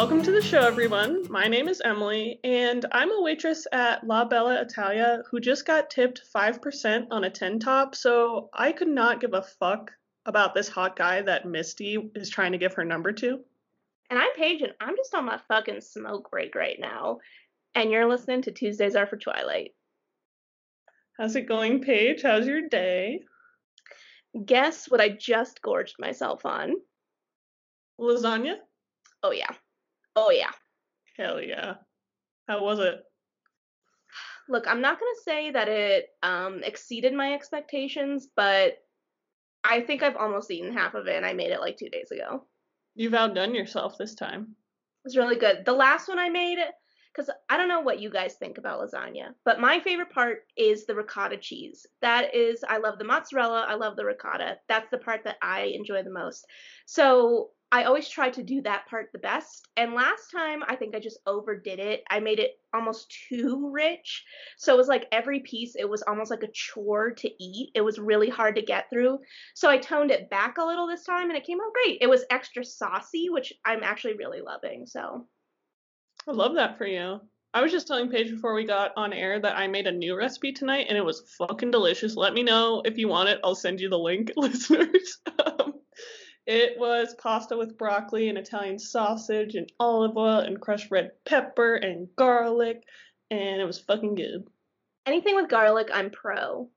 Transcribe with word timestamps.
Welcome 0.00 0.22
to 0.22 0.32
the 0.32 0.40
show, 0.40 0.60
everyone. 0.60 1.30
My 1.30 1.46
name 1.46 1.68
is 1.68 1.82
Emily, 1.84 2.40
and 2.42 2.86
I'm 2.90 3.12
a 3.12 3.20
waitress 3.20 3.66
at 3.70 4.02
La 4.06 4.24
Bella 4.24 4.62
Italia 4.62 5.22
who 5.30 5.40
just 5.40 5.66
got 5.66 5.90
tipped 5.90 6.22
5% 6.34 7.08
on 7.10 7.24
a 7.24 7.28
10 7.28 7.58
top, 7.58 7.94
so 7.94 8.48
I 8.54 8.72
could 8.72 8.88
not 8.88 9.20
give 9.20 9.34
a 9.34 9.42
fuck 9.42 9.90
about 10.24 10.54
this 10.54 10.70
hot 10.70 10.96
guy 10.96 11.20
that 11.20 11.44
Misty 11.44 11.98
is 12.14 12.30
trying 12.30 12.52
to 12.52 12.58
give 12.58 12.72
her 12.72 12.84
number 12.86 13.12
to. 13.12 13.40
And 14.08 14.18
I'm 14.18 14.32
Paige, 14.34 14.62
and 14.62 14.72
I'm 14.80 14.96
just 14.96 15.14
on 15.14 15.26
my 15.26 15.38
fucking 15.48 15.82
smoke 15.82 16.30
break 16.30 16.54
right 16.54 16.78
now. 16.80 17.18
And 17.74 17.90
you're 17.90 18.08
listening 18.08 18.40
to 18.42 18.52
Tuesdays 18.52 18.96
Are 18.96 19.06
for 19.06 19.18
Twilight. 19.18 19.72
How's 21.18 21.36
it 21.36 21.46
going, 21.46 21.82
Paige? 21.82 22.22
How's 22.22 22.46
your 22.46 22.70
day? 22.70 23.20
Guess 24.46 24.90
what 24.90 25.02
I 25.02 25.10
just 25.10 25.60
gorged 25.60 25.96
myself 25.98 26.46
on? 26.46 26.72
Lasagna? 28.00 28.54
Oh, 29.22 29.32
yeah. 29.32 29.50
Oh, 30.16 30.30
yeah. 30.30 30.50
Hell 31.16 31.40
yeah. 31.40 31.74
How 32.48 32.62
was 32.62 32.78
it? 32.78 33.00
Look, 34.48 34.66
I'm 34.66 34.80
not 34.80 34.98
going 34.98 35.12
to 35.14 35.22
say 35.22 35.50
that 35.52 35.68
it 35.68 36.08
um, 36.22 36.62
exceeded 36.64 37.14
my 37.14 37.34
expectations, 37.34 38.26
but 38.34 38.78
I 39.62 39.80
think 39.82 40.02
I've 40.02 40.16
almost 40.16 40.50
eaten 40.50 40.72
half 40.72 40.94
of 40.94 41.06
it, 41.06 41.16
and 41.16 41.24
I 41.24 41.34
made 41.34 41.50
it 41.50 41.60
like 41.60 41.76
two 41.76 41.88
days 41.88 42.10
ago. 42.10 42.44
You've 42.96 43.14
outdone 43.14 43.54
yourself 43.54 43.96
this 43.96 44.14
time. 44.14 44.42
It 44.42 45.04
was 45.04 45.16
really 45.16 45.36
good. 45.36 45.64
The 45.64 45.72
last 45.72 46.08
one 46.08 46.18
I 46.18 46.28
made, 46.28 46.58
because 47.14 47.30
I 47.48 47.56
don't 47.56 47.68
know 47.68 47.80
what 47.80 48.00
you 48.00 48.10
guys 48.10 48.34
think 48.34 48.58
about 48.58 48.80
lasagna, 48.80 49.34
but 49.44 49.60
my 49.60 49.78
favorite 49.80 50.10
part 50.10 50.40
is 50.56 50.84
the 50.86 50.94
ricotta 50.94 51.36
cheese. 51.36 51.86
That 52.02 52.34
is, 52.34 52.64
I 52.68 52.78
love 52.78 52.98
the 52.98 53.04
mozzarella, 53.04 53.66
I 53.68 53.74
love 53.74 53.96
the 53.96 54.04
ricotta. 54.04 54.58
That's 54.68 54.90
the 54.90 54.98
part 54.98 55.22
that 55.24 55.36
I 55.42 55.72
enjoy 55.74 56.02
the 56.02 56.10
most. 56.10 56.44
So 56.86 57.50
I 57.72 57.84
always 57.84 58.08
try 58.08 58.30
to 58.30 58.42
do 58.42 58.62
that 58.62 58.88
part 58.88 59.10
the 59.12 59.20
best. 59.20 59.68
And 59.76 59.94
last 59.94 60.30
time, 60.32 60.62
I 60.66 60.74
think 60.74 60.94
I 60.94 60.98
just 60.98 61.20
overdid 61.24 61.78
it. 61.78 62.02
I 62.10 62.18
made 62.18 62.40
it 62.40 62.58
almost 62.74 63.14
too 63.28 63.70
rich. 63.72 64.24
So 64.58 64.74
it 64.74 64.76
was 64.76 64.88
like 64.88 65.06
every 65.12 65.40
piece, 65.40 65.76
it 65.76 65.88
was 65.88 66.02
almost 66.02 66.32
like 66.32 66.42
a 66.42 66.50
chore 66.52 67.12
to 67.12 67.30
eat. 67.42 67.70
It 67.74 67.82
was 67.82 68.00
really 68.00 68.28
hard 68.28 68.56
to 68.56 68.62
get 68.62 68.90
through. 68.90 69.18
So 69.54 69.70
I 69.70 69.78
toned 69.78 70.10
it 70.10 70.28
back 70.30 70.58
a 70.58 70.64
little 70.64 70.88
this 70.88 71.04
time 71.04 71.28
and 71.28 71.36
it 71.36 71.46
came 71.46 71.60
out 71.60 71.72
great. 71.72 71.98
It 72.00 72.10
was 72.10 72.24
extra 72.30 72.64
saucy, 72.64 73.28
which 73.30 73.52
I'm 73.64 73.84
actually 73.84 74.14
really 74.14 74.40
loving. 74.40 74.86
So 74.86 75.26
I 76.26 76.32
love 76.32 76.56
that 76.56 76.76
for 76.76 76.86
you. 76.86 77.20
I 77.54 77.62
was 77.62 77.72
just 77.72 77.86
telling 77.86 78.10
Paige 78.10 78.30
before 78.30 78.54
we 78.54 78.64
got 78.64 78.92
on 78.96 79.12
air 79.12 79.40
that 79.40 79.56
I 79.56 79.66
made 79.66 79.86
a 79.86 79.92
new 79.92 80.16
recipe 80.16 80.52
tonight 80.52 80.86
and 80.88 80.96
it 80.96 81.04
was 81.04 81.34
fucking 81.38 81.70
delicious. 81.70 82.16
Let 82.16 82.32
me 82.34 82.42
know 82.42 82.82
if 82.84 82.98
you 82.98 83.08
want 83.08 83.28
it. 83.28 83.40
I'll 83.42 83.56
send 83.56 83.80
you 83.80 83.88
the 83.88 83.98
link, 83.98 84.32
listeners. 84.36 85.18
Um, 85.38 85.74
it 86.50 86.76
was 86.80 87.14
pasta 87.14 87.56
with 87.56 87.78
broccoli 87.78 88.28
and 88.28 88.36
Italian 88.36 88.76
sausage 88.76 89.54
and 89.54 89.70
olive 89.78 90.16
oil 90.16 90.40
and 90.40 90.60
crushed 90.60 90.90
red 90.90 91.12
pepper 91.24 91.76
and 91.76 92.08
garlic, 92.16 92.82
and 93.30 93.60
it 93.60 93.64
was 93.64 93.78
fucking 93.78 94.16
good. 94.16 94.48
anything 95.06 95.36
with 95.36 95.48
garlic, 95.48 95.90
I'm 95.94 96.10
pro. 96.10 96.68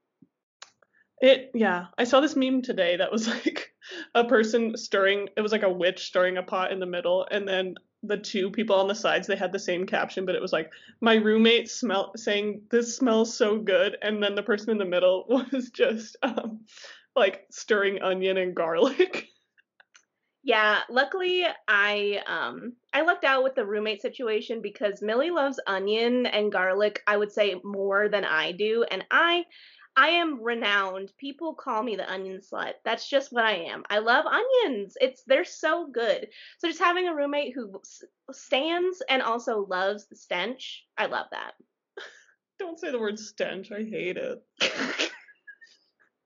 It 1.20 1.50
yeah, 1.56 1.88
I 1.98 2.04
saw 2.04 2.20
this 2.22 2.36
meme 2.36 2.62
today 2.62 2.98
that 2.98 3.12
was 3.12 3.28
like 3.46 3.74
a 4.14 4.24
person 4.26 4.78
stirring. 4.78 5.30
It 5.36 5.42
was 5.42 5.52
like 5.52 5.64
a 5.64 5.74
witch 5.74 6.06
stirring 6.06 6.38
a 6.38 6.44
pot 6.44 6.72
in 6.72 6.80
the 6.80 6.86
middle, 6.86 7.28
and 7.32 7.48
then 7.48 7.74
the 8.04 8.18
two 8.18 8.52
people 8.52 8.76
on 8.76 8.88
the 8.88 8.94
sides 8.94 9.26
they 9.26 9.36
had 9.36 9.52
the 9.52 9.58
same 9.58 9.88
caption, 9.88 10.28
but 10.28 10.36
it 10.36 10.42
was 10.42 10.54
like 10.54 10.72
my 11.02 11.16
roommate 11.16 11.72
smell 11.72 12.12
saying 12.16 12.62
this 12.70 12.96
smells 12.96 13.36
so 13.36 13.58
good, 13.58 13.98
and 14.04 14.22
then 14.22 14.36
the 14.36 14.44
person 14.44 14.70
in 14.70 14.78
the 14.78 14.86
middle 14.86 15.26
was 15.52 15.72
just 15.72 16.16
um 16.22 16.60
like 17.16 17.48
stirring 17.50 18.04
onion 18.04 18.38
and 18.38 18.56
garlic. 18.56 19.30
Yeah, 20.44 20.82
luckily 20.90 21.46
I 21.70 22.22
um 22.28 22.74
I 22.94 23.02
lucked 23.04 23.24
out 23.24 23.44
with 23.44 23.56
the 23.56 23.66
roommate 23.66 24.02
situation 24.02 24.62
because 24.62 25.02
Millie 25.02 25.32
loves 25.32 25.60
onion 25.68 26.26
and 26.26 26.52
garlic, 26.52 27.02
I 27.08 27.16
would 27.16 27.32
say 27.32 27.56
more 27.64 28.10
than 28.10 28.26
I 28.26 28.52
do, 28.52 28.84
and 28.92 29.06
I 29.10 29.46
I 29.96 30.10
am 30.10 30.44
renowned. 30.44 31.14
People 31.18 31.54
call 31.54 31.82
me 31.82 31.96
the 31.96 32.12
onion 32.12 32.42
slut. 32.42 32.74
That's 32.84 33.10
just 33.10 33.32
what 33.32 33.46
I 33.46 33.54
am. 33.72 33.84
I 33.90 34.00
love 34.00 34.26
onions. 34.26 34.98
It's 35.00 35.24
they're 35.24 35.46
so 35.46 35.88
good. 35.88 36.28
So 36.58 36.68
just 36.68 36.82
having 36.82 37.08
a 37.08 37.16
roommate 37.16 37.54
who 37.54 37.82
stands 38.34 39.02
and 39.08 39.22
also 39.22 39.66
loves 39.70 40.08
the 40.08 40.16
stench, 40.18 40.84
I 40.98 41.06
love 41.06 41.28
that. 41.32 41.54
Don't 42.60 42.80
say 42.80 42.92
the 42.92 43.00
word 43.00 43.18
stench. 43.18 43.72
I 43.72 43.84
hate 43.84 44.18
it. 44.18 44.44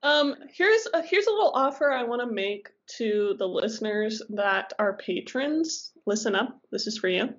Um, 0.02 0.36
here's 0.54 0.86
a, 0.94 1.02
here's 1.02 1.26
a 1.26 1.32
little 1.32 1.52
offer 1.54 1.90
I 1.90 2.04
want 2.04 2.22
to 2.22 2.32
make 2.32 2.68
to 2.98 3.34
the 3.38 3.48
listeners 3.48 4.22
that 4.30 4.72
are 4.78 4.96
patrons. 4.96 5.92
Listen 6.06 6.34
up. 6.34 6.60
This 6.70 6.86
is 6.86 6.98
for 6.98 7.08
you. 7.08 7.34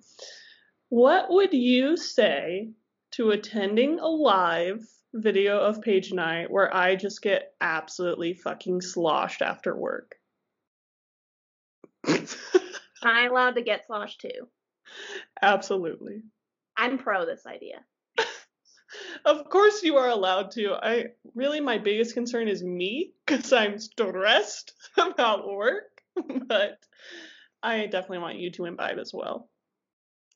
What 0.90 1.30
would 1.30 1.54
you 1.54 1.96
say 1.96 2.72
to 3.12 3.32
attending 3.32 4.00
a 4.00 4.08
live 4.08 4.82
video 5.14 5.60
of 5.60 5.82
Paige 5.82 6.12
and 6.12 6.20
I 6.20 6.46
where 6.46 6.76
I 6.76 6.96
just 6.96 7.22
get 7.22 7.54
absolutely 7.62 8.34
fucking 8.34 8.82
sloshed 8.82 9.42
after 9.42 9.76
work? 9.76 10.16
I'm 12.08 13.32
allowed 13.32 13.56
to 13.56 13.62
get 13.62 13.86
sloshed 13.86 14.22
too. 14.22 14.48
absolutely. 15.42 16.24
I'm 16.76 16.98
pro 16.98 17.26
this 17.26 17.46
idea. 17.46 17.86
Of 19.26 19.50
course 19.50 19.84
you 19.84 19.98
are 19.98 20.10
allowed 20.10 20.52
to. 20.52 20.74
I 20.74 21.08
really 21.36 21.60
my 21.60 21.78
biggest 21.78 22.14
concern 22.14 22.48
is 22.48 22.64
me 22.64 23.14
because 23.26 23.54
I'm 23.54 23.80
stressed 23.80 24.74
about 24.98 25.48
work, 25.48 26.02
but 26.48 26.80
I 27.62 27.86
definitely 27.86 28.20
want 28.20 28.40
you 28.40 28.52
to 28.52 28.66
imbibe 28.66 29.00
as 29.00 29.14
well. 29.14 29.50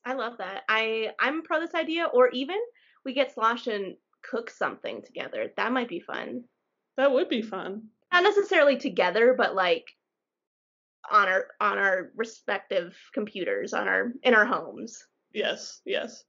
I 0.04 0.14
love 0.14 0.38
that. 0.38 0.62
I 0.68 1.10
I'm 1.18 1.42
pro 1.42 1.60
this 1.60 1.74
idea 1.74 2.04
or 2.04 2.28
even 2.30 2.58
we 3.04 3.14
get 3.14 3.32
slosh 3.32 3.66
and 3.66 3.96
cook 4.22 4.50
something 4.50 5.02
together. 5.02 5.50
That 5.56 5.72
might 5.72 5.88
be 5.88 6.00
fun. 6.00 6.44
That 6.96 7.12
would 7.12 7.28
be 7.28 7.42
fun. 7.42 7.88
Not 8.12 8.22
necessarily 8.22 8.76
together, 8.76 9.34
but 9.36 9.54
like 9.54 9.86
on 11.10 11.28
our 11.28 11.46
on 11.60 11.78
our 11.78 12.12
respective 12.16 12.96
computers, 13.12 13.72
on 13.72 13.88
our 13.88 14.12
in 14.22 14.34
our 14.34 14.46
homes. 14.46 15.04
Yes, 15.32 15.80
yes. 15.84 16.24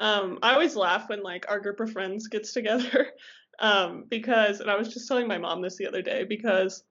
Um, 0.00 0.38
I 0.42 0.52
always 0.52 0.76
laugh 0.76 1.08
when 1.08 1.22
like 1.22 1.46
our 1.48 1.60
group 1.60 1.80
of 1.80 1.92
friends 1.92 2.28
gets 2.28 2.52
together, 2.52 3.08
um, 3.58 4.04
because 4.08 4.60
and 4.60 4.70
I 4.70 4.76
was 4.76 4.92
just 4.92 5.08
telling 5.08 5.28
my 5.28 5.38
mom 5.38 5.62
this 5.62 5.76
the 5.76 5.88
other 5.88 6.02
day 6.02 6.24
because 6.24 6.84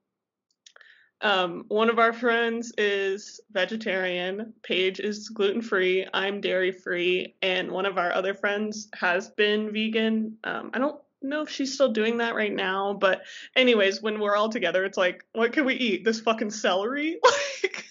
um, 1.20 1.64
one 1.68 1.90
of 1.90 1.98
our 1.98 2.12
friends 2.12 2.72
is 2.78 3.40
vegetarian, 3.50 4.52
Paige 4.62 5.00
is 5.00 5.28
gluten 5.30 5.62
free, 5.62 6.06
I'm 6.14 6.40
dairy 6.40 6.70
free, 6.70 7.34
and 7.42 7.72
one 7.72 7.86
of 7.86 7.98
our 7.98 8.12
other 8.12 8.34
friends 8.34 8.88
has 8.94 9.30
been 9.30 9.72
vegan. 9.72 10.36
Um, 10.44 10.70
I 10.74 10.78
don't 10.78 11.00
know 11.20 11.42
if 11.42 11.50
she's 11.50 11.74
still 11.74 11.92
doing 11.92 12.18
that 12.18 12.36
right 12.36 12.54
now, 12.54 12.94
but 12.94 13.22
anyways, 13.56 14.00
when 14.00 14.20
we're 14.20 14.36
all 14.36 14.48
together, 14.48 14.84
it's 14.84 14.98
like, 14.98 15.24
what 15.32 15.52
can 15.52 15.64
we 15.64 15.74
eat? 15.74 16.04
This 16.04 16.20
fucking 16.20 16.50
celery? 16.50 17.18
Like 17.62 17.84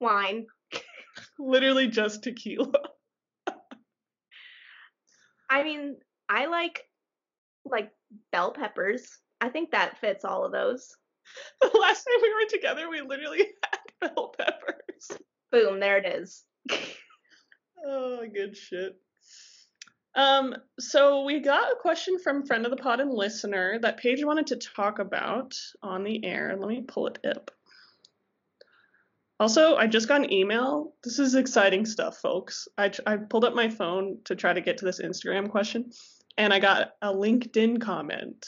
Wine. 0.00 0.46
literally 1.38 1.86
just 1.86 2.24
tequila. 2.24 2.72
I 5.50 5.62
mean, 5.64 5.96
I 6.28 6.46
like 6.46 6.84
like 7.64 7.90
bell 8.32 8.52
peppers. 8.52 9.18
I 9.40 9.48
think 9.48 9.70
that 9.70 9.98
fits 9.98 10.24
all 10.24 10.44
of 10.44 10.52
those. 10.52 10.94
The 11.60 11.78
last 11.78 12.04
time 12.04 12.22
we 12.22 12.32
were 12.32 12.48
together, 12.48 12.88
we 12.88 13.02
literally 13.02 13.38
had 14.00 14.14
bell 14.14 14.34
peppers. 14.38 15.20
Boom, 15.52 15.78
there 15.78 15.98
it 15.98 16.06
is. 16.06 16.44
Oh, 17.86 18.26
good 18.34 18.56
shit. 18.56 18.96
Um, 20.14 20.56
so 20.80 21.22
we 21.22 21.38
got 21.38 21.70
a 21.70 21.76
question 21.80 22.18
from 22.18 22.44
friend 22.44 22.64
of 22.64 22.70
the 22.70 22.76
pod 22.76 22.98
and 22.98 23.12
listener 23.12 23.78
that 23.82 23.98
Paige 23.98 24.24
wanted 24.24 24.48
to 24.48 24.56
talk 24.56 24.98
about 24.98 25.54
on 25.80 26.02
the 26.02 26.24
air. 26.24 26.56
Let 26.58 26.68
me 26.68 26.82
pull 26.82 27.06
it 27.06 27.24
up. 27.24 27.52
Also, 29.40 29.76
I 29.76 29.86
just 29.86 30.08
got 30.08 30.22
an 30.22 30.32
email. 30.32 30.94
This 31.04 31.18
is 31.18 31.34
exciting 31.34 31.86
stuff, 31.86 32.18
folks. 32.18 32.66
I, 32.76 32.90
I 33.06 33.16
pulled 33.16 33.44
up 33.44 33.54
my 33.54 33.68
phone 33.68 34.18
to 34.24 34.34
try 34.34 34.52
to 34.52 34.60
get 34.60 34.78
to 34.78 34.84
this 34.84 35.00
Instagram 35.00 35.48
question, 35.48 35.90
and 36.36 36.52
I 36.52 36.58
got 36.58 36.92
a 37.02 37.12
LinkedIn 37.12 37.80
comment. 37.80 38.46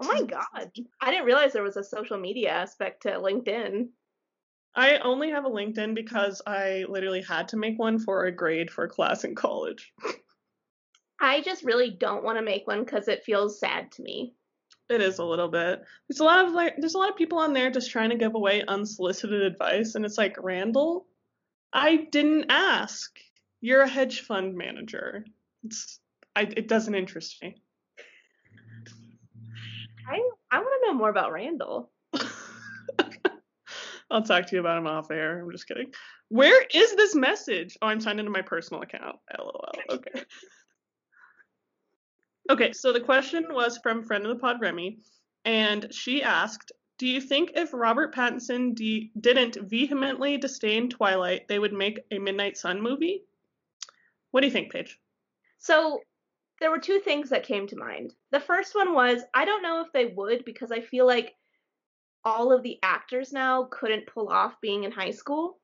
Oh 0.00 0.06
my 0.06 0.22
god. 0.22 0.70
I 1.00 1.10
didn't 1.10 1.26
realize 1.26 1.52
there 1.52 1.62
was 1.62 1.76
a 1.76 1.84
social 1.84 2.18
media 2.18 2.50
aspect 2.50 3.02
to 3.02 3.10
LinkedIn. 3.10 3.88
I 4.74 4.98
only 4.98 5.30
have 5.30 5.44
a 5.44 5.50
LinkedIn 5.50 5.94
because 5.94 6.40
I 6.46 6.84
literally 6.88 7.22
had 7.22 7.48
to 7.48 7.56
make 7.56 7.78
one 7.78 7.98
for 7.98 8.24
a 8.24 8.32
grade 8.34 8.70
for 8.70 8.84
a 8.84 8.88
class 8.88 9.24
in 9.24 9.34
college. 9.34 9.92
I 11.20 11.40
just 11.42 11.62
really 11.62 11.90
don't 11.90 12.24
want 12.24 12.38
to 12.38 12.44
make 12.44 12.66
one 12.66 12.84
because 12.84 13.06
it 13.06 13.22
feels 13.24 13.60
sad 13.60 13.92
to 13.92 14.02
me. 14.02 14.34
It 14.92 15.00
is 15.00 15.18
a 15.18 15.24
little 15.24 15.48
bit. 15.48 15.82
There's 16.08 16.20
a 16.20 16.24
lot 16.24 16.44
of 16.44 16.52
like 16.52 16.74
there's 16.76 16.94
a 16.94 16.98
lot 16.98 17.08
of 17.08 17.16
people 17.16 17.38
on 17.38 17.54
there 17.54 17.70
just 17.70 17.90
trying 17.90 18.10
to 18.10 18.16
give 18.16 18.34
away 18.34 18.62
unsolicited 18.68 19.42
advice 19.42 19.94
and 19.94 20.04
it's 20.04 20.18
like, 20.18 20.36
"Randall, 20.38 21.06
I 21.72 22.08
didn't 22.10 22.50
ask. 22.50 23.10
You're 23.62 23.80
a 23.80 23.88
hedge 23.88 24.20
fund 24.20 24.54
manager." 24.54 25.24
It's 25.64 25.98
I 26.36 26.42
it 26.42 26.68
doesn't 26.68 26.94
interest 26.94 27.42
me. 27.42 27.56
I 30.06 30.20
I 30.50 30.58
want 30.58 30.82
to 30.82 30.86
know 30.86 30.94
more 30.98 31.08
about 31.08 31.32
Randall. 31.32 31.90
I'll 34.10 34.22
talk 34.22 34.46
to 34.46 34.56
you 34.56 34.60
about 34.60 34.76
him 34.76 34.86
off 34.86 35.10
air. 35.10 35.42
I'm 35.42 35.50
just 35.52 35.66
kidding. 35.66 35.90
Where 36.28 36.62
is 36.74 36.94
this 36.96 37.14
message? 37.14 37.78
Oh, 37.80 37.86
I'm 37.86 38.00
signed 38.00 38.20
into 38.20 38.30
my 38.30 38.42
personal 38.42 38.82
account. 38.82 39.16
LOL. 39.38 39.72
Okay. 39.88 40.22
Okay, 42.50 42.72
so 42.72 42.92
the 42.92 43.00
question 43.00 43.46
was 43.50 43.78
from 43.78 44.02
friend 44.02 44.24
of 44.26 44.30
the 44.30 44.40
pod 44.40 44.60
Remy, 44.60 44.98
and 45.44 45.92
she 45.94 46.22
asked, 46.22 46.72
"Do 46.98 47.06
you 47.06 47.20
think 47.20 47.52
if 47.54 47.72
Robert 47.72 48.14
Pattinson 48.14 48.74
de- 48.74 49.10
didn't 49.18 49.56
vehemently 49.56 50.36
disdain 50.36 50.88
Twilight, 50.88 51.48
they 51.48 51.58
would 51.58 51.72
make 51.72 52.00
a 52.10 52.18
Midnight 52.18 52.56
Sun 52.56 52.80
movie?" 52.80 53.24
What 54.32 54.40
do 54.40 54.46
you 54.46 54.52
think, 54.52 54.72
Paige? 54.72 54.98
So 55.58 56.00
there 56.60 56.70
were 56.70 56.78
two 56.78 57.00
things 57.00 57.30
that 57.30 57.44
came 57.44 57.66
to 57.68 57.76
mind. 57.76 58.14
The 58.30 58.40
first 58.40 58.74
one 58.74 58.92
was 58.94 59.22
I 59.34 59.44
don't 59.44 59.62
know 59.62 59.80
if 59.80 59.92
they 59.92 60.06
would 60.06 60.44
because 60.44 60.72
I 60.72 60.80
feel 60.80 61.06
like 61.06 61.34
all 62.24 62.52
of 62.52 62.62
the 62.62 62.78
actors 62.82 63.32
now 63.32 63.64
couldn't 63.64 64.06
pull 64.06 64.28
off 64.28 64.60
being 64.60 64.84
in 64.84 64.92
high 64.92 65.10
school. 65.10 65.58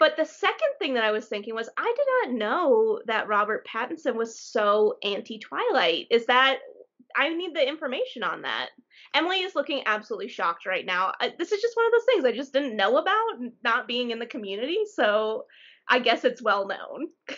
But 0.00 0.16
the 0.16 0.24
second 0.24 0.70
thing 0.78 0.94
that 0.94 1.04
I 1.04 1.12
was 1.12 1.26
thinking 1.26 1.54
was 1.54 1.68
I 1.76 1.94
did 1.96 2.06
not 2.32 2.38
know 2.38 3.00
that 3.06 3.28
Robert 3.28 3.66
Pattinson 3.66 4.16
was 4.16 4.40
so 4.40 4.96
anti 5.04 5.38
Twilight. 5.38 6.06
Is 6.10 6.26
that 6.26 6.58
I 7.14 7.28
need 7.28 7.54
the 7.54 7.68
information 7.68 8.22
on 8.22 8.42
that. 8.42 8.70
Emily 9.14 9.40
is 9.40 9.54
looking 9.54 9.82
absolutely 9.86 10.28
shocked 10.28 10.66
right 10.66 10.86
now. 10.86 11.12
I, 11.20 11.34
this 11.38 11.52
is 11.52 11.60
just 11.60 11.76
one 11.76 11.86
of 11.86 11.92
those 11.92 12.04
things 12.06 12.24
I 12.24 12.32
just 12.32 12.52
didn't 12.52 12.76
know 12.76 12.96
about 12.96 13.52
not 13.62 13.86
being 13.86 14.10
in 14.10 14.18
the 14.18 14.26
community, 14.26 14.78
so 14.94 15.44
I 15.88 15.98
guess 15.98 16.24
it's 16.24 16.42
well 16.42 16.66
known. 16.66 17.08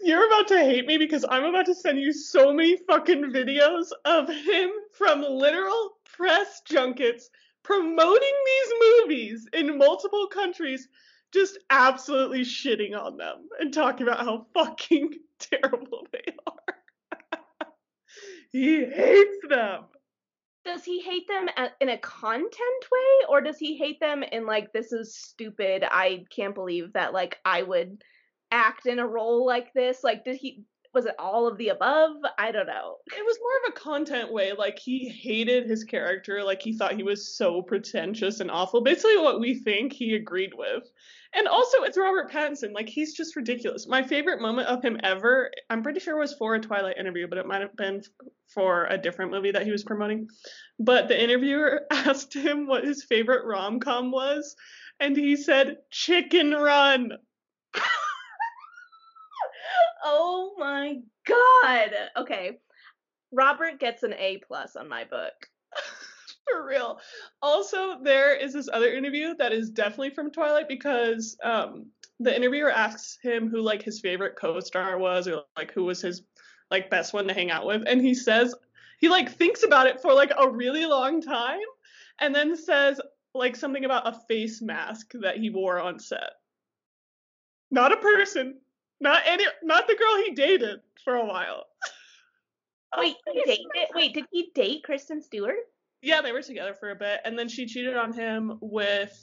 You're 0.00 0.26
about 0.26 0.48
to 0.48 0.58
hate 0.60 0.86
me 0.86 0.96
because 0.96 1.24
I'm 1.28 1.44
about 1.44 1.66
to 1.66 1.74
send 1.74 1.98
you 2.00 2.12
so 2.12 2.52
many 2.52 2.76
fucking 2.86 3.32
videos 3.32 3.88
of 4.04 4.28
him 4.28 4.70
from 4.92 5.22
literal 5.22 5.98
press 6.04 6.62
junkets 6.64 7.28
promoting 7.64 8.32
these 8.46 8.72
movies 8.80 9.48
in 9.52 9.76
multiple 9.76 10.28
countries, 10.28 10.88
just 11.32 11.58
absolutely 11.70 12.40
shitting 12.40 12.98
on 12.98 13.16
them 13.16 13.48
and 13.58 13.72
talking 13.72 14.06
about 14.06 14.24
how 14.24 14.46
fucking 14.54 15.12
terrible 15.38 16.06
they 16.12 16.34
are. 16.46 17.38
he 18.52 18.84
hates 18.84 19.38
them. 19.48 19.84
Does 20.64 20.84
he 20.84 21.00
hate 21.00 21.26
them 21.28 21.48
at, 21.56 21.72
in 21.80 21.88
a 21.88 21.98
content 21.98 22.84
way 22.92 23.26
or 23.28 23.40
does 23.40 23.58
he 23.58 23.76
hate 23.76 24.00
them 24.00 24.22
in 24.22 24.44
like 24.44 24.72
this 24.72 24.92
is 24.92 25.16
stupid. 25.16 25.82
I 25.82 26.24
can't 26.30 26.54
believe 26.54 26.92
that 26.92 27.14
like 27.14 27.38
I 27.44 27.62
would 27.62 28.02
act 28.50 28.86
in 28.86 28.98
a 28.98 29.06
role 29.06 29.46
like 29.46 29.72
this? 29.72 30.04
Like, 30.04 30.24
did 30.24 30.36
he 30.36 30.64
was 30.94 31.06
it 31.06 31.14
all 31.18 31.46
of 31.46 31.58
the 31.58 31.68
above? 31.68 32.16
I 32.38 32.50
don't 32.50 32.66
know. 32.66 32.96
It 33.06 33.24
was 33.24 33.38
more 33.40 33.66
of 33.66 33.72
a 33.72 33.80
content 33.80 34.32
way. 34.32 34.52
Like 34.52 34.78
he 34.78 35.08
hated 35.08 35.68
his 35.68 35.84
character. 35.84 36.42
Like 36.42 36.62
he 36.62 36.72
thought 36.72 36.96
he 36.96 37.02
was 37.02 37.36
so 37.36 37.62
pretentious 37.62 38.40
and 38.40 38.50
awful. 38.50 38.80
Basically, 38.80 39.18
what 39.18 39.40
we 39.40 39.54
think 39.54 39.92
he 39.92 40.14
agreed 40.14 40.52
with. 40.54 40.90
And 41.34 41.46
also, 41.46 41.82
it's 41.82 41.98
Robert 41.98 42.30
Pattinson. 42.30 42.72
Like 42.72 42.88
he's 42.88 43.14
just 43.14 43.36
ridiculous. 43.36 43.86
My 43.86 44.02
favorite 44.02 44.40
moment 44.40 44.68
of 44.68 44.82
him 44.82 44.98
ever, 45.02 45.50
I'm 45.68 45.82
pretty 45.82 46.00
sure 46.00 46.18
was 46.18 46.34
for 46.34 46.54
a 46.54 46.60
Twilight 46.60 46.96
interview, 46.98 47.28
but 47.28 47.38
it 47.38 47.46
might 47.46 47.60
have 47.60 47.76
been 47.76 48.02
for 48.48 48.86
a 48.86 48.96
different 48.96 49.30
movie 49.30 49.50
that 49.50 49.64
he 49.64 49.70
was 49.70 49.84
promoting. 49.84 50.28
But 50.78 51.08
the 51.08 51.22
interviewer 51.22 51.82
asked 51.90 52.34
him 52.34 52.66
what 52.66 52.84
his 52.84 53.04
favorite 53.04 53.44
rom 53.44 53.78
com 53.78 54.10
was, 54.10 54.56
and 55.00 55.16
he 55.16 55.36
said 55.36 55.76
Chicken 55.90 56.52
Run. 56.52 57.12
oh 60.04 60.54
my 60.58 60.96
god. 61.26 61.90
Okay. 62.16 62.58
Robert 63.30 63.78
gets 63.78 64.02
an 64.02 64.14
A 64.14 64.38
plus 64.38 64.76
on 64.76 64.88
my 64.88 65.04
book. 65.04 65.34
For 66.50 66.66
real. 66.66 67.00
Also, 67.42 67.98
there 68.02 68.34
is 68.34 68.52
this 68.52 68.68
other 68.72 68.92
interview 68.92 69.34
that 69.36 69.52
is 69.52 69.70
definitely 69.70 70.10
from 70.10 70.30
Twilight 70.30 70.68
because 70.68 71.36
um, 71.42 71.86
the 72.20 72.34
interviewer 72.34 72.70
asks 72.70 73.18
him 73.22 73.48
who 73.48 73.60
like 73.60 73.82
his 73.82 74.00
favorite 74.00 74.36
co-star 74.36 74.98
was 74.98 75.28
or 75.28 75.42
like 75.56 75.72
who 75.72 75.84
was 75.84 76.00
his 76.00 76.22
like 76.70 76.90
best 76.90 77.12
one 77.12 77.26
to 77.28 77.34
hang 77.34 77.50
out 77.50 77.66
with, 77.66 77.82
and 77.86 78.00
he 78.00 78.14
says 78.14 78.54
he 78.98 79.08
like 79.08 79.30
thinks 79.30 79.62
about 79.62 79.86
it 79.86 80.00
for 80.00 80.12
like 80.12 80.32
a 80.38 80.50
really 80.50 80.86
long 80.86 81.20
time, 81.20 81.60
and 82.20 82.34
then 82.34 82.56
says 82.56 83.00
like 83.34 83.56
something 83.56 83.84
about 83.84 84.08
a 84.08 84.20
face 84.28 84.60
mask 84.60 85.12
that 85.20 85.38
he 85.38 85.50
wore 85.50 85.80
on 85.80 85.98
set. 85.98 86.32
Not 87.70 87.92
a 87.92 87.96
person, 87.96 88.58
not 89.00 89.22
any, 89.26 89.44
not 89.62 89.86
the 89.86 89.94
girl 89.94 90.16
he 90.24 90.32
dated 90.32 90.80
for 91.04 91.16
a 91.16 91.24
while. 91.24 91.64
Wait, 92.98 93.16
he 93.32 93.42
dated? 93.44 93.66
Wait, 93.94 94.14
did 94.14 94.24
he 94.32 94.50
date 94.54 94.82
Kristen 94.82 95.22
Stewart? 95.22 95.56
Yeah, 96.02 96.20
they 96.22 96.32
were 96.32 96.42
together 96.42 96.74
for 96.74 96.90
a 96.90 96.96
bit, 96.96 97.20
and 97.24 97.38
then 97.38 97.48
she 97.48 97.66
cheated 97.66 97.96
on 97.96 98.12
him 98.12 98.58
with. 98.60 99.16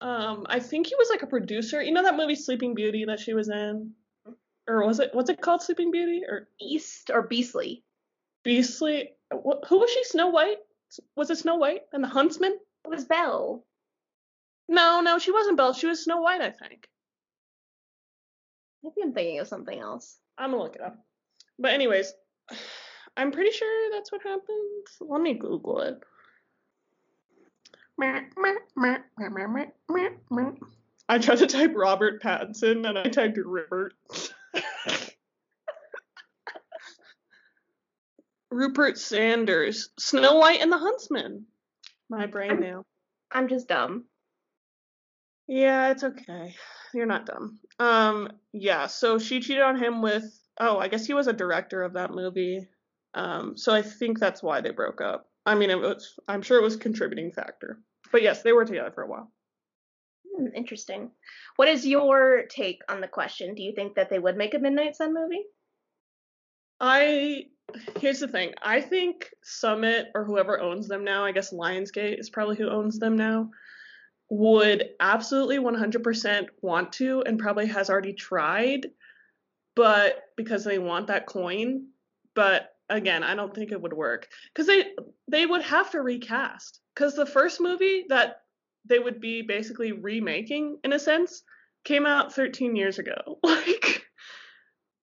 Um, 0.00 0.46
I 0.48 0.60
think 0.60 0.86
he 0.86 0.94
was 0.96 1.10
like 1.10 1.22
a 1.22 1.26
producer. 1.26 1.82
You 1.82 1.92
know 1.92 2.02
that 2.02 2.16
movie 2.16 2.34
Sleeping 2.34 2.74
Beauty 2.74 3.04
that 3.06 3.20
she 3.20 3.34
was 3.34 3.50
in, 3.50 3.92
or 4.66 4.86
was 4.86 4.98
it 4.98 5.10
what's 5.12 5.28
it 5.28 5.40
called 5.42 5.62
Sleeping 5.62 5.90
Beauty 5.90 6.22
or 6.26 6.48
Beast 6.58 7.10
or 7.12 7.22
Beastly? 7.22 7.84
Beastly. 8.42 9.10
Wh- 9.32 9.66
Who 9.68 9.78
was 9.78 9.90
she? 9.90 10.02
Snow 10.04 10.28
White? 10.28 10.56
Was 11.16 11.30
it 11.30 11.38
Snow 11.38 11.56
White 11.56 11.82
and 11.92 12.02
the 12.02 12.08
Huntsman? 12.08 12.58
It 12.84 12.88
was 12.88 13.04
Belle. 13.04 13.64
No, 14.68 15.00
no, 15.02 15.18
she 15.18 15.32
wasn't 15.32 15.58
Belle. 15.58 15.74
She 15.74 15.86
was 15.86 16.02
Snow 16.04 16.20
White, 16.22 16.40
I 16.40 16.50
think. 16.50 16.88
Maybe 18.82 19.02
I'm 19.02 19.12
thinking 19.12 19.40
of 19.40 19.48
something 19.48 19.78
else. 19.78 20.18
I'm 20.38 20.52
gonna 20.52 20.62
look 20.62 20.76
it 20.76 20.80
up. 20.82 20.96
But 21.58 21.72
anyways, 21.72 22.10
I'm 23.16 23.32
pretty 23.32 23.50
sure 23.50 23.90
that's 23.92 24.10
what 24.12 24.22
happened. 24.22 24.86
Let 25.00 25.20
me 25.20 25.34
Google 25.34 25.80
it. 25.80 25.98
I 31.08 31.18
tried 31.18 31.38
to 31.38 31.46
type 31.46 31.72
Robert 31.74 32.22
Pattinson 32.22 32.88
and 32.88 32.98
I 32.98 33.04
typed 33.04 33.36
Rupert. 33.36 33.94
Rupert 38.50 38.98
Sanders, 38.98 39.90
Snow 39.98 40.36
White 40.36 40.60
and 40.60 40.72
the 40.72 40.78
Huntsman. 40.78 41.46
My 42.08 42.26
brain 42.26 42.50
I'm- 42.52 42.60
now. 42.60 42.84
I'm 43.32 43.48
just 43.48 43.68
dumb. 43.68 44.06
Yeah, 45.46 45.90
it's 45.90 46.04
okay. 46.04 46.54
You're 46.94 47.06
not 47.06 47.26
dumb. 47.26 47.58
Um, 47.78 48.32
yeah, 48.52 48.86
so 48.86 49.18
she 49.18 49.40
cheated 49.40 49.62
on 49.62 49.76
him 49.82 50.00
with 50.02 50.24
oh, 50.58 50.78
I 50.78 50.88
guess 50.88 51.06
he 51.06 51.14
was 51.14 51.26
a 51.26 51.32
director 51.32 51.82
of 51.82 51.94
that 51.94 52.12
movie. 52.12 52.68
Um, 53.14 53.56
so 53.56 53.74
I 53.74 53.82
think 53.82 54.18
that's 54.18 54.42
why 54.42 54.60
they 54.60 54.70
broke 54.70 55.00
up. 55.00 55.26
I 55.46 55.54
mean, 55.54 55.70
it 55.70 55.80
was 55.80 56.18
I'm 56.28 56.42
sure 56.42 56.58
it 56.58 56.64
was 56.64 56.76
a 56.76 56.78
contributing 56.78 57.32
factor. 57.32 57.78
But 58.12 58.22
yes, 58.22 58.42
they 58.42 58.52
were 58.52 58.64
together 58.64 58.90
for 58.90 59.02
a 59.02 59.08
while. 59.08 59.32
Hmm, 60.36 60.46
interesting. 60.54 61.10
What 61.56 61.68
is 61.68 61.86
your 61.86 62.44
take 62.48 62.80
on 62.88 63.00
the 63.00 63.08
question? 63.08 63.54
Do 63.54 63.62
you 63.62 63.72
think 63.74 63.94
that 63.94 64.10
they 64.10 64.18
would 64.18 64.36
make 64.36 64.54
a 64.54 64.58
Midnight 64.58 64.96
Sun 64.96 65.14
movie? 65.14 65.44
I 66.80 67.46
here's 67.98 68.20
the 68.20 68.28
thing. 68.28 68.54
I 68.62 68.80
think 68.80 69.30
Summit 69.42 70.08
or 70.14 70.24
whoever 70.24 70.60
owns 70.60 70.88
them 70.88 71.04
now, 71.04 71.24
I 71.24 71.32
guess 71.32 71.52
Lionsgate 71.52 72.18
is 72.18 72.30
probably 72.30 72.56
who 72.56 72.68
owns 72.68 72.98
them 72.98 73.16
now, 73.16 73.50
would 74.28 74.90
absolutely 75.00 75.58
100% 75.58 76.46
want 76.62 76.92
to 76.94 77.22
and 77.22 77.38
probably 77.38 77.66
has 77.66 77.90
already 77.90 78.12
tried, 78.12 78.86
but 79.74 80.22
because 80.36 80.64
they 80.64 80.78
want 80.78 81.08
that 81.08 81.26
coin, 81.26 81.88
but 82.34 82.70
again, 82.90 83.22
I 83.22 83.34
don't 83.34 83.54
think 83.54 83.72
it 83.72 83.80
would 83.80 83.92
work 83.92 84.28
cuz 84.54 84.66
they 84.66 84.92
they 85.28 85.46
would 85.46 85.62
have 85.62 85.90
to 85.92 86.02
recast 86.02 86.80
cuz 86.94 87.14
the 87.14 87.26
first 87.26 87.60
movie 87.60 88.04
that 88.08 88.42
they 88.84 88.98
would 88.98 89.20
be 89.20 89.42
basically 89.42 89.92
remaking 89.92 90.78
in 90.84 90.92
a 90.92 90.98
sense 90.98 91.42
came 91.84 92.06
out 92.06 92.34
13 92.34 92.76
years 92.76 92.98
ago. 92.98 93.38
Like 93.42 94.04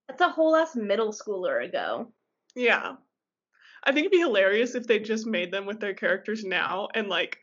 That's 0.07 0.21
a 0.21 0.29
whole 0.29 0.55
ass 0.55 0.75
middle 0.75 1.11
schooler 1.11 1.63
ago. 1.63 2.13
Yeah. 2.55 2.95
I 3.83 3.91
think 3.91 4.05
it'd 4.05 4.11
be 4.11 4.19
hilarious 4.19 4.75
if 4.75 4.87
they 4.87 4.99
just 4.99 5.27
made 5.27 5.51
them 5.51 5.65
with 5.65 5.79
their 5.79 5.93
characters 5.93 6.43
now 6.43 6.87
and 6.93 7.07
like 7.07 7.39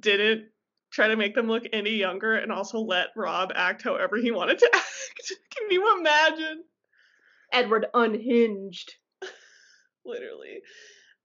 didn't 0.00 0.48
try 0.92 1.08
to 1.08 1.16
make 1.16 1.34
them 1.34 1.46
look 1.46 1.64
any 1.72 1.90
younger 1.90 2.34
and 2.34 2.50
also 2.50 2.78
let 2.78 3.08
Rob 3.16 3.52
act 3.54 3.82
however 3.82 4.16
he 4.16 4.30
wanted 4.30 4.58
to 4.58 4.70
act. 4.74 5.32
Can 5.56 5.70
you 5.70 5.98
imagine? 5.98 6.64
Edward 7.52 7.86
unhinged. 7.94 8.94
Literally. 10.06 10.62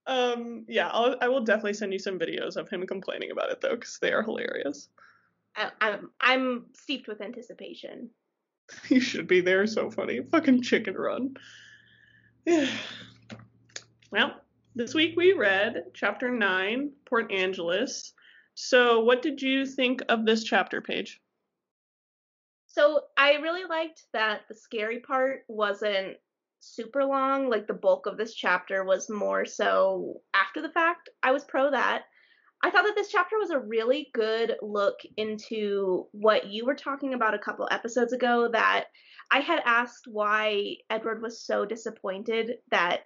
Um 0.08 0.66
yeah, 0.68 0.90
I'll, 0.90 1.16
I 1.22 1.28
will 1.28 1.44
definitely 1.44 1.74
send 1.74 1.94
you 1.94 2.00
some 2.00 2.20
videos 2.20 2.56
of 2.56 2.70
him 2.70 2.86
complaining 2.88 3.32
about 3.32 3.52
it 3.52 3.62
though 3.62 3.78
cuz 3.78 4.00
they 4.02 4.12
are 4.12 4.24
hilarious. 4.24 4.90
I, 5.56 5.72
I'm 5.80 6.12
I'm 6.20 6.66
steeped 6.74 7.08
with 7.08 7.22
anticipation. 7.22 8.10
You 8.90 9.02
should 9.02 9.28
be 9.28 9.42
there 9.42 9.68
so 9.68 9.92
funny. 9.92 10.22
Fucking 10.32 10.62
chicken 10.62 10.96
run. 10.96 11.36
well, 14.12 14.42
this 14.76 14.94
week 14.94 15.16
we 15.18 15.34
read 15.34 15.84
chapter 15.94 16.32
9, 16.32 16.92
Port 17.06 17.32
Angeles. 17.32 18.14
So, 18.54 19.02
what 19.02 19.22
did 19.22 19.42
you 19.42 19.66
think 19.66 20.02
of 20.08 20.26
this 20.26 20.44
chapter 20.46 20.82
Paige? 20.82 21.22
So 22.68 23.02
I 23.18 23.34
really 23.34 23.66
liked 23.66 24.04
that 24.14 24.42
the 24.48 24.56
scary 24.56 25.00
part 25.00 25.44
wasn't 25.50 26.18
super 26.62 27.04
long. 27.04 27.50
Like 27.50 27.68
the 27.68 27.74
bulk 27.74 28.06
of 28.06 28.18
this 28.18 28.34
chapter 28.34 28.84
was 28.84 29.10
more 29.10 29.46
so 29.46 30.22
after 30.34 30.62
the 30.62 30.70
fact. 30.70 31.10
I 31.22 31.32
was 31.32 31.44
pro 31.44 31.72
that. 31.72 32.04
I 32.64 32.70
thought 32.70 32.84
that 32.84 32.96
this 32.96 33.12
chapter 33.12 33.38
was 33.40 33.50
a 33.50 33.60
really 33.60 34.10
good 34.14 34.56
look 34.62 35.00
into 35.18 36.06
what 36.12 36.48
you 36.48 36.66
were 36.66 36.76
talking 36.76 37.14
about 37.14 37.34
a 37.34 37.40
couple 37.40 37.68
episodes 37.72 38.14
ago 38.14 38.50
that 38.52 38.86
I 39.32 39.40
had 39.40 39.62
asked 39.66 40.06
why 40.08 40.76
Edward 40.90 41.24
was 41.24 41.44
so 41.44 41.66
disappointed 41.66 42.58
that 42.70 43.02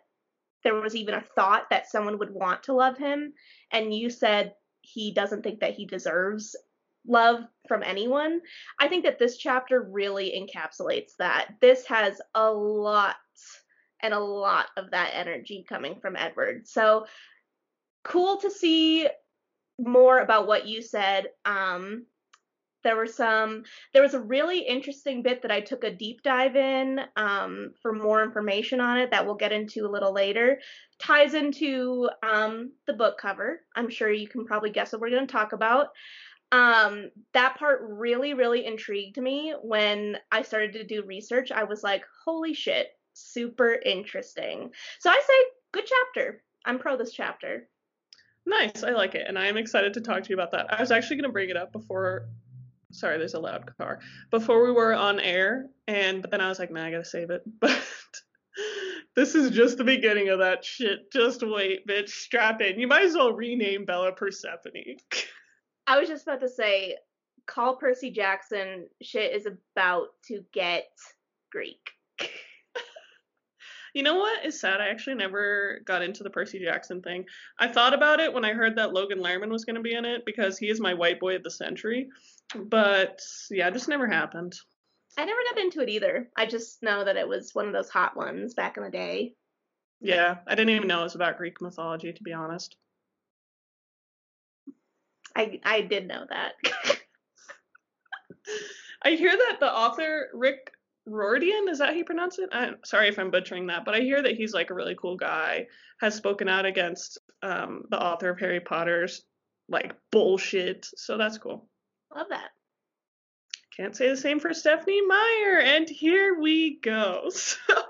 there 0.63 0.75
was 0.75 0.95
even 0.95 1.13
a 1.13 1.21
thought 1.21 1.69
that 1.69 1.89
someone 1.89 2.19
would 2.19 2.33
want 2.33 2.63
to 2.63 2.73
love 2.73 2.97
him 2.97 3.33
and 3.71 3.93
you 3.93 4.09
said 4.09 4.53
he 4.81 5.13
doesn't 5.13 5.43
think 5.43 5.61
that 5.61 5.75
he 5.75 5.85
deserves 5.85 6.55
love 7.07 7.41
from 7.67 7.83
anyone. 7.83 8.41
I 8.79 8.87
think 8.87 9.05
that 9.05 9.19
this 9.19 9.37
chapter 9.37 9.81
really 9.81 10.31
encapsulates 10.31 11.15
that. 11.19 11.55
This 11.61 11.85
has 11.85 12.19
a 12.33 12.51
lot 12.51 13.15
and 14.01 14.13
a 14.13 14.19
lot 14.19 14.67
of 14.77 14.91
that 14.91 15.11
energy 15.13 15.65
coming 15.67 15.99
from 16.01 16.15
Edward. 16.15 16.67
So 16.67 17.05
cool 18.03 18.37
to 18.37 18.51
see 18.51 19.07
more 19.79 20.19
about 20.19 20.47
what 20.47 20.67
you 20.67 20.81
said. 20.81 21.27
Um, 21.43 22.05
there 22.85 22.95
were 22.95 23.07
some 23.07 23.63
there 23.93 24.03
was 24.03 24.13
a 24.13 24.19
really 24.19 24.59
interesting 24.59 25.21
bit 25.23 25.41
that 25.41 25.51
i 25.51 25.59
took 25.59 25.83
a 25.83 25.91
deep 25.91 26.21
dive 26.21 26.55
in 26.55 27.01
um, 27.17 27.71
for 27.81 27.91
more 27.91 28.23
information 28.23 28.79
on 28.79 28.97
it 28.97 29.11
that 29.11 29.25
we'll 29.25 29.35
get 29.35 29.51
into 29.51 29.85
a 29.85 29.91
little 29.91 30.13
later 30.13 30.59
ties 30.99 31.33
into 31.33 32.07
um, 32.23 32.71
the 32.87 32.93
book 32.93 33.17
cover 33.17 33.61
i'm 33.75 33.89
sure 33.89 34.11
you 34.11 34.27
can 34.27 34.45
probably 34.45 34.69
guess 34.69 34.93
what 34.93 35.01
we're 35.01 35.09
going 35.09 35.27
to 35.27 35.31
talk 35.31 35.51
about 35.51 35.87
um, 36.51 37.09
that 37.33 37.57
part 37.57 37.81
really 37.89 38.35
really 38.35 38.65
intrigued 38.65 39.17
me 39.17 39.53
when 39.63 40.15
i 40.31 40.43
started 40.43 40.71
to 40.73 40.85
do 40.85 41.03
research 41.03 41.51
i 41.51 41.63
was 41.63 41.83
like 41.83 42.05
holy 42.23 42.53
shit 42.53 42.89
super 43.15 43.79
interesting 43.85 44.69
so 44.99 45.09
i 45.09 45.21
say 45.25 45.51
good 45.71 45.85
chapter 45.85 46.43
i'm 46.65 46.77
pro 46.77 46.95
this 46.97 47.11
chapter 47.11 47.67
Nice, 48.45 48.83
I 48.83 48.91
like 48.91 49.15
it, 49.15 49.25
and 49.27 49.39
I 49.39 49.47
am 49.47 49.57
excited 49.57 49.93
to 49.95 50.01
talk 50.01 50.23
to 50.23 50.29
you 50.29 50.35
about 50.35 50.51
that. 50.51 50.71
I 50.71 50.79
was 50.79 50.91
actually 50.91 51.17
going 51.17 51.29
to 51.29 51.33
bring 51.33 51.49
it 51.49 51.57
up 51.57 51.71
before. 51.71 52.27
Sorry, 52.91 53.17
there's 53.17 53.33
a 53.33 53.39
loud 53.39 53.71
car. 53.77 53.99
Before 54.29 54.63
we 54.63 54.71
were 54.71 54.93
on 54.93 55.19
air, 55.19 55.65
and 55.87 56.21
but 56.21 56.29
then 56.29 56.41
I 56.41 56.47
was 56.47 56.59
like, 56.59 56.71
nah, 56.71 56.85
I 56.85 56.91
gotta 56.91 57.05
save 57.05 57.29
it. 57.29 57.43
But 57.61 57.81
this 59.15 59.35
is 59.35 59.51
just 59.51 59.77
the 59.77 59.83
beginning 59.83 60.29
of 60.29 60.39
that 60.39 60.63
shit. 60.63 61.11
Just 61.11 61.41
wait, 61.41 61.87
bitch. 61.87 62.09
Strap 62.09 62.61
in. 62.61 62.79
You 62.79 62.87
might 62.87 63.03
as 63.03 63.13
well 63.13 63.33
rename 63.33 63.85
Bella 63.85 64.11
Persephone. 64.11 64.97
I 65.87 65.99
was 65.99 66.07
just 66.07 66.23
about 66.23 66.41
to 66.41 66.49
say, 66.49 66.97
call 67.47 67.77
Percy 67.77 68.11
Jackson. 68.11 68.87
Shit 69.01 69.33
is 69.33 69.45
about 69.45 70.07
to 70.27 70.43
get 70.53 70.87
Greek. 71.51 71.94
You 73.95 74.03
know 74.03 74.15
what 74.15 74.45
is 74.45 74.59
sad? 74.59 74.81
I 74.81 74.89
actually 74.89 75.15
never 75.15 75.79
got 75.85 76.01
into 76.01 76.21
the 76.21 76.29
Percy 76.29 76.59
Jackson 76.59 77.01
thing. 77.01 77.23
I 77.57 77.69
thought 77.69 77.93
about 77.93 78.19
it 78.19 78.33
when 78.33 78.43
I 78.43 78.51
heard 78.51 78.75
that 78.75 78.91
Logan 78.91 79.19
Lerman 79.19 79.49
was 79.49 79.63
going 79.63 79.77
to 79.77 79.81
be 79.81 79.93
in 79.93 80.03
it 80.03 80.25
because 80.25 80.57
he 80.57 80.67
is 80.67 80.81
my 80.81 80.93
white 80.93 81.17
boy 81.17 81.37
of 81.37 81.43
the 81.43 81.49
century. 81.49 82.09
But 82.53 83.21
yeah, 83.49 83.69
it 83.69 83.73
just 83.73 83.87
never 83.87 84.05
happened. 84.05 84.53
I 85.17 85.23
never 85.23 85.39
got 85.49 85.63
into 85.63 85.79
it 85.79 85.87
either. 85.87 86.29
I 86.35 86.45
just 86.45 86.83
know 86.83 87.05
that 87.05 87.15
it 87.15 87.25
was 87.25 87.55
one 87.55 87.67
of 87.67 87.73
those 87.73 87.89
hot 87.89 88.17
ones 88.17 88.53
back 88.53 88.75
in 88.75 88.83
the 88.83 88.89
day. 88.89 89.33
Yeah, 90.01 90.39
I 90.45 90.55
didn't 90.55 90.75
even 90.75 90.89
know 90.89 90.99
it 90.99 91.03
was 91.03 91.15
about 91.15 91.37
Greek 91.37 91.61
mythology, 91.61 92.11
to 92.11 92.23
be 92.23 92.33
honest. 92.33 92.75
I 95.37 95.61
I 95.63 95.79
did 95.79 96.05
know 96.05 96.25
that. 96.29 96.55
I 99.03 99.11
hear 99.11 99.31
that 99.31 99.57
the 99.61 99.71
author 99.71 100.27
Rick 100.33 100.74
Riordan, 101.05 101.67
is 101.69 101.79
that 101.79 101.89
how 101.89 101.95
you 101.95 102.05
pronounce 102.05 102.39
it? 102.39 102.49
I'm 102.51 102.77
sorry 102.83 103.07
if 103.07 103.19
I'm 103.19 103.31
butchering 103.31 103.67
that, 103.67 103.85
but 103.85 103.95
I 103.95 103.99
hear 103.99 104.21
that 104.23 104.35
he's 104.35 104.53
like 104.53 104.71
a 104.71 104.73
really 104.73 104.95
cool 104.99 105.15
guy. 105.15 105.67
Has 106.01 106.15
spoken 106.15 106.49
out 106.49 106.65
against 106.65 107.19
um, 107.43 107.83
the 107.89 108.01
author 108.01 108.29
of 108.29 108.39
Harry 108.39 108.59
Potter's 108.59 109.23
like 109.69 109.95
bullshit, 110.11 110.87
so 110.97 111.17
that's 111.17 111.37
cool. 111.37 111.67
Love 112.15 112.27
that. 112.29 112.49
Can't 113.75 113.95
say 113.95 114.09
the 114.09 114.17
same 114.17 114.39
for 114.39 114.53
Stephenie 114.53 115.05
Meyer, 115.05 115.59
and 115.59 115.87
here 115.87 116.39
we 116.39 116.79
go. 116.79 117.29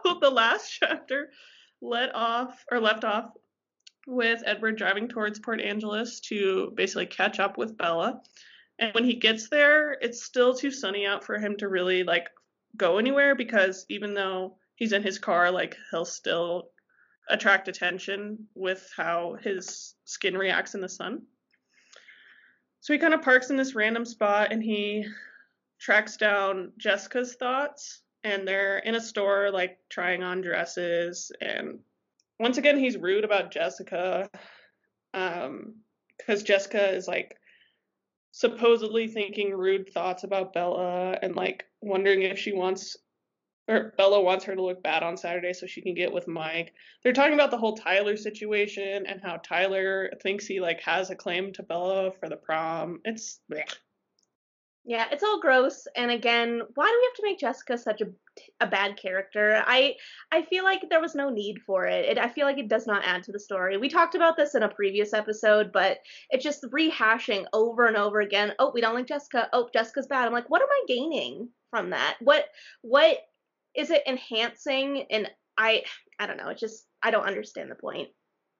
So 0.05 0.19
the 0.21 0.29
last 0.29 0.71
chapter 0.71 1.31
let 1.81 2.13
off 2.15 2.63
or 2.71 2.79
left 2.79 3.03
off 3.03 3.31
with 4.07 4.43
Edward 4.45 4.77
driving 4.77 5.07
towards 5.07 5.39
Port 5.39 5.61
Angeles 5.61 6.19
to 6.21 6.71
basically 6.75 7.07
catch 7.07 7.39
up 7.39 7.57
with 7.57 7.77
Bella. 7.77 8.21
And 8.77 8.93
when 8.93 9.03
he 9.03 9.15
gets 9.15 9.49
there, 9.49 9.93
it's 9.93 10.23
still 10.23 10.53
too 10.53 10.71
sunny 10.71 11.05
out 11.05 11.23
for 11.23 11.37
him 11.37 11.55
to 11.57 11.67
really 11.67 12.03
like 12.03 12.29
go 12.77 12.97
anywhere 12.97 13.35
because 13.35 13.85
even 13.89 14.13
though 14.13 14.57
he's 14.75 14.93
in 14.93 15.03
his 15.03 15.19
car, 15.19 15.51
like 15.51 15.77
he'll 15.91 16.05
still 16.05 16.69
attract 17.29 17.67
attention 17.67 18.47
with 18.53 18.91
how 18.95 19.37
his 19.41 19.95
skin 20.05 20.37
reacts 20.37 20.75
in 20.75 20.81
the 20.81 20.89
sun. 20.89 21.23
So 22.81 22.93
he 22.93 22.99
kind 22.99 23.13
of 23.13 23.23
parks 23.23 23.49
in 23.49 23.57
this 23.57 23.73
random 23.73 24.05
spot 24.05 24.51
and 24.51 24.61
he 24.61 25.05
tracks 25.79 26.17
down 26.17 26.71
Jessica's 26.77 27.35
thoughts 27.35 28.01
and 28.23 28.47
they're 28.47 28.79
in 28.79 28.95
a 28.95 29.01
store 29.01 29.49
like 29.51 29.77
trying 29.89 30.23
on 30.23 30.41
dresses 30.41 31.31
and 31.41 31.79
once 32.39 32.57
again 32.57 32.77
he's 32.77 32.97
rude 32.97 33.23
about 33.23 33.51
Jessica 33.51 34.29
um 35.13 35.75
because 36.17 36.43
Jessica 36.43 36.93
is 36.93 37.07
like 37.07 37.37
supposedly 38.35 39.07
thinking 39.07 39.55
rude 39.55 39.89
thoughts 39.93 40.25
about 40.25 40.51
Bella 40.51 41.17
and 41.21 41.37
like 41.37 41.63
wondering 41.81 42.23
if 42.23 42.37
she 42.37 42.51
wants 42.51 42.97
or 43.69 43.93
Bella 43.97 44.21
wants 44.21 44.43
her 44.43 44.53
to 44.53 44.61
look 44.61 44.83
bad 44.83 45.03
on 45.03 45.15
Saturday 45.15 45.53
so 45.53 45.65
she 45.65 45.81
can 45.81 45.95
get 45.95 46.11
with 46.11 46.27
Mike. 46.27 46.73
They're 47.01 47.13
talking 47.13 47.33
about 47.33 47.49
the 47.49 47.57
whole 47.57 47.77
Tyler 47.77 48.17
situation 48.17 49.05
and 49.07 49.21
how 49.23 49.37
Tyler 49.37 50.11
thinks 50.21 50.45
he 50.45 50.59
like 50.59 50.81
has 50.81 51.09
a 51.09 51.15
claim 51.15 51.53
to 51.53 51.63
Bella 51.63 52.11
for 52.19 52.27
the 52.27 52.35
prom. 52.35 52.99
It's. 53.05 53.39
Yeah, 54.87 55.07
it's 55.11 55.23
all 55.23 55.39
gross. 55.41 55.87
And 55.95 56.11
again, 56.11 56.61
why 56.75 56.85
do 56.85 56.97
we 56.99 57.05
have 57.07 57.15
to 57.15 57.23
make 57.23 57.39
Jessica 57.39 57.75
such 57.77 58.01
a 58.01 58.05
a 58.59 58.67
bad 58.67 58.97
character? 58.97 59.63
I 59.65 59.95
I 60.31 60.43
feel 60.43 60.63
like 60.63 60.81
there 60.89 61.01
was 61.01 61.15
no 61.15 61.31
need 61.31 61.59
for 61.65 61.87
it. 61.87 62.05
it. 62.05 62.17
I 62.19 62.29
feel 62.29 62.45
like 62.45 62.59
it 62.59 62.67
does 62.69 62.85
not 62.85 63.03
add 63.03 63.23
to 63.23 63.31
the 63.31 63.39
story. 63.39 63.77
We 63.77 63.89
talked 63.89 64.13
about 64.13 64.37
this 64.37 64.53
in 64.53 64.61
a 64.61 64.69
previous 64.69 65.11
episode, 65.11 65.71
but 65.71 65.99
it's 66.29 66.43
just 66.43 66.63
rehashing 66.65 67.45
over 67.51 67.87
and 67.87 67.97
over 67.97 68.21
again. 68.21 68.53
Oh, 68.59 68.71
we 68.75 68.81
don't 68.81 68.93
like 68.93 69.07
Jessica. 69.07 69.49
Oh, 69.53 69.69
Jessica's 69.73 70.05
bad. 70.07 70.27
I'm 70.27 70.33
like, 70.33 70.49
what 70.51 70.61
am 70.61 70.69
I 70.69 70.83
gaining 70.87 71.49
from 71.71 71.89
that? 71.89 72.17
What 72.21 72.45
what 72.81 73.17
is 73.75 73.89
it 73.89 74.03
enhancing? 74.05 75.07
And 75.09 75.29
I 75.57 75.83
I 76.19 76.27
don't 76.27 76.37
know. 76.37 76.49
It 76.49 76.59
just 76.59 76.85
I 77.01 77.09
don't 77.09 77.25
understand 77.25 77.71
the 77.71 77.75
point. 77.75 78.09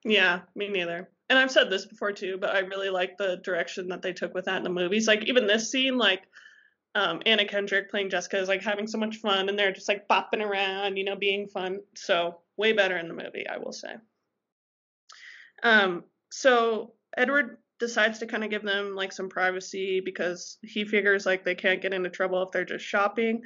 Yeah, 0.06 0.42
me 0.56 0.70
neither. 0.70 1.10
And 1.30 1.40
I've 1.40 1.52
said 1.52 1.70
this 1.70 1.86
before 1.86 2.12
too, 2.12 2.38
but 2.40 2.52
I 2.52 2.60
really 2.60 2.90
like 2.90 3.18
the 3.18 3.38
direction 3.38 3.88
that 3.90 4.04
they 4.04 4.14
took 4.14 4.36
with 4.36 4.46
that 4.46 4.58
in 4.58 4.64
the 4.64 4.70
movies. 4.70 5.08
Like 5.08 5.26
even 5.26 5.48
this 5.48 5.72
scene, 5.72 5.98
like 5.98 6.22
um, 6.94 7.22
Anna 7.26 7.46
Kendrick 7.46 7.90
playing 7.90 8.12
Jessica 8.12 8.40
is 8.40 8.48
like 8.48 8.62
having 8.62 8.86
so 8.86 9.00
much 9.00 9.18
fun, 9.18 9.50
and 9.50 9.58
they're 9.58 9.74
just 9.74 9.90
like 9.90 10.08
bopping 10.08 10.46
around, 10.46 10.98
you 10.98 11.04
know, 11.04 11.16
being 11.16 11.48
fun. 11.48 11.80
So 11.96 12.38
way 12.56 12.74
better 12.74 12.98
in 12.98 13.08
the 13.08 13.16
movie, 13.16 13.48
I 13.48 13.58
will 13.58 13.74
say. 13.74 13.96
Um, 15.64 16.04
so 16.30 16.94
Edward 17.18 17.58
decides 17.80 18.20
to 18.20 18.28
kind 18.28 18.44
of 18.44 18.52
give 18.52 18.64
them 18.64 18.96
like 18.96 19.12
some 19.12 19.28
privacy 19.28 20.00
because 20.00 20.58
he 20.62 20.86
figures 20.86 21.26
like 21.26 21.44
they 21.44 21.56
can't 21.56 21.82
get 21.82 21.94
into 21.94 22.10
trouble 22.10 22.44
if 22.44 22.52
they're 22.52 22.64
just 22.64 22.86
shopping. 22.86 23.42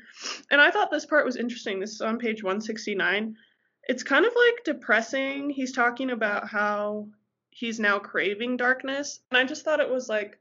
And 0.52 0.60
I 0.60 0.70
thought 0.70 0.92
this 0.92 1.06
part 1.06 1.26
was 1.26 1.38
interesting. 1.38 1.80
This 1.80 1.94
is 1.94 2.02
on 2.02 2.20
page 2.20 2.44
169. 2.44 3.36
It's 3.90 4.04
kind 4.04 4.24
of 4.24 4.34
like 4.36 4.64
depressing. 4.64 5.50
He's 5.50 5.72
talking 5.72 6.12
about 6.12 6.48
how 6.48 7.08
he's 7.50 7.80
now 7.80 7.98
craving 7.98 8.56
darkness. 8.56 9.20
And 9.32 9.40
I 9.40 9.46
just 9.46 9.66
thought 9.66 9.80
it 9.80 9.90
was 9.90 10.08
like 10.08 10.38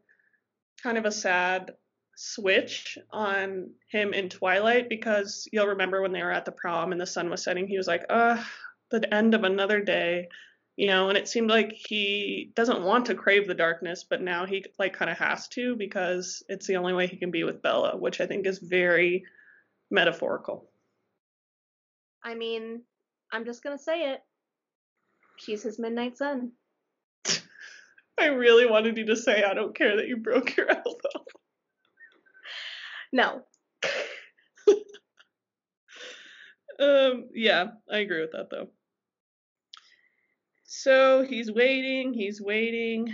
kind 0.82 0.98
of 0.98 1.06
a 1.06 1.10
sad 1.10 1.72
switch 2.14 2.98
on 3.10 3.70
him 3.88 4.12
in 4.12 4.28
Twilight 4.28 4.90
because 4.90 5.48
you'll 5.50 5.68
remember 5.68 6.02
when 6.02 6.12
they 6.12 6.22
were 6.22 6.30
at 6.30 6.44
the 6.44 6.52
prom 6.52 6.92
and 6.92 7.00
the 7.00 7.06
sun 7.06 7.30
was 7.30 7.42
setting, 7.42 7.66
he 7.66 7.78
was 7.78 7.86
like, 7.86 8.04
uh, 8.10 8.36
the 8.90 9.14
end 9.14 9.34
of 9.34 9.44
another 9.44 9.80
day. 9.80 10.28
You 10.76 10.88
know, 10.88 11.08
and 11.08 11.16
it 11.16 11.26
seemed 11.26 11.48
like 11.48 11.72
he 11.72 12.52
doesn't 12.54 12.82
want 12.82 13.06
to 13.06 13.14
crave 13.14 13.48
the 13.48 13.54
darkness, 13.54 14.04
but 14.04 14.20
now 14.20 14.44
he 14.44 14.62
like 14.78 14.92
kind 14.92 15.10
of 15.10 15.16
has 15.16 15.48
to 15.48 15.74
because 15.74 16.42
it's 16.50 16.66
the 16.66 16.76
only 16.76 16.92
way 16.92 17.06
he 17.06 17.16
can 17.16 17.30
be 17.30 17.44
with 17.44 17.62
Bella, 17.62 17.96
which 17.96 18.20
I 18.20 18.26
think 18.26 18.46
is 18.46 18.58
very 18.58 19.24
metaphorical. 19.90 20.70
I 22.22 22.34
mean, 22.34 22.82
I'm 23.32 23.44
just 23.44 23.62
gonna 23.62 23.78
say 23.78 24.12
it. 24.12 24.20
She's 25.36 25.62
his 25.62 25.78
midnight 25.78 26.18
sun. 26.18 26.52
I 28.18 28.26
really 28.26 28.66
wanted 28.66 28.96
you 28.96 29.06
to 29.06 29.16
say, 29.16 29.44
I 29.44 29.54
don't 29.54 29.76
care 29.76 29.96
that 29.96 30.08
you 30.08 30.16
broke 30.16 30.56
your 30.56 30.70
elbow. 30.70 30.84
No. 33.10 33.42
um, 36.78 37.30
yeah, 37.34 37.68
I 37.90 38.00
agree 38.00 38.20
with 38.20 38.32
that 38.32 38.50
though. 38.50 38.68
So 40.64 41.24
he's 41.24 41.50
waiting, 41.50 42.12
he's 42.12 42.42
waiting, 42.42 43.08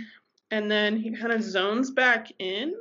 and 0.51 0.69
then 0.69 0.97
he 0.97 1.15
kind 1.15 1.31
of 1.31 1.41
zones 1.41 1.91
back 1.91 2.27
in 2.39 2.73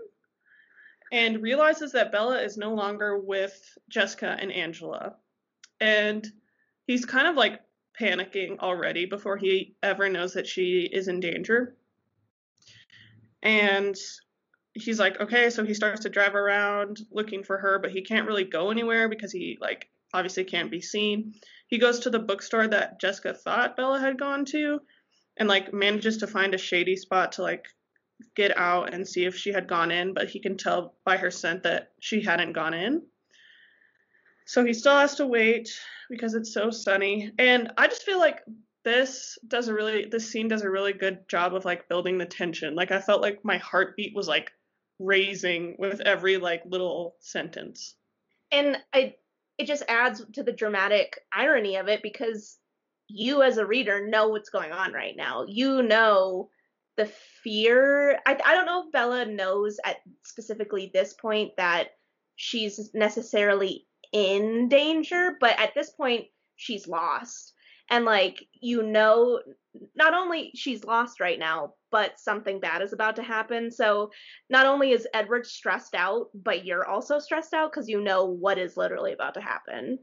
and 1.12 1.40
realizes 1.40 1.92
that 1.92 2.10
Bella 2.10 2.42
is 2.42 2.56
no 2.56 2.74
longer 2.74 3.18
with 3.18 3.56
Jessica 3.88 4.36
and 4.40 4.50
Angela. 4.50 5.14
And 5.80 6.26
he's 6.86 7.04
kind 7.04 7.26
of 7.26 7.36
like 7.36 7.60
panicking 8.00 8.58
already 8.58 9.06
before 9.06 9.36
he 9.36 9.76
ever 9.82 10.08
knows 10.08 10.34
that 10.34 10.46
she 10.46 10.88
is 10.90 11.08
in 11.08 11.20
danger. 11.20 11.76
And 13.42 13.94
he's 14.74 14.98
like, 14.98 15.20
okay, 15.20 15.50
so 15.50 15.64
he 15.64 15.74
starts 15.74 16.00
to 16.00 16.08
drive 16.08 16.34
around 16.34 17.00
looking 17.12 17.44
for 17.44 17.58
her, 17.58 17.78
but 17.78 17.92
he 17.92 18.02
can't 18.02 18.26
really 18.26 18.44
go 18.44 18.70
anywhere 18.70 19.08
because 19.08 19.32
he 19.32 19.58
like 19.60 19.88
obviously 20.12 20.44
can't 20.44 20.70
be 20.70 20.80
seen. 20.80 21.34
He 21.68 21.78
goes 21.78 22.00
to 22.00 22.10
the 22.10 22.18
bookstore 22.18 22.68
that 22.68 23.00
Jessica 23.00 23.34
thought 23.34 23.76
Bella 23.76 24.00
had 24.00 24.18
gone 24.18 24.44
to 24.46 24.80
and 25.36 25.48
like 25.48 25.72
manages 25.72 26.18
to 26.18 26.26
find 26.26 26.54
a 26.54 26.58
shady 26.58 26.96
spot 26.96 27.32
to 27.32 27.42
like 27.42 27.66
get 28.36 28.56
out 28.56 28.92
and 28.92 29.06
see 29.06 29.24
if 29.24 29.36
she 29.36 29.52
had 29.52 29.68
gone 29.68 29.90
in, 29.90 30.14
but 30.14 30.28
he 30.28 30.40
can 30.40 30.56
tell 30.56 30.94
by 31.04 31.16
her 31.16 31.30
scent 31.30 31.64
that 31.64 31.92
she 32.00 32.22
hadn't 32.22 32.52
gone 32.52 32.74
in. 32.74 33.02
So 34.44 34.64
he 34.64 34.72
still 34.74 34.96
has 34.96 35.14
to 35.16 35.26
wait 35.26 35.70
because 36.10 36.34
it's 36.34 36.52
so 36.52 36.70
sunny. 36.70 37.32
And 37.38 37.72
I 37.78 37.86
just 37.86 38.02
feel 38.02 38.18
like 38.18 38.40
this 38.84 39.38
does 39.48 39.68
a 39.68 39.74
really 39.74 40.04
this 40.04 40.30
scene 40.30 40.48
does 40.48 40.62
a 40.62 40.70
really 40.70 40.92
good 40.92 41.26
job 41.28 41.54
of 41.54 41.64
like 41.64 41.88
building 41.88 42.18
the 42.18 42.26
tension. 42.26 42.74
Like 42.74 42.90
I 42.90 43.00
felt 43.00 43.22
like 43.22 43.44
my 43.44 43.56
heartbeat 43.58 44.14
was 44.14 44.28
like 44.28 44.50
raising 44.98 45.76
with 45.78 46.00
every 46.00 46.36
like 46.36 46.62
little 46.66 47.16
sentence. 47.20 47.96
And 48.52 48.76
I 48.92 49.14
it 49.56 49.66
just 49.66 49.84
adds 49.88 50.22
to 50.34 50.42
the 50.42 50.52
dramatic 50.52 51.18
irony 51.32 51.76
of 51.76 51.88
it 51.88 52.02
because 52.02 52.58
you 53.08 53.42
as 53.42 53.56
a 53.56 53.66
reader 53.66 54.06
know 54.06 54.28
what's 54.28 54.50
going 54.50 54.72
on 54.72 54.92
right 54.92 55.14
now. 55.16 55.44
You 55.48 55.82
know 55.82 56.50
the 56.96 57.06
fear. 57.42 58.18
I 58.26 58.38
I 58.44 58.54
don't 58.54 58.66
know 58.66 58.84
if 58.84 58.92
Bella 58.92 59.24
knows 59.24 59.78
at 59.84 59.96
specifically 60.24 60.90
this 60.92 61.14
point 61.14 61.52
that 61.56 61.88
she's 62.36 62.90
necessarily 62.92 63.86
in 64.14 64.68
danger, 64.68 65.36
but 65.40 65.58
at 65.60 65.74
this 65.74 65.90
point 65.90 66.26
she's 66.56 66.88
lost. 66.88 67.52
And 67.90 68.06
like 68.06 68.46
you 68.54 68.82
know 68.82 69.40
not 69.94 70.14
only 70.14 70.52
she's 70.54 70.84
lost 70.84 71.20
right 71.20 71.38
now, 71.38 71.74
but 71.90 72.18
something 72.18 72.60
bad 72.60 72.80
is 72.80 72.92
about 72.92 73.16
to 73.16 73.22
happen. 73.22 73.70
So 73.70 74.10
not 74.48 74.66
only 74.66 74.92
is 74.92 75.06
Edward 75.12 75.46
stressed 75.46 75.94
out, 75.94 76.28
but 76.32 76.64
you're 76.64 76.86
also 76.86 77.18
stressed 77.18 77.52
out 77.52 77.72
because 77.72 77.88
you 77.88 78.00
know 78.00 78.24
what 78.24 78.56
is 78.56 78.76
literally 78.76 79.12
about 79.12 79.34
to 79.34 79.40
happen. 79.40 79.98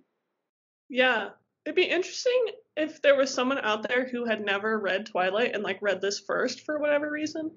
Yeah. 0.90 1.30
It'd 1.66 1.76
be 1.76 1.84
interesting 1.84 2.48
if 2.76 3.02
there 3.02 3.16
was 3.16 3.34
someone 3.34 3.60
out 3.60 3.88
there 3.88 4.08
who 4.08 4.26
had 4.26 4.44
never 4.44 4.80
read 4.80 5.06
Twilight 5.06 5.54
and 5.54 5.64
like 5.64 5.82
read 5.82 6.02
this 6.02 6.20
first 6.20 6.66
for 6.66 6.80
whatever 6.80 7.10
reason. 7.10 7.52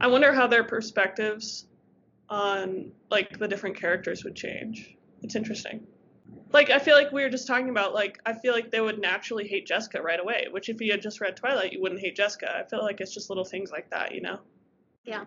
I 0.00 0.08
wonder 0.08 0.32
how 0.32 0.46
their 0.46 0.64
perspectives 0.64 1.66
on 2.28 2.92
like 3.10 3.38
the 3.38 3.48
different 3.48 3.76
characters 3.76 4.24
would 4.24 4.36
change. 4.36 4.97
It's 5.22 5.36
interesting. 5.36 5.86
Like 6.52 6.70
I 6.70 6.78
feel 6.78 6.94
like 6.94 7.12
we 7.12 7.22
were 7.22 7.28
just 7.28 7.46
talking 7.46 7.68
about 7.68 7.94
like 7.94 8.18
I 8.24 8.32
feel 8.32 8.54
like 8.54 8.70
they 8.70 8.80
would 8.80 9.00
naturally 9.00 9.46
hate 9.46 9.66
Jessica 9.66 10.02
right 10.02 10.20
away, 10.20 10.46
which 10.50 10.68
if 10.68 10.80
you 10.80 10.90
had 10.90 11.02
just 11.02 11.20
read 11.20 11.36
Twilight, 11.36 11.72
you 11.72 11.80
wouldn't 11.80 12.00
hate 12.00 12.16
Jessica. 12.16 12.56
I 12.56 12.68
feel 12.68 12.82
like 12.82 13.00
it's 13.00 13.12
just 13.12 13.28
little 13.28 13.44
things 13.44 13.70
like 13.70 13.90
that, 13.90 14.14
you 14.14 14.20
know. 14.20 14.40
Yeah. 15.04 15.24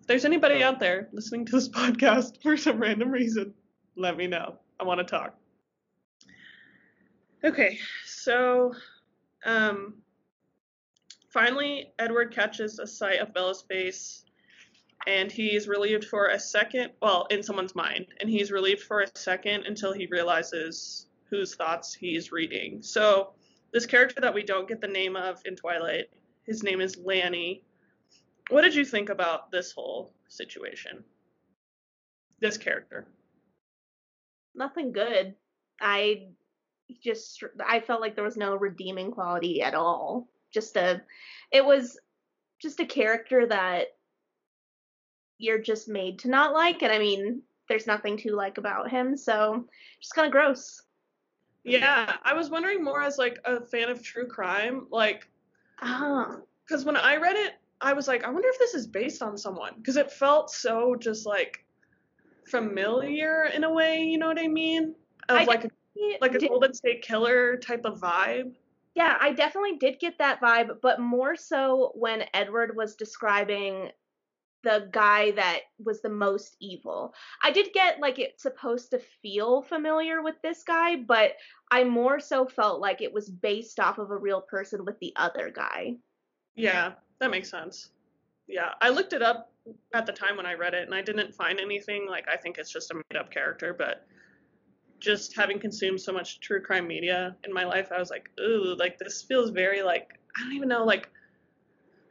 If 0.00 0.06
there's 0.06 0.24
anybody 0.24 0.62
out 0.62 0.80
there 0.80 1.08
listening 1.12 1.46
to 1.46 1.52
this 1.52 1.68
podcast 1.70 2.42
for 2.42 2.56
some 2.56 2.80
random 2.80 3.10
reason, 3.10 3.54
let 3.96 4.16
me 4.16 4.26
know. 4.26 4.56
I 4.78 4.84
want 4.84 4.98
to 4.98 5.04
talk. 5.04 5.36
Okay, 7.44 7.78
so 8.04 8.72
um, 9.44 9.94
finally, 11.28 11.92
Edward 11.98 12.34
catches 12.34 12.78
a 12.78 12.86
sight 12.86 13.20
of 13.20 13.32
Bella's 13.32 13.62
face, 13.62 14.24
and 15.06 15.30
he's 15.30 15.68
relieved 15.68 16.04
for 16.04 16.28
a 16.28 16.38
second. 16.38 16.90
Well, 17.00 17.26
in 17.30 17.42
someone's 17.42 17.74
mind, 17.74 18.06
and 18.20 18.28
he's 18.28 18.50
relieved 18.50 18.82
for 18.82 19.00
a 19.00 19.08
second 19.14 19.64
until 19.66 19.92
he 19.92 20.06
realizes 20.06 21.06
whose 21.30 21.54
thoughts 21.54 21.94
he's 21.94 22.32
reading. 22.32 22.82
So, 22.82 23.32
this 23.72 23.86
character 23.86 24.20
that 24.20 24.34
we 24.34 24.42
don't 24.42 24.68
get 24.68 24.80
the 24.80 24.88
name 24.88 25.16
of 25.16 25.40
in 25.44 25.56
Twilight, 25.56 26.06
his 26.44 26.62
name 26.62 26.80
is 26.80 26.96
Lonnie. 26.96 27.64
What 28.50 28.62
did 28.62 28.74
you 28.74 28.84
think 28.84 29.08
about 29.08 29.50
this 29.50 29.72
whole 29.72 30.14
situation? 30.28 31.04
This 32.40 32.56
character? 32.56 33.06
Nothing 34.54 34.92
good. 34.92 35.34
I 35.80 36.28
just 37.02 37.42
I 37.64 37.80
felt 37.80 38.00
like 38.00 38.14
there 38.14 38.24
was 38.24 38.36
no 38.36 38.56
redeeming 38.56 39.10
quality 39.10 39.62
at 39.62 39.74
all. 39.74 40.28
Just 40.52 40.76
a 40.76 41.02
it 41.50 41.64
was 41.64 41.98
just 42.60 42.80
a 42.80 42.86
character 42.86 43.46
that 43.46 43.88
you're 45.38 45.58
just 45.58 45.88
made 45.88 46.18
to 46.20 46.28
not 46.28 46.52
like 46.52 46.82
and 46.82 46.92
I 46.92 46.98
mean 46.98 47.42
there's 47.68 47.86
nothing 47.86 48.16
to 48.18 48.34
like 48.34 48.58
about 48.58 48.90
him, 48.90 49.16
so 49.16 49.66
just 50.00 50.14
kind 50.14 50.26
of 50.26 50.32
gross. 50.32 50.82
Yeah, 51.64 52.16
I 52.22 52.32
was 52.32 52.48
wondering 52.48 52.84
more 52.84 53.02
as 53.02 53.18
like 53.18 53.38
a 53.44 53.60
fan 53.60 53.88
of 53.88 54.02
true 54.02 54.26
crime, 54.26 54.86
like 54.90 55.28
uh-huh. 55.80 56.26
oh. 56.28 56.42
cuz 56.68 56.84
when 56.84 56.96
I 56.96 57.16
read 57.16 57.36
it, 57.36 57.54
I 57.80 57.92
was 57.92 58.08
like 58.08 58.24
I 58.24 58.30
wonder 58.30 58.48
if 58.48 58.58
this 58.58 58.74
is 58.74 58.86
based 58.86 59.22
on 59.22 59.36
someone 59.36 59.74
because 59.76 59.96
it 59.96 60.12
felt 60.12 60.50
so 60.50 60.94
just 60.94 61.26
like 61.26 61.64
familiar 62.46 63.44
in 63.54 63.64
a 63.64 63.72
way, 63.72 64.02
you 64.04 64.18
know 64.18 64.28
what 64.28 64.38
I 64.38 64.48
mean? 64.48 64.94
Of 65.28 65.38
I 65.38 65.44
like 65.44 65.64
a 65.64 65.70
like 66.20 66.34
a 66.34 66.38
did, 66.38 66.48
Golden 66.48 66.74
State 66.74 67.02
Killer 67.02 67.56
type 67.56 67.84
of 67.84 68.00
vibe. 68.00 68.54
Yeah, 68.94 69.16
I 69.20 69.32
definitely 69.32 69.76
did 69.76 69.98
get 69.98 70.18
that 70.18 70.40
vibe, 70.40 70.80
but 70.80 71.00
more 71.00 71.36
so 71.36 71.92
when 71.94 72.24
Edward 72.32 72.76
was 72.76 72.94
describing 72.94 73.90
the 74.66 74.88
guy 74.90 75.30
that 75.30 75.60
was 75.78 76.02
the 76.02 76.08
most 76.08 76.56
evil. 76.58 77.14
I 77.40 77.52
did 77.52 77.72
get 77.72 78.00
like 78.00 78.18
it's 78.18 78.42
supposed 78.42 78.90
to 78.90 79.00
feel 79.22 79.62
familiar 79.62 80.22
with 80.22 80.34
this 80.42 80.64
guy, 80.64 80.96
but 80.96 81.34
I 81.70 81.84
more 81.84 82.18
so 82.18 82.46
felt 82.46 82.80
like 82.80 83.00
it 83.00 83.12
was 83.12 83.30
based 83.30 83.78
off 83.78 83.98
of 83.98 84.10
a 84.10 84.16
real 84.16 84.40
person 84.40 84.84
with 84.84 84.98
the 84.98 85.12
other 85.14 85.52
guy. 85.54 85.94
Yeah, 86.56 86.94
that 87.20 87.30
makes 87.30 87.48
sense. 87.48 87.90
Yeah, 88.48 88.70
I 88.80 88.88
looked 88.88 89.12
it 89.12 89.22
up 89.22 89.52
at 89.94 90.04
the 90.04 90.12
time 90.12 90.36
when 90.36 90.46
I 90.46 90.54
read 90.54 90.74
it 90.74 90.82
and 90.82 90.94
I 90.94 91.00
didn't 91.00 91.32
find 91.32 91.60
anything 91.60 92.08
like 92.08 92.28
I 92.28 92.36
think 92.36 92.58
it's 92.58 92.72
just 92.72 92.90
a 92.90 92.94
made 92.94 93.16
up 93.16 93.30
character, 93.30 93.72
but 93.72 94.04
just 94.98 95.36
having 95.36 95.60
consumed 95.60 96.00
so 96.00 96.12
much 96.12 96.40
true 96.40 96.60
crime 96.60 96.88
media 96.88 97.36
in 97.44 97.52
my 97.52 97.64
life, 97.64 97.92
I 97.94 98.00
was 98.00 98.10
like, 98.10 98.30
ooh, 98.40 98.74
like 98.76 98.98
this 98.98 99.22
feels 99.22 99.50
very 99.50 99.82
like 99.82 100.18
I 100.36 100.42
don't 100.42 100.54
even 100.54 100.68
know, 100.68 100.84
like 100.84 101.08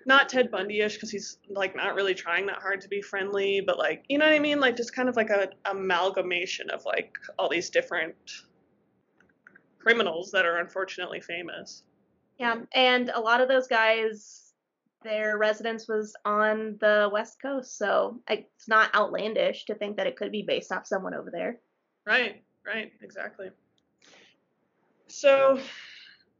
not 0.06 0.30
Ted 0.30 0.52
Bundy-ish 0.52 0.96
because 0.96 1.12
he's 1.12 1.38
like 1.50 1.76
not 1.76 1.96
really 1.96 2.14
trying 2.14 2.46
that 2.48 2.62
hard 2.62 2.82
to 2.82 2.88
be 2.88 3.02
friendly, 3.02 3.62
but 3.66 3.78
like 3.78 4.06
you 4.08 4.18
know 4.18 4.26
what 4.26 4.34
I 4.34 4.40
mean, 4.40 4.60
like 4.60 4.76
just 4.76 4.96
kind 4.96 5.10
of 5.10 5.16
like 5.16 5.30
a 5.30 5.50
amalgamation 5.66 6.70
of 6.70 6.86
like 6.86 7.16
all 7.38 7.50
these 7.50 7.70
different 7.70 8.16
criminals 9.80 10.32
that 10.32 10.46
are 10.46 10.58
unfortunately 10.58 11.22
famous. 11.22 11.84
Yeah, 12.38 12.56
and 12.74 13.10
a 13.10 13.20
lot 13.20 13.42
of 13.42 13.48
those 13.48 13.68
guys, 13.68 14.54
their 15.04 15.38
residence 15.38 15.88
was 15.88 16.14
on 16.26 16.78
the 16.82 17.10
West 17.12 17.42
Coast, 17.42 17.78
so 17.78 18.20
it's 18.30 18.68
not 18.68 18.94
outlandish 18.94 19.66
to 19.66 19.76
think 19.76 19.98
that 19.98 20.08
it 20.08 20.18
could 20.18 20.32
be 20.32 20.42
based 20.42 20.72
off 20.72 20.86
someone 20.86 21.14
over 21.14 21.32
there. 21.32 21.60
Right. 22.06 22.44
Right, 22.66 22.92
exactly. 23.02 23.50
So, 25.08 25.60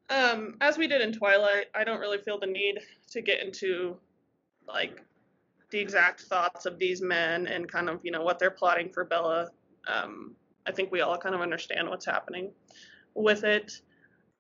um, 0.10 0.56
as 0.60 0.78
we 0.78 0.88
did 0.88 1.02
in 1.02 1.14
Twilight, 1.14 1.68
I 1.76 1.84
don't 1.84 2.00
really 2.00 2.18
feel 2.18 2.40
the 2.40 2.48
need 2.48 2.80
to 3.16 3.22
get 3.22 3.42
into 3.42 3.98
like 4.68 5.04
the 5.72 5.80
exact 5.80 6.22
thoughts 6.22 6.66
of 6.66 6.78
these 6.78 7.02
men 7.02 7.48
and 7.48 7.70
kind 7.70 7.90
of 7.90 8.00
you 8.04 8.12
know 8.12 8.24
what 8.24 8.40
they're 8.40 8.52
plotting 8.52 8.90
for 8.90 9.04
Bella. 9.04 9.50
Um, 9.88 10.36
I 10.68 10.72
think 10.72 10.92
we 10.92 11.02
all 11.02 11.18
kind 11.18 11.36
of 11.36 11.42
understand 11.42 11.90
what's 11.90 12.06
happening 12.06 12.52
with 13.14 13.44
it. 13.44 13.82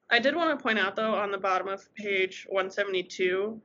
I 0.09 0.19
did 0.19 0.35
want 0.35 0.57
to 0.57 0.63
point 0.63 0.79
out 0.79 0.95
though 0.95 1.15
on 1.15 1.31
the 1.31 1.37
bottom 1.37 1.67
of 1.67 1.93
page 1.95 2.45
172 2.49 3.59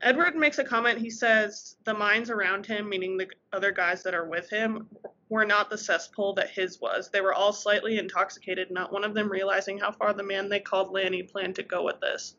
Edward 0.00 0.36
makes 0.36 0.58
a 0.58 0.64
comment. 0.64 0.98
He 0.98 1.10
says 1.10 1.76
the 1.84 1.94
minds 1.94 2.30
around 2.30 2.66
him, 2.66 2.88
meaning 2.88 3.16
the 3.16 3.28
other 3.52 3.72
guys 3.72 4.02
that 4.04 4.14
are 4.14 4.28
with 4.28 4.48
him, 4.48 4.86
were 5.28 5.44
not 5.44 5.70
the 5.70 5.78
cesspool 5.78 6.34
that 6.34 6.50
his 6.50 6.80
was. 6.80 7.10
They 7.10 7.20
were 7.20 7.34
all 7.34 7.52
slightly 7.52 7.98
intoxicated, 7.98 8.70
not 8.70 8.92
one 8.92 9.04
of 9.04 9.12
them 9.12 9.30
realizing 9.30 9.78
how 9.78 9.90
far 9.90 10.12
the 10.12 10.22
man 10.22 10.48
they 10.48 10.60
called 10.60 10.92
Lonnie 10.92 11.24
planned 11.24 11.56
to 11.56 11.62
go 11.64 11.82
with 11.82 12.00
this. 12.00 12.36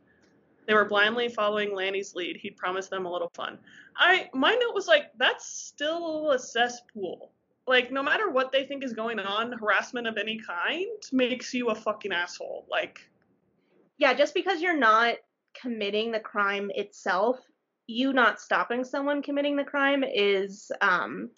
They 0.70 0.76
were 0.76 0.86
blindly 0.86 1.30
following 1.30 1.74
Lonnie's 1.74 2.14
lead. 2.14 2.38
He'd 2.38 2.56
promised 2.56 2.92
them 2.92 3.08
a 3.08 3.12
little 3.12 3.32
fun. 3.34 3.58
I 3.98 4.30
my 4.36 4.54
note 4.54 4.76
was 4.76 4.88
like, 4.88 5.06
that's 5.18 5.48
still 5.48 6.30
a 6.30 6.38
cesspool. 6.38 7.32
Like, 7.66 7.92
no 7.92 8.04
matter 8.04 8.30
what 8.30 8.52
they 8.52 8.66
think 8.66 8.84
is 8.84 8.94
going 8.94 9.18
on, 9.18 9.52
harassment 9.52 10.06
of 10.06 10.18
any 10.18 10.40
kind 10.40 10.86
makes 11.12 11.56
you 11.56 11.70
a 11.70 11.76
fucking 11.76 12.12
asshole. 12.12 12.68
Like 12.70 13.02
Yeah, 13.98 14.14
just 14.14 14.36
because 14.36 14.62
you're 14.62 14.78
not 14.78 15.16
committing 15.60 16.12
the 16.12 16.20
crime 16.20 16.70
itself, 16.76 17.40
you 17.88 18.14
not 18.14 18.40
stopping 18.40 18.84
someone 18.84 19.24
committing 19.24 19.56
the 19.56 19.64
crime 19.64 20.04
is 20.04 20.72
um 20.82 21.32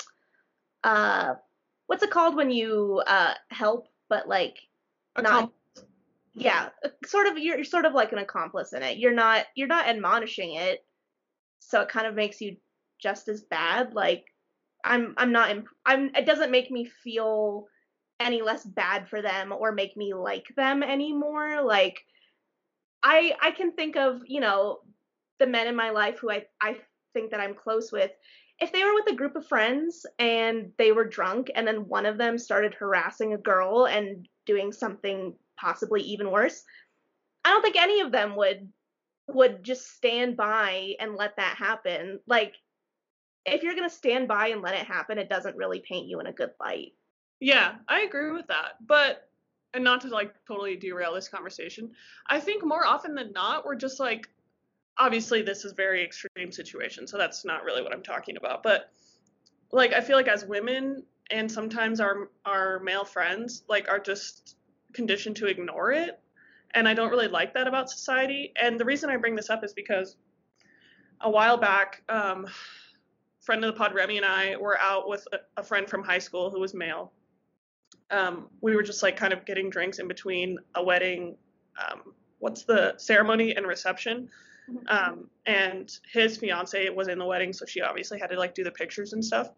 uh 0.83 1.35
what's 1.87 2.03
it 2.03 2.11
called 2.11 2.35
when 2.35 2.51
you 2.51 3.01
uh 3.07 3.33
help 3.49 3.87
but 4.09 4.27
like 4.27 4.57
not 5.17 5.53
yeah 6.33 6.69
sort 7.05 7.27
of 7.27 7.37
you're, 7.37 7.63
sort 7.63 7.85
of 7.85 7.93
like 7.93 8.11
an 8.11 8.17
accomplice 8.17 8.73
in 8.73 8.83
it. 8.83 8.97
You're 8.97 9.13
not 9.13 9.45
you're 9.55 9.67
not 9.67 9.87
admonishing 9.87 10.55
it 10.55 10.85
so 11.59 11.81
it 11.81 11.89
kind 11.89 12.07
of 12.07 12.15
makes 12.15 12.41
you 12.41 12.57
just 13.01 13.27
as 13.27 13.41
bad. 13.41 13.93
Like 13.93 14.25
i'm 14.83 15.13
i'm 15.17 15.31
not 15.31 15.51
imp- 15.51 15.67
i'm 15.85 16.09
it 16.15 16.25
doesn't 16.25 16.49
make 16.49 16.71
me 16.71 16.89
feel 17.03 17.67
any 18.19 18.41
less 18.41 18.63
bad 18.63 19.07
for 19.09 19.21
them 19.21 19.51
or 19.51 19.71
make 19.71 19.97
me 19.97 20.13
like 20.13 20.47
them 20.55 20.83
anymore. 20.83 21.63
Like 21.63 21.99
I 23.03 23.35
I 23.41 23.51
can 23.51 23.71
think 23.73 23.95
of 23.95 24.21
you 24.25 24.39
know 24.39 24.79
the 25.39 25.47
men 25.47 25.67
in 25.67 25.75
my 25.75 25.89
life 25.89 26.19
who 26.19 26.31
I 26.31 26.45
I 26.61 26.77
think 27.13 27.31
that 27.31 27.39
I'm 27.39 27.55
close 27.55 27.91
with, 27.91 28.11
if 28.59 28.71
they 28.71 28.83
were 28.83 28.93
with 28.93 29.11
a 29.11 29.15
group 29.15 29.35
of 29.35 29.47
friends 29.47 30.05
and 30.19 30.71
they 30.77 30.91
were 30.91 31.03
drunk 31.03 31.49
and 31.55 31.67
then 31.67 31.87
one 31.87 32.05
of 32.05 32.17
them 32.17 32.37
started 32.37 32.73
harassing 32.75 33.33
a 33.33 33.37
girl 33.37 33.85
and 33.87 34.27
doing 34.45 34.71
something 34.71 35.35
possibly 35.61 36.01
even 36.01 36.31
worse, 36.31 36.63
I 37.45 37.49
don't 37.49 37.61
think 37.61 37.77
any 37.77 38.01
of 38.01 38.11
them 38.11 38.35
would 38.35 38.69
would 39.27 39.63
just 39.63 39.95
stand 39.95 40.35
by 40.35 40.95
and 40.99 41.15
let 41.15 41.37
that 41.37 41.55
happen. 41.57 42.19
Like 42.27 42.55
if 43.45 43.63
you're 43.63 43.75
going 43.75 43.89
to 43.89 43.95
stand 43.95 44.27
by 44.27 44.47
and 44.47 44.61
let 44.61 44.75
it 44.75 44.85
happen, 44.85 45.17
it 45.17 45.29
doesn't 45.29 45.55
really 45.55 45.79
paint 45.79 46.07
you 46.07 46.19
in 46.19 46.27
a 46.27 46.33
good 46.33 46.51
light. 46.59 46.93
Yeah, 47.39 47.75
I 47.87 48.01
agree 48.01 48.31
with 48.31 48.47
that. 48.47 48.73
But 48.85 49.29
and 49.73 49.83
not 49.83 50.01
to 50.01 50.09
like 50.09 50.33
totally 50.47 50.75
derail 50.75 51.13
this 51.13 51.29
conversation, 51.29 51.91
I 52.27 52.39
think 52.39 52.65
more 52.65 52.85
often 52.85 53.15
than 53.15 53.31
not 53.31 53.65
we're 53.65 53.75
just 53.75 53.99
like 53.99 54.27
obviously 54.97 55.41
this 55.41 55.65
is 55.65 55.71
very 55.71 56.03
extreme 56.03 56.51
situation, 56.51 57.07
so 57.07 57.17
that's 57.17 57.45
not 57.45 57.63
really 57.63 57.81
what 57.81 57.93
I'm 57.93 58.03
talking 58.03 58.37
about, 58.37 58.63
but 58.63 58.91
like 59.71 59.93
I 59.93 60.01
feel 60.01 60.17
like 60.17 60.27
as 60.27 60.45
women 60.45 61.03
and 61.31 61.49
sometimes 61.49 61.99
our 61.99 62.29
our 62.45 62.79
male 62.79 63.05
friends 63.05 63.63
like 63.69 63.89
are 63.89 63.99
just 63.99 64.57
conditioned 64.93 65.35
to 65.37 65.47
ignore 65.47 65.91
it 65.91 66.19
and 66.73 66.87
I 66.87 66.93
don't 66.93 67.09
really 67.09 67.27
like 67.27 67.53
that 67.53 67.67
about 67.67 67.89
society. 67.89 68.53
And 68.61 68.79
the 68.79 68.85
reason 68.85 69.09
I 69.09 69.17
bring 69.17 69.35
this 69.35 69.49
up 69.49 69.63
is 69.63 69.73
because 69.73 70.15
a 71.21 71.29
while 71.29 71.57
back, 71.57 72.03
um, 72.09 72.47
friend 73.41 73.63
of 73.63 73.73
the 73.73 73.77
pod 73.77 73.93
Remy 73.93 74.17
and 74.17 74.25
I 74.25 74.55
were 74.55 74.79
out 74.79 75.07
with 75.07 75.27
a, 75.33 75.37
a 75.59 75.63
friend 75.63 75.89
from 75.89 76.03
high 76.03 76.19
school 76.19 76.49
who 76.49 76.59
was 76.59 76.73
male. 76.73 77.11
Um, 78.09 78.49
we 78.61 78.75
were 78.75 78.83
just 78.83 79.03
like 79.03 79.17
kind 79.17 79.33
of 79.33 79.45
getting 79.45 79.69
drinks 79.69 79.99
in 79.99 80.07
between 80.07 80.57
a 80.75 80.83
wedding. 80.83 81.35
Um, 81.77 82.13
what's 82.39 82.63
the 82.63 82.95
ceremony 82.97 83.55
and 83.55 83.65
reception? 83.65 84.29
Mm-hmm. 84.69 84.87
Um, 84.87 85.29
and 85.45 85.91
his 86.11 86.37
fiance 86.37 86.89
was 86.89 87.07
in 87.07 87.17
the 87.17 87.25
wedding, 87.25 87.53
so 87.53 87.65
she 87.65 87.81
obviously 87.81 88.19
had 88.19 88.29
to 88.29 88.37
like 88.37 88.53
do 88.53 88.63
the 88.63 88.71
pictures 88.71 89.13
and 89.13 89.23
stuff. 89.23 89.49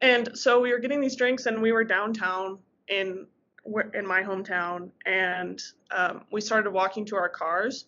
And 0.00 0.30
so 0.34 0.60
we 0.60 0.72
were 0.72 0.78
getting 0.78 1.00
these 1.00 1.16
drinks, 1.16 1.46
and 1.46 1.60
we 1.60 1.72
were 1.72 1.84
downtown 1.84 2.58
in 2.88 3.26
in 3.94 4.06
my 4.06 4.22
hometown, 4.22 4.90
and 5.06 5.60
um, 5.90 6.24
we 6.32 6.40
started 6.40 6.70
walking 6.70 7.04
to 7.06 7.16
our 7.16 7.28
cars, 7.28 7.86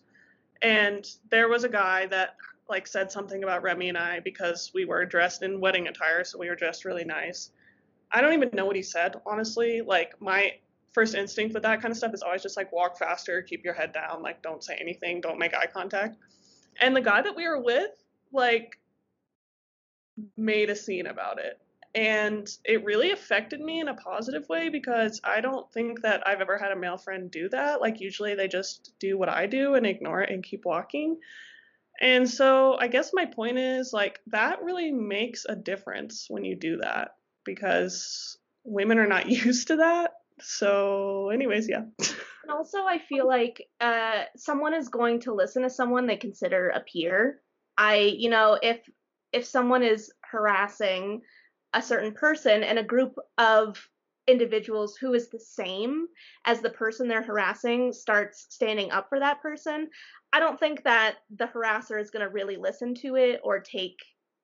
and 0.61 1.05
there 1.29 1.49
was 1.49 1.63
a 1.63 1.69
guy 1.69 2.05
that 2.07 2.35
like 2.69 2.87
said 2.87 3.11
something 3.11 3.43
about 3.43 3.61
Remy 3.61 3.89
and 3.89 3.97
I 3.97 4.19
because 4.21 4.71
we 4.73 4.85
were 4.85 5.05
dressed 5.05 5.43
in 5.43 5.59
wedding 5.59 5.87
attire, 5.87 6.23
so 6.23 6.37
we 6.37 6.49
were 6.49 6.55
dressed 6.55 6.85
really 6.85 7.03
nice. 7.03 7.51
I 8.11 8.21
don't 8.21 8.33
even 8.33 8.49
know 8.53 8.65
what 8.65 8.75
he 8.75 8.83
said, 8.83 9.15
honestly. 9.25 9.81
Like 9.81 10.21
my 10.21 10.53
first 10.93 11.15
instinct 11.15 11.53
with 11.53 11.63
that 11.63 11.81
kind 11.81 11.91
of 11.91 11.97
stuff 11.97 12.13
is 12.13 12.21
always 12.21 12.43
just 12.43 12.55
like 12.55 12.71
walk 12.71 12.97
faster, 12.97 13.41
keep 13.41 13.63
your 13.63 13.73
head 13.73 13.91
down, 13.91 14.21
like 14.21 14.41
don't 14.41 14.63
say 14.63 14.77
anything, 14.79 15.19
don't 15.19 15.39
make 15.39 15.53
eye 15.53 15.65
contact. 15.65 16.17
And 16.79 16.95
the 16.95 17.01
guy 17.01 17.21
that 17.21 17.35
we 17.35 17.47
were 17.47 17.61
with, 17.61 17.91
like, 18.31 18.79
made 20.37 20.69
a 20.69 20.75
scene 20.75 21.07
about 21.07 21.39
it 21.39 21.59
and 21.95 22.49
it 22.65 22.83
really 22.83 23.11
affected 23.11 23.61
me 23.61 23.79
in 23.79 23.87
a 23.87 23.93
positive 23.93 24.49
way 24.49 24.69
because 24.69 25.21
I 25.23 25.41
don't 25.41 25.71
think 25.71 26.01
that 26.01 26.27
I've 26.27 26.41
ever 26.41 26.57
had 26.57 26.71
a 26.71 26.75
male 26.75 26.97
friend 26.97 27.29
do 27.29 27.49
that. 27.49 27.81
Like 27.81 28.01
usually 28.01 28.33
they 28.33 28.47
just 28.47 28.93
do 28.99 29.17
what 29.17 29.29
I 29.29 29.45
do 29.45 29.75
and 29.75 29.85
ignore 29.85 30.21
it 30.21 30.31
and 30.31 30.43
keep 30.43 30.65
walking. 30.65 31.17
And 32.01 32.27
so 32.27 32.75
I 32.79 32.87
guess 32.87 33.11
my 33.13 33.25
point 33.25 33.59
is 33.59 33.93
like 33.93 34.19
that 34.27 34.63
really 34.63 34.91
makes 34.91 35.45
a 35.47 35.55
difference 35.55 36.25
when 36.29 36.43
you 36.43 36.55
do 36.55 36.77
that 36.77 37.15
because 37.45 38.37
women 38.63 38.97
are 38.97 39.07
not 39.07 39.29
used 39.45 39.67
to 39.67 39.77
that. 39.77 40.13
So 40.41 41.29
anyways, 41.29 41.69
yeah. 41.69 41.83
And 41.99 42.51
also 42.51 42.79
I 42.85 42.97
feel 42.97 43.27
like 43.27 43.67
uh 43.79 44.23
someone 44.35 44.73
is 44.73 44.89
going 44.89 45.19
to 45.21 45.33
listen 45.33 45.61
to 45.61 45.69
someone 45.69 46.07
they 46.07 46.17
consider 46.17 46.69
a 46.69 46.79
peer. 46.79 47.39
I, 47.77 47.97
you 47.97 48.31
know, 48.31 48.57
if 48.59 48.79
if 49.31 49.45
someone 49.45 49.83
is 49.83 50.11
harassing 50.21 51.21
a 51.73 51.81
certain 51.81 52.13
person 52.13 52.63
and 52.63 52.79
a 52.79 52.83
group 52.83 53.15
of 53.37 53.87
individuals 54.27 54.95
who 54.95 55.13
is 55.13 55.29
the 55.29 55.39
same 55.39 56.07
as 56.45 56.61
the 56.61 56.69
person 56.69 57.07
they're 57.07 57.21
harassing 57.21 57.91
starts 57.91 58.45
standing 58.49 58.91
up 58.91 59.09
for 59.09 59.19
that 59.19 59.41
person, 59.41 59.89
I 60.31 60.39
don't 60.39 60.59
think 60.59 60.83
that 60.83 61.17
the 61.35 61.47
harasser 61.47 61.99
is 61.99 62.09
going 62.09 62.25
to 62.25 62.31
really 62.31 62.55
listen 62.55 62.95
to 62.95 63.15
it 63.15 63.41
or 63.43 63.59
take 63.59 63.99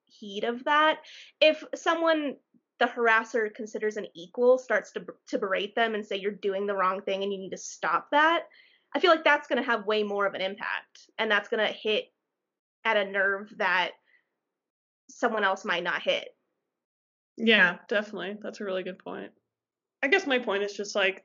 heed 0.06 0.44
of 0.44 0.64
that. 0.64 0.98
If 1.40 1.64
someone 1.74 2.36
the 2.78 2.86
harasser 2.86 3.54
considers 3.54 3.98
an 3.98 4.06
equal 4.14 4.56
starts 4.58 4.90
to 4.92 5.04
to 5.28 5.38
berate 5.38 5.74
them 5.74 5.94
and 5.94 6.04
say 6.04 6.16
you're 6.16 6.32
doing 6.32 6.66
the 6.66 6.74
wrong 6.74 7.02
thing 7.02 7.22
and 7.22 7.32
you 7.32 7.38
need 7.38 7.50
to 7.50 7.56
stop 7.56 8.08
that, 8.10 8.44
I 8.94 9.00
feel 9.00 9.10
like 9.10 9.24
that's 9.24 9.48
going 9.48 9.62
to 9.62 9.70
have 9.70 9.86
way 9.86 10.02
more 10.02 10.26
of 10.26 10.34
an 10.34 10.40
impact 10.40 11.10
and 11.18 11.30
that's 11.30 11.48
going 11.48 11.66
to 11.66 11.72
hit 11.72 12.06
at 12.84 12.96
a 12.96 13.04
nerve 13.04 13.52
that 13.58 13.92
someone 15.08 15.44
else 15.44 15.64
might 15.64 15.84
not 15.84 16.02
hit. 16.02 16.28
Yeah, 17.36 17.78
definitely. 17.88 18.36
That's 18.42 18.60
a 18.60 18.64
really 18.64 18.82
good 18.82 18.98
point. 18.98 19.30
I 20.02 20.08
guess 20.08 20.26
my 20.26 20.38
point 20.38 20.62
is 20.62 20.74
just 20.74 20.94
like, 20.94 21.24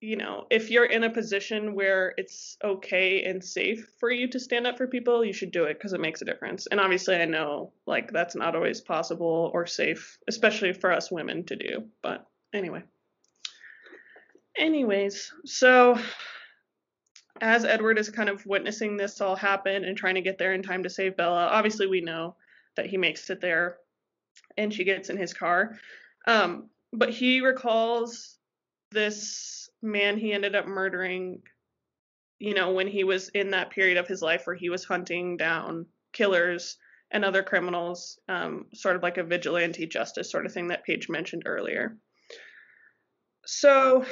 you 0.00 0.16
know, 0.16 0.46
if 0.50 0.70
you're 0.70 0.84
in 0.84 1.04
a 1.04 1.10
position 1.10 1.74
where 1.74 2.12
it's 2.16 2.58
okay 2.62 3.24
and 3.24 3.42
safe 3.42 3.88
for 3.98 4.10
you 4.10 4.28
to 4.28 4.40
stand 4.40 4.66
up 4.66 4.76
for 4.76 4.86
people, 4.86 5.24
you 5.24 5.32
should 5.32 5.52
do 5.52 5.64
it 5.64 5.74
because 5.74 5.94
it 5.94 6.00
makes 6.00 6.20
a 6.20 6.26
difference. 6.26 6.66
And 6.66 6.78
obviously, 6.80 7.16
I 7.16 7.24
know 7.24 7.72
like 7.86 8.12
that's 8.12 8.34
not 8.36 8.54
always 8.54 8.80
possible 8.80 9.50
or 9.54 9.66
safe, 9.66 10.18
especially 10.28 10.74
for 10.74 10.92
us 10.92 11.10
women 11.10 11.44
to 11.44 11.56
do. 11.56 11.84
But 12.02 12.26
anyway. 12.52 12.82
Anyways, 14.58 15.32
so 15.44 15.98
as 17.40 17.64
Edward 17.64 17.98
is 17.98 18.08
kind 18.10 18.28
of 18.28 18.44
witnessing 18.46 18.96
this 18.96 19.20
all 19.20 19.36
happen 19.36 19.84
and 19.84 19.96
trying 19.96 20.14
to 20.14 20.22
get 20.22 20.38
there 20.38 20.54
in 20.54 20.62
time 20.62 20.82
to 20.82 20.90
save 20.90 21.16
Bella, 21.16 21.46
obviously 21.46 21.86
we 21.86 22.00
know 22.00 22.36
that 22.76 22.86
he 22.86 22.96
makes 22.96 23.28
it 23.30 23.40
there 23.40 23.76
and 24.56 24.72
she 24.72 24.84
gets 24.84 25.10
in 25.10 25.16
his 25.16 25.34
car. 25.34 25.76
Um, 26.26 26.70
but 26.92 27.10
he 27.10 27.40
recalls 27.40 28.38
this 28.90 29.68
man 29.82 30.18
he 30.18 30.32
ended 30.32 30.54
up 30.54 30.66
murdering, 30.66 31.42
you 32.38 32.54
know, 32.54 32.72
when 32.72 32.88
he 32.88 33.04
was 33.04 33.28
in 33.30 33.50
that 33.50 33.70
period 33.70 33.98
of 33.98 34.08
his 34.08 34.22
life 34.22 34.42
where 34.46 34.56
he 34.56 34.70
was 34.70 34.84
hunting 34.84 35.36
down 35.36 35.86
killers 36.12 36.76
and 37.10 37.24
other 37.24 37.42
criminals, 37.42 38.18
um, 38.28 38.66
sort 38.74 38.96
of 38.96 39.02
like 39.02 39.18
a 39.18 39.24
vigilante 39.24 39.86
justice 39.86 40.30
sort 40.30 40.46
of 40.46 40.52
thing 40.52 40.68
that 40.68 40.84
Paige 40.84 41.08
mentioned 41.08 41.44
earlier. 41.46 41.96
So 43.44 44.04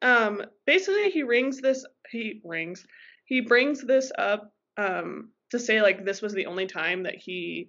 um, 0.00 0.42
basically, 0.66 1.10
he 1.10 1.22
rings 1.22 1.60
this, 1.60 1.84
he 2.10 2.40
rings, 2.44 2.86
he 3.26 3.42
brings 3.42 3.82
this 3.82 4.10
up 4.16 4.52
um, 4.76 5.30
to 5.50 5.58
say 5.58 5.82
like 5.82 6.04
this 6.04 6.22
was 6.22 6.32
the 6.32 6.46
only 6.46 6.66
time 6.66 7.02
that 7.02 7.16
he 7.16 7.68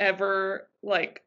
ever 0.00 0.68
like 0.82 1.22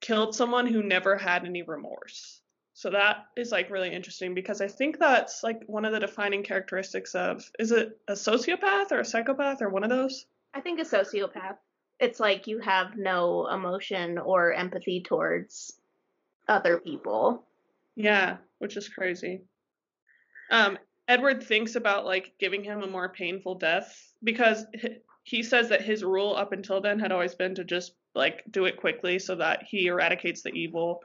killed 0.00 0.34
someone 0.34 0.66
who 0.66 0.82
never 0.82 1.16
had 1.16 1.44
any 1.44 1.62
remorse. 1.62 2.40
So 2.74 2.90
that 2.90 3.26
is 3.36 3.50
like 3.50 3.70
really 3.70 3.92
interesting 3.92 4.34
because 4.34 4.60
I 4.60 4.68
think 4.68 4.98
that's 4.98 5.42
like 5.42 5.62
one 5.66 5.84
of 5.84 5.92
the 5.92 5.98
defining 5.98 6.44
characteristics 6.44 7.14
of 7.14 7.50
is 7.58 7.72
it 7.72 7.98
a 8.06 8.12
sociopath 8.12 8.92
or 8.92 9.00
a 9.00 9.04
psychopath 9.04 9.62
or 9.62 9.68
one 9.68 9.82
of 9.82 9.90
those? 9.90 10.26
I 10.54 10.60
think 10.60 10.78
a 10.78 10.84
sociopath. 10.84 11.56
It's 11.98 12.20
like 12.20 12.46
you 12.46 12.60
have 12.60 12.96
no 12.96 13.48
emotion 13.48 14.18
or 14.18 14.52
empathy 14.52 15.00
towards 15.00 15.72
other 16.46 16.78
people. 16.78 17.42
Yeah, 17.96 18.36
which 18.58 18.76
is 18.76 18.88
crazy. 18.88 19.40
Um 20.50 20.78
Edward 21.08 21.42
thinks 21.42 21.74
about 21.74 22.04
like 22.04 22.34
giving 22.38 22.62
him 22.62 22.82
a 22.82 22.86
more 22.86 23.08
painful 23.08 23.56
death 23.56 24.12
because 24.22 24.64
he 25.28 25.42
says 25.42 25.68
that 25.68 25.82
his 25.82 26.02
rule 26.02 26.34
up 26.34 26.52
until 26.52 26.80
then 26.80 26.98
had 26.98 27.12
always 27.12 27.34
been 27.34 27.54
to 27.54 27.62
just 27.62 27.92
like 28.14 28.42
do 28.50 28.64
it 28.64 28.78
quickly 28.78 29.18
so 29.18 29.34
that 29.34 29.62
he 29.62 29.86
eradicates 29.86 30.42
the 30.42 30.52
evil 30.52 31.00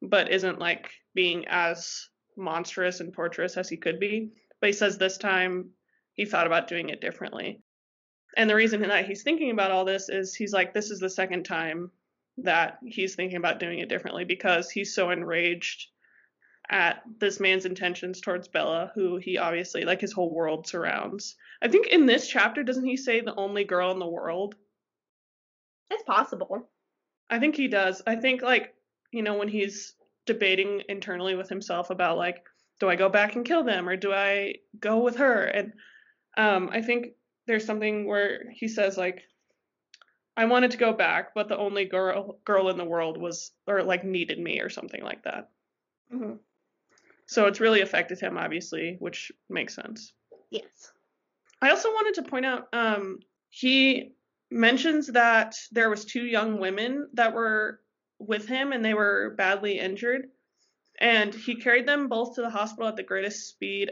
but 0.00 0.32
isn't 0.32 0.58
like 0.58 0.90
being 1.14 1.44
as 1.48 2.08
monstrous 2.38 3.00
and 3.00 3.12
torturous 3.12 3.58
as 3.58 3.68
he 3.68 3.76
could 3.76 4.00
be. 4.00 4.30
But 4.60 4.68
he 4.68 4.72
says 4.72 4.96
this 4.96 5.18
time 5.18 5.72
he 6.14 6.24
thought 6.24 6.46
about 6.46 6.68
doing 6.68 6.88
it 6.88 7.02
differently. 7.02 7.60
And 8.34 8.48
the 8.48 8.54
reason 8.54 8.80
that 8.80 9.06
he's 9.06 9.22
thinking 9.22 9.50
about 9.50 9.70
all 9.70 9.84
this 9.84 10.08
is 10.08 10.34
he's 10.34 10.54
like 10.54 10.72
this 10.72 10.90
is 10.90 10.98
the 10.98 11.10
second 11.10 11.44
time 11.44 11.90
that 12.38 12.78
he's 12.82 13.14
thinking 13.14 13.36
about 13.36 13.60
doing 13.60 13.80
it 13.80 13.90
differently 13.90 14.24
because 14.24 14.70
he's 14.70 14.94
so 14.94 15.10
enraged 15.10 15.88
at 16.68 17.02
this 17.18 17.40
man's 17.40 17.64
intentions 17.64 18.20
towards 18.20 18.48
Bella, 18.48 18.90
who 18.94 19.16
he 19.16 19.38
obviously 19.38 19.84
like 19.84 20.00
his 20.00 20.12
whole 20.12 20.34
world 20.34 20.66
surrounds. 20.66 21.36
I 21.62 21.68
think 21.68 21.86
in 21.86 22.06
this 22.06 22.28
chapter, 22.28 22.62
doesn't 22.62 22.84
he 22.86 22.96
say 22.96 23.20
the 23.20 23.34
only 23.34 23.64
girl 23.64 23.92
in 23.92 23.98
the 23.98 24.06
world? 24.06 24.56
It's 25.90 26.02
possible. 26.02 26.68
I 27.30 27.38
think 27.38 27.56
he 27.56 27.68
does. 27.68 28.02
I 28.06 28.16
think 28.16 28.42
like, 28.42 28.74
you 29.12 29.22
know, 29.22 29.34
when 29.34 29.48
he's 29.48 29.94
debating 30.26 30.82
internally 30.88 31.36
with 31.36 31.48
himself 31.48 31.90
about 31.90 32.18
like, 32.18 32.44
do 32.80 32.88
I 32.88 32.96
go 32.96 33.08
back 33.08 33.36
and 33.36 33.44
kill 33.44 33.64
them 33.64 33.88
or 33.88 33.96
do 33.96 34.12
I 34.12 34.56
go 34.78 34.98
with 34.98 35.16
her? 35.16 35.44
And 35.44 35.72
um 36.36 36.68
I 36.72 36.82
think 36.82 37.14
there's 37.46 37.64
something 37.64 38.06
where 38.06 38.50
he 38.52 38.68
says 38.68 38.96
like 38.96 39.22
I 40.36 40.44
wanted 40.44 40.72
to 40.72 40.76
go 40.76 40.92
back, 40.92 41.32
but 41.34 41.48
the 41.48 41.56
only 41.56 41.86
girl 41.86 42.38
girl 42.44 42.68
in 42.68 42.76
the 42.76 42.84
world 42.84 43.16
was 43.16 43.52
or 43.66 43.82
like 43.82 44.04
needed 44.04 44.38
me 44.38 44.60
or 44.60 44.68
something 44.68 45.02
like 45.02 45.22
that. 45.24 45.48
Mm-hmm. 46.12 46.34
So 47.26 47.46
it's 47.46 47.60
really 47.60 47.80
affected 47.80 48.20
him, 48.20 48.38
obviously, 48.38 48.96
which 48.98 49.32
makes 49.50 49.74
sense. 49.74 50.12
Yes. 50.50 50.92
I 51.60 51.70
also 51.70 51.90
wanted 51.90 52.14
to 52.14 52.30
point 52.30 52.46
out 52.46 52.68
um, 52.72 53.18
he 53.50 54.12
mentions 54.50 55.08
that 55.08 55.56
there 55.72 55.90
was 55.90 56.04
two 56.04 56.24
young 56.24 56.60
women 56.60 57.08
that 57.14 57.34
were 57.34 57.80
with 58.18 58.46
him 58.46 58.72
and 58.72 58.84
they 58.84 58.94
were 58.94 59.34
badly 59.36 59.78
injured 59.78 60.28
and 61.00 61.34
he 61.34 61.56
carried 61.56 61.86
them 61.86 62.08
both 62.08 62.34
to 62.34 62.40
the 62.40 62.50
hospital 62.50 62.88
at 62.88 62.96
the 62.96 63.02
greatest 63.02 63.48
speed 63.48 63.90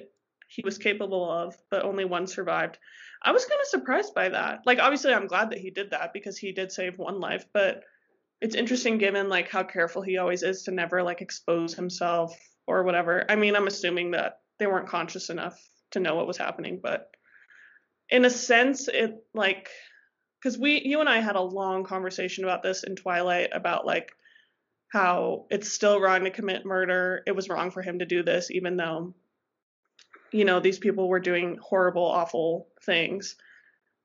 he 0.48 0.62
was 0.64 0.78
capable 0.78 1.30
of 1.30 1.56
but 1.70 1.84
only 1.84 2.04
one 2.04 2.26
survived 2.26 2.78
i 3.22 3.32
was 3.32 3.44
kind 3.44 3.60
of 3.60 3.66
surprised 3.66 4.14
by 4.14 4.28
that 4.28 4.60
like 4.64 4.78
obviously 4.78 5.12
i'm 5.12 5.26
glad 5.26 5.50
that 5.50 5.58
he 5.58 5.70
did 5.70 5.90
that 5.90 6.12
because 6.12 6.38
he 6.38 6.52
did 6.52 6.72
save 6.72 6.98
one 6.98 7.20
life 7.20 7.44
but 7.52 7.82
it's 8.40 8.54
interesting 8.54 8.96
given 8.96 9.28
like 9.28 9.50
how 9.50 9.62
careful 9.62 10.00
he 10.00 10.16
always 10.16 10.42
is 10.42 10.62
to 10.62 10.70
never 10.70 11.02
like 11.02 11.20
expose 11.20 11.74
himself 11.74 12.34
or 12.66 12.82
whatever. 12.84 13.24
I 13.28 13.36
mean 13.36 13.56
i'm 13.56 13.66
assuming 13.66 14.12
that 14.12 14.40
they 14.58 14.66
weren't 14.66 14.88
conscious 14.88 15.30
enough 15.30 15.60
to 15.90 16.00
know 16.00 16.14
what 16.14 16.26
was 16.26 16.38
happening 16.38 16.80
but 16.82 17.10
in 18.10 18.24
a 18.24 18.30
sense 18.30 18.88
it 18.88 19.24
like 19.32 19.68
because 20.40 20.58
we 20.58 20.82
you 20.84 21.00
and 21.00 21.08
i 21.08 21.20
had 21.20 21.36
a 21.36 21.40
long 21.40 21.84
conversation 21.84 22.44
about 22.44 22.62
this 22.62 22.84
in 22.84 22.96
twilight 22.96 23.50
about 23.52 23.86
like 23.86 24.12
how 24.94 25.46
it's 25.50 25.72
still 25.72 26.00
wrong 26.00 26.22
to 26.22 26.30
commit 26.30 26.64
murder. 26.64 27.24
It 27.26 27.34
was 27.34 27.48
wrong 27.48 27.72
for 27.72 27.82
him 27.82 27.98
to 27.98 28.06
do 28.06 28.22
this 28.22 28.52
even 28.52 28.76
though 28.76 29.12
you 30.30 30.44
know 30.44 30.60
these 30.60 30.78
people 30.78 31.08
were 31.08 31.18
doing 31.18 31.58
horrible 31.60 32.04
awful 32.04 32.68
things. 32.82 33.34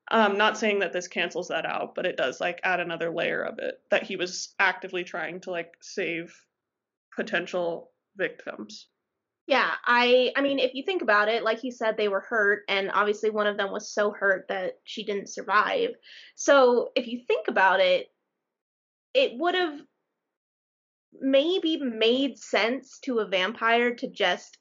Um 0.10 0.40
not 0.40 0.58
saying 0.58 0.80
that 0.80 0.92
this 0.92 1.08
cancels 1.08 1.50
that 1.50 1.68
out 1.68 1.94
but 1.94 2.08
it 2.08 2.18
does 2.18 2.42
like 2.42 2.60
add 2.64 2.80
another 2.80 3.12
layer 3.12 3.44
of 3.44 3.60
it 3.60 3.80
that 3.92 4.02
he 4.02 4.16
was 4.16 4.56
actively 4.58 5.04
trying 5.04 5.42
to 5.42 5.52
like 5.52 5.76
save 5.80 6.36
potential 7.16 7.89
victims 8.16 8.88
Yeah, 9.48 9.72
I 9.86 10.32
I 10.36 10.42
mean 10.42 10.60
if 10.60 10.76
you 10.76 10.84
think 10.84 11.02
about 11.02 11.28
it, 11.28 11.44
like 11.44 11.64
you 11.64 11.72
said 11.72 11.98
they 11.98 12.08
were 12.08 12.20
hurt 12.22 12.64
and 12.70 12.92
obviously 12.92 13.32
one 13.32 13.48
of 13.48 13.58
them 13.58 13.72
was 13.72 13.92
so 13.92 14.12
hurt 14.12 14.48
that 14.50 14.80
she 14.84 15.04
didn't 15.04 15.30
survive. 15.30 15.92
So, 16.36 16.92
if 16.96 17.08
you 17.08 17.22
think 17.28 17.48
about 17.48 17.80
it, 17.80 18.08
it 19.14 19.32
would 19.40 19.56
have 19.56 19.80
maybe 21.22 21.78
made 21.78 22.38
sense 22.38 23.00
to 23.00 23.20
a 23.20 23.28
vampire 23.28 23.96
to 23.96 24.08
just 24.08 24.58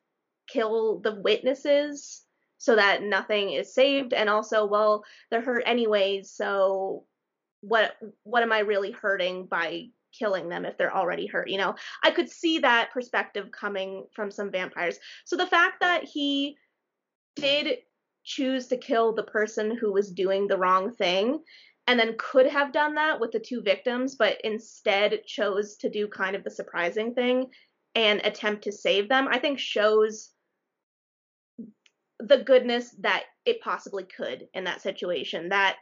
kill 0.48 1.00
the 1.00 1.14
witnesses 1.20 2.24
so 2.56 2.74
that 2.76 3.02
nothing 3.02 3.52
is 3.52 3.74
saved 3.74 4.12
and 4.12 4.28
also 4.28 4.66
well 4.66 5.04
they're 5.30 5.42
hurt 5.42 5.62
anyways 5.66 6.32
so 6.32 7.04
what 7.61 7.96
what 8.24 8.42
am 8.42 8.52
i 8.52 8.61
really 8.61 8.90
hurting 8.92 9.46
by 9.46 9.84
killing 10.18 10.48
them 10.48 10.64
if 10.64 10.76
they're 10.76 10.94
already 10.94 11.26
hurt 11.26 11.48
you 11.48 11.59
know? 11.59 11.74
I 12.02 12.11
could 12.11 12.31
see 12.31 12.59
that 12.61 12.90
perspective 12.92 13.50
coming 13.50 14.07
from 14.12 14.31
some 14.31 14.50
vampires. 14.50 14.98
So 15.24 15.37
the 15.37 15.46
fact 15.46 15.81
that 15.81 16.04
he 16.04 16.57
did 17.37 17.78
choose 18.24 18.66
to 18.68 18.76
kill 18.76 19.14
the 19.14 19.22
person 19.22 19.76
who 19.76 19.92
was 19.92 20.11
doing 20.11 20.46
the 20.46 20.59
wrong 20.59 20.94
thing 20.94 21.40
and 21.87 21.98
then 21.98 22.14
could 22.18 22.46
have 22.46 22.72
done 22.72 22.94
that 22.96 23.18
with 23.18 23.33
the 23.33 23.40
two 23.40 23.62
victims 23.62 24.16
but 24.16 24.38
instead 24.44 25.24
chose 25.24 25.76
to 25.76 25.88
do 25.88 26.07
kind 26.07 26.37
of 26.37 26.44
the 26.44 26.50
surprising 26.50 27.14
thing 27.14 27.46
and 27.94 28.20
attempt 28.24 28.64
to 28.64 28.72
save 28.72 29.09
them 29.09 29.26
i 29.31 29.38
think 29.38 29.59
shows 29.59 30.31
the 32.20 32.38
goodness 32.38 32.94
that 33.00 33.24
it 33.46 33.61
possibly 33.62 34.04
could 34.04 34.46
in 34.52 34.64
that 34.64 34.83
situation 34.83 35.48
that 35.48 35.76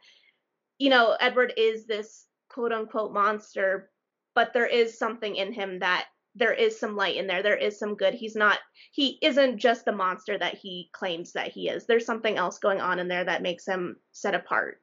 you 0.79 0.88
know 0.88 1.16
edward 1.20 1.53
is 1.57 1.87
this 1.87 2.27
quote 2.49 2.72
unquote 2.72 3.12
monster 3.12 3.90
but 4.37 4.53
there 4.53 4.66
is 4.66 4.99
something 4.99 5.35
in 5.35 5.53
him 5.53 5.81
that 5.81 6.07
there 6.37 6.53
is 6.53 6.79
some 6.79 6.94
light 6.94 7.16
in 7.16 7.27
there. 7.27 7.42
There 7.42 7.57
is 7.57 7.79
some 7.79 7.96
good. 7.96 8.14
He's 8.14 8.37
not 8.37 8.59
he 8.92 9.18
isn't 9.22 9.59
just 9.59 9.85
the 9.85 9.92
monster 9.92 10.38
that 10.38 10.55
he 10.55 10.90
claims 10.92 11.33
that 11.33 11.49
he 11.49 11.68
is. 11.68 11.87
There's 11.87 12.07
something 12.07 12.37
else 12.37 12.59
going 12.59 12.81
on 12.81 12.99
in 12.99 13.09
there 13.09 13.25
that 13.25 13.42
makes 13.42 13.66
him 13.66 13.96
set 14.12 14.35
apart. 14.35 14.81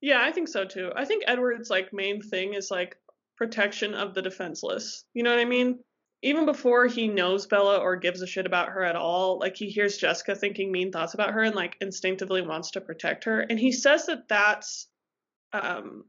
Yeah 0.00 0.20
i 0.20 0.32
think 0.32 0.48
so 0.48 0.64
too. 0.64 0.90
I 0.96 1.04
think 1.04 1.24
edward's 1.26 1.70
like 1.70 1.92
main 1.92 2.20
thing 2.22 2.54
is 2.54 2.70
like 2.70 2.96
protection 3.36 3.94
of 3.94 4.14
the 4.14 4.22
defenseless. 4.22 5.04
You 5.14 5.22
know 5.22 5.30
what 5.30 5.38
i 5.38 5.44
mean? 5.44 5.78
Even 6.24 6.46
before 6.46 6.86
he 6.86 7.08
knows 7.08 7.46
Bella 7.48 7.78
or 7.78 7.96
gives 7.96 8.22
a 8.22 8.28
shit 8.28 8.46
about 8.46 8.68
her 8.68 8.84
at 8.84 8.94
all, 8.94 9.40
like 9.40 9.56
he 9.56 9.66
hears 9.66 9.96
Jessica 9.96 10.36
thinking 10.36 10.70
mean 10.70 10.92
thoughts 10.92 11.14
about 11.14 11.32
her 11.32 11.42
and 11.42 11.56
like 11.56 11.76
instinctively 11.80 12.42
wants 12.42 12.70
to 12.70 12.80
protect 12.80 13.24
her. 13.24 13.40
And 13.40 13.58
he 13.58 13.72
says 13.72 14.06
that 14.06 14.28
that's 14.28 14.86
um, 15.52 16.04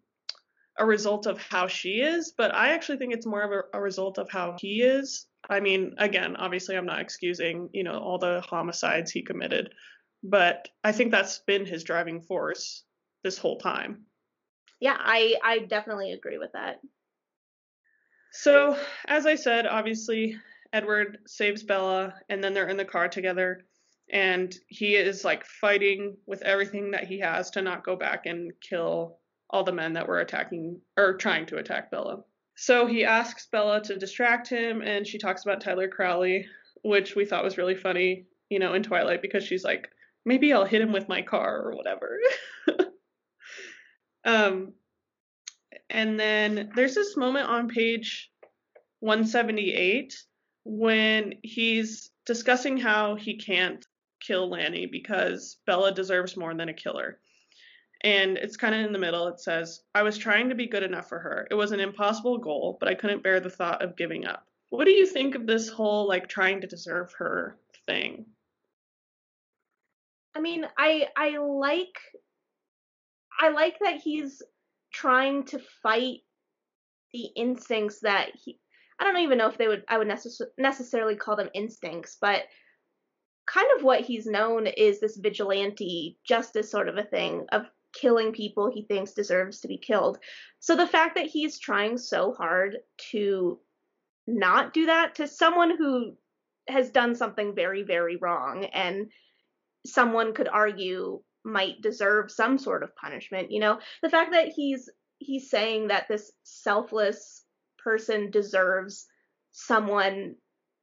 a 0.77 0.85
result 0.85 1.27
of 1.27 1.39
how 1.41 1.67
she 1.67 2.01
is, 2.01 2.33
but 2.37 2.53
I 2.53 2.73
actually 2.73 2.97
think 2.97 3.13
it's 3.13 3.25
more 3.25 3.41
of 3.43 3.51
a, 3.51 3.77
a 3.77 3.81
result 3.81 4.17
of 4.17 4.29
how 4.31 4.55
he 4.59 4.81
is. 4.81 5.27
I 5.49 5.59
mean, 5.59 5.95
again, 5.97 6.35
obviously, 6.37 6.75
I'm 6.77 6.85
not 6.85 7.01
excusing, 7.01 7.69
you 7.73 7.83
know, 7.83 7.97
all 7.99 8.17
the 8.17 8.41
homicides 8.41 9.11
he 9.11 9.21
committed, 9.23 9.73
but 10.23 10.69
I 10.83 10.91
think 10.91 11.11
that's 11.11 11.39
been 11.39 11.65
his 11.65 11.83
driving 11.83 12.21
force 12.21 12.83
this 13.23 13.37
whole 13.37 13.57
time. 13.57 14.05
yeah 14.79 14.97
i 14.99 15.35
i 15.43 15.59
definitely 15.59 16.11
agree 16.13 16.37
with 16.37 16.51
that 16.53 16.79
So, 18.31 18.77
as 19.07 19.25
I 19.25 19.35
said, 19.35 19.65
obviously, 19.67 20.37
Edward 20.73 21.19
saves 21.27 21.63
Bella, 21.63 22.15
and 22.29 22.43
then 22.43 22.53
they're 22.53 22.67
in 22.67 22.77
the 22.77 22.85
car 22.85 23.07
together, 23.07 23.65
and 24.09 24.53
he 24.67 24.95
is 24.95 25.23
like 25.23 25.45
fighting 25.45 26.17
with 26.25 26.41
everything 26.41 26.91
that 26.91 27.05
he 27.05 27.19
has 27.19 27.51
to 27.51 27.61
not 27.61 27.83
go 27.85 27.95
back 27.95 28.25
and 28.25 28.51
kill 28.61 29.19
all 29.53 29.63
the 29.63 29.71
men 29.71 29.93
that 29.93 30.07
were 30.07 30.19
attacking 30.19 30.81
or 30.97 31.13
trying 31.13 31.45
to 31.45 31.57
attack 31.57 31.91
Bella. 31.91 32.23
So 32.55 32.87
he 32.87 33.05
asks 33.05 33.47
Bella 33.47 33.81
to 33.83 33.97
distract 33.97 34.49
him, 34.49 34.81
and 34.81 35.05
she 35.05 35.19
talks 35.19 35.43
about 35.43 35.61
Tyler 35.61 35.87
Crowley, 35.87 36.47
which 36.83 37.15
we 37.15 37.25
thought 37.25 37.43
was 37.43 37.57
really 37.57 37.75
funny, 37.75 38.25
you 38.49 38.59
know, 38.59 38.73
in 38.73 38.83
Twilight 38.83 39.21
because 39.21 39.43
she's 39.43 39.63
like, 39.63 39.89
maybe 40.25 40.51
I'll 40.51 40.65
hit 40.65 40.81
him 40.81 40.91
with 40.91 41.07
my 41.07 41.21
car 41.21 41.61
or 41.61 41.75
whatever. 41.75 42.19
um, 44.25 44.73
and 45.89 46.19
then 46.19 46.71
there's 46.75 46.95
this 46.95 47.15
moment 47.15 47.47
on 47.47 47.69
page 47.69 48.31
178 49.01 50.15
when 50.65 51.35
he's 51.43 52.09
discussing 52.25 52.77
how 52.77 53.15
he 53.15 53.37
can't 53.37 53.85
kill 54.19 54.49
Lonnie 54.49 54.87
because 54.87 55.57
Bella 55.67 55.93
deserves 55.93 56.37
more 56.37 56.55
than 56.55 56.69
a 56.69 56.73
killer. 56.73 57.19
And 58.03 58.37
it's 58.37 58.57
kind 58.57 58.75
of 58.75 58.85
in 58.85 58.91
the 58.91 58.99
middle. 58.99 59.27
It 59.27 59.39
says, 59.39 59.81
I 59.95 60.03
was 60.03 60.17
trying 60.17 60.49
to 60.49 60.55
be 60.55 60.67
good 60.67 60.83
enough 60.83 61.07
for 61.07 61.19
her. 61.19 61.47
It 61.49 61.55
was 61.55 61.71
an 61.71 61.79
impossible 61.79 62.37
goal, 62.37 62.77
but 62.79 62.89
I 62.89 62.95
couldn't 62.95 63.23
bear 63.23 63.39
the 63.39 63.49
thought 63.49 63.81
of 63.81 63.95
giving 63.95 64.25
up. 64.25 64.45
What 64.69 64.85
do 64.85 64.91
you 64.91 65.05
think 65.05 65.35
of 65.35 65.45
this 65.45 65.69
whole 65.69 66.07
like 66.07 66.27
trying 66.27 66.61
to 66.61 66.67
deserve 66.67 67.13
her 67.13 67.57
thing? 67.85 68.25
I 70.35 70.39
mean, 70.39 70.65
I 70.77 71.07
I 71.15 71.37
like 71.37 71.99
I 73.39 73.49
like 73.49 73.77
that 73.79 74.01
he's 74.01 74.41
trying 74.91 75.43
to 75.45 75.59
fight 75.81 76.21
the 77.13 77.25
instincts 77.35 77.99
that 78.01 78.31
he 78.35 78.59
I 78.99 79.03
don't 79.03 79.21
even 79.21 79.37
know 79.37 79.47
if 79.47 79.57
they 79.57 79.67
would 79.67 79.83
I 79.87 79.97
would 79.97 80.07
necess- 80.07 80.41
necessarily 80.57 81.15
call 81.15 81.35
them 81.35 81.49
instincts, 81.53 82.17
but 82.19 82.43
kind 83.45 83.67
of 83.77 83.83
what 83.83 84.01
he's 84.01 84.25
known 84.25 84.67
is 84.67 84.99
this 84.99 85.17
vigilante 85.17 86.17
justice 86.25 86.71
sort 86.71 86.87
of 86.87 86.97
a 86.97 87.03
thing 87.03 87.45
of 87.51 87.65
killing 87.93 88.31
people 88.31 88.71
he 88.71 88.83
thinks 88.83 89.13
deserves 89.13 89.61
to 89.61 89.67
be 89.67 89.77
killed. 89.77 90.17
So 90.59 90.75
the 90.75 90.87
fact 90.87 91.15
that 91.15 91.27
he's 91.27 91.59
trying 91.59 91.97
so 91.97 92.33
hard 92.33 92.77
to 93.11 93.59
not 94.27 94.73
do 94.73 94.85
that 94.85 95.15
to 95.15 95.27
someone 95.27 95.75
who 95.77 96.15
has 96.67 96.89
done 96.91 97.15
something 97.15 97.53
very 97.55 97.83
very 97.83 98.15
wrong 98.15 98.65
and 98.65 99.07
someone 99.85 100.33
could 100.33 100.47
argue 100.47 101.21
might 101.43 101.81
deserve 101.81 102.31
some 102.31 102.57
sort 102.57 102.83
of 102.83 102.95
punishment 102.95 103.51
you 103.51 103.59
know 103.59 103.77
the 104.01 104.09
fact 104.09 104.31
that 104.31 104.47
he's 104.47 104.89
he's 105.17 105.49
saying 105.49 105.89
that 105.89 106.07
this 106.07 106.31
selfless 106.43 107.43
person 107.83 108.31
deserves 108.31 109.07
someone 109.51 110.35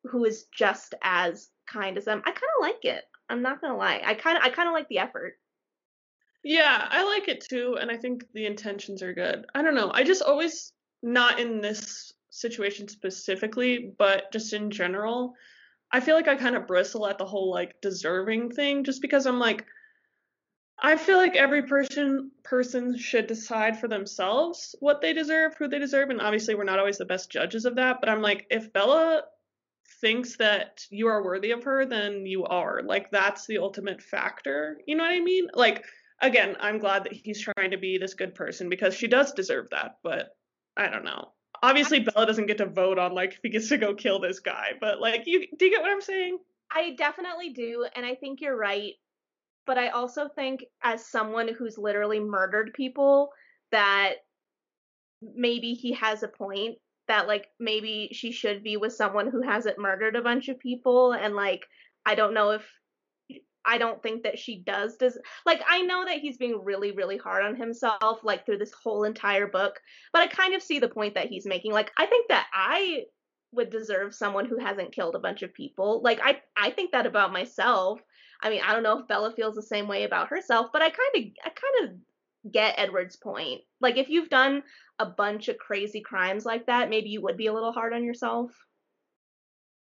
who 0.05 0.25
is 0.25 0.45
just 0.55 0.95
as 1.03 1.49
kind 1.67 1.97
as 1.97 2.05
them 2.05 2.23
i 2.27 2.31
kind 2.31 2.43
of 2.59 2.63
like 2.63 2.85
it. 2.85 3.05
I'm 3.31 3.43
not 3.43 3.61
gonna 3.61 3.77
lie. 3.77 4.03
I 4.05 4.15
kind 4.15 4.37
of 4.37 4.43
i 4.45 4.51
kind 4.51 4.69
of 4.69 4.75
like 4.75 4.89
the 4.89 4.99
effort 4.99 5.35
Yeah, 6.43 6.87
I 6.91 7.05
like 7.05 7.29
it 7.29 7.43
too, 7.43 7.77
and 7.81 7.91
I 7.91 7.97
think 7.97 8.25
the 8.33 8.47
intentions 8.47 9.03
are 9.03 9.13
good. 9.13 9.47
I 9.55 9.63
don't 9.63 9.75
know. 9.75 9.91
I 9.93 10.05
just 10.05 10.23
always, 10.23 10.73
not 11.03 11.39
in 11.39 11.61
this 11.61 12.13
situation 12.31 12.89
specifically, 12.89 13.93
but 13.99 14.33
just 14.33 14.53
in 14.53 14.71
general, 14.71 15.35
I 15.93 16.01
feel 16.01 16.15
like 16.15 16.29
I 16.29 16.37
kind 16.37 16.57
of 16.57 16.67
bristle 16.67 17.07
at 17.07 17.19
the 17.19 17.27
whole 17.27 17.51
like 17.51 17.81
deserving 17.83 18.51
thing 18.53 18.85
just 18.85 19.03
because 19.03 19.27
I'm 19.27 19.39
like, 19.39 19.67
I 20.83 20.97
feel 20.97 21.19
like 21.19 21.37
every 21.37 21.63
person 21.65 22.31
person 22.43 22.97
should 22.97 23.27
decide 23.27 23.79
for 23.79 23.89
themselves 23.89 24.75
what 24.81 25.03
they 25.03 25.13
deserve, 25.13 25.55
who 25.59 25.69
they 25.69 25.79
deserve, 25.79 26.09
and 26.11 26.21
obviously 26.23 26.55
we're 26.55 26.65
not 26.65 26.79
always 26.79 26.99
the 26.99 27.05
best 27.05 27.31
judges 27.31 27.67
of 27.67 27.77
that, 27.77 27.99
but 28.01 28.09
I'm 28.09 28.23
like, 28.23 28.47
if 28.51 28.73
Bella 28.73 29.25
thinks 30.01 30.37
that 30.39 30.87
you 30.91 31.09
are 31.09 31.23
worthy 31.23 31.51
of 31.51 31.65
her, 31.65 31.85
then 31.85 32.25
you 32.25 32.45
are. 32.45 32.83
Like 32.83 33.11
that's 33.11 33.47
the 33.47 33.59
ultimate 33.59 34.01
factor. 34.03 34.79
You 34.87 34.97
know 34.97 35.05
what 35.05 35.13
I 35.13 35.21
mean? 35.21 35.49
Like 35.53 35.85
again, 36.21 36.57
I'm 36.61 36.79
glad 36.79 37.05
that 37.05 37.13
he's 37.13 37.41
trying 37.41 37.71
to 37.71 37.79
be 37.79 37.99
this 37.99 38.15
good 38.15 38.35
person 38.35 38.69
because 38.69 38.95
she 38.95 39.07
does 39.07 39.33
deserve 39.33 39.69
that, 39.71 39.97
but 40.03 40.29
I 40.77 40.89
don't 40.89 41.05
know. 41.05 41.33
Obviously 41.63 42.01
Bella 42.01 42.27
doesn't 42.27 42.47
get 42.47 42.59
to 42.59 42.67
vote 42.67 42.99
on 42.99 43.15
like 43.15 43.33
if 43.33 43.41
he 43.43 43.51
gets 43.51 43.69
to 43.69 43.77
go 43.77 43.95
kill 43.95 44.21
this 44.21 44.41
guy, 44.41 44.73
but 44.81 45.01
like 45.01 45.23
you 45.27 45.47
do 45.59 45.67
you 45.67 45.71
get 45.71 45.83
what 45.83 45.91
I'm 45.91 46.01
saying? 46.01 46.39
I 46.73 46.95
definitely 46.97 47.51
do, 47.51 47.87
and 47.95 48.07
I 48.07 48.15
think 48.15 48.41
you're 48.41 48.57
right 48.57 48.95
but 49.71 49.79
I 49.79 49.91
also 49.91 50.29
think 50.29 50.65
as 50.83 51.07
someone 51.07 51.49
who's 51.49 51.79
literally 51.79 52.19
murdered 52.19 52.73
people 52.75 53.31
that 53.71 54.15
maybe 55.23 55.75
he 55.75 55.93
has 55.93 56.25
a 56.25 56.29
point 56.29 56.79
that 57.09 57.29
like 57.29 57.47
maybe 57.59 58.09
she 58.13 58.33
should 58.33 58.65
be 58.65 58.77
with 58.77 58.93
someone 58.95 59.31
who 59.31 59.43
hasn't 59.43 59.79
murdered 59.79 60.17
a 60.17 60.23
bunch 60.23 60.49
of 60.49 60.59
people 60.59 61.13
and 61.13 61.37
like 61.37 61.63
I 62.05 62.17
don't 62.17 62.35
know 62.35 62.51
if 62.51 62.67
I 63.65 63.79
don't 63.79 64.03
think 64.03 64.23
that 64.23 64.39
she 64.39 64.59
does 64.59 64.97
does 64.97 65.19
like 65.45 65.61
I 65.69 65.83
know 65.83 66.05
that 66.05 66.19
he's 66.19 66.39
being 66.39 66.65
really 66.65 66.93
really 66.93 67.19
hard 67.19 67.45
on 67.45 67.57
himself 67.57 68.21
like 68.23 68.45
through 68.47 68.59
this 68.59 68.73
whole 68.73 69.05
entire 69.05 69.47
book 69.47 69.81
but 70.13 70.23
I 70.23 70.27
kind 70.29 70.55
of 70.55 70.63
see 70.63 70.79
the 70.79 70.89
point 70.89 71.15
that 71.15 71.29
he's 71.29 71.47
making 71.47 71.73
like 71.73 71.91
I 71.99 72.07
think 72.07 72.29
that 72.29 72.47
I 72.53 73.05
would 73.53 73.71
deserve 73.71 74.15
someone 74.15 74.47
who 74.47 74.59
hasn't 74.59 74.93
killed 74.93 75.15
a 75.15 75.21
bunch 75.21 75.43
of 75.43 75.55
people 75.55 76.01
like 76.03 76.21
I 76.23 76.41
I 76.57 76.71
think 76.71 76.93
that 76.93 77.07
about 77.07 77.33
myself. 77.33 78.01
I 78.43 78.51
mean 78.51 78.63
I 78.65 78.73
don't 78.73 78.83
know 78.83 78.99
if 78.99 79.09
Bella 79.09 79.33
feels 79.33 79.55
the 79.55 79.63
same 79.63 79.89
way 79.89 80.05
about 80.05 80.29
herself 80.29 80.69
but 80.73 80.83
I 80.83 80.91
kind 80.91 81.17
of 81.17 81.23
I 81.45 81.49
kind 81.51 81.91
of 81.91 82.53
get 82.53 82.79
Edward's 82.79 83.17
point. 83.17 83.61
Like 83.81 83.99
if 83.99 84.09
you've 84.09 84.31
done 84.31 84.63
a 84.99 85.07
bunch 85.07 85.49
of 85.49 85.59
crazy 85.59 86.01
crimes 86.01 86.47
like 86.47 86.67
that 86.67 86.89
maybe 86.89 87.11
you 87.11 87.21
would 87.23 87.37
be 87.37 87.49
a 87.49 87.53
little 87.53 87.73
hard 87.73 87.93
on 87.93 88.05
yourself. 88.05 88.53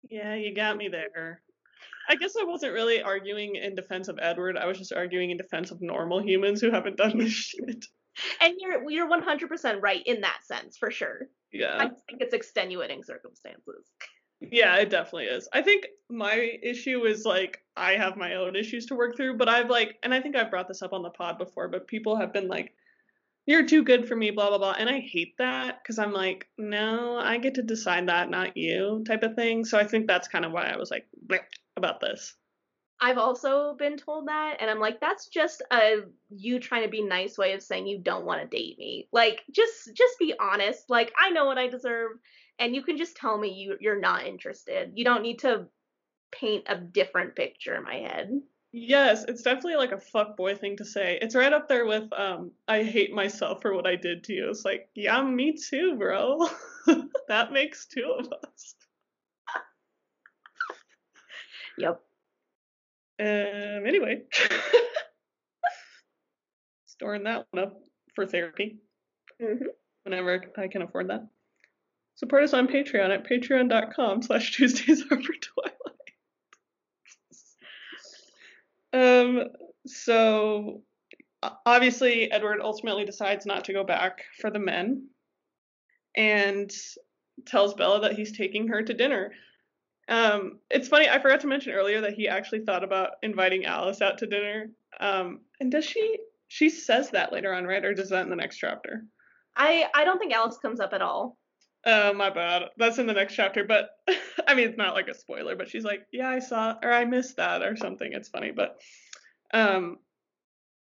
Yeah, 0.10 0.36
you 0.36 0.54
got 0.54 0.78
me 0.78 0.90
there. 0.90 1.42
I 2.10 2.16
guess 2.16 2.34
I 2.40 2.44
wasn't 2.44 2.74
really 2.74 3.02
arguing 3.02 3.56
in 3.56 3.76
defense 3.76 4.08
of 4.08 4.20
Edward. 4.22 4.58
I 4.58 4.66
was 4.66 4.78
just 4.78 4.94
arguing 4.94 5.32
in 5.32 5.38
defense 5.38 5.72
of 5.72 5.82
normal 5.82 6.22
humans 6.22 6.62
who 6.62 6.72
haven't 6.72 6.98
done 6.98 7.18
this 7.18 7.32
shit. 7.32 7.86
and 8.42 8.56
you're 8.60 8.90
you're 8.90 9.10
100% 9.10 9.82
right 9.82 10.04
in 10.06 10.22
that 10.22 10.40
sense 10.44 10.78
for 10.78 10.92
sure 10.92 11.30
Yeah. 11.52 11.78
I 11.78 11.88
think 11.88 12.22
it's 12.22 12.34
extenuating 12.34 13.04
circumstances 13.04 13.86
Yeah, 14.40 14.76
it 14.78 14.90
definitely 14.90 15.26
is. 15.26 15.48
I 15.54 15.62
think 15.62 15.88
my 16.10 16.58
issue 16.62 17.06
is 17.06 17.26
like 17.26 17.60
I 17.76 17.94
have 17.94 18.18
my 18.18 18.36
own 18.36 18.56
issues 18.56 18.86
to 18.88 18.96
work 18.96 19.16
through, 19.16 19.38
but 19.38 19.50
I've 19.50 19.70
like 19.70 19.98
and 20.04 20.14
I 20.14 20.22
think 20.22 20.36
I've 20.36 20.52
brought 20.52 20.68
this 20.68 20.82
up 20.82 20.94
on 20.94 21.02
the 21.02 21.10
pod 21.10 21.38
before, 21.38 21.68
but 21.70 21.88
people 21.88 22.16
have 22.18 22.34
been 22.34 22.48
like 22.48 22.74
you're 23.46 23.66
too 23.66 23.84
good 23.84 24.08
for 24.08 24.16
me, 24.16 24.32
blah 24.32 24.50
blah 24.50 24.58
blah, 24.58 24.76
and 24.78 24.90
I 24.90 25.00
hate 25.00 25.36
that 25.38 25.84
cuz 25.84 25.98
I'm 26.00 26.14
like, 26.14 26.48
no, 26.58 27.18
I 27.18 27.38
get 27.40 27.56
to 27.56 27.62
decide 27.64 28.08
that, 28.08 28.30
not 28.30 28.56
you, 28.56 29.04
type 29.08 29.24
of 29.24 29.36
thing. 29.36 29.66
So 29.66 29.78
I 29.78 29.86
think 29.86 30.08
that's 30.08 30.28
kind 30.28 30.46
of 30.46 30.52
why 30.52 30.66
I 30.68 30.78
was 30.78 30.92
like 30.92 31.08
bleh 31.28 31.40
about 31.78 32.00
this. 32.00 32.36
I've 33.02 33.18
also 33.18 33.76
been 33.78 33.98
told 33.98 34.28
that, 34.28 34.58
and 34.62 34.70
I'm 34.70 34.80
like, 34.80 35.02
that's 35.02 35.28
just 35.28 35.62
a 35.72 36.04
you 36.30 36.60
trying 36.60 36.84
to 36.84 36.90
be 36.90 37.02
nice 37.02 37.38
way 37.38 37.54
of 37.54 37.62
saying 37.62 37.88
you 37.88 38.00
don't 38.00 38.26
want 38.26 38.42
to 38.42 38.48
date 38.58 38.78
me. 38.78 39.10
Like, 39.12 39.42
just 39.52 39.94
just 39.94 40.18
be 40.20 40.34
honest. 40.40 40.90
Like, 40.90 41.12
I 41.20 41.32
know 41.32 41.46
what 41.46 41.58
I 41.58 41.68
deserve, 41.68 42.12
and 42.60 42.74
you 42.74 42.82
can 42.82 42.98
just 42.98 43.18
tell 43.18 43.38
me 43.38 43.52
you 43.54 43.76
you're 43.82 44.00
not 44.00 44.26
interested. 44.26 44.94
You 44.96 45.04
don't 45.04 45.24
need 45.24 45.40
to 45.40 45.66
paint 46.32 46.64
a 46.68 46.78
different 46.78 47.36
picture 47.36 47.76
in 47.76 47.84
my 47.84 47.96
head. 47.96 48.30
Yes, 48.72 49.26
it's 49.28 49.44
definitely 49.44 49.76
like 49.76 49.92
a 49.92 50.00
fuck 50.00 50.36
boy 50.36 50.56
thing 50.56 50.78
to 50.78 50.86
say. 50.86 51.20
It's 51.22 51.36
right 51.36 51.54
up 51.54 51.68
there 51.68 51.86
with 51.86 52.12
um 52.14 52.52
I 52.68 52.84
hate 52.84 53.14
myself 53.14 53.62
for 53.62 53.74
what 53.74 53.86
I 53.86 53.96
did 53.96 54.24
to 54.26 54.34
you. 54.34 54.50
It's 54.50 54.66
like, 54.66 54.90
yeah, 54.96 55.22
me 55.22 55.56
too, 55.58 55.96
bro. 55.98 56.48
that 57.28 57.52
makes 57.52 57.86
two 57.86 58.16
of 58.18 58.32
us. 58.32 58.76
Yep. 61.78 62.02
Um 63.20 63.86
anyway. 63.88 64.24
Storing 66.86 67.24
that 67.24 67.48
one 67.52 67.64
up 67.64 67.80
for 68.16 68.26
therapy 68.26 68.78
hmm 69.42 69.66
whenever 70.04 70.44
I 70.58 70.68
can 70.68 70.82
afford 70.82 71.10
that. 71.10 71.28
Support 72.16 72.44
us 72.44 72.54
on 72.54 72.68
Patreon 72.68 73.14
at 73.14 73.28
patreon.com 73.28 74.22
slash 74.22 74.52
Tuesdays 74.56 75.02
After 75.02 75.18
Twilight. 75.18 75.84
Um, 78.94 79.48
so 79.88 80.84
obviously 81.66 82.32
Edward 82.32 82.60
ultimately 82.62 83.06
decides 83.06 83.46
not 83.46 83.66
to 83.66 83.74
go 83.74 83.84
back 83.84 84.24
for 84.40 84.52
the 84.52 84.60
men 84.60 85.08
and 86.16 86.72
tells 87.48 87.74
Bella 87.74 88.02
that 88.02 88.14
he's 88.14 88.38
taking 88.38 88.68
her 88.68 88.84
to 88.84 88.94
dinner. 88.94 89.32
Um, 90.08 90.60
it's 90.70 90.88
funny, 90.88 91.08
I 91.08 91.20
forgot 91.20 91.42
to 91.42 91.48
mention 91.48 91.74
earlier 91.74 92.02
that 92.02 92.14
he 92.14 92.28
actually 92.28 92.66
thought 92.66 92.84
about 92.84 93.12
inviting 93.22 93.66
Alice 93.66 94.02
out 94.02 94.18
to 94.20 94.28
dinner. 94.28 94.70
Um, 95.00 95.42
and 95.60 95.72
does 95.72 95.86
she 95.86 96.20
she 96.48 96.70
says 96.70 97.12
that 97.12 97.32
later 97.32 97.54
on, 97.54 97.66
right? 97.66 97.84
Or 97.84 97.94
does 97.94 98.10
that 98.10 98.24
in 98.24 98.30
the 98.30 98.36
next 98.36 98.58
chapter? 98.58 99.06
I 99.56 99.88
I 99.94 100.04
don't 100.04 100.20
think 100.20 100.34
Alice 100.34 100.58
comes 100.58 100.80
up 100.80 100.94
at 100.94 101.02
all. 101.02 101.38
Oh, 101.86 102.14
my 102.14 102.30
bad. 102.30 102.64
That's 102.78 102.98
in 102.98 103.08
the 103.08 103.14
next 103.14 103.36
chapter, 103.36 103.66
but 103.66 103.90
I 104.48 104.56
mean, 104.56 104.70
it's 104.70 104.78
not 104.78 104.94
like 104.94 105.10
a 105.10 105.14
spoiler, 105.14 105.56
but 105.56 105.70
she's 105.70 105.84
like, 105.84 106.06
yeah, 106.12 106.30
I 106.30 106.40
saw, 106.40 106.76
or 106.82 106.92
I 106.92 107.04
missed 107.06 107.38
that, 107.38 107.62
or 107.62 107.76
something. 107.76 108.10
It's 108.14 108.30
funny, 108.30 108.52
but 108.52 108.80
um, 109.54 109.98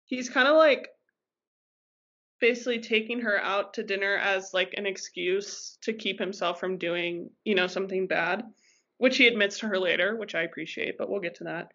he's 0.07 0.29
kind 0.29 0.49
of 0.49 0.57
like 0.57 0.89
basically 2.41 2.81
taking 2.81 3.21
her 3.21 3.39
out 3.41 3.75
to 3.75 3.85
dinner 3.85 4.17
as 4.17 4.53
like 4.53 4.75
an 4.77 4.87
excuse 4.87 5.79
to 5.83 5.93
keep 5.93 6.19
himself 6.19 6.59
from 6.59 6.79
doing, 6.79 7.31
you 7.45 7.55
know, 7.55 7.67
something 7.67 8.07
bad, 8.07 8.43
which 9.01 9.17
he 9.17 9.27
admits 9.27 9.59
to 9.59 9.67
her 9.67 9.79
later, 9.79 10.15
which 10.15 10.35
I 10.35 10.43
appreciate, 10.43 10.99
but 10.99 11.09
we'll 11.09 11.23
get 11.23 11.37
to 11.37 11.45
that. 11.45 11.69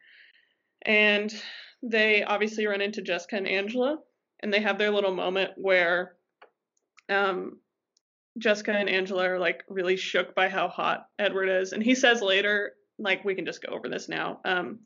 And 0.86 1.34
they 1.82 2.24
obviously 2.24 2.68
run 2.68 2.82
into 2.82 3.02
Jessica 3.02 3.36
and 3.38 3.48
Angela, 3.48 3.98
and 4.44 4.54
they 4.54 4.62
have 4.62 4.78
their 4.78 4.92
little 4.92 5.14
moment 5.16 5.54
where 5.58 6.18
um, 7.10 7.58
Jessica 8.38 8.74
and 8.74 8.88
Angela 8.88 9.28
are 9.28 9.40
like 9.40 9.64
really 9.68 9.98
shook 9.98 10.36
by 10.36 10.50
how 10.50 10.68
hot 10.68 11.08
Edward 11.18 11.50
is. 11.50 11.74
And 11.74 11.82
he 11.82 11.96
says 11.96 12.22
later, 12.22 12.74
like 13.00 13.26
we 13.26 13.34
can 13.34 13.48
just 13.48 13.66
go 13.66 13.74
over 13.74 13.90
this 13.90 14.08
now. 14.08 14.40
Um 14.46 14.82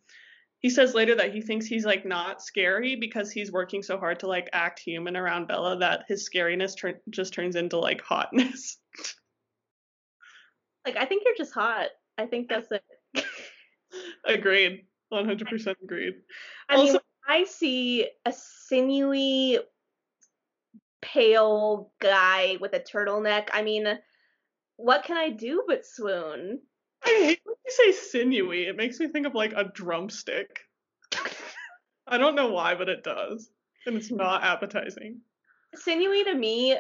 he 0.60 0.70
says 0.70 0.94
later 0.94 1.16
that 1.16 1.34
he 1.34 1.42
thinks 1.42 1.66
he's 1.66 1.86
like 1.86 2.06
not 2.06 2.42
scary 2.42 2.96
because 2.96 3.32
he's 3.32 3.52
working 3.52 3.84
so 3.84 3.98
hard 3.98 4.20
to 4.20 4.28
like 4.28 4.50
act 4.52 4.80
human 4.80 5.16
around 5.16 5.48
Bella 5.48 5.78
that 5.80 6.06
his 6.08 6.30
scariness 6.30 6.74
just 7.10 7.34
turns 7.34 7.56
into 7.56 7.78
like 7.78 8.02
hotness. 8.02 8.78
Like, 10.86 10.96
I 10.96 11.06
think 11.06 11.24
you're 11.26 11.36
just 11.38 11.54
hot. 11.54 11.90
I 12.20 12.26
think 12.26 12.50
that's 12.50 12.70
it. 12.72 12.84
agreed. 14.26 14.86
100% 15.12 15.76
agreed. 15.82 16.16
I 16.68 16.76
mean, 16.76 16.98
I 17.28 17.46
see 17.46 18.08
a 18.26 18.34
sinewy, 18.34 19.60
pale 21.02 21.94
guy 22.02 22.58
with 22.60 22.74
a 22.74 22.80
turtleneck. 22.82 23.48
I 23.54 23.64
mean, 23.64 23.88
what 24.76 25.06
can 25.06 25.16
I 25.16 25.30
do 25.30 25.64
but 25.66 25.86
swoon? 25.86 26.60
I 27.06 27.10
hate 27.10 27.40
when 27.46 27.56
you 27.66 27.72
say 27.72 27.92
sinewy. 27.94 28.64
It 28.64 28.76
makes 28.76 29.00
me 29.00 29.08
think 29.08 29.26
of 29.26 29.34
like 29.34 29.54
a 29.56 29.72
drumstick. 29.74 30.60
I 32.08 32.18
don't 32.18 32.36
know 32.36 32.52
why, 32.52 32.76
but 32.76 32.90
it 32.90 33.04
does. 33.04 33.50
And 33.86 33.96
it's 33.96 34.12
not 34.12 34.44
appetizing. 34.44 35.22
Sinewy 35.74 36.26
to 36.26 36.36
me, 36.36 36.78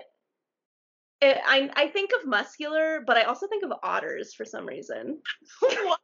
it, 1.21 1.37
I 1.45 1.69
I 1.75 1.87
think 1.87 2.11
of 2.19 2.27
muscular, 2.27 3.03
but 3.05 3.17
I 3.17 3.23
also 3.23 3.47
think 3.47 3.63
of 3.63 3.71
otters 3.83 4.33
for 4.33 4.45
some 4.45 4.65
reason. 4.65 5.21
what? 5.59 5.99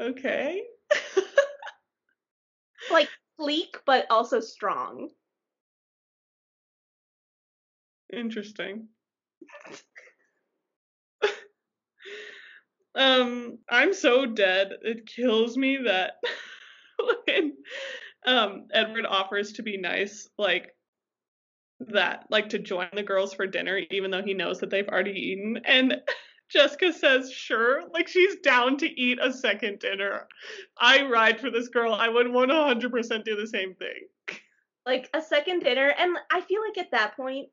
Okay. 0.00 0.62
Like 2.90 3.08
sleek, 3.40 3.78
but 3.86 4.06
also 4.10 4.40
strong. 4.40 5.08
Interesting. 8.12 8.88
um, 12.94 13.58
I'm 13.70 13.94
so 13.94 14.26
dead. 14.26 14.72
It 14.82 15.06
kills 15.06 15.56
me 15.56 15.78
that 15.86 16.14
when 17.26 17.56
um 18.26 18.66
Edward 18.72 19.06
offers 19.06 19.52
to 19.54 19.62
be 19.62 19.78
nice, 19.78 20.28
like 20.38 20.73
that, 21.88 22.26
like 22.30 22.48
to 22.50 22.58
join 22.58 22.88
the 22.92 23.02
girls 23.02 23.34
for 23.34 23.46
dinner, 23.46 23.80
even 23.90 24.10
though 24.10 24.22
he 24.22 24.34
knows 24.34 24.60
that 24.60 24.70
they've 24.70 24.88
already 24.88 25.12
eaten, 25.12 25.60
and 25.64 25.96
Jessica 26.50 26.92
says, 26.92 27.32
sure, 27.32 27.82
like 27.92 28.06
she's 28.06 28.36
down 28.36 28.76
to 28.78 29.00
eat 29.00 29.18
a 29.20 29.32
second 29.32 29.78
dinner. 29.78 30.28
I 30.78 31.06
ride 31.06 31.40
for 31.40 31.50
this 31.50 31.68
girl. 31.68 31.94
I 31.94 32.08
would 32.08 32.26
100% 32.26 33.24
do 33.24 33.36
the 33.36 33.46
same 33.46 33.74
thing. 33.74 34.40
Like 34.86 35.08
a 35.14 35.22
second 35.22 35.60
dinner, 35.60 35.94
and 35.98 36.16
I 36.30 36.42
feel 36.42 36.60
like 36.60 36.76
at 36.78 36.90
that 36.90 37.16
point, 37.16 37.48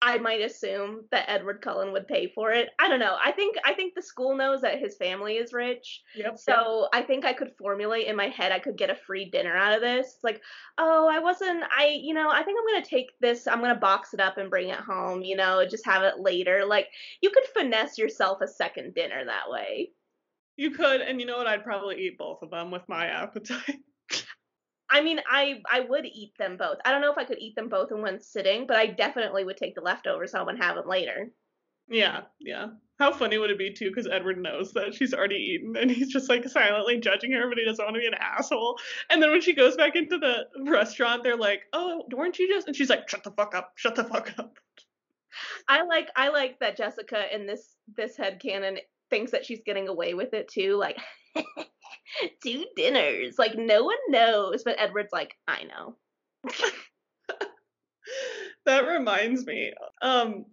I 0.00 0.18
might 0.18 0.40
assume 0.40 1.04
that 1.10 1.28
Edward 1.28 1.60
Cullen 1.60 1.90
would 1.92 2.06
pay 2.06 2.28
for 2.28 2.52
it. 2.52 2.70
I 2.78 2.88
don't 2.88 3.00
know. 3.00 3.16
I 3.22 3.32
think 3.32 3.56
I 3.64 3.74
think 3.74 3.94
the 3.94 4.02
school 4.02 4.36
knows 4.36 4.60
that 4.60 4.78
his 4.78 4.96
family 4.96 5.34
is 5.34 5.52
rich. 5.52 6.02
Yep. 6.14 6.38
So 6.38 6.88
I 6.92 7.02
think 7.02 7.24
I 7.24 7.32
could 7.32 7.52
formulate 7.58 8.06
in 8.06 8.14
my 8.14 8.28
head 8.28 8.52
I 8.52 8.60
could 8.60 8.76
get 8.76 8.90
a 8.90 8.94
free 8.94 9.28
dinner 9.28 9.56
out 9.56 9.74
of 9.74 9.80
this. 9.80 10.14
It's 10.14 10.24
like, 10.24 10.40
oh, 10.78 11.08
I 11.10 11.18
wasn't 11.18 11.64
I 11.76 11.98
you 12.00 12.14
know, 12.14 12.30
I 12.30 12.44
think 12.44 12.58
I'm 12.58 12.74
gonna 12.74 12.86
take 12.86 13.10
this, 13.20 13.48
I'm 13.48 13.60
gonna 13.60 13.74
box 13.74 14.14
it 14.14 14.20
up 14.20 14.38
and 14.38 14.50
bring 14.50 14.68
it 14.68 14.78
home, 14.78 15.22
you 15.22 15.34
know, 15.34 15.66
just 15.68 15.86
have 15.86 16.04
it 16.04 16.20
later. 16.20 16.64
Like 16.64 16.88
you 17.20 17.30
could 17.30 17.44
finesse 17.56 17.98
yourself 17.98 18.40
a 18.40 18.46
second 18.48 18.94
dinner 18.94 19.24
that 19.24 19.50
way. 19.50 19.90
You 20.56 20.72
could, 20.72 21.00
and 21.00 21.20
you 21.20 21.26
know 21.26 21.38
what? 21.38 21.46
I'd 21.46 21.64
probably 21.64 21.96
eat 22.00 22.18
both 22.18 22.42
of 22.42 22.50
them 22.50 22.70
with 22.72 22.82
my 22.88 23.06
appetite. 23.06 23.78
I 24.90 25.00
mean, 25.02 25.20
I 25.28 25.62
I 25.70 25.80
would 25.80 26.06
eat 26.06 26.36
them 26.38 26.56
both. 26.56 26.78
I 26.84 26.90
don't 26.92 27.00
know 27.02 27.12
if 27.12 27.18
I 27.18 27.24
could 27.24 27.38
eat 27.38 27.54
them 27.56 27.68
both 27.68 27.90
in 27.92 28.00
one 28.02 28.20
sitting, 28.20 28.66
but 28.66 28.76
I 28.76 28.86
definitely 28.86 29.44
would 29.44 29.56
take 29.56 29.74
the 29.74 29.80
leftovers 29.82 30.32
home 30.32 30.48
and 30.48 30.58
have 30.58 30.76
them 30.76 30.86
later. 30.88 31.30
yeah, 31.88 32.22
yeah. 32.40 32.68
How 32.98 33.12
funny 33.12 33.38
would 33.38 33.50
it 33.50 33.58
be 33.58 33.72
too? 33.72 33.88
Because 33.90 34.08
Edward 34.08 34.38
knows 34.42 34.72
that 34.72 34.92
she's 34.94 35.14
already 35.14 35.36
eaten, 35.36 35.76
and 35.76 35.90
he's 35.90 36.08
just 36.12 36.28
like 36.28 36.46
silently 36.48 36.98
judging 37.00 37.32
her, 37.32 37.48
but 37.48 37.58
he 37.58 37.64
doesn't 37.64 37.84
want 37.84 37.94
to 37.94 38.00
be 38.00 38.06
an 38.06 38.14
asshole. 38.14 38.78
And 39.10 39.22
then 39.22 39.30
when 39.30 39.40
she 39.40 39.54
goes 39.54 39.76
back 39.76 39.94
into 39.96 40.18
the 40.18 40.46
restaurant, 40.70 41.22
they're 41.22 41.36
like, 41.36 41.62
"Oh, 41.72 42.04
weren't 42.12 42.38
you 42.38 42.48
just?" 42.48 42.66
And 42.66 42.76
she's 42.76 42.90
like, 42.90 43.08
"Shut 43.08 43.24
the 43.24 43.30
fuck 43.32 43.54
up! 43.54 43.72
Shut 43.76 43.94
the 43.94 44.04
fuck 44.04 44.34
up!" 44.38 44.58
I 45.68 45.82
like 45.82 46.08
I 46.16 46.28
like 46.30 46.58
that 46.60 46.76
Jessica 46.76 47.34
in 47.34 47.46
this 47.46 47.76
this 47.96 48.16
head 48.16 48.40
canon 48.40 48.78
thinks 49.10 49.32
that 49.32 49.44
she's 49.44 49.60
getting 49.64 49.88
away 49.88 50.14
with 50.14 50.34
it 50.34 50.48
too. 50.48 50.76
Like 50.76 50.98
two 52.42 52.64
dinners, 52.76 53.38
like 53.38 53.56
no 53.56 53.84
one 53.84 53.96
knows, 54.08 54.62
but 54.64 54.76
Edward's 54.78 55.12
like, 55.12 55.34
I 55.46 55.64
know. 55.64 55.96
that 58.66 58.86
reminds 58.86 59.46
me. 59.46 59.72
Um, 60.02 60.46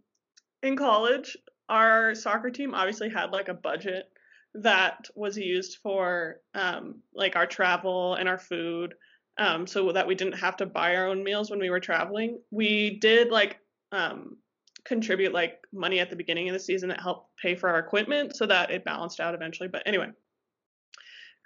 in 0.63 0.75
college, 0.75 1.37
our 1.69 2.15
soccer 2.15 2.49
team 2.49 2.73
obviously 2.73 3.09
had 3.09 3.31
like 3.31 3.47
a 3.47 3.53
budget 3.53 4.05
that 4.55 5.07
was 5.15 5.37
used 5.37 5.79
for 5.83 6.37
um, 6.53 7.01
like 7.13 7.35
our 7.35 7.45
travel 7.45 8.15
and 8.15 8.29
our 8.29 8.37
food 8.37 8.93
um, 9.37 9.67
so 9.67 9.91
that 9.91 10.07
we 10.07 10.15
didn't 10.15 10.39
have 10.39 10.55
to 10.57 10.65
buy 10.65 10.95
our 10.95 11.07
own 11.07 11.23
meals 11.23 11.49
when 11.49 11.59
we 11.59 11.69
were 11.69 11.79
traveling 11.79 12.39
we 12.51 12.97
did 12.99 13.31
like 13.31 13.59
um, 13.91 14.37
contribute 14.85 15.33
like 15.33 15.59
money 15.73 15.99
at 15.99 16.09
the 16.09 16.15
beginning 16.15 16.47
of 16.47 16.53
the 16.53 16.59
season 16.59 16.89
that 16.89 17.01
helped 17.01 17.35
pay 17.37 17.55
for 17.55 17.69
our 17.69 17.79
equipment 17.79 18.35
so 18.35 18.45
that 18.45 18.71
it 18.71 18.85
balanced 18.85 19.19
out 19.19 19.33
eventually 19.33 19.67
but 19.69 19.83
anyway. 19.85 20.09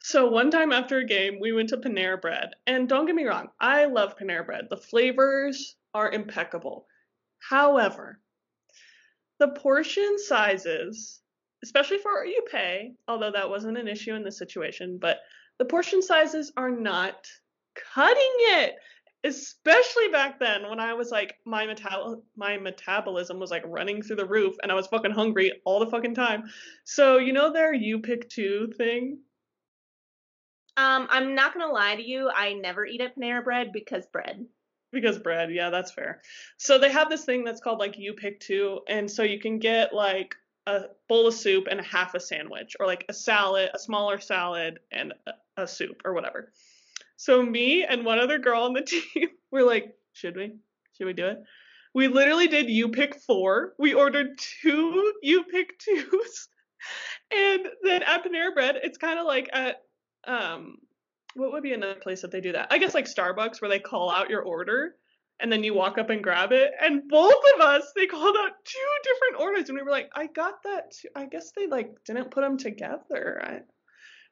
So 0.02 0.30
one 0.30 0.52
time 0.52 0.72
after 0.72 0.98
a 1.00 1.06
game 1.06 1.40
we 1.40 1.52
went 1.52 1.70
to 1.70 1.78
panera 1.78 2.22
bread 2.22 2.52
and 2.68 2.88
don't 2.88 3.06
get 3.06 3.16
me 3.16 3.26
wrong 3.26 3.48
i 3.60 3.86
love 3.86 4.18
panera 4.18 4.46
bread. 4.46 4.68
The 4.70 4.78
flavors 4.78 5.76
are 5.94 6.12
impeccable. 6.12 6.86
However 7.40 8.20
the 9.40 9.48
portion 9.48 10.18
sizes, 10.20 11.22
especially 11.64 11.98
for 11.98 12.26
you 12.26 12.44
pay, 12.52 12.94
although 13.08 13.32
that 13.32 13.50
wasn't 13.50 13.78
an 13.78 13.88
issue 13.88 14.14
in 14.14 14.24
this 14.24 14.38
situation, 14.38 14.98
but 15.02 15.20
the 15.58 15.66
portion 15.66 16.02
sizes 16.02 16.52
are 16.56 16.70
not 16.70 17.28
cutting 17.94 18.36
it. 18.40 18.76
Especially 19.24 20.08
back 20.10 20.40
then 20.40 20.70
when 20.70 20.80
I 20.80 20.94
was 20.94 21.12
like 21.12 21.36
my 21.46 21.66
metal 21.66 22.24
my 22.38 22.58
metabolism 22.58 23.40
was 23.40 23.52
like 23.52 23.64
running 23.66 24.02
through 24.02 24.16
the 24.16 24.26
roof 24.26 24.56
and 24.64 24.72
I 24.72 24.76
was 24.76 24.88
fucking 24.88 25.12
hungry 25.12 25.52
all 25.66 25.80
the 25.80 25.92
fucking 25.92 26.16
time. 26.16 26.44
So 26.86 27.18
you 27.18 27.34
know 27.34 27.52
their 27.52 27.74
you 27.74 28.00
pick 28.00 28.30
two 28.30 28.72
thing? 28.78 29.20
Um, 30.78 31.08
I'm 31.10 31.36
not 31.36 31.54
gonna 31.54 31.72
lie 31.72 31.96
to 31.96 32.02
you, 32.02 32.30
I 32.34 32.54
never 32.54 32.86
eat 32.86 33.02
at 33.02 33.18
Panera 33.18 33.44
Bread 33.44 33.74
because 33.74 34.06
bread 34.06 34.46
because 34.92 35.20
bread 35.20 35.52
yeah 35.52 35.70
that's 35.70 35.92
fair 35.92 36.22
so 36.58 36.78
they 36.78 36.92
have 36.92 37.10
this 37.10 37.26
thing 37.26 37.44
that's 37.44 37.62
called 37.62 37.80
like 37.80 37.98
you 37.98 38.14
pick 38.14 38.40
two 38.40 38.80
and 38.88 39.10
so 39.10 39.24
you 39.24 39.40
can 39.40 39.60
get 39.60 39.94
like 39.94 40.36
a 40.68 40.84
bowl 41.08 41.28
of 41.28 41.34
soup 41.34 41.68
and 41.70 41.80
a 41.80 41.84
half 41.84 42.16
a 42.16 42.20
sandwich 42.20 42.76
or 42.80 42.86
like 42.86 43.06
a 43.10 43.14
salad 43.14 43.70
a 43.74 43.80
smaller 43.80 44.20
salad 44.20 44.80
and 44.92 45.14
a, 45.28 45.62
a 45.64 45.68
soup 45.68 46.02
or 46.06 46.14
whatever 46.14 46.52
so 47.20 47.44
me 47.44 47.84
and 47.84 48.06
one 48.06 48.20
other 48.20 48.40
girl 48.40 48.64
on 48.64 48.74
the 48.74 48.82
team 49.14 49.30
were 49.52 49.64
like 49.64 49.94
should 50.14 50.36
we 50.36 50.54
should 50.98 51.08
we 51.08 51.14
do 51.14 51.28
it 51.28 51.38
we 51.94 52.08
literally 52.08 52.48
did 52.48 52.70
you 52.70 52.90
pick 52.90 53.16
four 53.16 53.74
we 53.78 53.94
ordered 53.94 54.38
two 54.62 55.14
you 55.22 55.44
pick 55.44 55.78
twos 55.80 56.48
and 57.32 57.68
then 57.84 58.04
at 58.04 58.24
panera 58.24 58.54
bread 58.54 58.78
it's 58.82 58.98
kind 58.98 59.20
of 59.20 59.26
like 59.26 59.50
at 59.52 59.82
um 60.28 60.78
what 61.36 61.52
would 61.52 61.64
be 61.64 61.74
another 61.74 61.96
place 61.96 62.22
that 62.22 62.32
they 62.32 62.42
do 62.42 62.52
that? 62.54 62.68
I 62.72 62.78
guess 62.78 62.94
like 62.94 63.06
Starbucks 63.06 63.62
where 63.62 63.70
they 63.70 63.80
call 63.80 64.12
out 64.12 64.30
your 64.30 64.42
order 64.42 64.96
and 65.40 65.52
then 65.52 65.64
you 65.64 65.74
walk 65.74 65.98
up 65.98 66.10
and 66.10 66.24
grab 66.24 66.52
it. 66.52 66.72
And 66.82 67.08
both 67.08 67.42
of 67.56 67.62
us, 67.62 67.92
they 67.96 68.08
called 68.08 68.36
out 68.38 68.52
two 68.66 68.80
different 69.04 69.42
orders 69.42 69.70
and 69.70 69.78
we 69.78 69.84
were 69.84 69.92
like, 69.92 70.10
I 70.16 70.28
got 70.28 70.64
that. 70.64 70.92
Too. 70.92 71.10
I 71.16 71.26
guess 71.26 71.52
they 71.56 71.68
like 71.68 71.92
didn't 72.06 72.32
put 72.32 72.42
them 72.42 72.58
together. 72.58 73.42
I, 73.44 73.60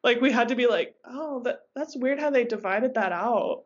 like 0.04 0.22
we 0.22 0.32
had 0.32 0.50
to 0.50 0.56
be 0.56 0.68
like, 0.68 0.96
oh, 1.06 1.42
that 1.44 1.60
that's 1.76 1.98
weird 1.98 2.20
how 2.20 2.30
they 2.30 2.44
divided 2.44 2.94
that 2.96 3.12
out. 3.12 3.64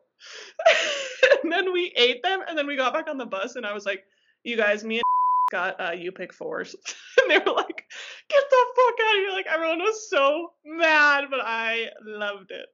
and 1.42 1.52
then 1.52 1.72
we 1.72 1.92
ate 1.96 2.22
them 2.22 2.40
and 2.48 2.56
then 2.56 2.66
we 2.66 2.76
got 2.76 2.92
back 2.92 3.08
on 3.08 3.18
the 3.18 3.26
bus 3.26 3.56
and 3.56 3.66
I 3.66 3.72
was 3.72 3.86
like, 3.86 4.04
you 4.44 4.56
guys, 4.56 4.84
me 4.84 4.96
and 4.96 5.02
got 5.50 5.80
uh, 5.80 5.92
you 5.92 6.12
pick 6.12 6.32
fours. 6.32 6.74
and 7.22 7.30
they 7.30 7.38
were 7.38 7.54
like, 7.54 7.84
get 8.28 8.44
the 8.50 8.66
fuck 8.76 9.06
out 9.06 9.16
of 9.16 9.20
here. 9.20 9.30
Like 9.30 9.46
everyone 9.46 9.80
was 9.80 10.08
so 10.08 10.52
mad, 10.64 11.24
but 11.30 11.40
I 11.42 11.88
loved 12.04 12.50
it 12.50 12.66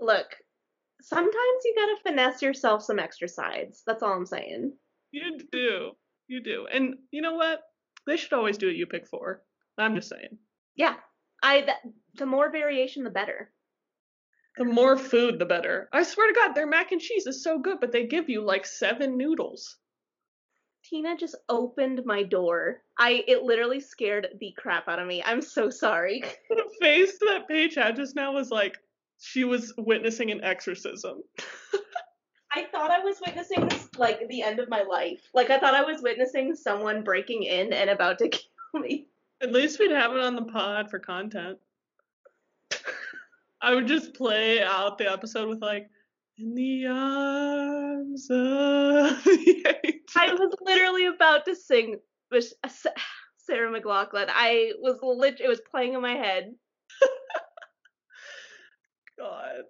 look, 0.00 0.26
sometimes 1.02 1.64
you 1.64 1.74
gotta 1.76 1.96
finesse 2.02 2.42
yourself 2.42 2.82
some 2.82 2.98
extra 2.98 3.28
sides. 3.28 3.82
That's 3.86 4.02
all 4.02 4.12
I'm 4.12 4.26
saying. 4.26 4.72
You 5.10 5.38
do. 5.50 5.92
You 6.28 6.42
do. 6.42 6.66
And 6.72 6.96
you 7.10 7.22
know 7.22 7.34
what? 7.34 7.60
They 8.06 8.16
should 8.16 8.32
always 8.32 8.58
do 8.58 8.68
a 8.68 8.72
you 8.72 8.86
pick 8.86 9.06
four. 9.06 9.42
I'm 9.76 9.94
just 9.94 10.08
saying. 10.08 10.38
Yeah. 10.76 10.94
I 11.42 11.60
th- 11.60 11.94
the 12.18 12.26
more 12.26 12.50
variation 12.50 13.04
the 13.04 13.10
better. 13.10 13.50
The 14.56 14.64
more 14.64 14.98
food 14.98 15.38
the 15.38 15.46
better. 15.46 15.88
I 15.92 16.02
swear 16.02 16.26
to 16.26 16.34
god, 16.34 16.54
their 16.54 16.66
mac 16.66 16.92
and 16.92 17.00
cheese 17.00 17.26
is 17.26 17.42
so 17.42 17.58
good, 17.58 17.78
but 17.80 17.92
they 17.92 18.06
give 18.06 18.28
you 18.28 18.42
like 18.42 18.66
seven 18.66 19.16
noodles. 19.16 19.76
Tina 20.84 21.16
just 21.16 21.36
opened 21.48 22.04
my 22.04 22.22
door. 22.22 22.82
I 22.98 23.22
it 23.28 23.42
literally 23.42 23.80
scared 23.80 24.28
the 24.40 24.52
crap 24.56 24.88
out 24.88 24.98
of 24.98 25.06
me. 25.06 25.22
I'm 25.24 25.42
so 25.42 25.70
sorry. 25.70 26.22
the 26.48 26.70
face 26.80 27.18
that 27.20 27.46
Paige 27.48 27.74
had 27.74 27.96
just 27.96 28.16
now 28.16 28.32
was 28.32 28.50
like, 28.50 28.78
she 29.20 29.44
was 29.44 29.72
witnessing 29.76 30.30
an 30.30 30.42
exorcism. 30.42 31.22
I 32.52 32.64
thought 32.72 32.90
I 32.90 33.00
was 33.00 33.20
witnessing 33.24 33.68
like 33.98 34.26
the 34.28 34.42
end 34.42 34.58
of 34.58 34.68
my 34.68 34.82
life. 34.82 35.20
Like 35.34 35.50
I 35.50 35.58
thought 35.58 35.74
I 35.74 35.82
was 35.82 36.02
witnessing 36.02 36.54
someone 36.54 37.04
breaking 37.04 37.42
in 37.42 37.72
and 37.72 37.90
about 37.90 38.18
to 38.18 38.28
kill 38.30 38.80
me. 38.80 39.06
At 39.40 39.52
least 39.52 39.78
we'd 39.78 39.90
have 39.90 40.12
it 40.12 40.20
on 40.20 40.34
the 40.34 40.42
pod 40.42 40.90
for 40.90 40.98
content. 40.98 41.58
I 43.60 43.74
would 43.74 43.86
just 43.86 44.14
play 44.14 44.62
out 44.62 44.98
the 44.98 45.10
episode 45.10 45.48
with 45.48 45.60
like 45.60 45.88
in 46.38 46.54
the 46.54 46.86
arms 46.86 48.28
of 48.30 49.24
the 49.24 49.76
angel. 49.84 50.00
I 50.16 50.32
was 50.32 50.54
literally 50.60 51.06
about 51.06 51.44
to 51.46 51.56
sing 51.56 51.98
with 52.30 52.52
uh, 52.62 52.68
Sarah 53.38 53.80
McLachlan. 53.80 54.26
I 54.28 54.72
was 54.78 54.98
lit. 55.02 55.40
It 55.40 55.48
was 55.48 55.60
playing 55.70 55.94
in 55.94 56.02
my 56.02 56.14
head. 56.14 56.54
God. 59.18 59.62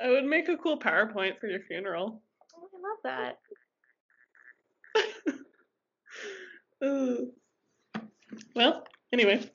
I 0.00 0.10
would 0.10 0.24
make 0.24 0.48
a 0.48 0.56
cool 0.56 0.78
PowerPoint 0.78 1.40
for 1.40 1.48
your 1.48 1.60
funeral. 1.60 2.22
Oh, 2.56 2.68
I 2.72 3.10
love 3.10 3.36
that. 6.80 7.38
well, 8.54 8.84
anyway. 9.12 9.44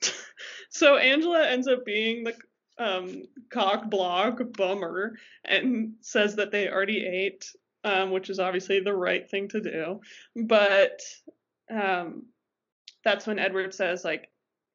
So 0.72 0.96
Angela 0.96 1.48
ends 1.48 1.66
up 1.66 1.84
being 1.84 2.22
the 2.22 2.32
um, 2.80 3.22
cock 3.50 3.90
block 3.90 4.40
bummer 4.56 5.16
and 5.44 5.92
says 6.00 6.36
that 6.36 6.50
they 6.50 6.68
already 6.68 7.06
ate, 7.06 7.44
um, 7.84 8.10
which 8.10 8.30
is 8.30 8.40
obviously 8.40 8.80
the 8.80 8.94
right 8.94 9.28
thing 9.30 9.48
to 9.48 9.60
do. 9.60 10.00
But 10.34 11.00
um, 11.70 12.26
that's 13.04 13.26
when 13.26 13.38
Edward 13.38 13.74
says, 13.74 14.02
like, 14.04 14.30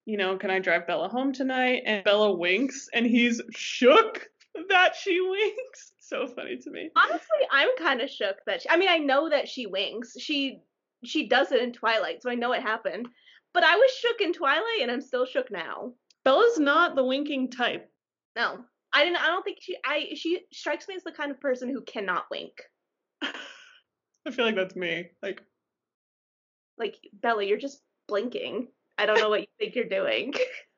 you 0.06 0.18
know, 0.18 0.38
can 0.38 0.52
I 0.52 0.60
drive 0.60 0.86
Bella 0.86 1.10
home 1.10 1.34
tonight? 1.34 1.82
And 1.86 2.04
Bella 2.04 2.32
winks 2.32 2.88
and 2.94 3.08
he's 3.08 3.42
shook 3.56 4.28
that 4.70 4.96
she 4.96 5.20
winks. 5.30 5.94
So 6.00 6.28
funny 6.28 6.58
to 6.58 6.70
me. 6.70 6.92
Honestly, 6.96 7.48
I'm 7.52 7.70
kind 7.80 8.02
of 8.02 8.10
shook 8.12 8.38
that 8.46 8.62
she, 8.62 8.70
I 8.70 8.78
mean, 8.78 8.90
I 8.90 9.00
know 9.00 9.30
that 9.30 9.50
she 9.50 9.66
winks. 9.66 10.16
She 10.20 10.62
she 11.04 11.28
does 11.28 11.52
it 11.52 11.62
in 11.62 11.74
Twilight, 11.74 12.22
so 12.22 12.30
I 12.30 12.36
know 12.36 12.54
it 12.54 12.62
happened. 12.62 13.08
But 13.54 13.64
I 13.64 13.76
was 13.76 13.92
shook 13.92 14.22
in 14.22 14.32
Twilight 14.32 14.82
and 14.82 14.92
I'm 14.92 15.02
still 15.02 15.26
shook 15.26 15.50
now. 15.50 15.94
Bella's 16.24 16.60
not 16.60 16.96
the 16.96 17.04
winking 17.04 17.50
type. 17.50 17.90
No. 18.36 18.66
I 18.94 19.04
didn't 19.04 19.18
I 19.18 19.28
don't 19.28 19.44
think 19.44 19.58
she 19.62 19.78
I 19.86 20.08
she 20.16 20.42
strikes 20.54 20.88
me 20.88 20.96
as 20.96 21.04
the 21.04 21.12
kind 21.12 21.32
of 21.32 21.42
person 21.42 21.70
who 21.70 21.82
cannot 21.82 22.26
wink. 22.32 22.54
I 23.22 24.32
feel 24.32 24.46
like 24.46 24.56
that's 24.56 24.76
me. 24.76 25.10
Like 25.22 25.42
like 26.78 26.96
Bella, 27.14 27.44
you're 27.44 27.58
just 27.58 27.82
blinking. 28.08 28.70
I 28.98 29.06
don't 29.06 29.20
know 29.20 29.30
what 29.30 29.42
you 29.42 29.48
think 29.60 29.76
you're 29.76 29.86
doing. 29.86 30.34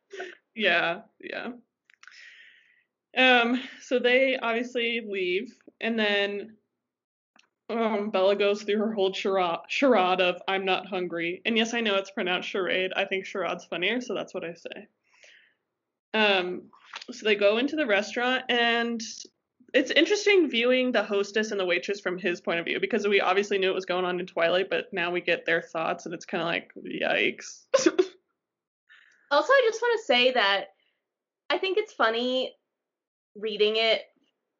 yeah, 0.55 1.01
yeah. 1.19 1.51
Um, 3.15 3.61
so 3.81 3.99
they 3.99 4.37
obviously 4.37 5.01
leave, 5.07 5.55
and 5.81 5.97
then 5.97 6.55
um, 7.69 8.11
Bella 8.11 8.35
goes 8.35 8.63
through 8.63 8.77
her 8.77 8.93
whole 8.93 9.13
charade, 9.13 9.59
charade 9.69 10.21
of 10.21 10.41
"I'm 10.47 10.65
not 10.65 10.87
hungry," 10.87 11.41
and 11.45 11.57
yes, 11.57 11.73
I 11.73 11.81
know 11.81 11.95
it's 11.95 12.11
pronounced 12.11 12.49
charade. 12.49 12.91
I 12.95 13.05
think 13.05 13.25
charade's 13.25 13.65
funnier, 13.65 14.01
so 14.01 14.13
that's 14.13 14.33
what 14.33 14.43
I 14.43 14.53
say. 14.53 14.87
Um, 16.17 16.63
so 17.11 17.25
they 17.25 17.35
go 17.35 17.57
into 17.57 17.75
the 17.75 17.85
restaurant, 17.85 18.43
and 18.49 19.01
it's 19.73 19.91
interesting 19.91 20.49
viewing 20.49 20.91
the 20.91 21.03
hostess 21.03 21.51
and 21.51 21.59
the 21.59 21.65
waitress 21.65 21.99
from 21.99 22.17
his 22.17 22.41
point 22.41 22.59
of 22.59 22.65
view 22.65 22.79
because 22.79 23.07
we 23.07 23.21
obviously 23.21 23.57
knew 23.57 23.69
it 23.69 23.75
was 23.75 23.85
going 23.85 24.05
on 24.05 24.19
in 24.19 24.25
Twilight, 24.25 24.69
but 24.69 24.85
now 24.91 25.11
we 25.11 25.21
get 25.21 25.45
their 25.45 25.61
thoughts, 25.61 26.05
and 26.05 26.13
it's 26.13 26.25
kind 26.25 26.41
of 26.41 26.47
like, 26.47 26.71
yikes. 26.77 27.65
also, 29.31 29.53
I 29.53 29.61
just 29.65 29.81
want 29.81 29.99
to 29.99 30.05
say 30.05 30.31
that 30.31 30.65
I 31.49 31.57
think 31.57 31.77
it's 31.77 31.93
funny 31.93 32.53
reading 33.35 33.75
it 33.75 34.01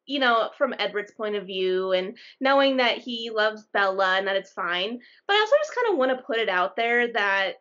you 0.08 0.18
know, 0.18 0.48
from 0.56 0.74
Edward's 0.78 1.12
point 1.12 1.36
of 1.36 1.44
view 1.44 1.92
and 1.92 2.16
knowing 2.40 2.78
that 2.78 2.96
he 2.96 3.30
loves 3.30 3.66
Bella 3.74 4.16
and 4.16 4.26
that 4.26 4.36
it's 4.36 4.50
fine. 4.50 4.98
But 5.26 5.34
I 5.34 5.40
also 5.40 5.56
just 5.60 5.74
kind 5.74 5.92
of 5.92 5.98
want 5.98 6.10
to 6.12 6.24
put 6.24 6.38
it 6.38 6.48
out 6.48 6.76
there 6.76 7.12
that 7.12 7.52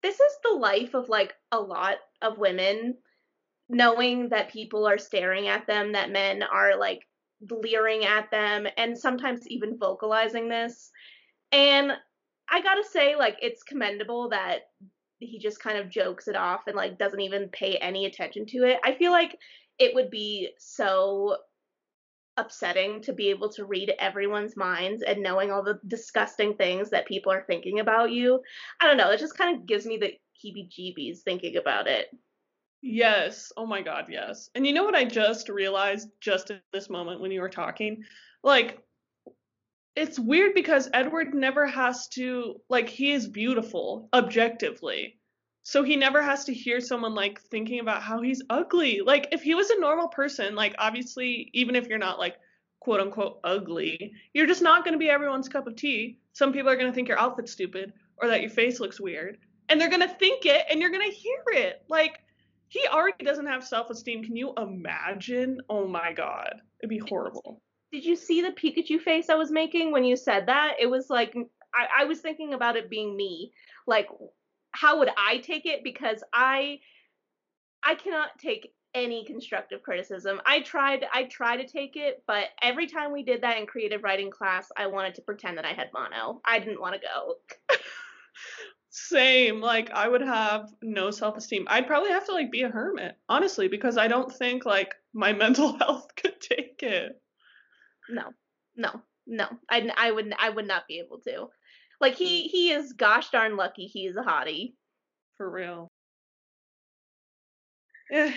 this 0.00 0.14
is 0.14 0.32
the 0.44 0.56
life 0.56 0.94
of 0.94 1.08
like 1.08 1.34
a 1.50 1.58
lot 1.58 1.96
of 2.22 2.38
women 2.38 2.96
knowing 3.70 4.28
that 4.30 4.52
people 4.52 4.86
are 4.86 4.98
staring 4.98 5.48
at 5.48 5.66
them, 5.66 5.92
that 5.92 6.10
men 6.10 6.42
are 6.42 6.76
like 6.76 7.06
leering 7.62 8.04
at 8.04 8.30
them, 8.30 8.66
and 8.76 8.98
sometimes 8.98 9.48
even 9.48 9.78
vocalizing 9.78 10.48
this. 10.48 10.90
And 11.52 11.92
I 12.48 12.60
gotta 12.60 12.84
say, 12.84 13.16
like, 13.16 13.38
it's 13.40 13.62
commendable 13.62 14.30
that 14.30 14.62
he 15.20 15.38
just 15.38 15.62
kind 15.62 15.78
of 15.78 15.88
jokes 15.88 16.28
it 16.28 16.36
off 16.36 16.66
and 16.66 16.76
like 16.76 16.98
doesn't 16.98 17.20
even 17.20 17.48
pay 17.48 17.76
any 17.76 18.06
attention 18.06 18.46
to 18.46 18.64
it. 18.64 18.78
I 18.84 18.94
feel 18.94 19.12
like 19.12 19.38
it 19.78 19.94
would 19.94 20.10
be 20.10 20.50
so 20.58 21.36
upsetting 22.36 23.02
to 23.02 23.12
be 23.12 23.28
able 23.28 23.50
to 23.50 23.66
read 23.66 23.92
everyone's 23.98 24.56
minds 24.56 25.02
and 25.02 25.22
knowing 25.22 25.50
all 25.50 25.62
the 25.62 25.78
disgusting 25.86 26.54
things 26.54 26.90
that 26.90 27.06
people 27.06 27.30
are 27.30 27.44
thinking 27.46 27.80
about 27.80 28.10
you. 28.10 28.40
I 28.80 28.86
don't 28.86 28.96
know, 28.96 29.10
it 29.10 29.20
just 29.20 29.36
kind 29.36 29.56
of 29.56 29.66
gives 29.66 29.86
me 29.86 29.98
the 29.98 30.14
heebie 30.42 30.70
jeebies 30.70 31.20
thinking 31.20 31.56
about 31.56 31.86
it. 31.86 32.06
Yes. 32.82 33.52
Oh 33.56 33.66
my 33.66 33.82
god, 33.82 34.06
yes. 34.08 34.50
And 34.54 34.66
you 34.66 34.72
know 34.72 34.84
what 34.84 34.94
I 34.94 35.04
just 35.04 35.48
realized 35.48 36.08
just 36.20 36.50
at 36.50 36.62
this 36.72 36.88
moment 36.88 37.20
when 37.20 37.30
you 37.30 37.40
were 37.40 37.48
talking? 37.50 38.04
Like 38.42 38.82
it's 39.96 40.18
weird 40.18 40.54
because 40.54 40.88
Edward 40.94 41.34
never 41.34 41.66
has 41.66 42.08
to 42.08 42.60
like 42.68 42.88
he 42.88 43.12
is 43.12 43.28
beautiful 43.28 44.08
objectively. 44.14 45.18
So 45.62 45.82
he 45.82 45.96
never 45.96 46.22
has 46.22 46.44
to 46.44 46.54
hear 46.54 46.80
someone 46.80 47.14
like 47.14 47.40
thinking 47.42 47.80
about 47.80 48.02
how 48.02 48.22
he's 48.22 48.42
ugly. 48.48 49.02
Like 49.04 49.28
if 49.32 49.42
he 49.42 49.54
was 49.54 49.68
a 49.68 49.78
normal 49.78 50.08
person, 50.08 50.54
like 50.54 50.74
obviously 50.78 51.50
even 51.52 51.76
if 51.76 51.86
you're 51.86 51.98
not 51.98 52.18
like 52.18 52.36
quote 52.80 53.00
unquote 53.00 53.40
ugly, 53.44 54.12
you're 54.32 54.46
just 54.46 54.62
not 54.62 54.84
going 54.84 54.94
to 54.94 54.98
be 54.98 55.10
everyone's 55.10 55.50
cup 55.50 55.66
of 55.66 55.76
tea. 55.76 56.18
Some 56.32 56.52
people 56.52 56.70
are 56.70 56.76
going 56.76 56.90
to 56.90 56.94
think 56.94 57.08
your 57.08 57.18
outfit's 57.18 57.52
stupid 57.52 57.92
or 58.16 58.28
that 58.28 58.40
your 58.40 58.50
face 58.50 58.80
looks 58.80 59.00
weird, 59.00 59.38
and 59.68 59.80
they're 59.80 59.90
going 59.90 60.06
to 60.06 60.14
think 60.14 60.46
it 60.46 60.64
and 60.70 60.80
you're 60.80 60.90
going 60.90 61.08
to 61.08 61.14
hear 61.16 61.42
it. 61.48 61.82
Like 61.88 62.20
he 62.70 62.86
already 62.86 63.24
doesn't 63.24 63.46
have 63.46 63.64
self-esteem. 63.64 64.22
Can 64.22 64.36
you 64.36 64.54
imagine? 64.56 65.60
Oh 65.68 65.88
my 65.88 66.12
god. 66.12 66.62
It'd 66.80 66.88
be 66.88 66.98
horrible. 66.98 67.60
Did 67.90 68.04
you 68.04 68.14
see 68.14 68.42
the 68.42 68.52
Pikachu 68.52 69.00
face 69.00 69.28
I 69.28 69.34
was 69.34 69.50
making 69.50 69.90
when 69.90 70.04
you 70.04 70.14
said 70.16 70.46
that? 70.46 70.74
It 70.80 70.86
was 70.86 71.10
like 71.10 71.34
I, 71.74 72.02
I 72.02 72.04
was 72.04 72.20
thinking 72.20 72.54
about 72.54 72.76
it 72.76 72.88
being 72.88 73.16
me. 73.16 73.52
Like 73.88 74.08
how 74.70 75.00
would 75.00 75.10
I 75.18 75.38
take 75.38 75.66
it? 75.66 75.82
Because 75.82 76.22
I 76.32 76.78
I 77.82 77.96
cannot 77.96 78.38
take 78.38 78.72
any 78.94 79.24
constructive 79.24 79.82
criticism. 79.82 80.40
I 80.46 80.60
tried 80.60 81.04
I 81.12 81.24
tried 81.24 81.56
to 81.56 81.66
take 81.66 81.96
it, 81.96 82.22
but 82.28 82.44
every 82.62 82.86
time 82.86 83.12
we 83.12 83.24
did 83.24 83.42
that 83.42 83.58
in 83.58 83.66
creative 83.66 84.04
writing 84.04 84.30
class, 84.30 84.70
I 84.76 84.86
wanted 84.86 85.16
to 85.16 85.22
pretend 85.22 85.58
that 85.58 85.64
I 85.64 85.72
had 85.72 85.90
mono. 85.92 86.40
I 86.44 86.60
didn't 86.60 86.80
want 86.80 86.94
to 86.94 87.00
go. 87.00 87.34
Same. 89.10 89.60
Like 89.60 89.90
I 89.90 90.06
would 90.06 90.20
have 90.20 90.72
no 90.82 91.10
self-esteem. 91.10 91.66
I'd 91.68 91.88
probably 91.88 92.10
have 92.10 92.26
to 92.26 92.32
like 92.32 92.52
be 92.52 92.62
a 92.62 92.68
hermit, 92.68 93.16
honestly, 93.28 93.66
because 93.66 93.96
I 93.96 94.06
don't 94.06 94.32
think 94.32 94.64
like 94.64 94.94
my 95.12 95.32
mental 95.44 95.76
health 95.78 96.14
could 96.14 96.40
take 96.40 96.80
it. 96.82 97.20
No. 98.08 98.30
No. 98.76 99.02
No. 99.26 99.48
I 99.68 99.90
I 99.96 100.12
would 100.12 100.32
I 100.38 100.50
would 100.50 100.66
not 100.66 100.86
be 100.86 101.00
able 101.00 101.18
to. 101.22 101.48
Like 102.00 102.14
he 102.14 102.44
mm. 102.44 102.50
he 102.50 102.70
is 102.70 102.92
gosh 102.92 103.30
darn 103.30 103.56
lucky 103.56 103.86
he's 103.86 104.16
a 104.16 104.22
hottie. 104.22 104.74
For 105.36 105.50
real. 105.50 105.88
Yeah. 108.10 108.32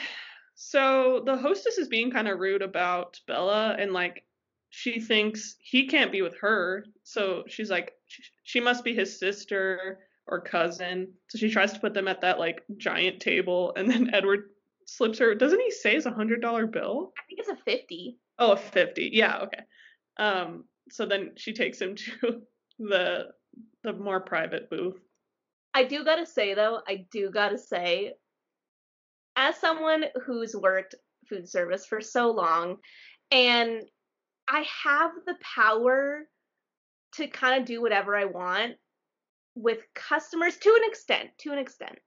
So 0.55 1.21
the 1.24 1.38
hostess 1.38 1.78
is 1.78 1.88
being 1.88 2.09
kind 2.09 2.28
of 2.28 2.39
rude 2.39 2.63
about 2.63 3.19
Bella 3.28 3.76
and 3.78 3.93
like 3.93 4.24
she 4.71 4.99
thinks 4.99 5.55
he 5.59 5.88
can't 5.88 6.11
be 6.11 6.24
with 6.24 6.36
her. 6.39 6.84
So 7.03 7.43
she's 7.47 7.69
like 7.69 7.93
she, 8.07 8.24
she 8.43 8.59
must 8.59 8.84
be 8.84 8.95
his 8.95 9.19
sister 9.19 9.99
or 10.28 10.41
cousin. 10.41 11.13
So 11.30 11.38
she 11.38 11.49
tries 11.49 11.74
to 11.74 11.80
put 11.80 11.93
them 11.93 12.07
at 12.07 12.21
that 12.21 12.39
like 12.39 12.63
giant 12.78 13.19
table, 13.19 13.74
and 13.76 13.89
then 13.89 14.09
Edward 14.13 14.49
slips 14.88 15.19
her. 15.19 15.36
Doesn't 15.36 15.59
he 15.59 15.71
say 15.71 15.95
it's 15.95 16.05
a 16.05 16.11
hundred 16.11 16.41
dollar 16.41 16.67
bill? 16.67 17.13
I 17.17 17.21
think 17.28 17.39
it's 17.39 17.49
a 17.49 17.63
fifty. 17.63 18.17
Oh, 18.39 18.53
a 18.53 18.57
fifty. 18.57 19.09
Yeah. 19.13 19.39
Okay. 19.43 19.63
Um. 20.17 20.65
So 20.91 21.05
then 21.05 21.32
she 21.38 21.53
takes 21.53 21.80
him 21.80 21.95
to 22.21 22.41
the 22.80 23.26
the 23.84 23.93
more 23.93 24.19
private 24.19 24.69
booth. 24.69 24.99
I 25.74 25.84
do 25.84 26.03
gotta 26.03 26.26
say 26.26 26.53
though, 26.53 26.80
I 26.88 27.05
do 27.11 27.32
gotta 27.32 27.57
say, 27.57 28.13
as 29.36 29.57
someone 29.57 30.05
who's 30.26 30.55
worked 30.55 30.95
food 31.30 31.49
service 31.49 31.86
for 31.86 31.99
so 31.99 32.32
long, 32.32 32.78
and 33.32 33.82
I 34.47 34.65
have 34.84 35.11
the 35.26 35.36
power 35.55 36.28
to 37.15 37.28
kind 37.28 37.59
of 37.59 37.67
do 37.67 37.82
whatever 37.82 38.15
I 38.15 38.26
want 38.26 38.74
with 39.55 39.79
customers 39.93 40.57
to 40.57 40.69
an 40.69 40.89
extent, 40.89 41.29
to 41.39 41.51
an 41.51 41.59
extent. 41.59 41.97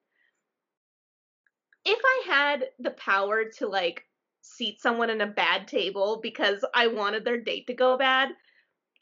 If 1.84 2.00
I 2.04 2.22
had 2.26 2.64
the 2.78 2.90
power 2.90 3.44
to 3.58 3.68
like 3.68 4.04
seat 4.42 4.80
someone 4.80 5.10
in 5.10 5.20
a 5.20 5.26
bad 5.26 5.68
table 5.68 6.20
because 6.22 6.64
I 6.74 6.88
wanted 6.88 7.24
their 7.24 7.40
date 7.40 7.66
to 7.68 7.74
go 7.74 7.96
bad, 7.96 8.30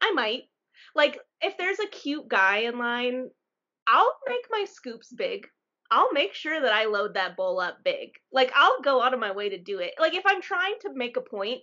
I 0.01 0.12
might. 0.12 0.42
Like 0.95 1.18
if 1.40 1.57
there's 1.57 1.80
a 1.80 1.88
cute 1.88 2.28
guy 2.28 2.59
in 2.59 2.78
line, 2.78 3.30
I'll 3.86 4.16
make 4.28 4.45
my 4.51 4.64
scoops 4.70 5.12
big. 5.12 5.47
I'll 5.90 6.12
make 6.12 6.34
sure 6.34 6.61
that 6.61 6.72
I 6.72 6.86
load 6.86 7.14
that 7.14 7.36
bowl 7.36 7.61
up 7.61 7.78
big. 7.84 8.11
Like 8.32 8.53
I'll 8.55 8.80
go 8.82 9.03
out 9.03 9.14
of 9.14 9.20
my 9.20 9.32
way 9.32 9.49
to 9.51 9.59
do 9.59 9.78
it. 9.78 9.92
Like 9.99 10.14
if 10.14 10.24
I'm 10.26 10.42
trying 10.42 10.74
to 10.82 10.95
make 10.95 11.16
a 11.16 11.20
point 11.20 11.61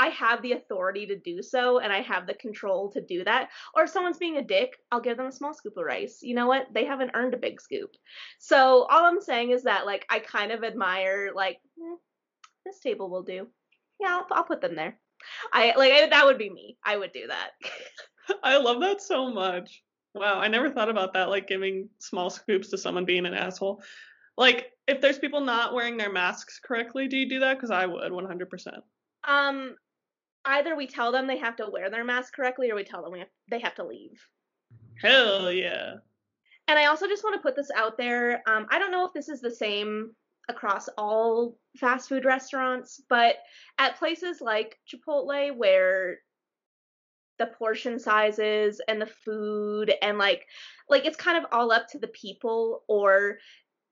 I 0.00 0.06
have 0.08 0.40
the 0.40 0.52
authority 0.52 1.04
to 1.06 1.18
do 1.18 1.42
so 1.42 1.78
and 1.78 1.92
I 1.92 2.00
have 2.00 2.26
the 2.26 2.32
control 2.32 2.90
to 2.92 3.02
do 3.02 3.22
that. 3.24 3.50
Or 3.74 3.82
if 3.82 3.90
someone's 3.90 4.16
being 4.16 4.38
a 4.38 4.42
dick, 4.42 4.78
I'll 4.90 5.02
give 5.02 5.18
them 5.18 5.26
a 5.26 5.32
small 5.32 5.52
scoop 5.52 5.76
of 5.76 5.84
rice. 5.84 6.20
You 6.22 6.34
know 6.34 6.46
what? 6.46 6.68
They 6.72 6.86
haven't 6.86 7.10
earned 7.12 7.34
a 7.34 7.36
big 7.36 7.60
scoop. 7.60 7.90
So 8.38 8.86
all 8.90 9.04
I'm 9.04 9.20
saying 9.20 9.50
is 9.50 9.64
that 9.64 9.84
like 9.84 10.06
I 10.08 10.20
kind 10.20 10.52
of 10.52 10.64
admire 10.64 11.32
like 11.34 11.58
eh, 11.78 11.96
this 12.64 12.80
table 12.80 13.10
will 13.10 13.24
do. 13.24 13.46
Yeah, 14.00 14.20
I'll, 14.20 14.26
I'll 14.32 14.44
put 14.44 14.62
them 14.62 14.74
there. 14.74 14.98
I 15.52 15.74
like 15.76 16.10
that 16.10 16.24
would 16.24 16.38
be 16.38 16.48
me. 16.48 16.78
I 16.82 16.96
would 16.96 17.12
do 17.12 17.26
that. 17.26 17.50
I 18.42 18.56
love 18.56 18.80
that 18.80 19.02
so 19.02 19.30
much. 19.30 19.82
Wow, 20.14 20.40
I 20.40 20.48
never 20.48 20.70
thought 20.70 20.88
about 20.88 21.12
that 21.12 21.28
like 21.28 21.46
giving 21.46 21.90
small 21.98 22.30
scoops 22.30 22.70
to 22.70 22.78
someone 22.78 23.04
being 23.04 23.26
an 23.26 23.34
asshole. 23.34 23.82
Like 24.38 24.72
if 24.88 25.02
there's 25.02 25.18
people 25.18 25.42
not 25.42 25.74
wearing 25.74 25.98
their 25.98 26.10
masks 26.10 26.58
correctly, 26.58 27.06
do 27.06 27.18
you 27.18 27.28
do 27.28 27.40
that? 27.40 27.58
Because 27.58 27.70
I 27.70 27.84
would 27.84 28.12
100%. 28.12 28.46
Um, 29.28 29.76
either 30.50 30.76
we 30.76 30.86
tell 30.86 31.12
them 31.12 31.26
they 31.26 31.38
have 31.38 31.56
to 31.56 31.68
wear 31.70 31.90
their 31.90 32.04
mask 32.04 32.34
correctly 32.34 32.70
or 32.70 32.74
we 32.74 32.84
tell 32.84 33.02
them 33.02 33.12
we 33.12 33.20
have, 33.20 33.28
they 33.50 33.60
have 33.60 33.74
to 33.76 33.84
leave. 33.84 34.20
Hell 35.00 35.50
yeah. 35.50 35.94
And 36.68 36.78
I 36.78 36.86
also 36.86 37.06
just 37.06 37.24
want 37.24 37.34
to 37.34 37.42
put 37.42 37.56
this 37.56 37.70
out 37.74 37.96
there. 37.96 38.42
Um, 38.46 38.66
I 38.70 38.78
don't 38.78 38.92
know 38.92 39.06
if 39.06 39.12
this 39.12 39.28
is 39.28 39.40
the 39.40 39.50
same 39.50 40.12
across 40.48 40.88
all 40.98 41.56
fast 41.78 42.08
food 42.08 42.24
restaurants, 42.24 43.00
but 43.08 43.36
at 43.78 43.98
places 43.98 44.40
like 44.40 44.78
Chipotle 44.88 45.56
where 45.56 46.18
the 47.38 47.46
portion 47.46 47.98
sizes 47.98 48.80
and 48.86 49.00
the 49.00 49.06
food 49.06 49.92
and 50.02 50.18
like 50.18 50.46
like 50.90 51.06
it's 51.06 51.16
kind 51.16 51.38
of 51.38 51.50
all 51.52 51.72
up 51.72 51.88
to 51.88 51.98
the 51.98 52.08
people 52.08 52.84
or 52.86 53.38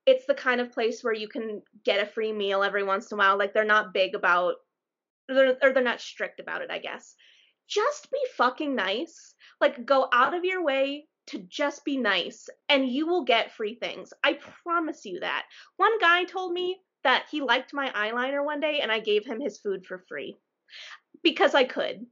it's 0.04 0.26
the 0.26 0.34
kind 0.34 0.61
of 0.61 0.70
place 0.70 1.02
where 1.02 1.14
you 1.14 1.28
can 1.28 1.62
get 1.82 2.02
a 2.02 2.06
free 2.06 2.32
meal 2.32 2.62
every 2.62 2.84
once 2.84 3.11
in 3.11 3.16
a 3.16 3.18
while 3.18 3.38
like 3.38 3.54
they're 3.54 3.64
not 3.64 3.94
big 3.94 4.14
about 4.14 4.56
they're, 5.28 5.56
or 5.62 5.72
they're 5.72 5.82
not 5.82 6.00
strict 6.00 6.40
about 6.40 6.62
it, 6.62 6.70
I 6.70 6.78
guess. 6.78 7.14
Just 7.68 8.10
be 8.10 8.18
fucking 8.36 8.74
nice. 8.74 9.34
Like, 9.60 9.84
go 9.84 10.08
out 10.12 10.34
of 10.34 10.44
your 10.44 10.64
way 10.64 11.06
to 11.28 11.38
just 11.40 11.84
be 11.84 11.98
nice, 11.98 12.48
and 12.68 12.88
you 12.88 13.06
will 13.06 13.24
get 13.24 13.52
free 13.52 13.74
things. 13.74 14.12
I 14.24 14.38
promise 14.64 15.04
you 15.04 15.20
that. 15.20 15.44
One 15.76 15.98
guy 15.98 16.24
told 16.24 16.52
me 16.52 16.80
that 17.04 17.26
he 17.30 17.42
liked 17.42 17.74
my 17.74 17.90
eyeliner 17.90 18.44
one 18.44 18.60
day, 18.60 18.80
and 18.80 18.90
I 18.90 19.00
gave 19.00 19.26
him 19.26 19.40
his 19.40 19.58
food 19.58 19.84
for 19.86 20.04
free 20.08 20.36
because 21.22 21.54
I 21.54 21.64
could. 21.64 22.06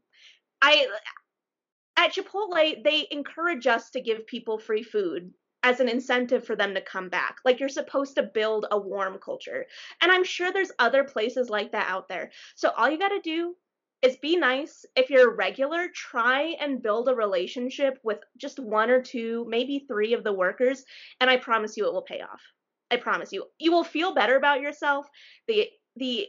I 0.61 0.87
at 1.97 2.15
Chipotle, 2.15 2.83
they 2.85 3.07
encourage 3.11 3.67
us 3.67 3.91
to 3.91 4.03
give 4.03 4.27
people 4.27 4.59
free 4.59 4.83
food 4.83 5.33
as 5.67 5.81
an 5.81 5.89
incentive 5.89 6.47
for 6.47 6.55
them 6.55 6.75
to 6.75 6.81
come 6.81 7.09
back. 7.09 7.39
Like 7.45 7.59
you're 7.59 7.69
supposed 7.69 8.15
to 8.15 8.23
build 8.23 8.67
a 8.71 8.79
warm 8.79 9.19
culture. 9.19 9.67
And 10.01 10.13
I'm 10.13 10.23
sure 10.23 10.53
there's 10.53 10.71
other 10.79 11.03
places 11.03 11.51
like 11.51 11.73
that 11.73 11.91
out 11.91 12.07
there. 12.07 12.31
So 12.55 12.71
all 12.71 12.89
you 12.89 12.97
got 12.97 13.09
to 13.09 13.21
do 13.21 13.57
is 14.01 14.17
be 14.19 14.37
nice. 14.37 14.87
If 14.95 15.11
you're 15.11 15.29
a 15.29 15.35
regular, 15.35 15.89
try 15.93 16.55
and 16.61 16.81
build 16.81 17.09
a 17.09 17.17
relationship 17.17 17.99
with 18.05 18.19
just 18.37 18.61
one 18.61 18.91
or 18.91 19.03
two, 19.03 19.45
maybe 19.49 19.85
three 19.89 20.13
of 20.13 20.23
the 20.23 20.33
workers, 20.33 20.85
and 21.21 21.29
I 21.29 21.37
promise 21.37 21.77
you 21.77 21.85
it 21.87 21.93
will 21.93 22.03
pay 22.03 22.21
off. 22.21 22.41
I 22.93 22.99
promise 22.99 23.33
you. 23.33 23.47
You 23.59 23.73
will 23.73 23.83
feel 23.83 24.15
better 24.15 24.37
about 24.37 24.61
yourself. 24.61 25.09
The 25.49 25.67
the 25.97 26.29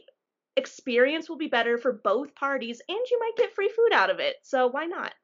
experience 0.56 1.28
will 1.28 1.36
be 1.36 1.46
better 1.46 1.78
for 1.78 1.92
both 1.92 2.34
parties 2.34 2.82
and 2.88 2.98
you 3.08 3.20
might 3.20 3.36
get 3.36 3.54
free 3.54 3.68
food 3.68 3.92
out 3.92 4.10
of 4.10 4.18
it. 4.18 4.34
So 4.42 4.66
why 4.66 4.86
not? 4.86 5.14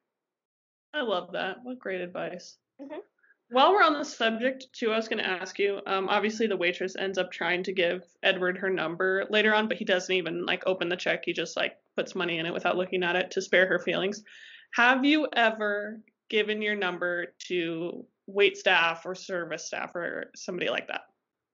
I 0.94 1.00
love 1.00 1.32
that. 1.32 1.56
What 1.64 1.80
great 1.80 2.00
advice. 2.00 2.56
Mm-hmm. 2.80 3.00
While 3.54 3.72
we're 3.72 3.82
on 3.82 3.94
the 3.94 4.04
subject, 4.04 4.66
too, 4.72 4.92
I 4.92 4.96
was 4.96 5.08
going 5.08 5.22
to 5.22 5.28
ask 5.28 5.58
you. 5.58 5.80
Um, 5.86 6.08
obviously, 6.08 6.46
the 6.46 6.56
waitress 6.56 6.96
ends 6.96 7.18
up 7.18 7.30
trying 7.30 7.62
to 7.64 7.72
give 7.72 8.02
Edward 8.22 8.58
her 8.58 8.70
number 8.70 9.26
later 9.30 9.54
on, 9.54 9.68
but 9.68 9.76
he 9.76 9.84
doesn't 9.84 10.14
even 10.14 10.44
like 10.44 10.64
open 10.66 10.88
the 10.88 10.96
check. 10.96 11.22
He 11.24 11.32
just 11.32 11.56
like 11.56 11.76
puts 11.96 12.14
money 12.14 12.38
in 12.38 12.46
it 12.46 12.52
without 12.52 12.76
looking 12.76 13.02
at 13.02 13.16
it 13.16 13.30
to 13.32 13.42
spare 13.42 13.66
her 13.66 13.78
feelings. 13.78 14.22
Have 14.74 15.04
you 15.04 15.28
ever 15.32 16.00
given 16.28 16.62
your 16.62 16.74
number 16.74 17.28
to 17.46 18.04
wait 18.26 18.56
staff 18.56 19.04
or 19.04 19.14
service 19.14 19.66
staff 19.66 19.94
or 19.94 20.30
somebody 20.34 20.70
like 20.70 20.88
that. 20.88 21.02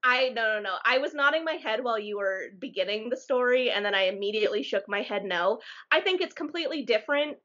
I 0.02 0.30
no 0.30 0.54
no 0.54 0.60
no. 0.60 0.74
I 0.84 0.98
was 0.98 1.12
nodding 1.12 1.44
my 1.44 1.54
head 1.54 1.84
while 1.84 1.98
you 1.98 2.16
were 2.16 2.44
beginning 2.58 3.10
the 3.10 3.16
story, 3.16 3.70
and 3.70 3.84
then 3.84 3.94
I 3.94 4.04
immediately 4.04 4.62
shook 4.62 4.88
my 4.88 5.02
head 5.02 5.24
no. 5.24 5.58
I 5.90 6.00
think 6.00 6.20
it's 6.20 6.34
completely 6.34 6.82
different 6.84 7.36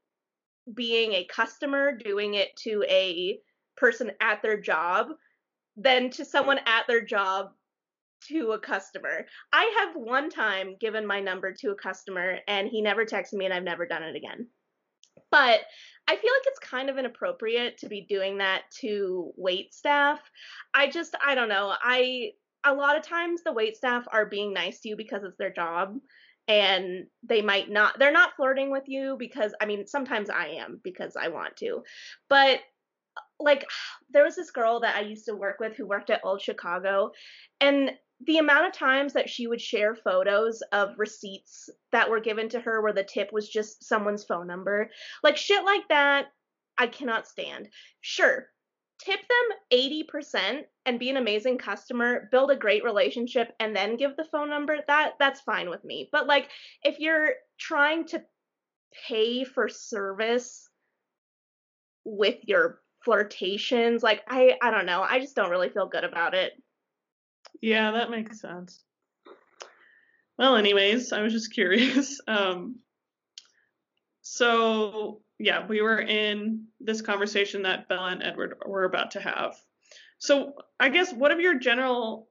being 0.72 1.12
a 1.12 1.26
customer 1.26 1.92
doing 1.92 2.34
it 2.34 2.56
to 2.64 2.82
a 2.88 3.38
person 3.76 4.10
at 4.20 4.42
their 4.42 4.60
job 4.60 5.08
than 5.76 6.10
to 6.10 6.24
someone 6.24 6.58
at 6.66 6.86
their 6.86 7.02
job 7.02 7.50
to 8.28 8.52
a 8.52 8.58
customer. 8.58 9.26
I 9.52 9.74
have 9.78 9.94
one 9.94 10.30
time 10.30 10.76
given 10.80 11.06
my 11.06 11.20
number 11.20 11.52
to 11.52 11.70
a 11.70 11.76
customer 11.76 12.38
and 12.48 12.68
he 12.68 12.80
never 12.80 13.04
texted 13.04 13.34
me 13.34 13.44
and 13.44 13.54
I've 13.54 13.62
never 13.62 13.86
done 13.86 14.02
it 14.02 14.16
again. 14.16 14.48
But 15.30 15.60
I 16.08 16.16
feel 16.16 16.32
like 16.32 16.46
it's 16.46 16.58
kind 16.60 16.88
of 16.88 16.98
inappropriate 16.98 17.78
to 17.78 17.88
be 17.88 18.06
doing 18.08 18.38
that 18.38 18.62
to 18.80 19.32
wait 19.36 19.74
staff. 19.74 20.20
I 20.72 20.88
just 20.88 21.14
I 21.24 21.34
don't 21.34 21.48
know. 21.48 21.74
I 21.82 22.30
a 22.64 22.74
lot 22.74 22.96
of 22.96 23.02
times 23.02 23.42
the 23.42 23.52
wait 23.52 23.76
staff 23.76 24.04
are 24.10 24.26
being 24.26 24.52
nice 24.52 24.80
to 24.80 24.88
you 24.88 24.96
because 24.96 25.22
it's 25.24 25.38
their 25.38 25.52
job 25.52 25.96
and 26.48 27.06
they 27.22 27.42
might 27.42 27.70
not 27.70 27.98
they're 27.98 28.12
not 28.12 28.36
flirting 28.36 28.70
with 28.70 28.84
you 28.86 29.16
because 29.18 29.52
I 29.60 29.66
mean 29.66 29.86
sometimes 29.86 30.30
I 30.30 30.58
am 30.58 30.80
because 30.82 31.16
I 31.16 31.28
want 31.28 31.56
to. 31.58 31.82
But 32.28 32.60
like 33.38 33.66
there 34.10 34.24
was 34.24 34.36
this 34.36 34.50
girl 34.50 34.80
that 34.80 34.96
I 34.96 35.00
used 35.00 35.26
to 35.26 35.36
work 35.36 35.60
with 35.60 35.76
who 35.76 35.86
worked 35.86 36.10
at 36.10 36.20
Old 36.24 36.40
Chicago 36.40 37.12
and 37.60 37.90
the 38.26 38.38
amount 38.38 38.66
of 38.66 38.72
times 38.72 39.12
that 39.12 39.28
she 39.28 39.46
would 39.46 39.60
share 39.60 39.94
photos 39.94 40.62
of 40.72 40.94
receipts 40.96 41.68
that 41.92 42.08
were 42.08 42.20
given 42.20 42.48
to 42.48 42.60
her 42.60 42.82
where 42.82 42.94
the 42.94 43.04
tip 43.04 43.30
was 43.32 43.48
just 43.48 43.84
someone's 43.84 44.24
phone 44.24 44.46
number 44.46 44.88
like 45.22 45.36
shit 45.36 45.64
like 45.64 45.86
that 45.88 46.26
I 46.78 46.86
cannot 46.86 47.26
stand. 47.26 47.68
Sure, 48.00 48.48
tip 48.98 49.20
them 49.20 49.58
80% 49.72 50.62
and 50.84 50.98
be 50.98 51.10
an 51.10 51.16
amazing 51.16 51.58
customer, 51.58 52.28
build 52.30 52.50
a 52.50 52.56
great 52.56 52.84
relationship 52.84 53.52
and 53.60 53.74
then 53.74 53.96
give 53.96 54.16
the 54.16 54.24
phone 54.24 54.50
number. 54.50 54.78
That 54.86 55.14
that's 55.18 55.40
fine 55.40 55.70
with 55.70 55.84
me. 55.84 56.08
But 56.12 56.26
like 56.26 56.50
if 56.82 56.98
you're 56.98 57.30
trying 57.58 58.06
to 58.08 58.22
pay 59.08 59.44
for 59.44 59.68
service 59.68 60.68
with 62.04 62.36
your 62.44 62.80
flirtations, 63.06 64.02
like 64.02 64.22
I 64.28 64.58
I 64.60 64.72
don't 64.72 64.84
know, 64.84 65.00
I 65.00 65.20
just 65.20 65.36
don't 65.36 65.50
really 65.50 65.70
feel 65.70 65.86
good 65.86 66.04
about 66.04 66.34
it. 66.34 66.60
Yeah, 67.62 67.92
that 67.92 68.10
makes 68.10 68.40
sense. 68.40 68.82
Well, 70.36 70.56
anyways, 70.56 71.12
I 71.12 71.22
was 71.22 71.32
just 71.32 71.54
curious. 71.54 72.20
Um 72.28 72.80
so 74.22 75.22
yeah, 75.38 75.66
we 75.66 75.80
were 75.82 76.00
in 76.00 76.64
this 76.80 77.00
conversation 77.00 77.62
that 77.62 77.88
Bella 77.88 78.08
and 78.08 78.22
Edward 78.24 78.56
were 78.66 78.84
about 78.84 79.12
to 79.12 79.20
have. 79.20 79.54
So 80.18 80.54
I 80.80 80.88
guess 80.88 81.12
what 81.12 81.30
are 81.30 81.40
your 81.40 81.60
general 81.60 82.28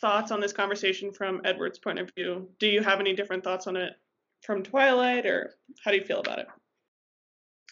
thoughts 0.00 0.32
on 0.32 0.40
this 0.40 0.52
conversation 0.52 1.12
from 1.12 1.42
Edward's 1.44 1.78
point 1.78 2.00
of 2.00 2.10
view? 2.16 2.48
Do 2.58 2.66
you 2.66 2.82
have 2.82 2.98
any 2.98 3.14
different 3.14 3.44
thoughts 3.44 3.68
on 3.68 3.76
it 3.76 3.92
from 4.42 4.64
Twilight, 4.64 5.24
or 5.24 5.54
how 5.84 5.92
do 5.92 5.98
you 5.98 6.04
feel 6.04 6.18
about 6.18 6.40
it? 6.40 6.48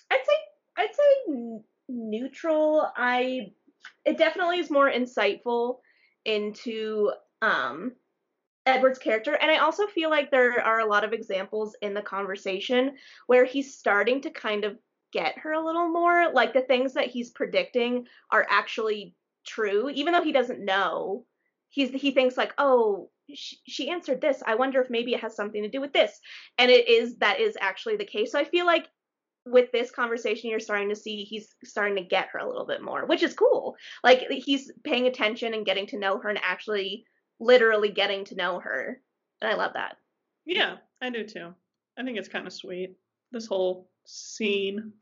I'd 0.09 0.24
say 0.24 0.36
I'd 0.76 0.94
say 0.94 1.61
neutral. 1.89 2.91
I 2.97 3.53
it 4.05 4.18
definitely 4.18 4.59
is 4.59 4.70
more 4.70 4.91
insightful 4.91 5.78
into 6.24 7.11
um 7.43 7.93
Edward's 8.66 8.99
character. 8.99 9.35
And 9.35 9.51
I 9.51 9.59
also 9.59 9.87
feel 9.87 10.11
like 10.11 10.30
there 10.30 10.61
are 10.61 10.80
a 10.80 10.87
lot 10.87 11.05
of 11.05 11.12
examples 11.12 11.76
in 11.82 11.93
the 11.95 12.03
conversation 12.03 12.97
where 13.26 13.45
he's 13.45 13.76
starting 13.76 14.22
to 14.22 14.30
kind 14.30 14.64
of 14.64 14.78
get 15.12 15.39
her 15.39 15.53
a 15.53 15.64
little 15.64 15.89
more. 15.89 16.32
Like 16.32 16.55
the 16.55 16.62
things 16.62 16.95
that 16.95 17.09
he's 17.09 17.30
predicting 17.30 18.07
are 18.30 18.47
actually 18.49 19.14
true, 19.47 19.91
even 19.91 20.12
though 20.12 20.22
he 20.22 20.32
doesn't 20.32 20.64
know. 20.64 21.26
He's 21.68 21.91
he 21.91 22.12
thinks 22.12 22.37
like, 22.37 22.55
oh, 22.57 23.11
she, 23.35 23.59
she 23.66 23.91
answered 23.91 24.20
this. 24.20 24.43
I 24.47 24.55
wonder 24.55 24.80
if 24.80 24.91
maybe 24.91 25.12
it 25.12 25.20
has 25.20 25.37
something 25.37 25.62
to 25.62 25.68
do 25.68 25.80
with 25.80 25.93
this. 25.93 26.18
And 26.57 26.70
it 26.70 26.89
is 26.89 27.16
that 27.16 27.41
is 27.41 27.57
actually 27.61 27.97
the 27.97 28.05
case. 28.05 28.32
So 28.32 28.39
I 28.39 28.45
feel 28.45 28.64
like 28.64 28.89
with 29.47 29.70
this 29.72 29.90
conversation 29.90 30.49
you're 30.49 30.61
starting 30.61 30.88
to 30.88 30.97
see 30.97 31.24
he's 31.24 31.55
starting 31.64 31.97
to 31.97 32.03
get 32.03 32.28
her 32.32 32.38
a 32.38 32.47
little 32.47 32.66
bit 32.66 32.82
more 32.82 33.05
which 33.05 33.22
is 33.22 33.34
cool 33.34 33.76
like 34.03 34.20
he's 34.30 34.72
paying 34.84 35.07
attention 35.07 35.53
and 35.53 35.66
getting 35.66 35.86
to 35.86 35.99
know 35.99 36.18
her 36.18 36.30
and 36.30 36.40
actually 36.42 37.05
literally 37.40 37.90
getting 37.90 38.24
to 38.26 38.34
know 38.34 38.61
her. 38.61 39.01
And 39.40 39.51
I 39.51 39.55
love 39.55 39.72
that. 39.74 39.97
Yeah, 40.45 40.76
I 41.01 41.11
do 41.11 41.24
too. 41.24 41.55
I 41.99 42.03
think 42.03 42.18
it's 42.18 42.28
kind 42.28 42.47
of 42.47 42.53
sweet. 42.53 42.97
This 43.32 43.47
whole 43.47 43.88
scene. 44.05 44.92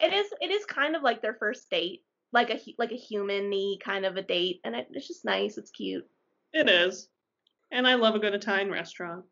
It 0.00 0.12
is. 0.12 0.26
It 0.40 0.50
is 0.50 0.64
kind 0.66 0.96
of 0.96 1.02
like 1.02 1.22
their 1.22 1.34
first 1.34 1.70
date, 1.70 2.02
like 2.32 2.50
a 2.50 2.60
like 2.78 2.92
a 2.92 2.94
humany 2.94 3.80
kind 3.80 4.04
of 4.04 4.16
a 4.16 4.22
date, 4.22 4.60
and 4.64 4.74
it, 4.74 4.88
it's 4.90 5.08
just 5.08 5.24
nice. 5.24 5.56
It's 5.56 5.70
cute. 5.70 6.06
It 6.52 6.68
is, 6.68 7.08
and 7.70 7.86
I 7.86 7.94
love 7.94 8.14
a 8.14 8.18
good 8.18 8.34
Italian 8.34 8.70
restaurant. 8.70 9.24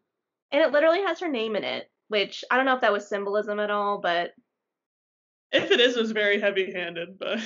And 0.53 0.63
it 0.63 0.73
literally 0.73 1.03
has 1.03 1.21
her 1.21 1.29
name 1.29 1.57
in 1.57 1.65
it, 1.65 1.91
which 2.09 2.45
I 2.51 2.57
don't 2.57 2.67
know 2.67 2.75
if 2.75 2.81
that 2.81 2.93
was 2.93 3.09
symbolism 3.09 3.61
at 3.61 3.71
all, 3.71 3.99
but 3.99 4.33
if 5.53 5.71
it 5.71 5.81
is, 5.81 5.97
it 5.97 6.01
was 6.01 6.13
very 6.13 6.41
heavy-handed. 6.41 7.19
But 7.19 7.41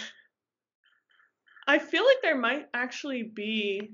I 1.66 1.78
feel 1.78 2.04
like 2.04 2.22
there 2.22 2.38
might 2.38 2.66
actually 2.72 3.22
be 3.22 3.92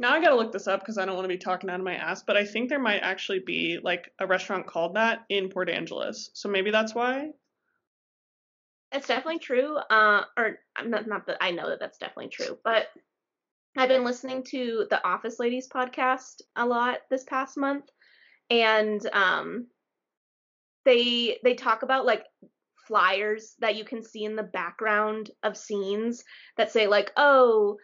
now 0.00 0.14
I 0.14 0.20
gotta 0.20 0.36
look 0.36 0.50
this 0.50 0.66
up 0.66 0.80
because 0.80 0.96
I 0.96 1.04
don't 1.04 1.14
want 1.14 1.26
to 1.26 1.28
be 1.28 1.36
talking 1.36 1.68
out 1.68 1.78
of 1.78 1.84
my 1.84 1.94
ass, 1.94 2.22
but 2.22 2.36
I 2.36 2.44
think 2.44 2.70
there 2.70 2.80
might 2.80 3.00
actually 3.02 3.40
be 3.40 3.78
like 3.82 4.10
a 4.18 4.26
restaurant 4.26 4.66
called 4.66 4.96
that 4.96 5.20
in 5.28 5.50
Port 5.50 5.68
Angeles. 5.68 6.30
So 6.32 6.48
maybe 6.48 6.70
that's 6.70 6.94
why. 6.94 7.32
It's 8.92 9.06
definitely 9.06 9.40
true. 9.40 9.76
Uh, 9.76 10.22
or 10.38 10.58
not, 10.82 11.06
not 11.06 11.26
that 11.26 11.36
I 11.42 11.50
know 11.50 11.68
that 11.68 11.80
that's 11.80 11.98
definitely 11.98 12.30
true, 12.30 12.58
but 12.64 12.86
I've 13.76 13.90
been 13.90 14.04
listening 14.04 14.42
to 14.44 14.86
the 14.88 15.06
Office 15.06 15.38
Ladies 15.38 15.68
podcast 15.68 16.40
a 16.56 16.66
lot 16.66 16.98
this 17.10 17.24
past 17.24 17.58
month, 17.58 17.84
and 18.48 19.06
um, 19.12 19.66
they 20.84 21.38
they 21.44 21.54
talk 21.54 21.82
about 21.82 22.06
like 22.06 22.24
flyers 22.90 23.54
that 23.60 23.76
you 23.76 23.84
can 23.84 24.02
see 24.02 24.24
in 24.24 24.34
the 24.34 24.42
background 24.42 25.30
of 25.44 25.56
scenes 25.56 26.24
that 26.56 26.72
say 26.72 26.88
like, 26.88 27.12
oh, 27.16 27.76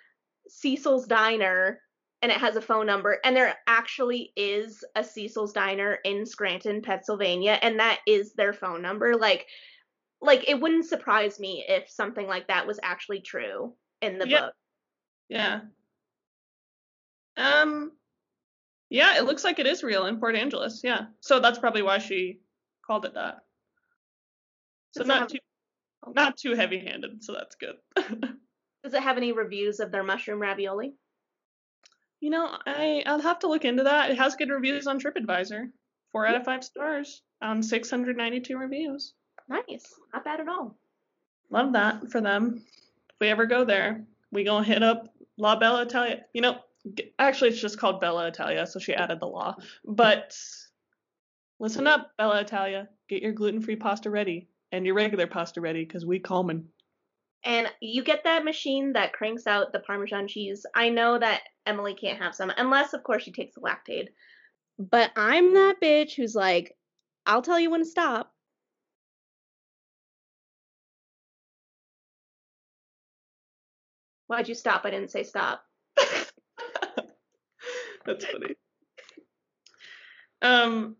Cecil's 0.48 1.06
Diner 1.06 1.80
and 2.22 2.32
it 2.32 2.38
has 2.38 2.56
a 2.56 2.60
phone 2.60 2.86
number 2.86 3.18
and 3.24 3.36
there 3.36 3.54
actually 3.68 4.32
is 4.36 4.82
a 4.96 5.04
Cecil's 5.04 5.52
diner 5.52 5.98
in 6.04 6.26
Scranton, 6.26 6.82
Pennsylvania 6.82 7.56
and 7.62 7.78
that 7.78 8.00
is 8.04 8.32
their 8.32 8.52
phone 8.52 8.82
number 8.82 9.14
like 9.16 9.46
like 10.20 10.48
it 10.48 10.60
wouldn't 10.60 10.86
surprise 10.86 11.38
me 11.38 11.64
if 11.68 11.88
something 11.88 12.26
like 12.26 12.48
that 12.48 12.66
was 12.66 12.80
actually 12.82 13.20
true 13.20 13.74
in 14.02 14.18
the 14.18 14.28
yeah. 14.28 14.40
book. 14.40 14.54
Yeah. 15.28 15.60
Um 17.36 17.92
yeah, 18.88 19.18
it 19.18 19.24
looks 19.24 19.44
like 19.44 19.60
it 19.60 19.66
is 19.66 19.84
real 19.84 20.06
in 20.06 20.18
Port 20.18 20.34
Angeles. 20.34 20.80
Yeah. 20.82 21.06
So 21.20 21.38
that's 21.38 21.58
probably 21.60 21.82
why 21.82 21.98
she 21.98 22.40
called 22.84 23.04
it 23.04 23.14
that. 23.14 23.45
So 24.96 25.02
Does 25.02 25.08
not 25.08 25.18
have... 25.20 25.28
too 25.28 25.38
oh. 26.06 26.12
not 26.14 26.38
too 26.38 26.54
heavy-handed, 26.54 27.22
so 27.22 27.34
that's 27.34 27.56
good. 27.56 27.76
Does 28.82 28.94
it 28.94 29.02
have 29.02 29.18
any 29.18 29.32
reviews 29.32 29.78
of 29.78 29.92
their 29.92 30.02
mushroom 30.02 30.40
ravioli? 30.40 30.94
You 32.20 32.30
know, 32.30 32.56
I 32.66 33.02
I'll 33.04 33.20
have 33.20 33.40
to 33.40 33.48
look 33.48 33.66
into 33.66 33.82
that. 33.82 34.10
It 34.10 34.16
has 34.16 34.36
good 34.36 34.48
reviews 34.48 34.86
on 34.86 34.98
TripAdvisor. 34.98 35.68
Four 36.12 36.26
out 36.26 36.36
of 36.36 36.44
five 36.44 36.64
stars 36.64 37.20
on 37.42 37.62
692 37.62 38.56
reviews. 38.56 39.12
Nice, 39.48 39.92
not 40.14 40.24
bad 40.24 40.40
at 40.40 40.48
all. 40.48 40.78
Love 41.50 41.74
that 41.74 42.10
for 42.10 42.22
them. 42.22 42.62
If 43.10 43.16
we 43.20 43.28
ever 43.28 43.44
go 43.44 43.66
there, 43.66 44.02
we 44.32 44.44
gonna 44.44 44.64
hit 44.64 44.82
up 44.82 45.08
La 45.36 45.56
Bella 45.56 45.82
Italia. 45.82 46.24
You 46.32 46.40
know, 46.40 46.60
actually 47.18 47.50
it's 47.50 47.60
just 47.60 47.78
called 47.78 48.00
Bella 48.00 48.28
Italia, 48.28 48.66
so 48.66 48.78
she 48.78 48.94
added 48.94 49.20
the 49.20 49.26
law. 49.26 49.56
But 49.84 50.34
listen 51.60 51.86
up, 51.86 52.12
Bella 52.16 52.40
Italia. 52.40 52.88
Get 53.10 53.20
your 53.20 53.32
gluten-free 53.32 53.76
pasta 53.76 54.08
ready 54.08 54.48
and 54.72 54.86
your 54.86 54.94
regular 54.94 55.26
pasta 55.26 55.60
ready, 55.60 55.84
cause 55.86 56.04
we 56.04 56.18
coming 56.18 56.68
and 57.46 57.68
you 57.80 58.02
get 58.02 58.24
that 58.24 58.44
machine 58.44 58.92
that 58.94 59.12
cranks 59.12 59.46
out 59.46 59.72
the 59.72 59.78
Parmesan 59.78 60.26
cheese. 60.26 60.66
I 60.74 60.88
know 60.88 61.16
that 61.16 61.42
Emily 61.64 61.94
can't 61.94 62.20
have 62.20 62.34
some, 62.34 62.52
unless, 62.56 62.92
of 62.92 63.04
course, 63.04 63.22
she 63.22 63.30
takes 63.30 63.54
the 63.54 63.60
Lactaid. 63.60 64.08
But 64.78 65.12
I'm 65.16 65.54
that 65.54 65.76
bitch 65.80 66.16
who's 66.16 66.34
like, 66.34 66.76
I'll 67.24 67.42
tell 67.42 67.60
you 67.60 67.70
when 67.70 67.80
to 67.80 67.86
stop. 67.86 68.32
Why'd 74.26 74.48
you 74.48 74.56
stop? 74.56 74.84
I 74.84 74.90
didn't 74.90 75.12
say 75.12 75.22
stop. 75.22 75.62
That's 78.04 78.24
funny. 78.24 78.56
Um, 80.42 80.96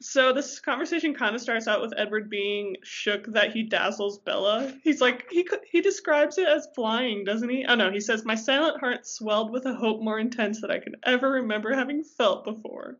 so 0.00 0.32
this 0.32 0.60
conversation 0.60 1.14
kind 1.14 1.34
of 1.34 1.42
starts 1.42 1.68
out 1.68 1.82
with 1.82 1.92
Edward 1.96 2.30
being 2.30 2.76
shook 2.82 3.26
that 3.26 3.52
he 3.52 3.62
dazzles 3.62 4.18
Bella. 4.18 4.72
He's 4.82 5.00
like 5.00 5.30
he 5.30 5.46
he 5.70 5.80
describes 5.82 6.38
it 6.38 6.48
as 6.48 6.68
flying, 6.74 7.24
doesn't 7.24 7.48
he? 7.48 7.66
Oh 7.68 7.74
no, 7.74 7.90
he 7.90 8.00
says 8.00 8.24
my 8.24 8.34
silent 8.34 8.80
heart 8.80 9.06
swelled 9.06 9.52
with 9.52 9.66
a 9.66 9.74
hope 9.74 10.02
more 10.02 10.18
intense 10.18 10.60
than 10.60 10.70
I 10.70 10.78
could 10.78 10.96
ever 11.04 11.30
remember 11.30 11.74
having 11.74 12.02
felt 12.02 12.44
before. 12.44 12.98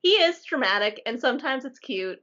He 0.00 0.12
is 0.12 0.42
dramatic 0.44 1.02
and 1.04 1.20
sometimes 1.20 1.64
it's 1.64 1.78
cute. 1.78 2.20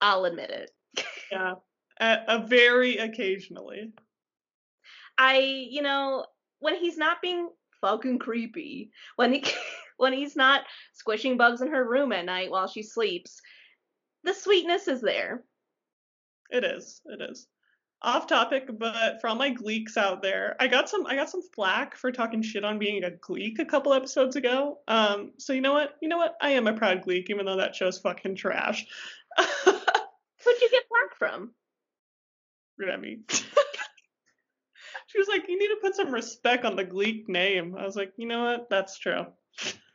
I'll 0.00 0.24
admit 0.24 0.50
it. 0.50 0.70
yeah, 1.32 1.54
a, 2.00 2.18
a 2.28 2.46
very 2.46 2.96
occasionally. 2.96 3.92
I, 5.18 5.38
you 5.70 5.82
know, 5.82 6.26
when 6.60 6.76
he's 6.76 6.96
not 6.96 7.20
being 7.20 7.50
fucking 7.80 8.18
creepy, 8.18 8.90
when 9.16 9.32
he 9.32 9.44
when 10.00 10.12
he's 10.12 10.34
not 10.34 10.62
squishing 10.94 11.36
bugs 11.36 11.60
in 11.60 11.68
her 11.68 11.86
room 11.86 12.12
at 12.12 12.24
night 12.24 12.50
while 12.50 12.66
she 12.66 12.82
sleeps, 12.82 13.40
the 14.24 14.32
sweetness 14.32 14.88
is 14.88 15.00
there. 15.00 15.44
It 16.50 16.64
is. 16.64 17.02
It 17.04 17.20
is. 17.30 17.46
Off 18.02 18.26
topic, 18.26 18.66
but 18.78 19.20
for 19.20 19.28
all 19.28 19.36
my 19.36 19.50
gleeks 19.50 19.98
out 19.98 20.22
there, 20.22 20.56
I 20.58 20.68
got 20.68 20.88
some 20.88 21.06
I 21.06 21.16
got 21.16 21.28
some 21.28 21.42
flack 21.54 21.96
for 21.96 22.10
talking 22.10 22.40
shit 22.40 22.64
on 22.64 22.78
being 22.78 23.04
a 23.04 23.10
gleek 23.10 23.58
a 23.58 23.66
couple 23.66 23.92
episodes 23.92 24.36
ago. 24.36 24.78
Um, 24.88 25.32
so 25.36 25.52
you 25.52 25.60
know 25.60 25.74
what? 25.74 25.96
You 26.00 26.08
know 26.08 26.16
what? 26.16 26.34
I 26.40 26.52
am 26.52 26.66
a 26.66 26.72
proud 26.72 27.02
gleek, 27.02 27.28
even 27.28 27.44
though 27.44 27.58
that 27.58 27.76
show's 27.76 27.98
fucking 27.98 28.36
trash. 28.36 28.86
Who'd 29.36 30.60
you 30.62 30.70
get 30.70 30.84
flack 30.88 31.18
from? 31.18 31.50
Remy. 32.78 33.18
she 33.28 35.18
was 35.18 35.28
like, 35.28 35.46
"You 35.46 35.58
need 35.58 35.68
to 35.68 35.80
put 35.82 35.94
some 35.94 36.10
respect 36.10 36.64
on 36.64 36.76
the 36.76 36.84
gleek 36.84 37.28
name." 37.28 37.76
I 37.78 37.84
was 37.84 37.96
like, 37.96 38.14
"You 38.16 38.26
know 38.26 38.44
what? 38.44 38.70
That's 38.70 38.98
true." 38.98 39.26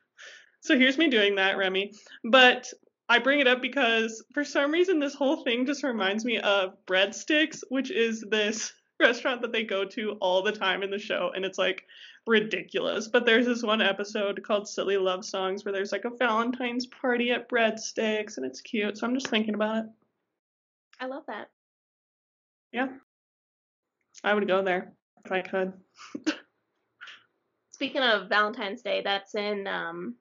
so 0.66 0.78
here's 0.78 0.98
me 0.98 1.10
doing 1.10 1.36
that, 1.36 1.58
Remy. 1.58 1.94
But 2.24 2.74
I 3.08 3.20
bring 3.20 3.40
it 3.40 3.48
up 3.48 3.62
because 3.62 4.24
for 4.34 4.44
some 4.44 4.72
reason 4.72 5.00
this 5.00 5.14
whole 5.14 5.44
thing 5.44 5.68
just 5.68 5.84
reminds 5.84 6.26
me 6.26 6.40
of 6.40 6.76
Breadsticks, 6.88 7.64
which 7.70 7.92
is 7.92 8.26
this 8.30 8.74
restaurant 9.00 9.42
that 9.44 9.52
they 9.52 9.64
go 9.64 9.86
to 9.86 10.14
all 10.22 10.42
the 10.42 10.52
time 10.52 10.82
in 10.82 10.90
the 10.90 10.98
show, 10.98 11.32
and 11.36 11.46
it's 11.46 11.60
like 11.60 11.84
ridiculous. 12.26 13.08
But 13.08 13.28
there's 13.28 13.46
this 13.46 13.62
one 13.62 13.82
episode 13.82 14.42
called 14.42 14.68
Silly 14.68 14.98
Love 14.98 15.24
Songs 15.24 15.64
where 15.64 15.72
there's 15.72 15.92
like 15.92 16.06
a 16.06 16.18
Valentine's 16.18 16.88
party 16.88 17.32
at 17.32 17.48
Breadsticks, 17.48 18.38
and 18.38 18.46
it's 18.46 18.62
cute. 18.62 18.98
So 18.98 19.06
I'm 19.06 19.14
just 19.14 19.28
thinking 19.28 19.54
about 19.54 19.78
it. 19.78 19.86
I 21.00 21.06
love 21.06 21.24
that. 21.28 21.50
Yeah. 22.72 22.88
I 24.24 24.34
would 24.34 24.48
go 24.48 24.64
there 24.64 24.94
if 25.24 25.32
I 25.32 25.42
could. 25.42 25.74
Speaking 27.72 28.02
of 28.02 28.30
Valentine's 28.30 28.82
Day, 28.82 29.02
that's 29.04 29.36
in 29.36 29.68
um 29.68 30.16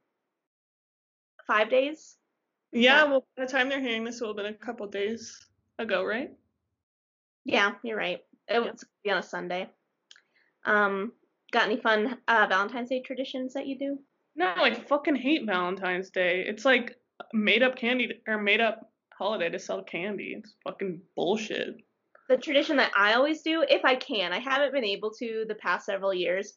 five 1.47 1.71
days. 1.71 2.17
Yeah, 2.73 3.05
well, 3.05 3.25
by 3.37 3.45
the 3.45 3.51
time 3.51 3.69
they're 3.69 3.81
hearing 3.81 4.05
this, 4.05 4.21
it 4.21 4.25
will 4.25 4.31
have 4.31 4.37
been 4.37 4.47
a 4.47 4.55
couple 4.55 4.87
days 4.89 5.39
ago, 5.79 6.05
right? 6.05 6.31
Yeah, 7.45 7.73
you're 7.85 7.97
right. 7.97 8.21
It 8.49 8.59
was 8.59 8.85
be 9.05 9.11
on 9.11 9.19
a 9.19 9.23
Sunday. 9.23 9.69
Um, 10.67 11.13
got 11.53 11.65
any 11.65 11.81
fun 11.81 12.19
uh, 12.27 12.47
Valentine's 12.49 12.89
Day 12.89 13.03
traditions 13.03 13.55
that 13.55 13.67
you 13.67 13.79
do? 13.79 13.99
No, 14.37 14.53
I 14.57 14.75
fucking 14.75 15.15
hate 15.15 15.47
Valentine's 15.47 16.11
Day. 16.11 16.45
It's 16.47 16.65
like 16.65 16.97
made 17.33 17.63
up 17.63 17.77
candy 17.77 18.21
or 18.27 18.39
made 18.39 18.61
up 18.61 18.91
holiday 19.17 19.51
to 19.51 19.59
sell 19.59 19.83
candy. 19.83 20.35
It's 20.37 20.55
fucking 20.65 21.01
bullshit. 21.15 21.77
The 22.29 22.39
tradition 22.39 22.77
that 22.79 22.91
I 22.97 23.15
always 23.15 23.43
do, 23.43 23.65
if 23.69 23.85
I 23.85 23.95
can, 23.95 24.33
I 24.33 24.39
haven't 24.39 24.73
been 24.73 24.85
able 24.85 25.13
to 25.19 25.45
the 25.47 25.55
past 25.55 25.87
several 25.87 26.13
years, 26.13 26.55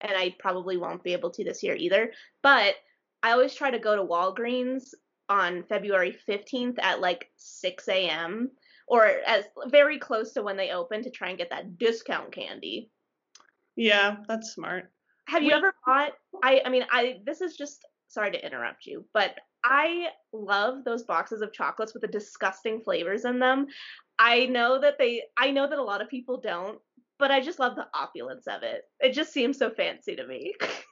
and 0.00 0.12
I 0.14 0.36
probably 0.38 0.76
won't 0.76 1.02
be 1.02 1.14
able 1.14 1.30
to 1.30 1.44
this 1.44 1.62
year 1.62 1.74
either. 1.74 2.12
But 2.42 2.74
I 3.22 3.32
always 3.32 3.54
try 3.54 3.70
to 3.70 3.78
go 3.78 3.96
to 3.96 4.02
Walgreens 4.02 4.94
on 5.28 5.64
February 5.68 6.16
15th 6.28 6.78
at 6.80 7.00
like 7.00 7.30
6 7.36 7.88
a.m. 7.88 8.50
or 8.86 9.06
as 9.26 9.44
very 9.66 9.98
close 9.98 10.32
to 10.32 10.42
when 10.42 10.56
they 10.56 10.70
open 10.70 11.02
to 11.02 11.10
try 11.10 11.28
and 11.28 11.38
get 11.38 11.50
that 11.50 11.78
discount 11.78 12.32
candy. 12.32 12.90
Yeah, 13.76 14.16
that's 14.28 14.52
smart. 14.52 14.90
Have 15.28 15.44
you 15.44 15.52
ever 15.52 15.72
bought 15.86 16.12
I 16.42 16.60
I 16.64 16.70
mean 16.70 16.84
I 16.90 17.20
this 17.24 17.40
is 17.40 17.56
just 17.56 17.86
sorry 18.08 18.32
to 18.32 18.44
interrupt 18.44 18.86
you, 18.86 19.04
but 19.14 19.36
I 19.64 20.08
love 20.32 20.84
those 20.84 21.04
boxes 21.04 21.42
of 21.42 21.52
chocolates 21.52 21.94
with 21.94 22.00
the 22.00 22.08
disgusting 22.08 22.80
flavors 22.80 23.24
in 23.24 23.38
them. 23.38 23.66
I 24.18 24.46
know 24.46 24.80
that 24.80 24.98
they 24.98 25.22
I 25.38 25.52
know 25.52 25.68
that 25.68 25.78
a 25.78 25.82
lot 25.82 26.02
of 26.02 26.08
people 26.08 26.40
don't, 26.40 26.78
but 27.18 27.30
I 27.30 27.40
just 27.40 27.60
love 27.60 27.76
the 27.76 27.86
opulence 27.94 28.46
of 28.48 28.62
it. 28.64 28.82
It 28.98 29.12
just 29.12 29.32
seems 29.32 29.58
so 29.58 29.70
fancy 29.70 30.16
to 30.16 30.26
me. 30.26 30.54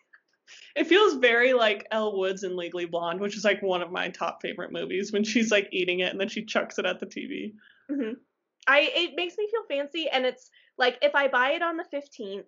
It 0.77 0.87
feels 0.87 1.15
very 1.15 1.53
like 1.53 1.87
Elle 1.91 2.17
Woods 2.17 2.45
in 2.45 2.57
Legally 2.57 2.87
Blonde, 2.87 3.21
which 3.21 3.37
is 3.37 3.45
like 3.45 3.63
one 3.63 3.83
of 3.83 3.91
my 3.91 4.09
top 4.09 4.41
favorite 4.43 4.73
movies 4.73 5.13
when 5.13 5.25
she's 5.25 5.51
like 5.51 5.69
eating 5.73 6.01
it 6.01 6.11
and 6.11 6.21
then 6.21 6.29
she 6.29 6.45
chucks 6.45 6.79
it 6.79 6.87
at 6.87 7.01
the 7.01 7.07
TV. 7.07 7.53
hmm 7.91 8.13
I 8.67 8.91
it 8.95 9.13
makes 9.17 9.37
me 9.39 9.49
feel 9.51 9.65
fancy, 9.69 10.09
and 10.09 10.27
it's 10.27 10.51
like 10.77 10.99
if 11.03 11.15
I 11.15 11.29
buy 11.29 11.53
it 11.53 11.63
on 11.63 11.77
the 11.77 11.85
fifteenth, 11.91 12.47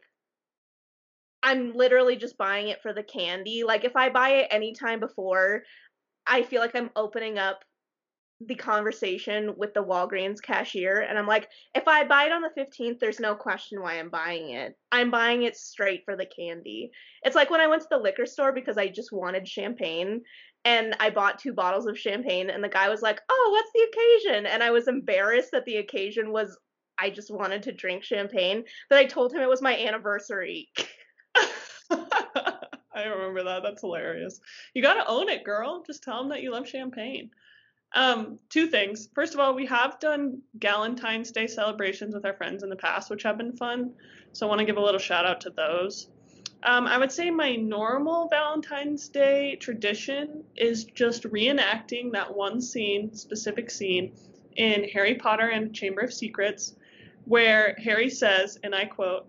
I'm 1.43 1.73
literally 1.73 2.17
just 2.17 2.37
buying 2.37 2.69
it 2.69 2.83
for 2.83 2.93
the 2.93 3.03
candy. 3.03 3.65
Like 3.65 3.85
if 3.85 3.97
I 3.97 4.11
buy 4.11 4.31
it 4.31 4.49
anytime 4.51 5.01
before, 5.01 5.63
I 6.27 6.43
feel 6.43 6.61
like 6.61 6.75
I'm 6.77 6.91
opening 6.97 7.39
up 7.39 7.65
the 8.41 8.55
conversation 8.55 9.55
with 9.57 9.75
the 9.75 9.85
Walgreens 9.85 10.41
cashier 10.41 11.01
and 11.01 11.19
I'm 11.19 11.27
like, 11.27 11.49
if 11.75 11.87
I 11.87 12.05
buy 12.05 12.25
it 12.25 12.33
on 12.33 12.41
the 12.41 12.61
15th, 12.61 12.99
there's 12.99 13.21
no 13.21 13.35
question 13.35 13.83
why 13.83 13.99
I'm 13.99 14.09
buying 14.09 14.51
it. 14.51 14.79
I'm 14.91 15.11
buying 15.11 15.43
it 15.43 15.57
straight 15.57 16.05
for 16.05 16.17
the 16.17 16.27
candy. 16.27 16.91
It's 17.23 17.37
like 17.37 17.51
when 17.51 17.61
I 17.61 17.67
went 17.67 17.83
to 17.83 17.89
the 17.91 17.99
liquor 17.99 18.25
store 18.25 18.53
because 18.53 18.79
I 18.79 18.89
just 18.89 19.13
wanted 19.13 19.47
champagne 19.47 20.23
and 20.65 20.97
I 21.01 21.11
bought 21.11 21.39
two 21.39 21.53
bottles 21.53 21.87
of 21.87 21.99
champagne 21.99 22.49
and 22.49 22.65
the 22.65 22.69
guy 22.69 22.89
was 22.89 23.03
like, 23.03 23.21
"Oh, 23.29 23.49
what's 23.53 23.73
the 23.75 24.29
occasion?" 24.29 24.47
And 24.47 24.63
I 24.63 24.71
was 24.71 24.89
embarrassed 24.89 25.51
that 25.53 25.65
the 25.65 25.77
occasion 25.77 26.33
was 26.33 26.59
I 26.99 27.11
just 27.11 27.31
wanted 27.31 27.63
to 27.65 27.73
drink 27.73 28.05
champagne, 28.05 28.65
but 28.89 28.99
I 28.99 29.07
told 29.07 29.33
him 29.33 29.41
it 29.41 29.49
was 29.49 29.63
my 29.63 29.77
anniversary. 29.77 30.71
I 32.93 33.05
remember 33.05 33.45
that. 33.45 33.63
That's 33.63 33.81
hilarious. 33.81 34.41
You 34.75 34.83
got 34.83 34.95
to 34.95 35.09
own 35.09 35.29
it, 35.29 35.45
girl. 35.45 35.83
Just 35.87 36.03
tell 36.03 36.19
them 36.19 36.31
that 36.31 36.43
you 36.43 36.53
love 36.53 36.69
champagne. 36.69 37.31
Um, 37.93 38.39
two 38.49 38.69
things. 38.69 39.09
First 39.15 39.35
of 39.35 39.41
all, 39.41 39.55
we 39.55 39.67
have 39.67 39.99
done 39.99 40.43
Galentine's 40.59 41.33
Day 41.33 41.47
celebrations 41.47 42.15
with 42.15 42.25
our 42.25 42.35
friends 42.35 42.63
in 42.63 42.71
the 42.71 42.77
past, 42.77 43.11
which 43.11 43.25
have 43.25 43.37
been 43.37 43.57
fun. 43.57 43.93
So 44.33 44.47
I 44.47 44.49
want 44.49 44.61
to 44.61 44.65
give 44.65 44.77
a 44.77 44.83
little 44.83 45.01
shout 45.01 45.27
out 45.27 45.41
to 45.43 45.51
those. 45.51 46.09
Um, 46.63 46.87
I 46.87 46.99
would 46.99 47.11
say 47.11 47.31
my 47.31 47.57
normal 47.57 48.29
Valentine's 48.29 49.09
Day 49.09 49.57
tradition 49.57 50.45
is 50.57 50.85
just 50.85 51.25
reenacting 51.25 52.13
that 52.13 52.35
one 52.35 52.61
scene, 52.61 53.15
specific 53.15 53.71
scene, 53.71 54.13
in 54.57 54.85
Harry 54.91 55.15
Potter 55.15 55.49
and 55.49 55.75
Chamber 55.75 56.03
of 56.03 56.13
Secrets, 56.13 56.75
where 57.25 57.75
Harry 57.83 58.11
says, 58.11 58.59
and 58.63 58.75
I 58.75 58.85
quote, 58.85 59.27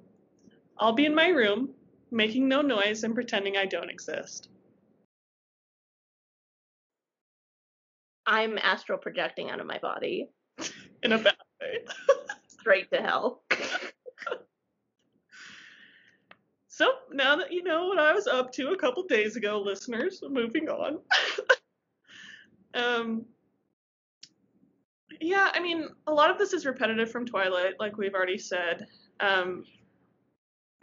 I'll 0.77 0.93
be 0.93 1.05
in 1.05 1.15
my 1.15 1.29
room, 1.29 1.69
making 2.11 2.47
no 2.47 2.61
noise 2.61 3.03
and 3.03 3.15
pretending 3.15 3.55
I 3.55 3.65
don't 3.65 3.89
exist. 3.89 4.49
I'm 8.31 8.57
astral 8.63 8.97
projecting 8.97 9.49
out 9.49 9.59
of 9.59 9.67
my 9.67 9.77
body. 9.79 10.29
In 11.03 11.11
a 11.11 11.17
bad 11.17 11.35
way. 11.59 11.79
Straight 12.47 12.89
to 12.91 13.01
hell. 13.01 13.43
so 16.69 16.93
now 17.11 17.35
that 17.35 17.51
you 17.51 17.61
know 17.61 17.87
what 17.87 17.99
I 17.99 18.13
was 18.13 18.27
up 18.27 18.53
to 18.53 18.69
a 18.69 18.77
couple 18.77 19.03
days 19.03 19.35
ago, 19.35 19.61
listeners, 19.61 20.23
moving 20.27 20.69
on. 20.69 20.99
um 22.73 23.25
yeah, 25.19 25.51
I 25.53 25.59
mean, 25.59 25.89
a 26.07 26.13
lot 26.13 26.31
of 26.31 26.37
this 26.37 26.53
is 26.53 26.65
repetitive 26.65 27.11
from 27.11 27.25
Twilight, 27.25 27.73
like 27.79 27.97
we've 27.97 28.13
already 28.13 28.37
said. 28.37 28.87
Um, 29.19 29.65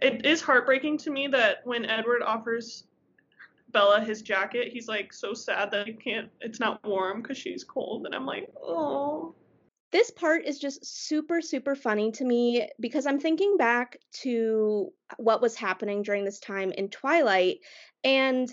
it 0.00 0.26
is 0.26 0.42
heartbreaking 0.42 0.98
to 0.98 1.10
me 1.10 1.28
that 1.28 1.58
when 1.64 1.86
Edward 1.86 2.22
offers 2.22 2.84
Bella 3.70 4.00
his 4.00 4.22
jacket, 4.22 4.72
he's 4.72 4.88
like 4.88 5.12
so 5.12 5.34
sad 5.34 5.70
that 5.70 5.86
he 5.86 5.92
can't. 5.92 6.30
It's 6.40 6.60
not 6.60 6.84
warm 6.86 7.22
because 7.22 7.38
she's 7.38 7.64
cold, 7.64 8.06
and 8.06 8.14
I'm 8.14 8.26
like, 8.26 8.48
oh. 8.62 9.34
This 9.90 10.10
part 10.10 10.44
is 10.44 10.58
just 10.58 10.84
super, 10.84 11.40
super 11.40 11.74
funny 11.74 12.12
to 12.12 12.24
me 12.24 12.68
because 12.78 13.06
I'm 13.06 13.18
thinking 13.18 13.56
back 13.56 13.98
to 14.20 14.90
what 15.16 15.40
was 15.40 15.54
happening 15.54 16.02
during 16.02 16.24
this 16.24 16.40
time 16.40 16.72
in 16.72 16.88
Twilight, 16.88 17.58
and 18.04 18.52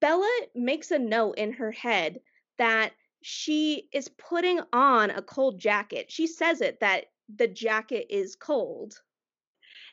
Bella 0.00 0.30
makes 0.54 0.90
a 0.90 0.98
note 0.98 1.38
in 1.38 1.52
her 1.52 1.72
head 1.72 2.20
that 2.58 2.92
she 3.22 3.88
is 3.92 4.08
putting 4.08 4.60
on 4.72 5.10
a 5.10 5.22
cold 5.22 5.58
jacket. 5.58 6.10
She 6.10 6.26
says 6.26 6.60
it 6.60 6.80
that 6.80 7.06
the 7.36 7.48
jacket 7.48 8.06
is 8.10 8.36
cold. 8.36 9.00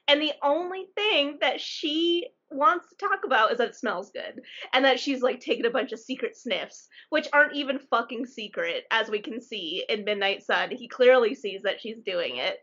And 0.08 0.22
the 0.22 0.34
only 0.42 0.88
thing 0.96 1.38
that 1.42 1.60
she 1.60 2.28
wants 2.50 2.89
to 2.89 2.95
talk 2.95 3.26
about 3.26 3.52
is 3.52 3.58
that 3.58 3.70
it 3.70 3.76
smells 3.76 4.12
good 4.12 4.41
and 4.74 4.86
that 4.86 5.00
she's 5.00 5.22
like 5.22 5.39
taking 5.39 5.66
a 5.66 5.72
bunch 5.72 5.91
of 5.91 6.00
secret 6.00 6.36
sniffs, 6.38 6.88
which 7.10 7.28
aren't 7.34 7.56
even 7.56 7.80
fucking 7.80 8.26
secret, 8.26 8.86
as 8.91 9.10
we 9.10 9.20
can 9.20 9.41
see 9.41 9.84
in 9.89 10.06
Midnight 10.06 10.43
Sun. 10.43 10.72
He 10.72 10.88
clearly 10.88 11.36
sees 11.36 11.64
that 11.64 11.82
she's 11.82 12.00
doing 12.06 12.38
it. 12.38 12.58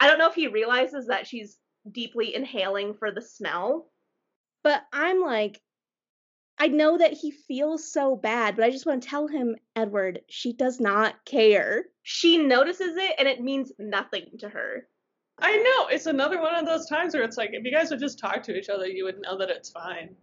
I 0.00 0.08
don't 0.08 0.18
know 0.18 0.28
if 0.28 0.34
he 0.34 0.48
realizes 0.48 1.06
that 1.06 1.26
she's 1.26 1.58
deeply 1.90 2.34
inhaling 2.34 2.94
for 2.94 3.10
the 3.10 3.22
smell. 3.22 3.90
But 4.62 4.82
I'm 4.92 5.20
like, 5.20 5.60
I 6.58 6.68
know 6.68 6.98
that 6.98 7.12
he 7.12 7.30
feels 7.30 7.90
so 7.90 8.16
bad, 8.16 8.56
but 8.56 8.64
I 8.64 8.70
just 8.70 8.86
want 8.86 9.02
to 9.02 9.08
tell 9.08 9.28
him, 9.28 9.56
Edward, 9.74 10.22
she 10.28 10.52
does 10.52 10.80
not 10.80 11.24
care. 11.24 11.84
She 12.02 12.38
notices 12.38 12.96
it 12.96 13.14
and 13.18 13.28
it 13.28 13.42
means 13.42 13.72
nothing 13.78 14.38
to 14.40 14.48
her. 14.48 14.88
I 15.38 15.56
know. 15.56 15.88
It's 15.88 16.06
another 16.06 16.40
one 16.40 16.54
of 16.54 16.66
those 16.66 16.86
times 16.86 17.14
where 17.14 17.22
it's 17.22 17.36
like, 17.36 17.50
if 17.52 17.64
you 17.64 17.70
guys 17.70 17.90
would 17.90 18.00
just 18.00 18.18
talk 18.18 18.42
to 18.44 18.56
each 18.56 18.68
other, 18.68 18.86
you 18.86 19.04
would 19.04 19.20
know 19.20 19.36
that 19.38 19.50
it's 19.50 19.70
fine. 19.70 20.14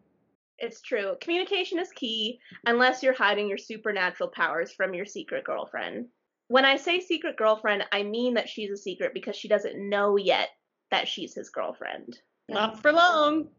It's 0.57 0.81
true. 0.81 1.15
Communication 1.21 1.79
is 1.79 1.89
key 1.93 2.39
unless 2.65 3.03
you're 3.03 3.13
hiding 3.13 3.47
your 3.47 3.57
supernatural 3.57 4.29
powers 4.29 4.71
from 4.71 4.93
your 4.93 5.05
secret 5.05 5.43
girlfriend. 5.43 6.07
When 6.47 6.65
I 6.65 6.77
say 6.77 6.99
secret 6.99 7.37
girlfriend, 7.37 7.85
I 7.91 8.03
mean 8.03 8.35
that 8.35 8.49
she's 8.49 8.71
a 8.71 8.77
secret 8.77 9.13
because 9.13 9.35
she 9.35 9.47
doesn't 9.47 9.89
know 9.89 10.17
yet 10.17 10.49
that 10.91 11.07
she's 11.07 11.33
his 11.33 11.49
girlfriend. 11.49 12.19
Not 12.49 12.81
for 12.81 12.91
long. 12.91 13.49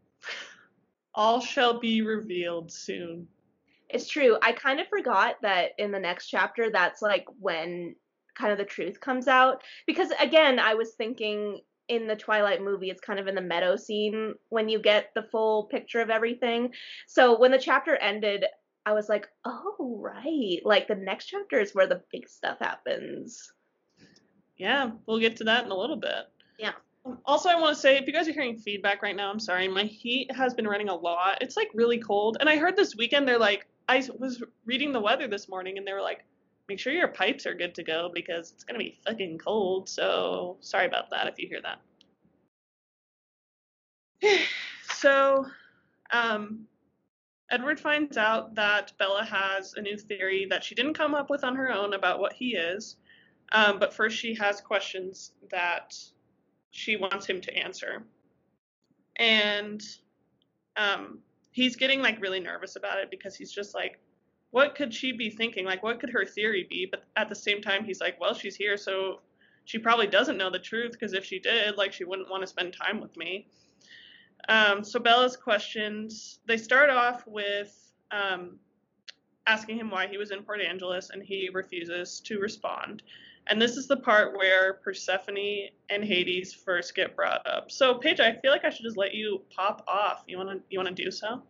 All 1.13 1.39
shall 1.39 1.79
be 1.79 2.01
revealed 2.01 2.71
soon. 2.71 3.27
It's 3.89 4.07
true. 4.07 4.37
I 4.41 4.51
kind 4.51 4.79
of 4.79 4.87
forgot 4.87 5.35
that 5.41 5.71
in 5.77 5.91
the 5.91 5.99
next 5.99 6.27
chapter, 6.27 6.69
that's 6.71 7.01
like 7.01 7.25
when 7.39 7.95
kind 8.35 8.51
of 8.51 8.57
the 8.57 8.65
truth 8.65 8.99
comes 8.99 9.27
out. 9.27 9.63
Because 9.87 10.09
again, 10.19 10.59
I 10.59 10.75
was 10.75 10.93
thinking 10.93 11.61
in 11.87 12.07
the 12.07 12.15
Twilight 12.15 12.63
movie, 12.63 12.89
it's 12.89 13.01
kind 13.01 13.19
of 13.19 13.27
in 13.27 13.35
the 13.35 13.41
meadow 13.41 13.75
scene 13.75 14.33
when 14.49 14.69
you 14.69 14.79
get 14.79 15.11
the 15.13 15.23
full 15.23 15.65
picture 15.65 16.01
of 16.01 16.09
everything. 16.09 16.71
So 17.07 17.37
when 17.37 17.51
the 17.51 17.59
chapter 17.59 17.95
ended, 17.95 18.45
I 18.85 18.93
was 18.93 19.09
like, 19.09 19.27
oh, 19.45 19.97
right. 19.99 20.59
Like 20.63 20.87
the 20.87 20.95
next 20.95 21.25
chapter 21.25 21.59
is 21.59 21.73
where 21.73 21.87
the 21.87 22.01
big 22.11 22.27
stuff 22.29 22.57
happens. 22.59 23.51
Yeah, 24.57 24.91
we'll 25.05 25.19
get 25.19 25.35
to 25.37 25.43
that 25.45 25.65
in 25.65 25.71
a 25.71 25.77
little 25.77 25.97
bit. 25.97 26.29
Yeah. 26.57 26.73
Um, 27.05 27.19
also, 27.25 27.49
I 27.49 27.59
want 27.59 27.75
to 27.75 27.81
say, 27.81 27.97
if 27.97 28.07
you 28.07 28.13
guys 28.13 28.27
are 28.27 28.33
hearing 28.33 28.57
feedback 28.57 29.01
right 29.01 29.15
now, 29.15 29.29
I'm 29.29 29.39
sorry. 29.39 29.67
My 29.67 29.83
heat 29.83 30.31
has 30.31 30.53
been 30.53 30.67
running 30.67 30.89
a 30.89 30.95
lot. 30.95 31.39
It's 31.41 31.57
like 31.57 31.69
really 31.73 31.99
cold. 31.99 32.37
And 32.39 32.49
I 32.49 32.57
heard 32.57 32.75
this 32.75 32.95
weekend 32.95 33.27
they're 33.27 33.39
like, 33.39 33.67
I 33.87 34.03
was 34.17 34.41
reading 34.65 34.91
the 34.91 34.99
weather 34.99 35.27
this 35.27 35.47
morning 35.47 35.77
and 35.77 35.85
they 35.85 35.93
were 35.93 36.01
like, 36.01 36.25
make 36.67 36.79
sure 36.79 36.93
your 36.93 37.07
pipes 37.07 37.45
are 37.45 37.53
good 37.53 37.75
to 37.75 37.83
go 37.83 38.09
because 38.13 38.51
it's 38.51 38.63
going 38.63 38.79
to 38.79 38.83
be 38.83 38.97
fucking 39.05 39.37
cold. 39.37 39.87
So 39.87 40.57
sorry 40.61 40.87
about 40.87 41.09
that 41.11 41.27
if 41.27 41.39
you 41.39 41.47
hear 41.47 41.61
that. 41.61 41.79
so, 44.95 45.45
um, 46.11 46.65
Edward 47.51 47.79
finds 47.79 48.17
out 48.17 48.55
that 48.55 48.93
Bella 48.97 49.23
has 49.23 49.73
a 49.75 49.81
new 49.81 49.97
theory 49.97 50.47
that 50.49 50.63
she 50.63 50.73
didn't 50.73 50.95
come 50.95 51.13
up 51.13 51.29
with 51.29 51.43
on 51.43 51.55
her 51.55 51.71
own 51.71 51.93
about 51.93 52.19
what 52.19 52.33
he 52.33 52.55
is. 52.55 52.95
Um, 53.51 53.77
but 53.77 53.93
first, 53.93 54.17
she 54.17 54.33
has 54.35 54.59
questions 54.61 55.31
that 55.51 55.95
she 56.71 56.97
wants 56.97 57.27
him 57.27 57.41
to 57.41 57.55
answer. 57.55 58.03
And 59.17 59.81
um, 60.75 61.19
he's 61.51 61.75
getting 61.75 62.01
like 62.01 62.19
really 62.19 62.39
nervous 62.39 62.75
about 62.75 62.99
it 62.99 63.11
because 63.11 63.35
he's 63.35 63.51
just 63.51 63.75
like, 63.75 63.99
what 64.51 64.75
could 64.75 64.93
she 64.93 65.11
be 65.11 65.29
thinking? 65.29 65.65
Like, 65.65 65.83
what 65.83 65.99
could 65.99 66.11
her 66.11 66.25
theory 66.25 66.65
be? 66.69 66.87
But 66.89 67.03
at 67.15 67.29
the 67.29 67.35
same 67.35 67.61
time, 67.61 67.83
he's 67.83 67.99
like, 67.99 68.19
well, 68.19 68.33
she's 68.33 68.55
here, 68.55 68.77
so 68.77 69.19
she 69.65 69.79
probably 69.79 70.07
doesn't 70.07 70.37
know 70.37 70.49
the 70.49 70.59
truth 70.59 70.91
because 70.93 71.13
if 71.13 71.25
she 71.25 71.39
did, 71.39 71.77
like, 71.77 71.91
she 71.91 72.03
wouldn't 72.03 72.29
want 72.29 72.41
to 72.41 72.47
spend 72.47 72.73
time 72.73 73.01
with 73.01 73.15
me. 73.17 73.47
Um, 74.47 74.83
so 74.83 74.99
Bella's 74.99 75.35
questions, 75.35 76.39
they 76.45 76.57
start 76.57 76.89
off 76.89 77.25
with 77.25 77.91
um, 78.11 78.59
asking 79.47 79.77
him 79.77 79.89
why 79.89 80.07
he 80.07 80.17
was 80.17 80.31
in 80.31 80.43
Port 80.43 80.61
Angeles, 80.61 81.09
and 81.09 81.23
he 81.23 81.49
refuses 81.51 82.19
to 82.21 82.39
respond. 82.39 83.03
And 83.47 83.61
this 83.61 83.77
is 83.77 83.87
the 83.87 83.97
part 83.97 84.35
where 84.35 84.73
Persephone 84.73 85.69
and 85.89 86.03
Hades 86.03 86.53
first 86.53 86.95
get 86.95 87.15
brought 87.15 87.45
up. 87.45 87.69
So 87.69 87.95
Paige, 87.95 88.19
I 88.19 88.33
feel 88.33 88.51
like 88.51 88.65
I 88.65 88.69
should 88.69 88.83
just 88.83 88.97
let 88.97 89.13
you 89.13 89.41
pop 89.55 89.83
off. 89.87 90.23
You 90.27 90.37
wanna 90.37 90.59
you 90.69 90.79
wanna 90.79 90.91
do 90.91 91.11
so? 91.11 91.43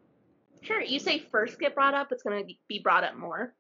Sure. 0.66 0.82
You 0.82 1.00
say 1.00 1.20
first 1.32 1.60
get 1.60 1.76
brought 1.76 1.94
up, 1.94 2.12
it's 2.12 2.24
gonna 2.24 2.44
be 2.68 2.80
brought 2.80 3.04
up 3.04 3.16
more. 3.16 3.54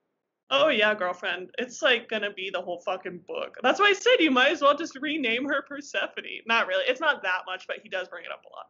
Oh 0.49 0.70
yeah, 0.70 0.93
girlfriend. 0.93 1.49
It's 1.58 1.82
like 1.82 2.10
gonna 2.10 2.32
be 2.32 2.49
the 2.51 2.62
whole 2.62 2.82
fucking 2.82 3.22
book. 3.28 3.58
That's 3.64 3.80
why 3.80 3.88
I 3.88 3.93
said 3.93 4.16
you 4.20 4.32
might 4.32 4.51
as 4.51 4.62
well 4.62 4.76
just 4.76 4.97
rename 4.99 5.45
her 5.45 5.64
Persephone. 5.68 6.41
Not 6.47 6.68
really. 6.68 6.84
It's 6.88 7.01
not 7.01 7.24
that 7.24 7.41
much, 7.45 7.66
but 7.68 7.78
he 7.84 7.89
does 7.89 8.08
bring 8.08 8.26
it 8.26 8.32
up 8.32 8.43
a 8.45 8.49
lot. 8.56 8.66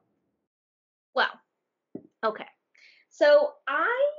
Well, 1.14 2.04
okay. 2.26 2.48
So 3.10 3.54
I 3.68 4.12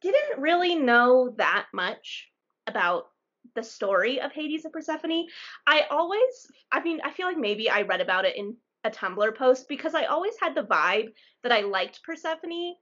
didn't 0.00 0.40
really 0.40 0.74
know 0.74 1.34
that 1.38 1.66
much 1.72 2.28
about 2.66 3.08
the 3.54 3.62
story 3.62 4.20
of 4.20 4.32
Hades 4.32 4.64
and 4.64 4.72
Persephone. 4.72 5.26
I 5.66 5.84
always, 5.90 6.46
I 6.70 6.82
mean, 6.82 7.00
I 7.02 7.10
feel 7.10 7.26
like 7.26 7.38
maybe 7.38 7.70
I 7.70 7.82
read 7.82 8.02
about 8.02 8.26
it 8.26 8.36
in 8.36 8.56
a 8.84 8.90
Tumblr 8.90 9.36
post 9.36 9.68
because 9.68 9.94
I 9.94 10.04
always 10.04 10.34
had 10.40 10.54
the 10.54 10.62
vibe 10.62 11.08
that 11.42 11.52
I 11.52 11.62
liked 11.62 12.02
Persephone 12.02 12.74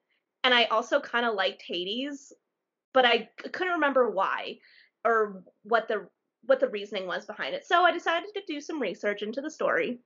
and 0.47 0.55
I 0.55 0.67
also 0.67 1.01
kind 1.01 1.27
of 1.27 1.35
liked 1.35 1.61
Hades, 1.67 2.33
but 2.95 3.05
I 3.05 3.29
couldn't 3.53 3.73
remember 3.75 4.09
why 4.11 4.59
or 5.05 5.43
what 5.65 5.89
the 5.89 6.07
what 6.45 6.61
the 6.61 6.69
reasoning 6.69 7.09
was 7.09 7.27
behind 7.27 7.57
it. 7.57 7.67
So 7.67 7.83
I 7.83 7.91
decided 7.91 8.29
to 8.33 8.43
do 8.47 8.61
some 8.61 8.81
research 8.81 9.23
into 9.23 9.41
the 9.41 9.51
story. 9.51 9.99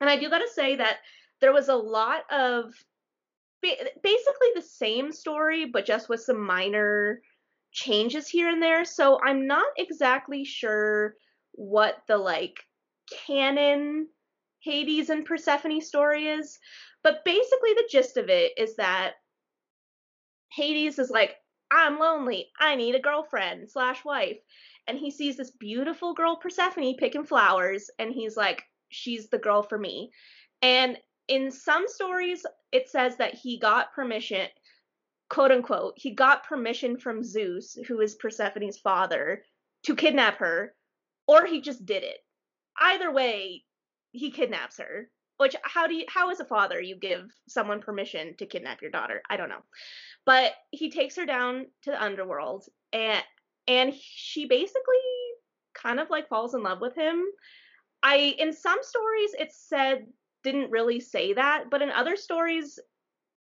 And 0.00 0.08
I 0.08 0.16
do 0.16 0.30
got 0.30 0.38
to 0.38 0.48
say 0.48 0.76
that 0.76 1.00
there 1.42 1.52
was 1.52 1.68
a 1.68 1.76
lot 1.76 2.22
of 2.32 2.72
basically 3.60 4.48
the 4.54 4.62
same 4.62 5.12
story 5.12 5.66
but 5.66 5.84
just 5.84 6.08
with 6.08 6.20
some 6.22 6.40
minor 6.40 7.20
changes 7.70 8.26
here 8.26 8.48
and 8.48 8.62
there. 8.62 8.86
So 8.86 9.20
I'm 9.22 9.46
not 9.46 9.66
exactly 9.76 10.46
sure 10.46 11.14
what 11.52 11.96
the 12.08 12.16
like 12.16 12.64
canon 13.26 14.08
Hades 14.60 15.10
and 15.10 15.26
Persephone 15.26 15.82
story 15.82 16.28
is, 16.28 16.58
but 17.02 17.22
basically 17.26 17.74
the 17.74 17.88
gist 17.90 18.16
of 18.16 18.30
it 18.30 18.52
is 18.56 18.76
that 18.76 19.16
Hades 20.50 20.98
is 20.98 21.10
like, 21.10 21.36
I'm 21.70 21.98
lonely. 21.98 22.48
I 22.58 22.74
need 22.76 22.94
a 22.94 23.00
girlfriend 23.00 23.70
slash 23.70 24.04
wife. 24.04 24.38
And 24.86 24.98
he 24.98 25.10
sees 25.10 25.36
this 25.36 25.50
beautiful 25.50 26.14
girl, 26.14 26.36
Persephone, 26.36 26.96
picking 26.96 27.24
flowers, 27.24 27.90
and 27.98 28.12
he's 28.12 28.36
like, 28.36 28.62
she's 28.88 29.28
the 29.28 29.38
girl 29.38 29.62
for 29.62 29.78
me. 29.78 30.10
And 30.62 30.98
in 31.28 31.50
some 31.50 31.86
stories, 31.86 32.46
it 32.72 32.88
says 32.88 33.16
that 33.16 33.34
he 33.34 33.58
got 33.58 33.92
permission 33.92 34.48
quote 35.28 35.52
unquote, 35.52 35.94
he 35.96 36.10
got 36.10 36.46
permission 36.46 36.96
from 36.96 37.22
Zeus, 37.22 37.76
who 37.86 38.00
is 38.00 38.16
Persephone's 38.16 38.78
father, 38.78 39.44
to 39.84 39.94
kidnap 39.94 40.38
her, 40.38 40.74
or 41.26 41.46
he 41.46 41.60
just 41.60 41.84
did 41.84 42.02
it. 42.02 42.18
Either 42.80 43.12
way, 43.12 43.64
he 44.12 44.30
kidnaps 44.30 44.78
her. 44.78 45.10
Which 45.38 45.56
how 45.62 45.86
do 45.86 45.94
you 45.94 46.04
how 46.08 46.30
as 46.30 46.40
a 46.40 46.44
father 46.44 46.80
you 46.80 46.96
give 46.96 47.30
someone 47.48 47.80
permission 47.80 48.34
to 48.36 48.46
kidnap 48.46 48.82
your 48.82 48.90
daughter? 48.90 49.22
I 49.30 49.36
don't 49.36 49.48
know. 49.48 49.62
But 50.26 50.52
he 50.70 50.90
takes 50.90 51.16
her 51.16 51.26
down 51.26 51.66
to 51.82 51.90
the 51.90 52.02
underworld 52.02 52.66
and 52.92 53.22
and 53.66 53.94
she 53.94 54.46
basically 54.46 54.96
kind 55.74 56.00
of 56.00 56.10
like 56.10 56.28
falls 56.28 56.54
in 56.54 56.62
love 56.62 56.80
with 56.80 56.96
him. 56.96 57.24
I 58.02 58.34
in 58.38 58.52
some 58.52 58.78
stories 58.82 59.30
it 59.38 59.52
said 59.52 60.06
didn't 60.42 60.70
really 60.70 61.00
say 61.00 61.32
that, 61.34 61.64
but 61.70 61.82
in 61.82 61.90
other 61.90 62.16
stories 62.16 62.78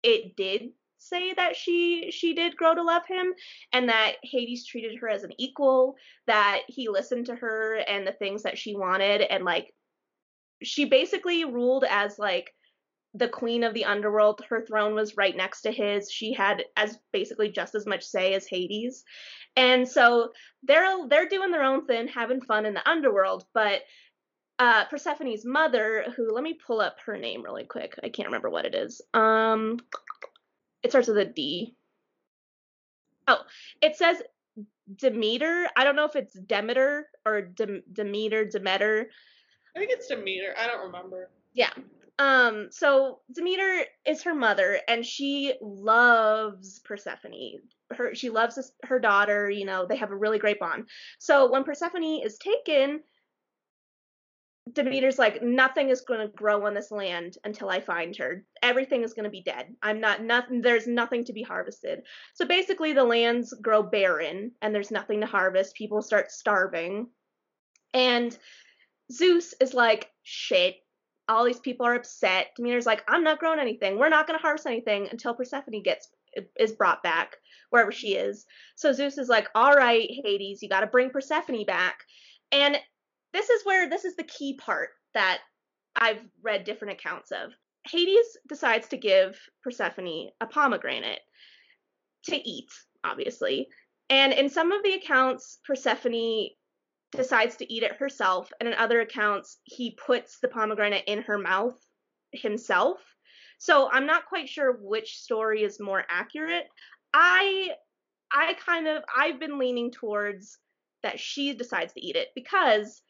it 0.03 0.35
did 0.35 0.71
say 0.97 1.33
that 1.33 1.55
she 1.55 2.11
she 2.11 2.33
did 2.33 2.57
grow 2.57 2.73
to 2.75 2.83
love 2.83 3.05
him 3.05 3.33
and 3.71 3.89
that 3.89 4.13
Hades 4.23 4.65
treated 4.65 4.97
her 4.99 5.09
as 5.09 5.23
an 5.23 5.31
equal, 5.37 5.95
that 6.27 6.61
he 6.67 6.89
listened 6.89 7.27
to 7.27 7.35
her 7.35 7.75
and 7.87 8.05
the 8.05 8.13
things 8.13 8.43
that 8.43 8.57
she 8.57 8.75
wanted 8.75 9.21
and 9.21 9.45
like 9.45 9.73
she 10.63 10.85
basically 10.85 11.45
ruled 11.45 11.85
as 11.89 12.17
like 12.19 12.53
the 13.13 13.29
queen 13.29 13.63
of 13.63 13.73
the 13.73 13.85
underworld. 13.85 14.41
Her 14.49 14.65
throne 14.65 14.93
was 14.93 15.17
right 15.17 15.35
next 15.35 15.61
to 15.61 15.71
his. 15.71 16.11
She 16.11 16.33
had 16.33 16.63
as 16.75 16.97
basically 17.13 17.49
just 17.49 17.75
as 17.75 17.85
much 17.85 18.03
say 18.03 18.33
as 18.33 18.47
Hades. 18.47 19.03
And 19.55 19.87
so 19.87 20.31
they're 20.63 21.07
they're 21.07 21.29
doing 21.29 21.51
their 21.51 21.63
own 21.63 21.85
thing, 21.85 22.07
having 22.07 22.41
fun 22.41 22.65
in 22.65 22.73
the 22.73 22.87
underworld, 22.89 23.45
but 23.53 23.81
uh, 24.59 24.85
Persephone's 24.85 25.45
mother, 25.45 26.05
who 26.15 26.33
let 26.33 26.43
me 26.43 26.57
pull 26.65 26.79
up 26.79 26.97
her 27.05 27.17
name 27.17 27.43
really 27.43 27.65
quick. 27.65 27.97
I 28.03 28.09
can't 28.09 28.27
remember 28.27 28.49
what 28.49 28.65
it 28.65 28.73
is. 28.73 29.01
Um, 29.13 29.79
it 30.81 30.91
starts 30.91 31.07
with 31.07 31.17
a 31.17 31.25
D. 31.25 31.75
Oh, 33.27 33.39
it 33.81 33.97
says 33.97 34.21
Demeter. 34.93 35.67
I 35.75 35.83
don't 35.83 35.95
know 35.95 36.05
if 36.05 36.15
it's 36.15 36.33
Demeter 36.33 37.07
or 37.25 37.41
Dem- 37.41 37.83
Demeter, 37.91 38.45
Demeter. 38.45 39.09
I 39.75 39.79
think 39.79 39.91
it's 39.91 40.07
Demeter. 40.07 40.55
I 40.57 40.67
don't 40.67 40.85
remember. 40.85 41.29
Yeah. 41.53 41.71
Um, 42.17 42.67
so 42.71 43.19
Demeter 43.33 43.85
is 44.05 44.23
her 44.23 44.33
mother 44.33 44.79
and 44.87 45.05
she 45.05 45.53
loves 45.61 46.79
Persephone. 46.79 47.59
Her 47.91 48.15
she 48.15 48.29
loves 48.29 48.71
her 48.83 48.99
daughter, 48.99 49.49
you 49.49 49.65
know, 49.65 49.85
they 49.85 49.97
have 49.97 50.11
a 50.11 50.15
really 50.15 50.39
great 50.39 50.59
bond. 50.59 50.87
So 51.19 51.51
when 51.51 51.65
Persephone 51.65 52.21
is 52.23 52.37
taken, 52.37 53.01
Demeter's 54.71 55.19
like, 55.19 55.43
nothing 55.43 55.89
is 55.89 56.01
going 56.01 56.21
to 56.21 56.33
grow 56.33 56.65
on 56.65 56.73
this 56.73 56.89
land 56.89 57.37
until 57.43 57.69
I 57.69 57.79
find 57.79 58.15
her. 58.17 58.43
Everything 58.63 59.03
is 59.03 59.13
going 59.13 59.25
to 59.25 59.29
be 59.29 59.43
dead. 59.43 59.75
I'm 59.83 59.99
not 59.99 60.23
nothing. 60.23 60.61
There's 60.61 60.87
nothing 60.87 61.23
to 61.25 61.33
be 61.33 61.43
harvested. 61.43 62.01
So 62.33 62.45
basically, 62.47 62.91
the 62.91 63.03
lands 63.03 63.53
grow 63.61 63.83
barren, 63.83 64.51
and 64.63 64.73
there's 64.73 64.89
nothing 64.89 65.21
to 65.21 65.27
harvest. 65.27 65.75
People 65.75 66.01
start 66.01 66.31
starving, 66.31 67.09
and 67.93 68.35
Zeus 69.11 69.53
is 69.61 69.73
like, 69.73 70.09
shit. 70.23 70.75
All 71.27 71.43
these 71.43 71.59
people 71.59 71.85
are 71.85 71.95
upset. 71.95 72.47
Demeter's 72.55 72.85
like, 72.85 73.03
I'm 73.07 73.23
not 73.23 73.39
growing 73.39 73.59
anything. 73.59 73.97
We're 73.97 74.09
not 74.09 74.27
going 74.27 74.37
to 74.37 74.41
harvest 74.41 74.67
anything 74.67 75.07
until 75.11 75.33
Persephone 75.33 75.81
gets 75.81 76.09
is 76.57 76.73
brought 76.73 77.01
back 77.01 77.37
wherever 77.69 77.91
she 77.91 78.15
is. 78.15 78.45
So 78.75 78.91
Zeus 78.91 79.17
is 79.17 79.29
like, 79.29 79.47
all 79.55 79.73
right, 79.73 80.07
Hades, 80.23 80.61
you 80.61 80.69
got 80.69 80.81
to 80.81 80.87
bring 80.87 81.09
Persephone 81.09 81.65
back. 81.65 81.99
And 82.51 82.77
this 83.33 83.49
is 83.49 83.65
where 83.65 83.89
this 83.89 84.05
is 84.05 84.15
the 84.15 84.23
key 84.23 84.53
part 84.53 84.89
that 85.13 85.39
I've 85.95 86.21
read 86.43 86.63
different 86.63 86.93
accounts 86.93 87.31
of. 87.31 87.51
Hades 87.87 88.37
decides 88.47 88.87
to 88.89 88.97
give 88.97 89.39
Persephone 89.63 90.29
a 90.41 90.45
pomegranate 90.45 91.21
to 92.25 92.35
eat, 92.35 92.69
obviously. 93.03 93.67
And 94.09 94.33
in 94.33 94.49
some 94.49 94.71
of 94.71 94.83
the 94.83 94.93
accounts, 94.93 95.59
Persephone 95.65 96.49
decides 97.15 97.55
to 97.57 97.73
eat 97.73 97.83
it 97.83 97.95
herself, 97.97 98.51
and 98.59 98.67
in 98.67 98.75
other 98.75 99.01
accounts, 99.01 99.57
he 99.63 99.91
puts 99.91 100.39
the 100.39 100.47
pomegranate 100.47 101.03
in 101.07 101.21
her 101.23 101.37
mouth 101.37 101.79
himself. 102.31 102.99
So 103.57 103.89
I'm 103.91 104.05
not 104.05 104.25
quite 104.25 104.49
sure 104.49 104.77
which 104.79 105.17
story 105.17 105.63
is 105.63 105.79
more 105.79 106.03
accurate. 106.09 106.67
I 107.13 107.71
I 108.31 108.53
kind 108.55 108.87
of 108.87 109.03
I've 109.15 109.39
been 109.39 109.57
leaning 109.57 109.91
towards 109.91 110.57
that 111.03 111.19
she 111.19 111.53
decides 111.53 111.93
to 111.93 112.05
eat 112.05 112.15
it 112.15 112.29
because 112.35 113.01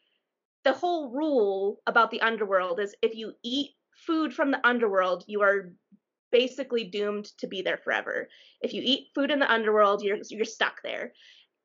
the 0.64 0.72
whole 0.72 1.10
rule 1.10 1.80
about 1.86 2.10
the 2.10 2.20
underworld 2.20 2.80
is 2.80 2.94
if 3.02 3.14
you 3.14 3.32
eat 3.42 3.70
food 4.06 4.34
from 4.34 4.50
the 4.50 4.64
underworld, 4.66 5.24
you 5.26 5.42
are 5.42 5.72
basically 6.30 6.84
doomed 6.84 7.24
to 7.38 7.46
be 7.46 7.62
there 7.62 7.78
forever. 7.78 8.28
If 8.60 8.72
you 8.72 8.82
eat 8.84 9.08
food 9.14 9.30
in 9.30 9.38
the 9.38 9.50
underworld, 9.50 10.02
you're 10.02 10.18
you're 10.28 10.44
stuck 10.44 10.82
there. 10.82 11.12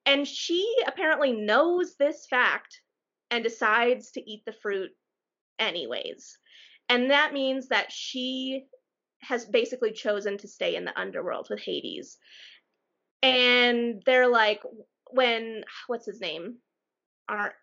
And 0.06 0.28
she 0.28 0.76
apparently 0.88 1.32
knows 1.32 1.96
this 1.96 2.26
fact 2.30 2.82
and 3.30 3.44
decides 3.44 4.12
to 4.12 4.30
eat 4.30 4.44
the 4.46 4.54
fruit 4.54 4.92
anyways. 5.60 6.38
And 6.90 7.12
that 7.12 7.34
means 7.34 7.70
that 7.70 7.92
she 7.92 8.66
has 9.22 9.46
basically 9.46 9.92
chosen 9.92 10.38
to 10.40 10.48
stay 10.48 10.76
in 10.76 10.86
the 10.86 11.00
underworld 11.00 11.48
with 11.50 11.62
Hades. 11.62 12.18
And 13.22 14.02
they're 14.06 14.28
like, 14.28 14.62
when, 15.12 15.64
what's 15.88 16.08
his 16.08 16.20
name? 16.20 16.58
Our, 17.30 17.54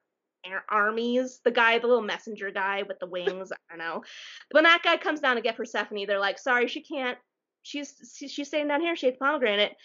Ar- 0.47 0.65
Hermes, 0.69 1.41
the 1.45 1.51
guy, 1.51 1.79
the 1.79 1.89
little 1.89 2.03
messenger 2.03 2.51
guy 2.51 2.85
with 2.87 3.01
the 3.01 3.07
wings, 3.09 3.53
I 3.53 3.57
don't 3.69 3.79
know. 3.79 4.05
When 4.53 4.65
that 4.65 4.83
guy 4.83 4.97
comes 4.97 5.21
down 5.21 5.37
to 5.37 5.43
get 5.43 5.57
Persephone, 5.57 6.07
they're 6.07 6.21
like, 6.21 6.39
sorry, 6.39 6.69
she 6.69 6.83
can't. 6.83 7.19
She's 7.63 8.17
she's 8.29 8.49
staying 8.49 8.69
down 8.69 8.81
here. 8.81 8.97
She 8.97 9.09
ate 9.09 9.19
the 9.19 9.25
pomegranate 9.25 9.77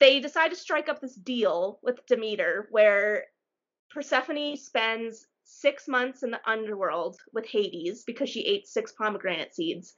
they 0.00 0.20
decide 0.20 0.48
to 0.50 0.56
strike 0.56 0.88
up 0.88 1.00
this 1.00 1.14
deal 1.14 1.78
with 1.82 2.06
Demeter 2.06 2.68
where 2.70 3.24
Persephone 3.90 4.56
spends 4.56 5.26
six 5.44 5.88
months 5.88 6.22
in 6.22 6.30
the 6.30 6.40
underworld 6.46 7.16
with 7.32 7.46
Hades 7.46 8.04
because 8.04 8.28
she 8.28 8.44
ate 8.44 8.66
six 8.66 8.92
pomegranate 8.92 9.54
seeds. 9.54 9.94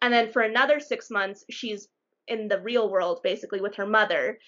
And 0.00 0.12
then 0.12 0.32
for 0.32 0.42
another 0.42 0.80
six 0.80 1.10
months, 1.10 1.44
she's 1.50 1.88
in 2.26 2.48
the 2.48 2.60
real 2.60 2.90
world, 2.90 3.20
basically, 3.22 3.60
with 3.60 3.74
her 3.76 3.86
mother. 3.86 4.38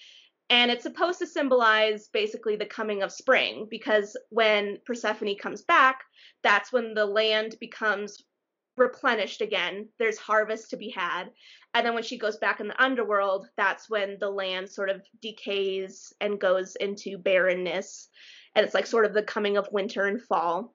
And 0.49 0.71
it's 0.71 0.83
supposed 0.83 1.19
to 1.19 1.27
symbolize 1.27 2.07
basically 2.07 2.55
the 2.55 2.65
coming 2.65 3.03
of 3.03 3.11
spring 3.11 3.67
because 3.69 4.17
when 4.29 4.79
Persephone 4.85 5.37
comes 5.37 5.61
back, 5.61 6.01
that's 6.41 6.71
when 6.71 6.93
the 6.93 7.05
land 7.05 7.55
becomes 7.59 8.23
replenished 8.77 9.41
again. 9.41 9.89
There's 9.99 10.17
harvest 10.17 10.69
to 10.69 10.77
be 10.77 10.89
had. 10.89 11.25
And 11.73 11.85
then 11.85 11.93
when 11.93 12.03
she 12.03 12.17
goes 12.17 12.37
back 12.37 12.59
in 12.59 12.67
the 12.67 12.83
underworld, 12.83 13.47
that's 13.57 13.89
when 13.89 14.17
the 14.19 14.29
land 14.29 14.69
sort 14.69 14.89
of 14.89 15.01
decays 15.21 16.13
and 16.21 16.39
goes 16.39 16.75
into 16.75 17.17
barrenness. 17.17 18.09
And 18.55 18.65
it's 18.65 18.73
like 18.73 18.87
sort 18.87 19.05
of 19.05 19.13
the 19.13 19.23
coming 19.23 19.57
of 19.57 19.67
winter 19.71 20.05
and 20.05 20.21
fall. 20.21 20.73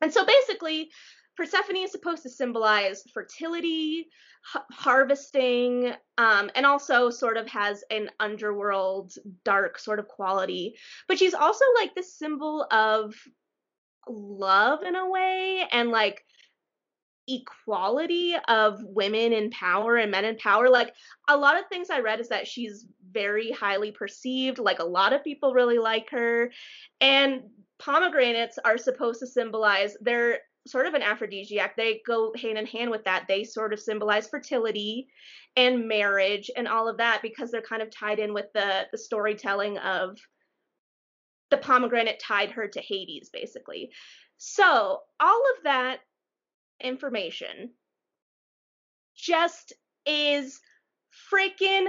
And 0.00 0.12
so 0.12 0.26
basically, 0.26 0.90
Persephone 1.36 1.76
is 1.76 1.92
supposed 1.92 2.22
to 2.22 2.30
symbolize 2.30 3.02
fertility, 3.12 4.08
harvesting, 4.72 5.92
um, 6.16 6.50
and 6.54 6.64
also 6.64 7.10
sort 7.10 7.36
of 7.36 7.46
has 7.48 7.84
an 7.90 8.10
underworld, 8.18 9.12
dark 9.44 9.78
sort 9.78 9.98
of 9.98 10.08
quality. 10.08 10.76
But 11.08 11.18
she's 11.18 11.34
also 11.34 11.64
like 11.76 11.94
the 11.94 12.02
symbol 12.02 12.66
of 12.70 13.14
love 14.08 14.82
in 14.82 14.96
a 14.96 15.08
way 15.10 15.66
and 15.70 15.90
like 15.90 16.24
equality 17.28 18.34
of 18.48 18.82
women 18.84 19.32
in 19.32 19.50
power 19.50 19.96
and 19.96 20.10
men 20.10 20.24
in 20.24 20.36
power. 20.36 20.68
Like 20.68 20.94
a 21.28 21.36
lot 21.36 21.58
of 21.58 21.64
things 21.68 21.90
I 21.90 22.00
read 22.00 22.20
is 22.20 22.28
that 22.28 22.46
she's 22.46 22.86
very 23.12 23.50
highly 23.50 23.92
perceived. 23.92 24.58
Like 24.58 24.78
a 24.78 24.84
lot 24.84 25.12
of 25.12 25.24
people 25.24 25.54
really 25.54 25.78
like 25.78 26.10
her. 26.10 26.50
And 27.00 27.42
pomegranates 27.78 28.58
are 28.64 28.78
supposed 28.78 29.20
to 29.20 29.26
symbolize 29.26 29.96
they're 30.00 30.40
sort 30.66 30.86
of 30.86 30.94
an 30.94 31.02
aphrodisiac. 31.02 31.76
They 31.76 32.02
go 32.06 32.32
hand 32.40 32.58
in 32.58 32.66
hand 32.66 32.90
with 32.90 33.04
that. 33.04 33.26
They 33.28 33.44
sort 33.44 33.72
of 33.72 33.80
symbolize 33.80 34.28
fertility 34.28 35.08
and 35.56 35.88
marriage 35.88 36.50
and 36.56 36.68
all 36.68 36.88
of 36.88 36.98
that 36.98 37.22
because 37.22 37.50
they're 37.50 37.62
kind 37.62 37.82
of 37.82 37.90
tied 37.90 38.18
in 38.18 38.34
with 38.34 38.46
the 38.52 38.86
the 38.92 38.98
storytelling 38.98 39.78
of 39.78 40.18
the 41.50 41.56
pomegranate 41.56 42.20
tied 42.20 42.50
her 42.50 42.66
to 42.68 42.80
Hades 42.80 43.30
basically. 43.32 43.90
So, 44.38 45.00
all 45.20 45.42
of 45.56 45.64
that 45.64 46.00
information 46.80 47.70
just 49.16 49.72
is 50.06 50.60
freaking 51.32 51.86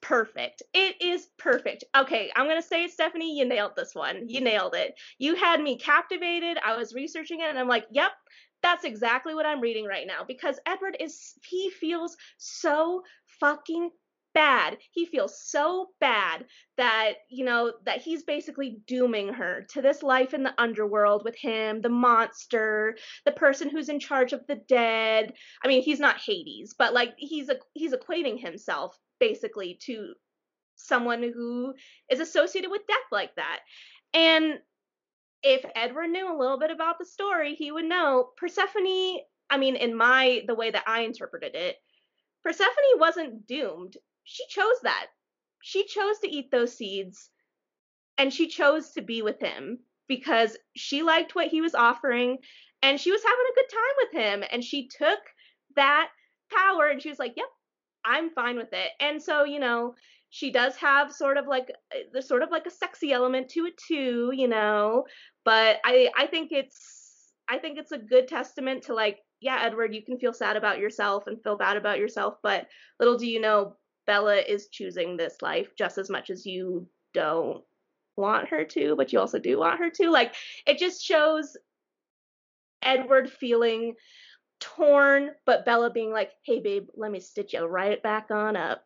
perfect. 0.00 0.62
It 0.72 1.02
is 1.02 1.28
perfect. 1.38 1.84
Okay, 1.96 2.30
I'm 2.34 2.46
going 2.46 2.60
to 2.60 2.66
say, 2.66 2.88
Stephenie, 2.88 3.36
you 3.36 3.44
nailed 3.44 3.72
this 3.76 3.94
one. 3.94 4.28
You 4.28 4.40
nailed 4.40 4.74
it. 4.74 4.94
You 5.18 5.34
had 5.34 5.60
me 5.60 5.76
captivated. 5.76 6.58
I 6.64 6.76
was 6.76 6.94
researching 6.94 7.40
it 7.40 7.48
and 7.48 7.58
I'm 7.58 7.68
like, 7.68 7.86
yep, 7.90 8.12
that's 8.62 8.84
exactly 8.84 9.34
what 9.34 9.46
I'm 9.46 9.60
reading 9.60 9.86
right 9.86 10.06
now 10.06 10.24
because 10.26 10.58
Edward 10.66 10.96
is, 11.00 11.34
he 11.48 11.70
feels 11.70 12.16
so 12.38 13.02
fucking 13.40 13.90
bad. 14.34 14.78
He 14.92 15.06
feels 15.06 15.40
so 15.42 15.88
bad 16.00 16.44
that, 16.76 17.14
you 17.28 17.44
know, 17.44 17.72
that 17.84 18.00
he's 18.00 18.22
basically 18.22 18.78
dooming 18.86 19.34
her 19.34 19.66
to 19.70 19.82
this 19.82 20.02
life 20.02 20.34
in 20.34 20.42
the 20.42 20.54
underworld 20.58 21.22
with 21.24 21.36
him, 21.36 21.80
the 21.80 21.88
monster, 21.88 22.96
the 23.24 23.32
person 23.32 23.68
who's 23.68 23.88
in 23.88 24.00
charge 24.00 24.32
of 24.32 24.46
the 24.46 24.60
dead. 24.68 25.32
I 25.64 25.68
mean, 25.68 25.82
he's 25.82 26.00
not 26.00 26.20
Hades, 26.20 26.74
but 26.78 26.94
like 26.94 27.14
he's 27.16 27.48
a, 27.48 27.56
he's 27.74 27.92
equating 27.92 28.40
himself 28.40 28.96
basically 29.18 29.78
to 29.86 30.14
someone 30.76 31.22
who 31.22 31.74
is 32.10 32.20
associated 32.20 32.70
with 32.70 32.86
death 32.86 32.96
like 33.12 33.34
that. 33.36 33.60
And 34.14 34.58
if 35.42 35.64
Edward 35.74 36.08
knew 36.08 36.30
a 36.30 36.38
little 36.38 36.58
bit 36.58 36.70
about 36.70 36.98
the 36.98 37.04
story, 37.04 37.54
he 37.54 37.72
would 37.72 37.84
know 37.84 38.30
Persephone, 38.36 39.18
I 39.48 39.58
mean, 39.58 39.76
in 39.76 39.96
my 39.96 40.42
the 40.46 40.54
way 40.54 40.70
that 40.70 40.84
I 40.86 41.00
interpreted 41.00 41.54
it, 41.54 41.76
Persephone 42.42 42.98
wasn't 42.98 43.46
doomed 43.46 43.96
she 44.30 44.46
chose 44.46 44.80
that. 44.84 45.08
She 45.60 45.84
chose 45.86 46.20
to 46.20 46.30
eat 46.30 46.52
those 46.52 46.76
seeds 46.76 47.30
and 48.16 48.32
she 48.32 48.46
chose 48.46 48.92
to 48.92 49.02
be 49.02 49.22
with 49.22 49.40
him 49.40 49.80
because 50.06 50.56
she 50.76 51.02
liked 51.02 51.34
what 51.34 51.48
he 51.48 51.60
was 51.60 51.74
offering 51.74 52.38
and 52.80 53.00
she 53.00 53.10
was 53.10 53.22
having 53.24 53.44
a 53.50 53.54
good 53.56 53.68
time 53.72 53.96
with 53.98 54.12
him 54.22 54.48
and 54.52 54.62
she 54.62 54.86
took 54.86 55.18
that 55.74 56.10
power 56.52 56.86
and 56.86 57.02
she 57.02 57.08
was 57.08 57.18
like, 57.18 57.34
"Yep, 57.36 57.46
I'm 58.04 58.30
fine 58.30 58.56
with 58.56 58.72
it." 58.72 58.90
And 59.00 59.20
so, 59.20 59.44
you 59.44 59.58
know, 59.58 59.96
she 60.30 60.52
does 60.52 60.76
have 60.76 61.12
sort 61.12 61.36
of 61.36 61.48
like 61.48 61.68
uh, 61.92 61.98
there's 62.12 62.28
sort 62.28 62.44
of 62.44 62.52
like 62.52 62.66
a 62.66 62.70
sexy 62.70 63.12
element 63.12 63.48
to 63.50 63.66
it 63.66 63.76
too, 63.76 64.30
you 64.32 64.46
know, 64.46 65.06
but 65.44 65.80
I 65.84 66.08
I 66.16 66.26
think 66.26 66.52
it's 66.52 67.32
I 67.48 67.58
think 67.58 67.78
it's 67.78 67.92
a 67.92 67.98
good 67.98 68.28
testament 68.28 68.84
to 68.84 68.94
like 68.94 69.18
yeah, 69.40 69.60
Edward, 69.62 69.94
you 69.94 70.04
can 70.04 70.18
feel 70.18 70.34
sad 70.34 70.56
about 70.56 70.78
yourself 70.78 71.26
and 71.26 71.42
feel 71.42 71.56
bad 71.56 71.76
about 71.76 71.98
yourself, 71.98 72.34
but 72.42 72.68
little 73.00 73.18
do 73.18 73.26
you 73.26 73.40
know, 73.40 73.76
Bella 74.06 74.36
is 74.36 74.68
choosing 74.68 75.16
this 75.16 75.36
life 75.42 75.68
just 75.76 75.98
as 75.98 76.10
much 76.10 76.30
as 76.30 76.46
you 76.46 76.88
don't 77.14 77.62
want 78.16 78.48
her 78.48 78.64
to, 78.64 78.96
but 78.96 79.12
you 79.12 79.20
also 79.20 79.38
do 79.38 79.58
want 79.58 79.80
her 79.80 79.90
to. 79.90 80.10
Like 80.10 80.34
it 80.66 80.78
just 80.78 81.04
shows 81.04 81.56
Edward 82.82 83.30
feeling 83.30 83.94
torn, 84.60 85.30
but 85.46 85.64
Bella 85.64 85.90
being 85.90 86.12
like, 86.12 86.32
"Hey 86.44 86.60
babe, 86.60 86.88
let 86.94 87.10
me 87.10 87.20
stitch 87.20 87.52
you 87.52 87.64
right 87.64 88.02
back 88.02 88.30
on 88.30 88.56
up." 88.56 88.84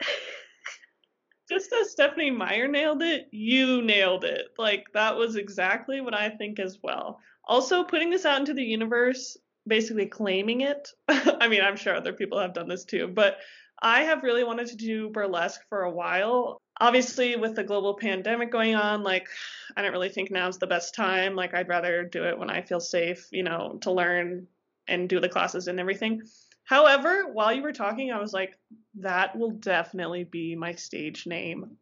just 1.50 1.72
as 1.72 1.90
Stephenie 1.90 2.30
Meyer 2.30 2.68
nailed 2.68 3.02
it, 3.02 3.28
you 3.32 3.82
nailed 3.82 4.24
it. 4.24 4.46
Like 4.56 4.86
that 4.94 5.16
was 5.16 5.36
exactly 5.36 6.00
what 6.00 6.14
I 6.14 6.30
think 6.30 6.60
as 6.60 6.78
well. 6.82 7.18
Also, 7.44 7.82
putting 7.82 8.10
this 8.10 8.24
out 8.24 8.38
into 8.38 8.54
the 8.54 8.62
universe, 8.62 9.36
basically 9.66 10.06
claiming 10.06 10.60
it. 10.60 10.88
I 11.08 11.48
mean, 11.48 11.62
I'm 11.62 11.76
sure 11.76 11.94
other 11.94 12.12
people 12.12 12.38
have 12.38 12.54
done 12.54 12.68
this 12.68 12.84
too, 12.84 13.08
but 13.08 13.38
I 13.82 14.02
have 14.02 14.22
really 14.22 14.44
wanted 14.44 14.68
to 14.68 14.76
do 14.76 15.08
burlesque 15.08 15.60
for 15.68 15.82
a 15.82 15.90
while. 15.90 16.60
Obviously, 16.80 17.36
with 17.36 17.56
the 17.56 17.64
global 17.64 17.94
pandemic 17.94 18.50
going 18.50 18.74
on, 18.74 19.02
like, 19.02 19.28
I 19.76 19.82
don't 19.82 19.92
really 19.92 20.08
think 20.08 20.30
now's 20.30 20.58
the 20.58 20.66
best 20.66 20.94
time. 20.94 21.34
Like, 21.34 21.54
I'd 21.54 21.68
rather 21.68 22.04
do 22.04 22.24
it 22.24 22.38
when 22.38 22.50
I 22.50 22.62
feel 22.62 22.80
safe, 22.80 23.26
you 23.30 23.42
know, 23.42 23.78
to 23.82 23.92
learn 23.92 24.46
and 24.86 25.08
do 25.08 25.20
the 25.20 25.28
classes 25.28 25.68
and 25.68 25.78
everything. 25.78 26.22
However, 26.64 27.24
while 27.32 27.52
you 27.52 27.62
were 27.62 27.72
talking, 27.72 28.12
I 28.12 28.20
was 28.20 28.32
like, 28.32 28.56
that 29.00 29.36
will 29.36 29.50
definitely 29.50 30.24
be 30.24 30.56
my 30.56 30.74
stage 30.74 31.26
name. 31.26 31.76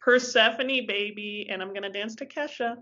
Persephone, 0.00 0.86
baby, 0.86 1.46
and 1.48 1.62
I'm 1.62 1.68
going 1.68 1.82
to 1.82 1.90
dance 1.90 2.16
to 2.16 2.26
Kesha. 2.26 2.76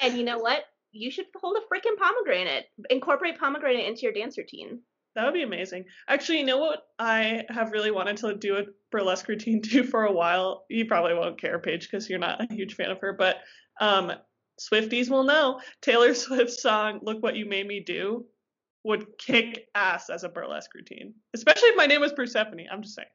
And 0.00 0.16
you 0.16 0.24
know 0.24 0.38
what? 0.38 0.64
You 0.92 1.10
should 1.10 1.26
hold 1.36 1.56
a 1.56 1.74
freaking 1.74 1.98
pomegranate. 1.98 2.66
Incorporate 2.88 3.38
pomegranate 3.38 3.86
into 3.86 4.02
your 4.02 4.12
dance 4.12 4.38
routine. 4.38 4.80
That 5.16 5.24
would 5.24 5.34
be 5.34 5.42
amazing. 5.42 5.86
Actually, 6.08 6.40
you 6.40 6.44
know 6.44 6.58
what 6.58 6.82
I 6.98 7.44
have 7.48 7.72
really 7.72 7.90
wanted 7.90 8.18
to 8.18 8.34
do 8.34 8.58
a 8.58 8.64
burlesque 8.92 9.26
routine 9.26 9.62
to 9.70 9.82
for 9.82 10.04
a 10.04 10.12
while. 10.12 10.66
You 10.68 10.84
probably 10.84 11.14
won't 11.14 11.40
care, 11.40 11.58
Paige, 11.58 11.90
because 11.90 12.08
you're 12.08 12.18
not 12.18 12.42
a 12.42 12.54
huge 12.54 12.74
fan 12.74 12.90
of 12.90 13.00
her, 13.00 13.14
but 13.14 13.38
um, 13.80 14.12
Swifties 14.60 15.08
will 15.08 15.24
know 15.24 15.60
Taylor 15.80 16.14
Swift's 16.14 16.62
song 16.62 17.00
"Look 17.02 17.22
What 17.22 17.34
You 17.34 17.46
Made 17.46 17.66
Me 17.66 17.80
Do" 17.80 18.26
would 18.84 19.06
kick 19.18 19.68
ass 19.74 20.10
as 20.10 20.22
a 20.22 20.28
burlesque 20.28 20.74
routine, 20.74 21.14
especially 21.34 21.70
if 21.70 21.76
my 21.76 21.86
name 21.86 22.02
was 22.02 22.12
Persephone. 22.12 22.66
I'm 22.70 22.82
just 22.82 22.94
saying. 22.94 23.08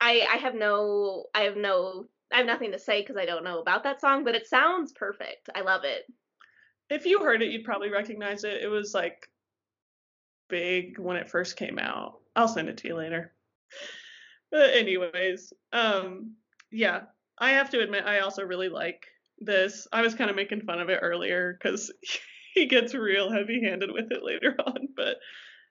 I 0.00 0.26
I 0.30 0.36
have 0.38 0.56
no 0.56 1.26
I 1.32 1.42
have 1.42 1.56
no 1.56 2.06
I 2.32 2.38
have 2.38 2.46
nothing 2.46 2.72
to 2.72 2.78
say 2.80 3.02
because 3.02 3.16
I 3.16 3.24
don't 3.24 3.44
know 3.44 3.60
about 3.60 3.84
that 3.84 4.00
song, 4.00 4.24
but 4.24 4.34
it 4.34 4.48
sounds 4.48 4.92
perfect. 4.92 5.48
I 5.54 5.60
love 5.60 5.84
it. 5.84 6.02
If 6.90 7.06
you 7.06 7.20
heard 7.20 7.40
it, 7.40 7.50
you'd 7.52 7.64
probably 7.64 7.90
recognize 7.90 8.42
it. 8.42 8.62
It 8.62 8.68
was 8.68 8.92
like 8.92 9.28
big 10.48 10.98
when 10.98 11.16
it 11.16 11.28
first 11.28 11.56
came 11.56 11.78
out. 11.78 12.20
I'll 12.34 12.48
send 12.48 12.68
it 12.68 12.78
to 12.78 12.88
you 12.88 12.96
later. 12.96 13.32
But 14.50 14.74
anyways, 14.74 15.52
um 15.72 16.36
yeah, 16.70 17.02
I 17.38 17.50
have 17.52 17.70
to 17.70 17.80
admit 17.80 18.04
I 18.04 18.20
also 18.20 18.44
really 18.44 18.68
like 18.68 19.06
this. 19.38 19.86
I 19.92 20.02
was 20.02 20.14
kind 20.14 20.30
of 20.30 20.36
making 20.36 20.62
fun 20.62 20.80
of 20.80 20.88
it 20.88 21.00
earlier 21.02 21.58
cuz 21.62 21.92
he 22.54 22.66
gets 22.66 22.94
real 22.94 23.30
heavy-handed 23.30 23.90
with 23.92 24.10
it 24.10 24.22
later 24.22 24.56
on, 24.66 24.88
but 24.96 25.18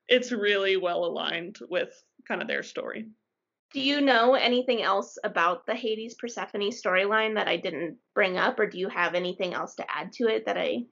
it's 0.08 0.32
really 0.32 0.78
well 0.78 1.06
aligned 1.06 1.58
with 1.70 1.92
kind 2.28 2.42
of 2.42 2.48
their 2.48 2.64
story. 2.64 3.08
Do 3.74 3.82
you 3.82 4.00
know 4.00 4.36
anything 4.36 4.82
else 4.84 5.18
about 5.24 5.66
the 5.66 5.76
Hades 5.76 6.16
Persephone 6.16 6.70
storyline 6.70 7.36
that 7.36 7.48
I 7.48 7.58
didn't 7.58 7.98
bring 8.14 8.38
up, 8.38 8.60
or 8.60 8.68
do 8.68 8.78
you 8.80 8.88
have 8.88 9.16
anything 9.16 9.54
else 9.54 9.76
to 9.76 9.86
add 9.90 10.14
to 10.14 10.28
it 10.28 10.46
that 10.46 10.58
I? 10.58 10.86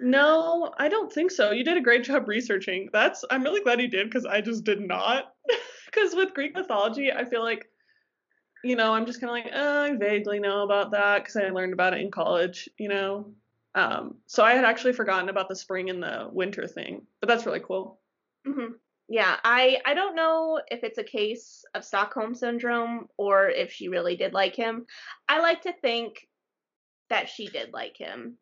No, 0.00 0.72
I 0.78 0.88
don't 0.88 1.12
think 1.12 1.30
so. 1.30 1.50
You 1.50 1.64
did 1.64 1.76
a 1.76 1.82
great 1.82 2.04
job 2.04 2.28
researching. 2.28 2.88
That's 2.92 3.24
I'm 3.30 3.42
really 3.42 3.60
glad 3.60 3.80
you 3.80 3.88
did 3.88 4.06
because 4.08 4.24
I 4.24 4.40
just 4.40 4.64
did 4.64 4.80
not. 4.80 5.34
Because 5.90 6.14
with 6.14 6.34
Greek 6.34 6.54
mythology, 6.54 7.10
I 7.10 7.24
feel 7.24 7.42
like, 7.42 7.64
you 8.62 8.76
know, 8.76 8.92
I'm 8.92 9.06
just 9.06 9.22
kind 9.22 9.30
of 9.30 9.42
like, 9.42 9.52
oh, 9.56 9.84
I 9.84 9.96
vaguely 9.96 10.38
know 10.38 10.62
about 10.62 10.90
that 10.90 11.24
because 11.24 11.36
I 11.36 11.48
learned 11.48 11.72
about 11.72 11.94
it 11.94 12.02
in 12.02 12.10
college, 12.10 12.68
you 12.76 12.90
know. 12.90 13.32
Um, 13.74 14.16
so 14.26 14.44
I 14.44 14.52
had 14.52 14.66
actually 14.66 14.92
forgotten 14.92 15.30
about 15.30 15.48
the 15.48 15.56
spring 15.56 15.88
and 15.88 16.02
the 16.02 16.28
winter 16.30 16.66
thing, 16.66 17.06
but 17.20 17.26
that's 17.26 17.46
really 17.46 17.60
cool. 17.60 18.00
Mm-hmm. 18.46 18.74
Yeah, 19.08 19.36
I 19.42 19.78
I 19.86 19.94
don't 19.94 20.14
know 20.14 20.60
if 20.70 20.84
it's 20.84 20.98
a 20.98 21.04
case 21.04 21.64
of 21.74 21.86
Stockholm 21.86 22.34
syndrome 22.34 23.08
or 23.16 23.48
if 23.48 23.72
she 23.72 23.88
really 23.88 24.14
did 24.14 24.34
like 24.34 24.54
him. 24.54 24.84
I 25.26 25.40
like 25.40 25.62
to 25.62 25.72
think 25.72 26.28
that 27.08 27.30
she 27.30 27.46
did 27.46 27.72
like 27.72 27.96
him 27.96 28.36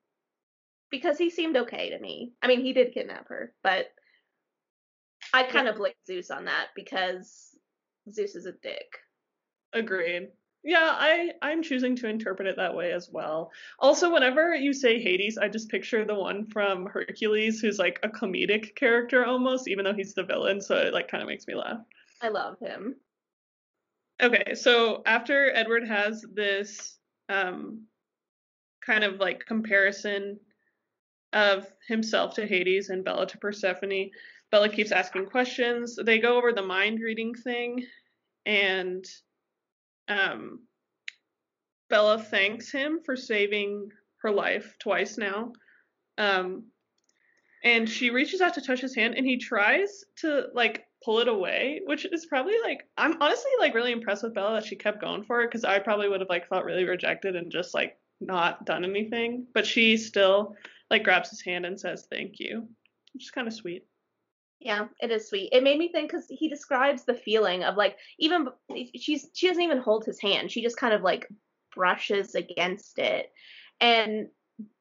because 0.90 1.18
he 1.18 1.30
seemed 1.30 1.56
okay 1.56 1.90
to 1.90 1.98
me. 1.98 2.32
I 2.42 2.48
mean, 2.48 2.62
he 2.62 2.72
did 2.72 2.94
kidnap 2.94 3.28
her, 3.28 3.52
but 3.62 3.86
I 5.32 5.44
kind 5.44 5.68
of 5.68 5.76
blame 5.76 5.92
Zeus 6.06 6.30
on 6.30 6.44
that 6.46 6.68
because 6.74 7.54
Zeus 8.12 8.34
is 8.34 8.46
a 8.46 8.52
dick. 8.52 8.98
Agreed. 9.72 10.28
Yeah, 10.64 10.88
I 10.90 11.30
I'm 11.42 11.62
choosing 11.62 11.94
to 11.96 12.08
interpret 12.08 12.48
it 12.48 12.56
that 12.56 12.74
way 12.74 12.90
as 12.92 13.08
well. 13.08 13.52
Also, 13.78 14.12
whenever 14.12 14.52
you 14.54 14.72
say 14.72 15.00
Hades, 15.00 15.38
I 15.38 15.48
just 15.48 15.68
picture 15.68 16.04
the 16.04 16.14
one 16.14 16.44
from 16.46 16.86
Hercules 16.86 17.60
who's 17.60 17.78
like 17.78 18.00
a 18.02 18.08
comedic 18.08 18.74
character 18.74 19.24
almost, 19.24 19.68
even 19.68 19.84
though 19.84 19.94
he's 19.94 20.14
the 20.14 20.24
villain, 20.24 20.60
so 20.60 20.76
it 20.76 20.92
like 20.92 21.08
kind 21.08 21.22
of 21.22 21.28
makes 21.28 21.46
me 21.46 21.54
laugh. 21.54 21.78
I 22.20 22.30
love 22.30 22.58
him. 22.58 22.96
Okay, 24.20 24.54
so 24.54 25.02
after 25.06 25.52
Edward 25.54 25.86
has 25.86 26.24
this 26.34 26.98
um 27.28 27.82
kind 28.84 29.04
of 29.04 29.20
like 29.20 29.46
comparison 29.46 30.40
of 31.36 31.70
himself 31.86 32.34
to 32.34 32.46
Hades 32.46 32.88
and 32.88 33.04
Bella 33.04 33.26
to 33.26 33.38
Persephone, 33.38 34.10
Bella 34.50 34.70
keeps 34.70 34.90
asking 34.90 35.26
questions. 35.26 35.98
They 36.02 36.18
go 36.18 36.38
over 36.38 36.52
the 36.52 36.62
mind 36.62 37.00
reading 37.00 37.34
thing 37.34 37.84
and 38.46 39.04
um, 40.08 40.60
Bella 41.90 42.18
thanks 42.18 42.72
him 42.72 43.00
for 43.04 43.16
saving 43.16 43.90
her 44.22 44.30
life 44.30 44.76
twice 44.80 45.18
now. 45.18 45.52
Um, 46.16 46.64
and 47.62 47.86
she 47.86 48.08
reaches 48.08 48.40
out 48.40 48.54
to 48.54 48.62
touch 48.62 48.80
his 48.80 48.94
hand 48.94 49.14
and 49.14 49.26
he 49.26 49.36
tries 49.36 50.04
to 50.20 50.46
like 50.54 50.86
pull 51.04 51.18
it 51.18 51.28
away, 51.28 51.82
which 51.84 52.06
is 52.10 52.24
probably 52.24 52.54
like 52.62 52.88
I'm 52.96 53.20
honestly 53.20 53.50
like 53.60 53.74
really 53.74 53.92
impressed 53.92 54.22
with 54.22 54.34
Bella 54.34 54.54
that 54.54 54.64
she 54.64 54.76
kept 54.76 55.02
going 55.02 55.24
for 55.24 55.42
it 55.42 55.48
because 55.48 55.64
I 55.64 55.80
probably 55.80 56.08
would 56.08 56.20
have 56.20 56.30
like 56.30 56.48
felt 56.48 56.64
really 56.64 56.84
rejected 56.84 57.36
and 57.36 57.52
just 57.52 57.74
like 57.74 57.98
not 58.20 58.64
done 58.64 58.84
anything. 58.84 59.46
But 59.52 59.66
she 59.66 59.98
still 59.98 60.54
like 60.90 61.04
grabs 61.04 61.30
his 61.30 61.42
hand 61.42 61.66
and 61.66 61.78
says 61.78 62.06
thank 62.10 62.38
you, 62.38 62.68
which 63.12 63.24
is 63.24 63.30
kind 63.30 63.46
of 63.46 63.54
sweet. 63.54 63.86
Yeah, 64.60 64.86
it 65.00 65.10
is 65.10 65.28
sweet. 65.28 65.50
It 65.52 65.62
made 65.62 65.78
me 65.78 65.92
think 65.92 66.10
because 66.10 66.26
he 66.28 66.48
describes 66.48 67.04
the 67.04 67.14
feeling 67.14 67.64
of 67.64 67.76
like 67.76 67.98
even 68.18 68.48
she's 68.96 69.28
she 69.34 69.48
doesn't 69.48 69.62
even 69.62 69.78
hold 69.78 70.04
his 70.04 70.20
hand. 70.20 70.50
She 70.50 70.62
just 70.62 70.78
kind 70.78 70.94
of 70.94 71.02
like 71.02 71.28
brushes 71.74 72.34
against 72.34 72.98
it, 72.98 73.30
and 73.80 74.28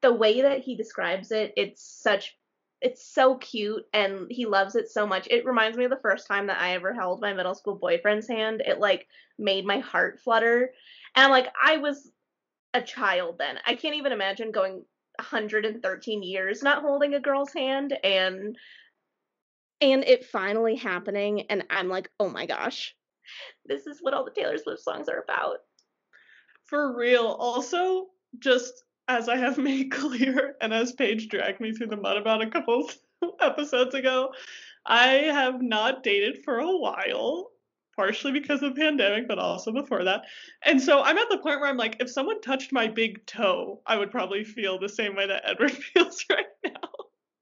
the 0.00 0.12
way 0.12 0.42
that 0.42 0.60
he 0.60 0.76
describes 0.76 1.30
it, 1.30 1.52
it's 1.56 1.82
such 1.82 2.36
it's 2.80 3.06
so 3.06 3.36
cute 3.36 3.84
and 3.94 4.26
he 4.30 4.46
loves 4.46 4.76
it 4.76 4.90
so 4.90 5.06
much. 5.06 5.26
It 5.30 5.46
reminds 5.46 5.78
me 5.78 5.84
of 5.84 5.90
the 5.90 5.96
first 6.02 6.26
time 6.26 6.46
that 6.48 6.60
I 6.60 6.74
ever 6.74 6.92
held 6.92 7.20
my 7.20 7.32
middle 7.32 7.54
school 7.54 7.74
boyfriend's 7.74 8.28
hand. 8.28 8.62
It 8.64 8.78
like 8.78 9.06
made 9.38 9.64
my 9.64 9.78
heart 9.78 10.20
flutter. 10.22 10.70
And 11.14 11.32
like 11.32 11.48
I 11.62 11.78
was 11.78 12.10
a 12.74 12.82
child 12.82 13.38
then. 13.38 13.58
I 13.66 13.74
can't 13.74 13.96
even 13.96 14.12
imagine 14.12 14.52
going 14.52 14.84
113 15.18 16.22
years 16.22 16.62
not 16.62 16.82
holding 16.82 17.14
a 17.14 17.20
girl's 17.20 17.52
hand 17.52 17.96
and 18.04 18.56
and 19.80 20.04
it 20.04 20.24
finally 20.24 20.76
happening 20.76 21.42
and 21.42 21.64
i'm 21.70 21.88
like 21.88 22.10
oh 22.20 22.28
my 22.28 22.46
gosh. 22.46 22.94
This 23.64 23.88
is 23.88 23.98
what 24.00 24.14
all 24.14 24.24
the 24.24 24.30
taylor 24.30 24.56
swift 24.58 24.82
songs 24.82 25.08
are 25.08 25.20
about. 25.20 25.58
For 26.64 26.96
real. 26.96 27.26
Also 27.26 28.06
just 28.38 28.84
as 29.08 29.28
i 29.28 29.36
have 29.36 29.58
made 29.70 29.90
clear 29.90 30.56
and 30.60 30.72
as 30.72 30.92
paige 30.92 31.28
dragged 31.28 31.60
me 31.60 31.72
through 31.72 31.88
the 31.88 31.96
mud 31.96 32.16
about 32.16 32.42
a 32.42 32.50
couple 32.50 32.90
episodes 33.40 33.94
ago 33.94 34.32
i 34.84 35.06
have 35.06 35.62
not 35.62 36.02
dated 36.02 36.42
for 36.44 36.58
a 36.58 36.76
while 36.76 37.50
partially 37.96 38.32
because 38.32 38.62
of 38.62 38.74
the 38.74 38.80
pandemic 38.80 39.26
but 39.26 39.38
also 39.38 39.72
before 39.72 40.04
that 40.04 40.22
and 40.64 40.80
so 40.80 41.02
i'm 41.02 41.18
at 41.18 41.28
the 41.30 41.38
point 41.38 41.58
where 41.60 41.68
i'm 41.68 41.76
like 41.76 41.96
if 41.98 42.10
someone 42.10 42.40
touched 42.40 42.72
my 42.72 42.86
big 42.86 43.24
toe 43.26 43.80
i 43.86 43.96
would 43.96 44.10
probably 44.10 44.44
feel 44.44 44.78
the 44.78 44.88
same 44.88 45.16
way 45.16 45.26
that 45.26 45.42
edward 45.48 45.72
feels 45.94 46.24
right 46.30 46.46
now 46.64 46.86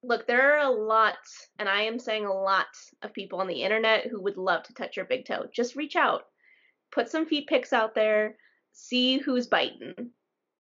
look, 0.06 0.26
there 0.26 0.54
are 0.54 0.66
a 0.66 0.70
lot, 0.70 1.16
and 1.58 1.68
I 1.68 1.82
am 1.82 1.98
saying 1.98 2.26
a 2.26 2.32
lot 2.32 2.66
of 3.02 3.12
people 3.12 3.40
on 3.40 3.46
the 3.46 3.62
internet 3.62 4.06
who 4.06 4.20
would 4.22 4.36
love 4.36 4.62
to 4.64 4.74
touch 4.74 4.96
your 4.96 5.06
big 5.06 5.24
toe. 5.24 5.46
Just 5.52 5.76
reach 5.76 5.96
out, 5.96 6.22
put 6.92 7.10
some 7.10 7.26
feet 7.26 7.48
pics 7.48 7.72
out 7.72 7.94
there, 7.94 8.36
see 8.72 9.18
who's 9.18 9.46
biting. 9.46 10.10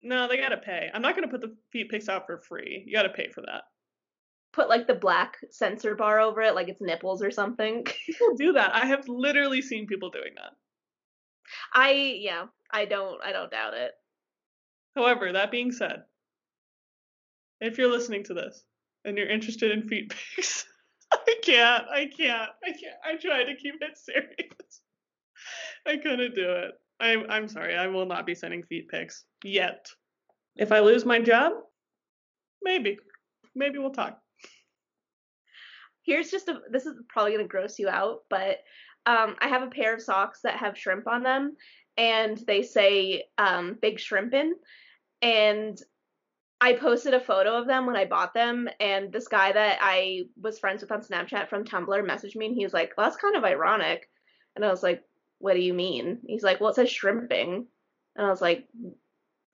No, 0.02 0.28
they 0.28 0.36
gotta 0.36 0.56
pay. 0.56 0.90
I'm 0.92 1.02
not 1.02 1.14
gonna 1.14 1.28
put 1.28 1.40
the 1.40 1.56
feet 1.72 1.90
pics 1.90 2.08
out 2.08 2.26
for 2.26 2.38
free. 2.38 2.84
You 2.86 2.92
gotta 2.92 3.08
pay 3.08 3.28
for 3.28 3.42
that. 3.42 3.64
Put 4.52 4.68
like 4.68 4.86
the 4.86 4.94
black 4.94 5.36
censor 5.50 5.94
bar 5.94 6.20
over 6.20 6.40
it, 6.42 6.54
like 6.54 6.68
it's 6.68 6.80
nipples 6.80 7.22
or 7.22 7.30
something. 7.30 7.84
People 8.06 8.34
do 8.36 8.52
that. 8.54 8.74
I 8.74 8.86
have 8.86 9.08
literally 9.08 9.62
seen 9.62 9.86
people 9.86 10.10
doing 10.10 10.32
that. 10.36 10.52
I 11.72 11.92
yeah, 12.20 12.46
I 12.70 12.84
don't 12.84 13.22
I 13.24 13.32
don't 13.32 13.50
doubt 13.50 13.74
it. 13.74 13.92
However, 14.96 15.32
that 15.32 15.50
being 15.50 15.72
said, 15.72 16.02
if 17.60 17.78
you're 17.78 17.90
listening 17.90 18.24
to 18.24 18.34
this 18.34 18.64
and 19.04 19.16
you're 19.16 19.28
interested 19.28 19.70
in 19.70 19.88
feet 19.88 20.10
pics, 20.10 20.66
I 21.12 21.36
can't. 21.42 21.84
I 21.90 22.06
can't. 22.06 22.50
I 22.64 22.70
can't. 22.70 22.96
I 23.04 23.16
tried 23.16 23.44
to 23.44 23.56
keep 23.56 23.74
it 23.80 23.96
serious. 23.96 24.80
I 25.86 25.96
couldn't 25.96 26.34
do 26.34 26.50
it. 26.50 26.72
I'm 27.00 27.24
I'm 27.30 27.48
sorry. 27.48 27.76
I 27.76 27.86
will 27.86 28.06
not 28.06 28.26
be 28.26 28.34
sending 28.34 28.62
feet 28.64 28.88
pics 28.88 29.24
yet. 29.44 29.86
If 30.56 30.72
I 30.72 30.80
lose 30.80 31.04
my 31.04 31.20
job, 31.20 31.52
maybe. 32.62 32.98
Maybe 33.54 33.78
we'll 33.78 33.90
talk. 33.90 34.20
Here's 36.08 36.30
just 36.30 36.48
a 36.48 36.60
this 36.70 36.86
is 36.86 36.94
probably 37.08 37.32
going 37.32 37.44
to 37.44 37.48
gross 37.48 37.78
you 37.78 37.88
out, 37.88 38.20
but 38.30 38.58
um, 39.04 39.36
I 39.40 39.48
have 39.48 39.62
a 39.62 39.70
pair 39.70 39.94
of 39.94 40.02
socks 40.02 40.40
that 40.42 40.56
have 40.56 40.78
shrimp 40.78 41.06
on 41.06 41.22
them 41.22 41.56
and 41.98 42.38
they 42.46 42.62
say 42.62 43.24
um, 43.36 43.76
big 43.80 43.98
shrimpin 43.98 44.52
and 45.20 45.78
I 46.60 46.72
posted 46.72 47.14
a 47.14 47.20
photo 47.20 47.56
of 47.56 47.66
them 47.66 47.86
when 47.86 47.96
I 47.96 48.04
bought 48.04 48.34
them, 48.34 48.68
and 48.80 49.12
this 49.12 49.28
guy 49.28 49.52
that 49.52 49.78
I 49.80 50.22
was 50.40 50.58
friends 50.58 50.82
with 50.82 50.90
on 50.90 51.02
Snapchat 51.02 51.48
from 51.48 51.64
Tumblr 51.64 51.86
messaged 52.04 52.34
me, 52.34 52.46
and 52.46 52.54
he 52.56 52.64
was 52.64 52.72
like, 52.72 52.94
well, 52.96 53.06
"That's 53.06 53.20
kind 53.20 53.36
of 53.36 53.44
ironic," 53.44 54.08
and 54.56 54.64
I 54.64 54.68
was 54.68 54.82
like, 54.82 55.04
"What 55.38 55.54
do 55.54 55.60
you 55.60 55.72
mean?" 55.72 56.18
He's 56.26 56.42
like, 56.42 56.60
"Well, 56.60 56.70
it 56.70 56.74
says 56.74 56.90
shrimping," 56.90 57.68
and 58.16 58.26
I 58.26 58.28
was 58.28 58.40
like, 58.40 58.66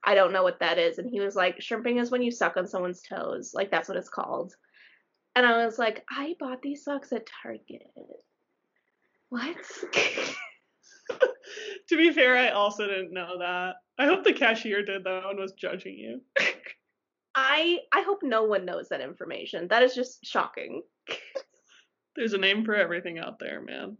"I 0.02 0.14
don't 0.14 0.32
know 0.32 0.43
what 0.43 0.60
that 0.60 0.78
is," 0.78 0.97
and 0.98 1.10
he 1.10 1.20
was 1.20 1.36
like, 1.36 1.60
"Shrimping 1.60 1.98
is 1.98 2.10
when 2.10 2.22
you 2.22 2.31
suck 2.31 2.56
on 2.56 2.66
someone's 2.66 3.02
toes, 3.02 3.52
like 3.52 3.70
that's 3.70 3.89
what 3.89 3.98
it's 3.98 4.09
called," 4.09 4.55
and 5.36 5.47
I 5.47 5.65
was 5.65 5.78
like, 5.78 6.05
"I 6.11 6.35
bought 6.39 6.62
these 6.62 6.85
socks 6.85 7.12
at 7.12 7.28
Target." 7.43 7.82
What? 9.28 9.56
to 11.89 11.97
be 11.97 12.12
fair, 12.12 12.36
I 12.36 12.51
also 12.51 12.86
didn't 12.86 13.12
know 13.12 13.39
that. 13.39 13.74
I 13.98 14.06
hope 14.06 14.24
the 14.24 14.32
cashier 14.32 14.85
did 14.85 15.05
though 15.05 15.31
and 15.31 15.39
was 15.39 15.52
judging 15.52 15.97
you. 15.97 16.20
I 17.35 17.81
I 17.93 18.02
hope 18.02 18.20
no 18.23 18.44
one 18.44 18.65
knows 18.65 18.89
that 18.89 19.01
information. 19.01 19.69
That 19.69 19.82
is 19.82 19.94
just 19.94 20.24
shocking. 20.24 20.82
There's 22.16 22.32
a 22.32 22.39
name 22.39 22.65
for 22.65 22.74
everything 22.74 23.19
out 23.19 23.39
there, 23.40 23.61
man. 23.61 23.97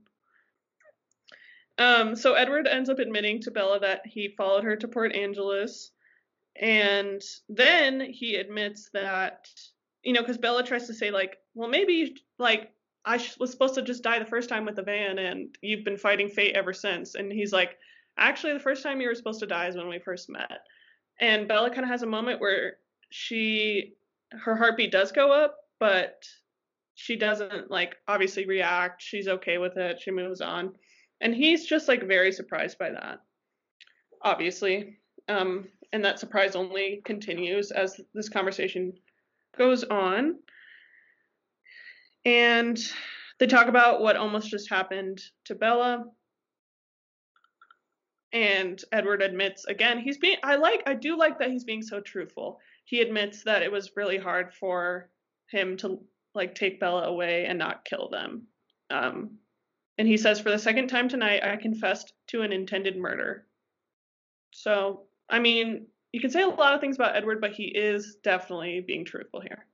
Um, 1.77 2.15
so 2.15 2.35
Edward 2.35 2.69
ends 2.69 2.89
up 2.89 3.01
admitting 3.01 3.41
to 3.43 3.51
Bella 3.51 3.81
that 3.81 4.03
he 4.05 4.35
followed 4.37 4.63
her 4.63 4.77
to 4.77 4.87
Port 4.87 5.13
Angeles, 5.17 5.91
and 6.55 7.21
then 7.49 8.01
he 8.01 8.37
admits 8.37 8.89
that 8.93 9.49
you 10.05 10.13
know, 10.13 10.21
because 10.21 10.39
Bella 10.39 10.63
tries 10.63 10.87
to 10.87 10.95
say 10.95 11.11
like, 11.11 11.39
well, 11.55 11.69
maybe 11.69 12.17
like 12.39 12.73
I 13.05 13.23
was 13.39 13.51
supposed 13.51 13.75
to 13.75 13.83
just 13.83 14.03
die 14.03 14.19
the 14.19 14.25
first 14.25 14.49
time 14.49 14.65
with 14.65 14.77
the 14.77 14.83
van, 14.83 15.19
and 15.19 15.57
you've 15.61 15.85
been 15.85 15.97
fighting 15.97 16.29
fate 16.29 16.57
ever 16.57 16.73
since. 16.73 17.15
And 17.15 17.33
he's 17.33 17.53
like, 17.53 17.79
actually 18.17 18.53
the 18.53 18.61
first 18.61 18.83
time 18.83 19.01
you 19.01 19.09
were 19.09 19.15
supposed 19.15 19.41
to 19.41 19.47
die 19.47 19.67
is 19.69 19.77
when 19.77 19.89
we 19.89 19.99
first 19.99 20.29
met. 20.29 20.61
And 21.21 21.49
Bella 21.49 21.71
kind 21.71 21.85
of 21.85 21.91
has 21.91 22.03
a 22.03 22.07
moment 22.07 22.41
where 22.41 22.75
she 23.11 23.95
her 24.31 24.57
heartbeat 24.57 24.91
does 24.93 25.13
go 25.13 25.33
up, 25.33 25.57
but 25.79 26.25
she 26.95 27.17
doesn't 27.17 27.71
like 27.71 27.97
obviously 28.09 28.47
react. 28.47 29.03
She's 29.03 29.29
okay 29.29 29.59
with 29.59 29.77
it. 29.77 30.01
She 30.01 30.11
moves 30.11 30.41
on. 30.41 30.73
And 31.21 31.35
he's 31.35 31.67
just 31.67 31.89
like 31.89 32.07
very 32.07 32.33
surprised 32.33 32.79
by 32.79 32.91
that. 32.91 33.21
Obviously. 34.23 34.99
Um 35.29 35.69
and 35.93 36.05
that 36.05 36.19
surprise 36.19 36.57
only 36.57 37.01
continues 37.05 37.71
as 37.71 38.01
this 38.15 38.29
conversation 38.29 38.93
goes 39.57 39.85
on. 39.85 40.37
And 42.25 42.79
they 43.39 43.47
talk 43.47 43.67
about 43.67 44.01
what 44.01 44.17
almost 44.17 44.51
just 44.51 44.71
happened 44.71 45.21
to 45.45 45.55
Bella. 45.55 46.05
And 48.33 48.83
Edward 48.91 49.23
admits 49.23 49.65
again, 49.67 50.01
he's 50.01 50.19
being 50.19 50.39
I 50.43 50.57
like 50.57 50.83
I 50.87 50.95
do 50.95 51.17
like 51.17 51.39
that 51.39 51.51
he's 51.51 51.65
being 51.65 51.83
so 51.83 52.01
truthful. 52.01 52.61
He 52.85 53.01
admits 53.01 53.45
that 53.45 53.63
it 53.63 53.71
was 53.71 53.97
really 53.97 54.19
hard 54.19 54.53
for 54.55 55.11
him 55.51 55.77
to 55.79 56.01
like 56.35 56.55
take 56.55 56.81
Bella 56.81 57.05
away 57.05 57.47
and 57.47 57.59
not 57.59 57.85
kill 57.85 58.09
them. 58.09 58.49
Um 58.91 59.39
and 59.99 60.09
he 60.09 60.17
says 60.17 60.41
for 60.41 60.51
the 60.51 60.59
second 60.59 60.89
time 60.89 61.09
tonight 61.09 61.45
I 61.45 61.57
confessed 61.57 62.13
to 62.29 62.43
an 62.43 62.53
intended 62.53 62.97
murder. 62.97 63.47
So, 64.53 65.03
I 65.29 65.39
mean, 65.41 65.87
you 66.15 66.21
can 66.21 66.31
say 66.31 66.43
a 66.43 66.49
lot 66.49 66.75
of 66.75 66.81
things 66.81 66.95
about 66.95 67.17
Edward, 67.17 67.41
but 67.41 67.55
he 67.55 67.65
is 67.65 68.19
definitely 68.23 68.81
being 68.87 69.05
truthful 69.05 69.41
here. 69.41 69.67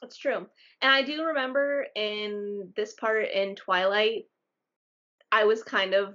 That's 0.00 0.16
true. 0.16 0.46
And 0.80 0.90
I 0.90 1.02
do 1.02 1.24
remember 1.24 1.84
in 1.94 2.72
this 2.74 2.94
part 2.94 3.26
in 3.30 3.54
Twilight, 3.54 4.24
I 5.30 5.44
was 5.44 5.62
kind 5.62 5.92
of 5.92 6.14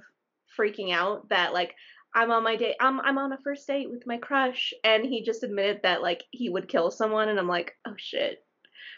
freaking 0.60 0.92
out 0.92 1.30
that 1.30 1.54
like 1.54 1.76
I'm 2.16 2.32
on 2.32 2.44
my 2.44 2.56
date 2.56 2.78
I'm 2.80 3.00
I'm 3.02 3.20
on 3.20 3.32
a 3.32 3.38
first 3.44 3.68
date 3.68 3.92
with 3.92 4.08
my 4.08 4.18
crush 4.18 4.74
and 4.84 5.06
he 5.06 5.22
just 5.24 5.44
admitted 5.44 5.82
that 5.84 6.02
like 6.02 6.24
he 6.32 6.50
would 6.50 6.68
kill 6.68 6.90
someone 6.90 7.30
and 7.30 7.38
I'm 7.38 7.48
like, 7.48 7.76
"Oh 7.86 7.94
shit. 7.96 8.44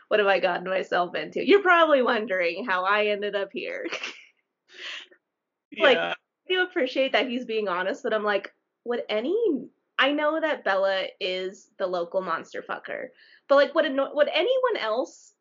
What 0.08 0.22
have 0.22 0.28
I 0.28 0.40
gotten 0.40 0.70
myself 0.70 1.16
into?" 1.16 1.46
You're 1.46 1.62
probably 1.62 2.02
wondering 2.02 2.64
how 2.64 2.86
I 2.86 3.08
ended 3.08 3.36
up 3.36 3.50
here. 3.52 3.88
like 5.78 5.98
Yeah. 5.98 6.14
I 6.14 6.54
do 6.54 6.62
appreciate 6.64 7.12
that 7.12 7.28
he's 7.28 7.44
being 7.44 7.68
honest, 7.68 8.04
but 8.04 8.14
I'm 8.14 8.24
like, 8.24 8.54
would 8.86 9.04
any 9.10 9.70
I 10.02 10.12
know 10.14 10.42
that 10.42 10.64
Bella 10.64 11.06
is 11.20 11.70
the 11.78 11.86
local 11.86 12.22
monster 12.22 12.64
fucker, 12.68 13.10
but 13.48 13.56
like 13.56 13.76
would 13.76 13.86
ano- 13.86 14.16
would 14.16 14.30
anyone 14.34 14.78
else 14.80 15.34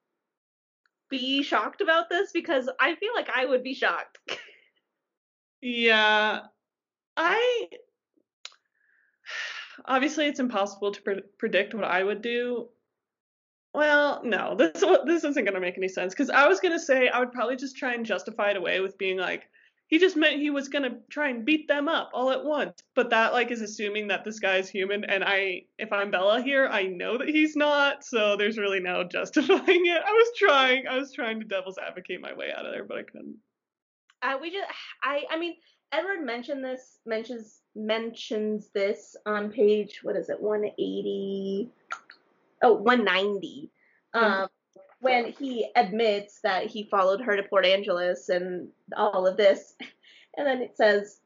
be 1.09 1.43
shocked 1.43 1.81
about 1.81 2.11
this 2.11 2.31
because 2.31 2.69
I 2.79 2.95
feel 2.97 3.15
like 3.15 3.31
I 3.35 3.47
would 3.47 3.65
be 3.65 3.75
shocked. 3.75 4.19
Yeah. 5.63 6.41
I 7.19 7.69
obviously 9.85 10.27
it's 10.27 10.41
impossible 10.41 10.93
to 10.93 11.03
pre- 11.03 11.23
predict 11.39 11.75
what 11.75 11.85
I 11.85 12.03
would 12.03 12.23
do. 12.23 12.69
Well, 13.75 14.23
no, 14.25 14.55
this 14.57 14.83
this 15.05 15.25
isn't 15.25 15.45
to 15.55 15.61
make 15.61 15.77
any 15.77 15.89
sense 15.89 16.15
because 16.15 16.31
I 16.31 16.49
was 16.49 16.61
to 16.73 16.81
say 16.81 17.09
I 17.09 17.19
would 17.19 17.33
probably 17.33 17.57
just 17.57 17.77
try 17.77 17.93
and 17.93 18.07
justify 18.07 18.53
it 18.53 18.57
away 18.57 18.81
with 18.81 18.97
being 18.97 19.19
like 19.19 19.51
he 19.91 19.99
just 19.99 20.17
meant 20.17 20.41
he 20.41 20.51
was 20.51 20.69
going 20.69 20.85
to 20.89 20.99
try 21.11 21.29
and 21.29 21.45
beat 21.45 21.67
them 21.67 21.89
up 21.89 22.11
all 22.15 22.31
at 22.31 22.45
once. 22.45 22.81
But 22.95 23.11
that 23.11 23.33
like 23.33 23.51
is 23.51 23.61
assuming 23.61 24.07
that 24.09 24.25
this 24.25 24.39
guy 24.39 24.57
is 24.57 24.71
human 24.71 25.05
and 25.05 25.25
I 25.25 25.65
if 25.79 25.93
I'm 25.93 26.13
Bella 26.13 26.41
here, 26.41 26.69
I 26.71 26.85
know 26.85 27.19
that 27.19 27.29
he's 27.29 27.57
not, 27.57 28.05
so 28.05 28.37
there's 28.37 28.57
really 28.57 28.81
no 28.81 29.03
justifying 29.11 29.87
it. 29.87 30.03
I 30.07 30.13
was 30.13 30.29
trying. 30.37 30.87
I 30.87 30.97
was 30.97 31.13
trying 31.13 31.41
to 31.41 31.47
devil's 31.47 31.79
advocate 31.79 32.21
my 32.21 32.33
way 32.33 32.51
out 32.57 32.65
of 32.65 32.73
there, 32.73 32.85
but 32.85 32.99
I 32.99 33.03
couldn't. 33.03 33.37
Uh, 34.23 34.37
we 34.41 34.51
just 34.51 34.69
I 35.03 35.25
I 35.29 35.39
mean 35.39 35.57
Edward 35.93 36.25
mentioned 36.25 36.65
this 36.65 36.99
mentions 37.05 37.61
mentions 37.75 38.69
this 38.75 39.17
on 39.27 39.51
page 39.51 40.01
what 40.03 40.17
is 40.17 40.29
it 40.29 40.41
180 40.41 41.71
oh 42.63 42.73
190 42.73 43.71
um 44.15 44.49
when 45.01 45.33
he 45.33 45.71
admits 45.75 46.41
that 46.43 46.67
he 46.67 46.85
followed 46.91 47.21
her 47.21 47.37
to 47.37 47.43
Port 47.43 47.65
Angeles 47.67 48.29
and 48.29 48.69
all 48.97 49.27
of 49.27 49.37
this 49.37 49.75
and 50.37 50.47
then 50.47 50.63
it 50.63 50.77
says 50.77 51.21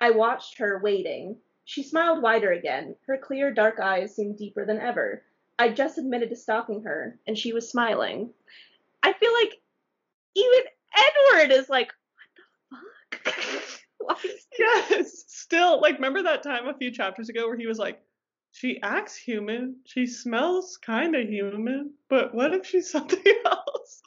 I 0.00 0.10
watched 0.10 0.58
her 0.58 0.80
waiting. 0.82 1.36
She 1.64 1.82
smiled 1.82 2.22
wider 2.22 2.52
again. 2.52 2.96
Her 3.06 3.18
clear 3.18 3.52
dark 3.52 3.80
eyes 3.80 4.14
seemed 4.14 4.38
deeper 4.38 4.64
than 4.64 4.80
ever. 4.80 5.22
I 5.58 5.70
just 5.70 5.98
admitted 5.98 6.30
to 6.30 6.36
stalking 6.36 6.82
her 6.82 7.18
and 7.26 7.36
she 7.36 7.52
was 7.52 7.68
smiling. 7.68 8.30
I 9.02 9.12
feel 9.12 9.32
like 9.32 9.54
even 10.34 10.60
Edward 10.94 11.52
is 11.52 11.68
like 11.68 11.92
what 12.68 13.24
the 13.24 13.30
fuck? 13.30 14.22
Yes, 14.58 15.24
still 15.28 15.80
like 15.80 15.96
remember 15.96 16.22
that 16.22 16.42
time 16.42 16.66
a 16.66 16.76
few 16.76 16.90
chapters 16.90 17.28
ago 17.28 17.46
where 17.46 17.56
he 17.56 17.66
was 17.66 17.78
like, 17.78 18.00
she 18.56 18.80
acts 18.82 19.14
human, 19.14 19.76
she 19.84 20.06
smells 20.06 20.78
kind 20.78 21.14
of 21.14 21.28
human, 21.28 21.92
but 22.08 22.34
what 22.34 22.54
if 22.54 22.64
she's 22.66 22.90
something 22.90 23.22
else? 23.44 24.02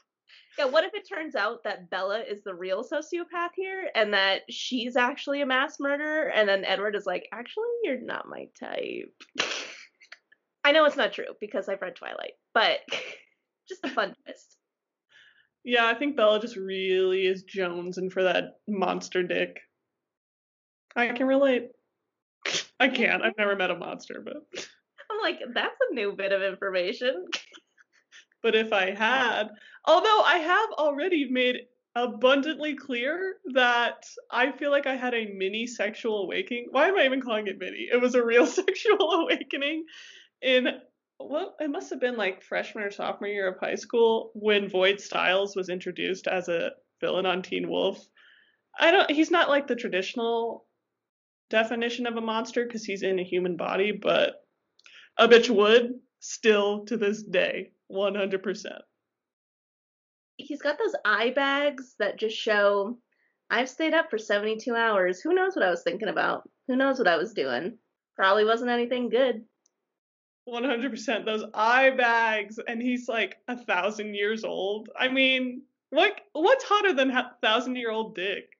Yeah, 0.57 0.65
what 0.65 0.83
if 0.83 0.93
it 0.95 1.07
turns 1.07 1.35
out 1.35 1.63
that 1.63 1.89
Bella 1.89 2.19
is 2.19 2.43
the 2.43 2.55
real 2.55 2.83
sociopath 2.83 3.51
here 3.55 3.89
and 3.93 4.13
that 4.13 4.41
she's 4.49 4.97
actually 4.97 5.41
a 5.41 5.45
mass 5.45 5.79
murderer 5.79 6.29
and 6.29 6.49
then 6.49 6.65
Edward 6.65 6.95
is 6.95 7.05
like, 7.05 7.29
actually, 7.31 7.67
you're 7.83 8.01
not 8.01 8.27
my 8.27 8.47
type. 8.59 9.13
I 10.63 10.71
know 10.71 10.83
it's 10.85 10.97
not 10.97 11.13
true 11.13 11.33
because 11.39 11.69
I've 11.69 11.81
read 11.81 11.95
Twilight, 11.95 12.33
but 12.53 12.79
just 13.69 13.85
a 13.85 13.89
fun 13.89 14.15
twist. 14.25 14.57
Yeah, 15.63 15.85
I 15.85 15.93
think 15.93 16.17
Bella 16.17 16.41
just 16.41 16.55
really 16.55 17.27
is 17.27 17.43
Jones 17.43 17.99
and 17.99 18.11
for 18.11 18.23
that 18.23 18.55
monster 18.67 19.21
dick. 19.21 19.59
I 20.95 21.09
can 21.09 21.27
relate. 21.27 21.69
I 22.79 22.87
can't. 22.87 23.23
I've 23.23 23.37
never 23.37 23.55
met 23.55 23.71
a 23.71 23.77
monster, 23.77 24.21
but 24.23 24.37
I'm 25.11 25.21
like, 25.21 25.39
that's 25.53 25.77
a 25.89 25.93
new 25.93 26.13
bit 26.13 26.31
of 26.31 26.41
information. 26.41 27.25
but 28.43 28.55
if 28.55 28.71
I 28.71 28.91
had, 28.91 29.49
although 29.85 30.21
I 30.21 30.37
have 30.37 30.69
already 30.77 31.29
made 31.29 31.57
abundantly 31.95 32.75
clear 32.75 33.35
that 33.53 34.05
I 34.31 34.51
feel 34.51 34.71
like 34.71 34.87
I 34.87 34.95
had 34.95 35.13
a 35.13 35.31
mini 35.33 35.67
sexual 35.67 36.23
awakening. 36.23 36.67
Why 36.71 36.87
am 36.87 36.97
I 36.97 37.05
even 37.05 37.21
calling 37.21 37.47
it 37.47 37.57
mini? 37.59 37.89
It 37.91 38.01
was 38.01 38.15
a 38.15 38.23
real 38.23 38.45
sexual 38.47 39.11
awakening 39.11 39.85
in 40.41 40.67
well, 41.21 41.55
it 41.59 41.69
must 41.69 41.89
have 41.89 41.99
been 41.99 42.15
like 42.15 42.43
freshman 42.43 42.85
or 42.85 42.91
sophomore 42.91 43.27
year 43.27 43.49
of 43.49 43.59
high 43.59 43.75
school 43.75 44.31
when 44.35 44.69
Void 44.69 45.01
Stiles 45.01 45.53
was 45.53 45.67
introduced 45.67 46.27
as 46.27 46.47
a 46.47 46.71
villain 47.01 47.25
on 47.25 47.41
Teen 47.41 47.67
Wolf. 47.67 48.07
I 48.79 48.91
don't 48.91 49.11
he's 49.11 49.31
not 49.31 49.49
like 49.49 49.67
the 49.67 49.75
traditional 49.75 50.65
definition 51.49 52.07
of 52.07 52.15
a 52.15 52.21
monster 52.21 52.65
because 52.65 52.85
he's 52.85 53.03
in 53.03 53.19
a 53.19 53.23
human 53.23 53.55
body, 53.57 53.91
but 53.91 54.45
a 55.17 55.27
bitch 55.27 55.49
would 55.49 55.93
still 56.19 56.85
to 56.85 56.97
this 56.97 57.23
day, 57.23 57.71
100%. 57.91 58.65
He's 60.37 60.61
got 60.61 60.77
those 60.77 60.95
eye 61.03 61.31
bags 61.31 61.95
that 61.99 62.17
just 62.17 62.37
show 62.37 62.97
I've 63.49 63.69
stayed 63.69 63.93
up 63.93 64.09
for 64.09 64.17
72 64.17 64.73
hours. 64.75 65.21
Who 65.21 65.33
knows 65.33 65.55
what 65.55 65.65
I 65.65 65.71
was 65.71 65.81
thinking 65.83 66.07
about? 66.07 66.47
Who 66.67 66.75
knows 66.75 66.99
what 66.99 67.07
I 67.07 67.17
was 67.17 67.33
doing? 67.33 67.77
Probably 68.15 68.45
wasn't 68.45 68.69
anything 68.69 69.09
good. 69.09 69.43
100% 70.47 71.25
those 71.25 71.43
eye 71.53 71.91
bags 71.91 72.59
and 72.67 72.81
he's 72.81 73.07
like 73.07 73.37
a 73.47 73.55
thousand 73.55 74.15
years 74.15 74.43
old 74.43 74.89
i 74.97 75.07
mean 75.07 75.61
what 75.91 76.21
what's 76.33 76.63
hotter 76.63 76.91
than 76.93 77.11
a 77.11 77.31
thousand 77.43 77.75
year 77.75 77.91
old 77.91 78.15
dick 78.15 78.57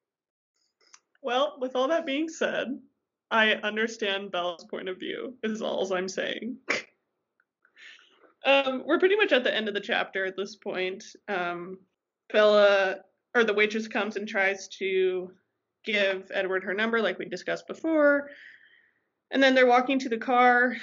well 1.21 1.57
with 1.59 1.75
all 1.75 1.87
that 1.87 2.05
being 2.05 2.29
said 2.29 2.67
i 3.31 3.53
understand 3.53 4.31
bella's 4.31 4.65
point 4.65 4.89
of 4.89 4.99
view 4.99 5.35
is 5.43 5.61
all 5.61 5.91
i'm 5.93 6.09
saying. 6.09 6.57
Um 8.45 8.83
we're 8.85 8.99
pretty 8.99 9.17
much 9.17 9.33
at 9.33 9.43
the 9.43 9.53
end 9.53 9.67
of 9.67 9.73
the 9.73 9.81
chapter 9.81 10.25
at 10.25 10.37
this 10.37 10.55
point. 10.55 11.03
Um 11.27 11.77
bella 12.31 12.97
or 13.35 13.43
the 13.43 13.53
waitress 13.53 13.87
comes 13.87 14.15
and 14.15 14.27
tries 14.27 14.69
to 14.79 15.31
give 15.83 16.31
edward 16.33 16.63
her 16.63 16.73
number 16.73 17.01
like 17.01 17.19
we 17.19 17.25
discussed 17.25 17.67
before. 17.67 18.29
And 19.31 19.43
then 19.43 19.55
they're 19.55 19.67
walking 19.67 19.99
to 19.99 20.09
the 20.09 20.17
car 20.17 20.75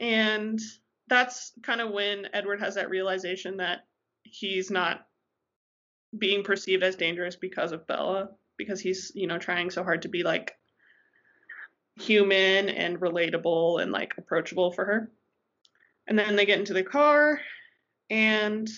and 0.00 0.60
that's 1.08 1.52
kind 1.62 1.80
of 1.80 1.90
when 1.90 2.28
Edward 2.32 2.60
has 2.60 2.76
that 2.76 2.88
realization 2.88 3.58
that 3.58 3.80
he's 4.22 4.70
not 4.70 5.06
being 6.16 6.42
perceived 6.42 6.82
as 6.82 6.96
dangerous 6.96 7.36
because 7.36 7.72
of 7.72 7.86
Bella, 7.86 8.30
because 8.60 8.80
he's, 8.80 9.12
you 9.14 9.26
know, 9.26 9.38
trying 9.38 9.70
so 9.70 9.82
hard 9.82 10.02
to 10.02 10.08
be 10.08 10.22
like 10.22 10.54
human 11.98 12.68
and 12.68 13.00
relatable 13.00 13.82
and 13.82 13.90
like 13.90 14.14
approachable 14.18 14.72
for 14.72 14.84
her. 14.84 15.10
And 16.06 16.18
then 16.18 16.36
they 16.36 16.46
get 16.46 16.58
into 16.58 16.74
the 16.74 16.82
car 16.82 17.40
and 18.10 18.68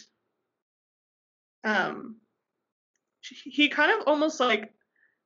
um 1.65 2.17
he 3.23 3.69
kind 3.69 3.93
of 3.93 4.07
almost 4.07 4.41
like 4.41 4.73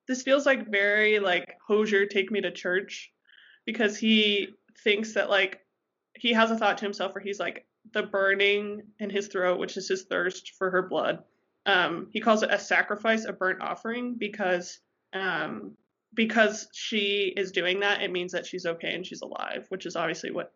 this 0.07 0.23
feels 0.23 0.47
like 0.47 0.71
very 0.71 1.19
like 1.19 1.57
Hozier 1.67 2.07
take 2.07 2.31
me 2.31 2.41
to 2.41 2.51
church 2.51 3.11
because 3.65 3.99
he 3.99 4.49
thinks 4.85 5.15
that 5.15 5.31
like 5.31 5.61
he 6.15 6.33
has 6.33 6.51
a 6.51 6.57
thought 6.57 6.79
to 6.79 6.85
himself 6.85 7.15
where 7.15 7.25
he's 7.25 7.41
like 7.41 7.67
the 7.93 8.03
burning 8.03 8.83
in 8.99 9.11
his 9.11 9.29
throat, 9.29 9.59
which 9.59 9.77
is 9.77 9.89
his 9.89 10.05
thirst 10.05 10.53
for 10.59 10.71
her 10.71 10.83
blood. 10.83 11.23
Um, 11.67 12.09
he 12.13 12.21
calls 12.21 12.43
it 12.43 12.53
a 12.53 12.59
sacrifice, 12.59 13.25
a 13.25 13.33
burnt 13.33 13.61
offering, 13.61 14.15
because 14.19 14.79
um, 15.13 15.77
because 16.15 16.69
she 16.73 17.33
is 17.37 17.53
doing 17.53 17.81
that, 17.81 18.03
it 18.03 18.11
means 18.11 18.33
that 18.33 18.47
she's 18.47 18.67
okay 18.67 18.95
and 18.95 19.05
she's 19.05 19.23
alive, 19.23 19.67
which 19.69 19.85
is 19.85 19.97
obviously 19.97 20.31
what 20.31 20.53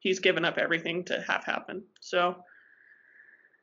he's 0.00 0.18
given 0.18 0.44
up 0.44 0.58
everything 0.58 1.04
to 1.04 1.22
have 1.26 1.44
happen. 1.44 1.84
So 2.00 2.36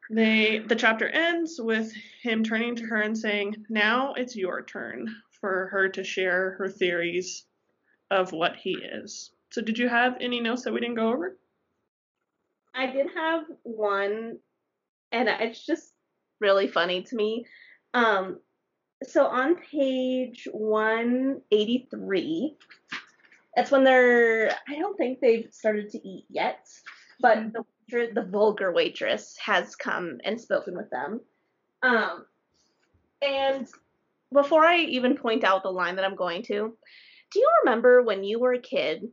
they 0.09 0.59
the 0.59 0.75
chapter 0.75 1.07
ends 1.07 1.59
with 1.59 1.91
him 2.21 2.43
turning 2.43 2.75
to 2.77 2.85
her 2.85 3.01
and 3.01 3.17
saying, 3.17 3.65
"Now 3.69 4.13
it's 4.13 4.35
your 4.35 4.63
turn 4.63 5.13
for 5.41 5.67
her 5.69 5.89
to 5.89 6.03
share 6.03 6.51
her 6.51 6.69
theories 6.69 7.45
of 8.09 8.31
what 8.31 8.55
he 8.55 8.71
is." 8.73 9.31
So 9.49 9.61
did 9.61 9.77
you 9.77 9.89
have 9.89 10.17
any 10.21 10.39
notes 10.39 10.63
that 10.63 10.73
we 10.73 10.79
didn't 10.79 10.95
go 10.95 11.11
over? 11.11 11.37
I 12.73 12.87
did 12.87 13.07
have 13.15 13.45
one, 13.63 14.37
and 15.11 15.27
it's 15.27 15.65
just 15.65 15.91
really 16.39 16.67
funny 16.67 17.03
to 17.03 17.15
me. 17.15 17.45
Um, 17.93 18.39
so 19.03 19.27
on 19.27 19.55
page 19.55 20.47
183, 20.51 22.57
that's 23.55 23.71
when 23.71 23.83
they're, 23.83 24.51
I 24.67 24.75
don't 24.75 24.97
think 24.97 25.19
they've 25.19 25.47
started 25.51 25.89
to 25.91 26.07
eat 26.07 26.25
yet, 26.29 26.67
but 27.19 27.53
the, 27.53 27.63
the 28.13 28.23
vulgar 28.23 28.71
waitress 28.71 29.37
has 29.43 29.75
come 29.75 30.19
and 30.23 30.39
spoken 30.39 30.75
with 30.75 30.89
them. 30.89 31.21
Um, 31.83 32.25
and 33.21 33.67
before 34.33 34.65
I 34.65 34.79
even 34.79 35.17
point 35.17 35.43
out 35.43 35.63
the 35.63 35.69
line 35.69 35.95
that 35.95 36.05
I'm 36.05 36.15
going 36.15 36.43
to, 36.43 36.75
do 37.31 37.39
you 37.39 37.49
remember 37.63 38.03
when 38.03 38.23
you 38.23 38.39
were 38.39 38.53
a 38.53 38.59
kid 38.59 39.09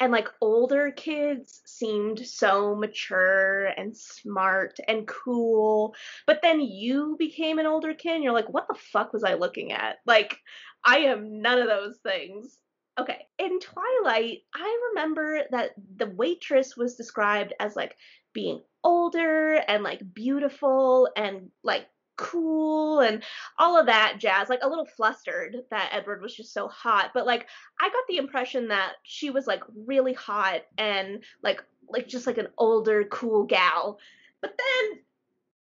and 0.00 0.12
like 0.12 0.28
older 0.40 0.90
kids 0.90 1.62
seemed 1.64 2.20
so 2.26 2.74
mature 2.74 3.66
and 3.66 3.96
smart 3.96 4.78
and 4.86 5.06
cool. 5.06 5.94
But 6.26 6.40
then 6.42 6.60
you 6.60 7.16
became 7.18 7.58
an 7.58 7.66
older 7.66 7.94
kid 7.94 8.16
and 8.16 8.24
you're 8.24 8.32
like 8.32 8.48
what 8.52 8.68
the 8.68 8.78
fuck 8.78 9.12
was 9.12 9.24
i 9.24 9.34
looking 9.34 9.72
at? 9.72 9.96
Like 10.06 10.38
i 10.84 10.98
am 10.98 11.40
none 11.40 11.58
of 11.58 11.68
those 11.68 11.98
things. 11.98 12.58
Okay 12.98 13.26
in 13.38 13.60
twilight 13.60 14.38
i 14.54 14.88
remember 14.90 15.42
that 15.50 15.72
the 15.96 16.06
waitress 16.06 16.76
was 16.76 16.94
described 16.94 17.52
as 17.60 17.76
like 17.76 17.94
being 18.32 18.60
older 18.82 19.54
and 19.54 19.82
like 19.82 20.00
beautiful 20.14 21.08
and 21.16 21.50
like 21.62 21.86
cool 22.16 23.00
and 23.00 23.22
all 23.58 23.78
of 23.78 23.86
that 23.86 24.16
jazz 24.18 24.48
like 24.48 24.60
a 24.62 24.68
little 24.68 24.86
flustered 24.86 25.56
that 25.70 25.90
edward 25.92 26.22
was 26.22 26.34
just 26.34 26.52
so 26.52 26.66
hot 26.66 27.10
but 27.12 27.26
like 27.26 27.46
i 27.80 27.88
got 27.88 28.04
the 28.08 28.16
impression 28.16 28.68
that 28.68 28.92
she 29.02 29.28
was 29.28 29.46
like 29.46 29.62
really 29.86 30.14
hot 30.14 30.62
and 30.78 31.22
like 31.42 31.62
like 31.88 32.08
just 32.08 32.26
like 32.26 32.38
an 32.38 32.48
older 32.58 33.04
cool 33.04 33.44
gal. 33.44 33.98
But 34.40 34.58
then 34.58 35.00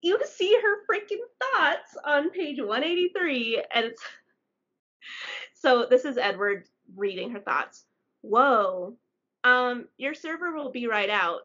you 0.01 0.19
see 0.25 0.55
her 0.61 0.85
freaking 0.85 1.23
thoughts 1.39 1.97
on 2.05 2.29
page 2.29 2.59
183 2.59 3.63
and 3.73 3.85
it's 3.85 4.01
so 5.53 5.85
this 5.89 6.05
is 6.05 6.17
edward 6.17 6.65
reading 6.95 7.31
her 7.31 7.39
thoughts. 7.39 7.85
Whoa 8.21 8.95
um 9.43 9.85
your 9.97 10.13
server 10.13 10.53
will 10.53 10.71
be 10.71 10.87
right 10.87 11.09
out. 11.09 11.41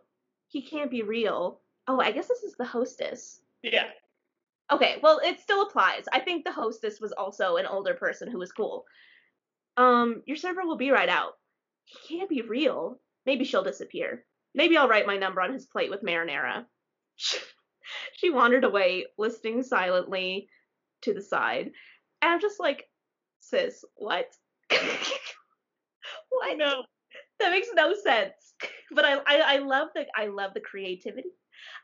He 0.49 0.63
can't 0.63 0.91
be 0.91 1.03
real. 1.03 1.61
Oh 1.87 2.01
i 2.01 2.13
guess 2.13 2.29
this 2.29 2.43
is 2.43 2.55
the 2.57 2.65
hostess. 2.65 3.41
Yeah 3.63 3.89
Okay, 4.73 4.97
well, 5.03 5.21
it 5.23 5.41
still 5.41 5.63
applies. 5.63 6.05
I 6.13 6.21
think 6.21 6.45
the 6.45 6.53
hostess 6.53 7.01
was 7.01 7.13
also 7.13 7.57
an 7.57 7.67
older 7.67 7.95
person 7.95 8.31
who 8.31 8.39
was 8.39 8.53
cool. 8.53 8.85
Um, 9.77 10.23
your 10.27 10.37
server 10.37 10.65
will 10.65 10.77
be 10.77 10.91
right 10.91 11.09
out. 11.09 11.33
He 11.85 12.19
can't 12.19 12.31
be 12.31 12.43
real. 12.43 12.99
Maybe 13.27 13.45
she'll 13.45 13.65
disappear. 13.65 14.25
Maybe 14.55 14.77
I'll 14.77 14.89
write 14.89 15.07
my 15.07 15.17
number 15.17 15.41
on 15.41 15.53
his 15.53 15.67
plate 15.67 15.91
with 15.91 16.03
marinara. 16.03 16.65
she 18.15 18.31
wandered 18.31 18.65
away, 18.65 19.07
listening 19.19 19.63
silently 19.63 20.49
to 21.03 21.13
the 21.13 21.23
side. 21.23 21.71
And 22.23 22.33
I'm 22.33 22.41
just 22.41 22.59
like, 22.59 22.89
sis, 23.41 23.85
what? 23.97 24.27
what? 26.31 26.57
No. 26.57 26.85
That 27.41 27.51
makes 27.51 27.69
no 27.75 27.95
sense. 27.95 28.33
But 28.93 29.05
I, 29.05 29.15
I, 29.27 29.55
I 29.55 29.59
love 29.59 29.89
the 29.95 30.05
I 30.15 30.27
love 30.27 30.55
the 30.55 30.61
creativity 30.61 31.31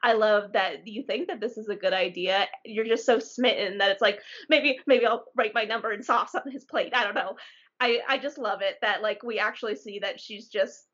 I 0.03 0.15
love 0.15 0.53
that 0.53 0.87
you 0.87 1.03
think 1.03 1.29
that 1.29 1.41
this 1.41 1.57
is 1.57 1.69
a 1.69 1.77
good 1.77 1.93
idea. 1.93 2.47
You're 2.65 2.85
just 2.85 3.07
so 3.07 3.19
smitten 3.19 3.79
that 3.79 3.91
it's 3.91 4.03
like 4.03 4.21
maybe 4.49 4.79
maybe 4.87 5.07
I'll 5.07 5.25
write 5.37 5.55
my 5.55 5.65
number 5.65 5.91
and 5.91 6.05
sauce 6.05 6.35
on 6.35 6.51
his 6.51 6.65
plate. 6.65 6.93
I 6.95 7.05
don't 7.05 7.15
know. 7.15 7.37
I 7.81 8.01
I 8.09 8.19
just 8.19 8.39
love 8.39 8.63
it 8.63 8.77
that 8.83 9.03
like 9.03 9.23
we 9.23 9.39
actually 9.39 9.77
see 9.77 10.01
that 10.01 10.21
she's 10.21 10.49
just 10.49 10.87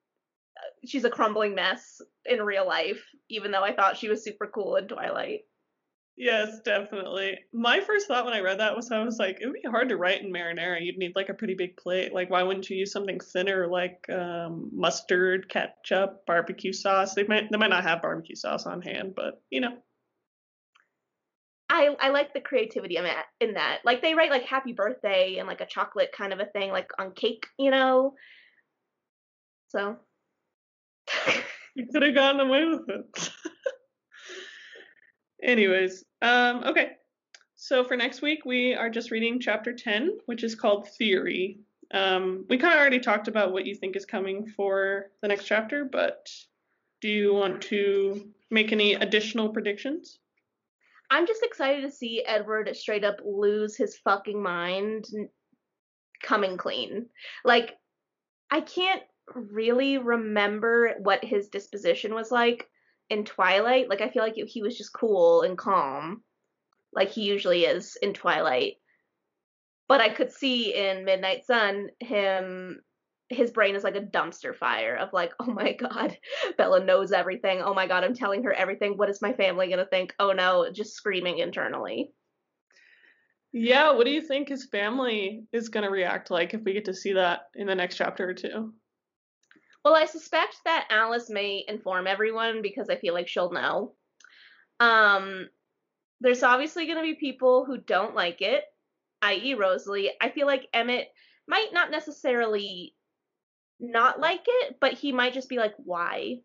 uh, 0.57 0.87
she's 0.87 1.05
a 1.05 1.11
crumbling 1.11 1.55
mess 1.55 2.01
in 2.25 2.41
real 2.43 2.67
life 2.67 3.03
even 3.29 3.51
though 3.51 3.65
I 3.65 3.75
thought 3.75 3.97
she 3.97 4.09
was 4.09 4.25
super 4.25 4.47
cool 4.47 4.77
in 4.77 4.89
Twilight. 4.89 5.41
Yes, 6.19 6.61
definitely. 6.65 7.39
My 7.53 7.81
first 7.81 8.09
thought 8.09 8.25
when 8.25 8.33
I 8.33 8.41
read 8.41 8.61
that 8.61 8.75
was 8.75 8.91
I 8.91 9.05
was 9.05 9.19
like, 9.19 9.39
it 9.41 9.47
would 9.47 9.61
be 9.63 9.69
hard 9.69 9.91
to 9.91 9.99
write 9.99 10.23
in 10.23 10.33
marinara. 10.33 10.83
You'd 10.83 10.97
need 10.97 11.15
like 11.15 11.29
a 11.29 11.35
pretty 11.35 11.55
big 11.55 11.77
plate. 11.77 12.15
Like, 12.15 12.31
why 12.31 12.43
wouldn't 12.43 12.71
you 12.71 12.77
use 12.79 12.91
something 12.91 13.21
thinner 13.21 13.67
like 13.67 14.09
um, 14.09 14.71
mustard, 14.73 15.51
ketchup, 15.51 16.25
barbecue 16.27 16.73
sauce? 16.73 17.15
They 17.15 17.25
might 17.25 17.51
they 17.51 17.59
might 17.59 17.69
not 17.69 17.85
have 17.85 18.01
barbecue 18.01 18.35
sauce 18.35 18.65
on 18.65 18.81
hand, 18.81 19.13
but 19.15 19.43
you 19.51 19.61
know. 19.61 19.77
I 21.69 21.95
I 22.01 22.09
like 22.09 22.33
the 22.33 22.41
creativity 22.41 22.97
in 22.97 23.05
that 23.05 23.27
in 23.39 23.55
that. 23.55 23.81
Like 23.85 24.01
they 24.01 24.15
write 24.15 24.31
like 24.31 24.45
happy 24.45 24.73
birthday 24.73 25.37
and 25.37 25.47
like 25.47 25.61
a 25.61 25.67
chocolate 25.67 26.13
kind 26.17 26.33
of 26.33 26.41
a 26.41 26.47
thing, 26.47 26.71
like 26.71 26.89
on 26.99 27.13
cake, 27.13 27.47
you 27.59 27.71
know. 27.71 28.15
So. 29.69 29.97
you 31.75 31.87
could 31.93 32.03
have 32.05 32.15
gotten 32.15 32.41
away 32.41 32.65
with 32.65 32.89
it. 32.89 33.31
Anyways, 35.47 36.05
um, 36.23 36.65
okay. 36.65 36.97
So 37.55 37.85
for 37.85 37.97
next 37.97 38.21
week, 38.21 38.45
we 38.45 38.75
are 38.75 38.91
just 38.91 39.13
reading 39.13 39.41
chapter 39.41 39.73
10, 39.73 40.19
which 40.27 40.43
is 40.43 40.57
called 40.57 40.89
Theory. 40.99 41.61
Um, 41.95 42.45
we 42.51 42.59
kind 42.59 42.75
of 42.75 42.81
already 42.81 42.99
talked 42.99 43.29
about 43.29 43.53
what 43.53 43.65
you 43.65 43.77
think 43.77 43.95
is 43.95 44.05
coming 44.05 44.47
for 44.57 45.13
the 45.23 45.29
next 45.29 45.45
chapter, 45.45 45.85
but 45.85 46.29
do 47.01 47.09
you 47.09 47.33
want 47.33 47.63
to 47.63 48.29
make 48.51 48.73
any 48.73 48.95
additional 48.95 49.49
predictions? 49.49 50.19
I'm 51.11 51.29
just 51.29 51.45
excited 51.45 51.83
to 51.83 51.93
see 51.93 52.25
Edward 52.27 52.75
straight 52.77 53.05
up 53.05 53.19
lose 53.25 53.77
his 53.77 53.97
fucking 53.99 54.43
mind 54.43 55.07
coming 56.25 56.57
clean. 56.57 57.07
Like, 57.45 57.77
I 58.51 58.63
can't 58.63 59.03
really 59.33 59.99
remember 59.99 60.95
what 60.99 61.25
his 61.25 61.49
disposition 61.49 62.15
was 62.15 62.33
like 62.33 62.69
in 63.11 63.25
Twilight. 63.25 63.89
Like 63.89 64.01
I 64.01 64.11
feel 64.11 64.23
like 64.23 64.35
he 64.37 64.63
was 64.63 64.77
just 64.77 64.93
cool 64.93 65.43
and 65.43 65.57
calm, 65.57 66.23
like 66.93 67.11
he 67.11 67.23
usually 67.23 67.65
is 67.65 67.97
in 68.01 68.13
Twilight. 68.13 68.75
But 69.89 70.01
I 70.01 70.09
could 70.09 70.33
see 70.33 70.75
in 70.75 71.05
Midnight 71.05 71.47
Sun 71.47 71.89
him 72.01 72.81
his 73.29 73.51
brain 73.51 73.75
is 73.75 73.83
like 73.83 73.97
a 73.97 74.01
dumpster 74.01 74.55
fire 74.55 74.95
of 74.95 75.13
like, 75.13 75.33
oh 75.41 75.53
my 75.53 75.73
god, 75.73 76.17
Bella 76.57 76.85
knows 76.85 77.13
everything. 77.13 77.61
Oh 77.63 77.75
my 77.75 77.87
god, 77.87 78.05
I'm 78.05 78.15
telling 78.15 78.45
her 78.45 78.53
everything. 78.53 78.97
What 78.97 79.11
is 79.11 79.23
my 79.23 79.33
family 79.33 79.69
gonna 79.69 79.87
think? 79.87 80.15
Oh 80.19 80.33
no, 80.33 80.71
just 80.73 80.95
screaming 80.95 81.39
internally. 81.39 82.13
Yeah, 83.53 83.93
what 83.93 84.05
do 84.05 84.11
you 84.11 84.21
think 84.21 84.49
his 84.49 84.67
family 84.67 85.45
is 85.53 85.69
gonna 85.69 85.91
react 85.91 86.31
like 86.31 86.55
if 86.55 86.63
we 86.63 86.73
get 86.73 86.85
to 86.87 86.95
see 86.95 87.15
that 87.15 87.43
in 87.55 87.67
the 87.67 87.75
next 87.75 87.97
chapter 87.97 88.29
or 88.29 88.35
two? 88.35 88.75
Well, 89.87 89.95
I 89.95 90.07
suspect 90.07 90.57
that 90.65 90.89
Alice 90.91 91.31
may 91.31 91.65
inform 91.69 92.09
everyone 92.09 92.61
because 92.61 92.91
I 92.91 92.97
feel 92.97 93.15
like 93.15 93.29
she'll 93.29 93.53
know. 93.53 93.93
Um, 94.81 95.47
there's 96.21 96.43
obviously 96.43 96.87
going 96.87 96.99
to 96.99 97.05
be 97.05 97.15
people 97.15 97.65
who 97.65 97.79
don't 97.79 98.13
like 98.13 98.43
it, 98.43 98.65
i.e., 99.23 99.55
Rosalie. 99.55 100.11
I 100.21 100.31
feel 100.31 100.49
like 100.49 100.67
Emmett 100.75 101.07
might 101.47 101.69
not 101.73 101.93
necessarily 101.93 102.97
not 103.79 104.19
like 104.19 104.43
it, 104.45 104.75
but 104.81 104.95
he 104.95 105.13
might 105.13 105.35
just 105.35 105.49
be 105.49 105.59
like, 105.59 105.75
why? 105.77 106.39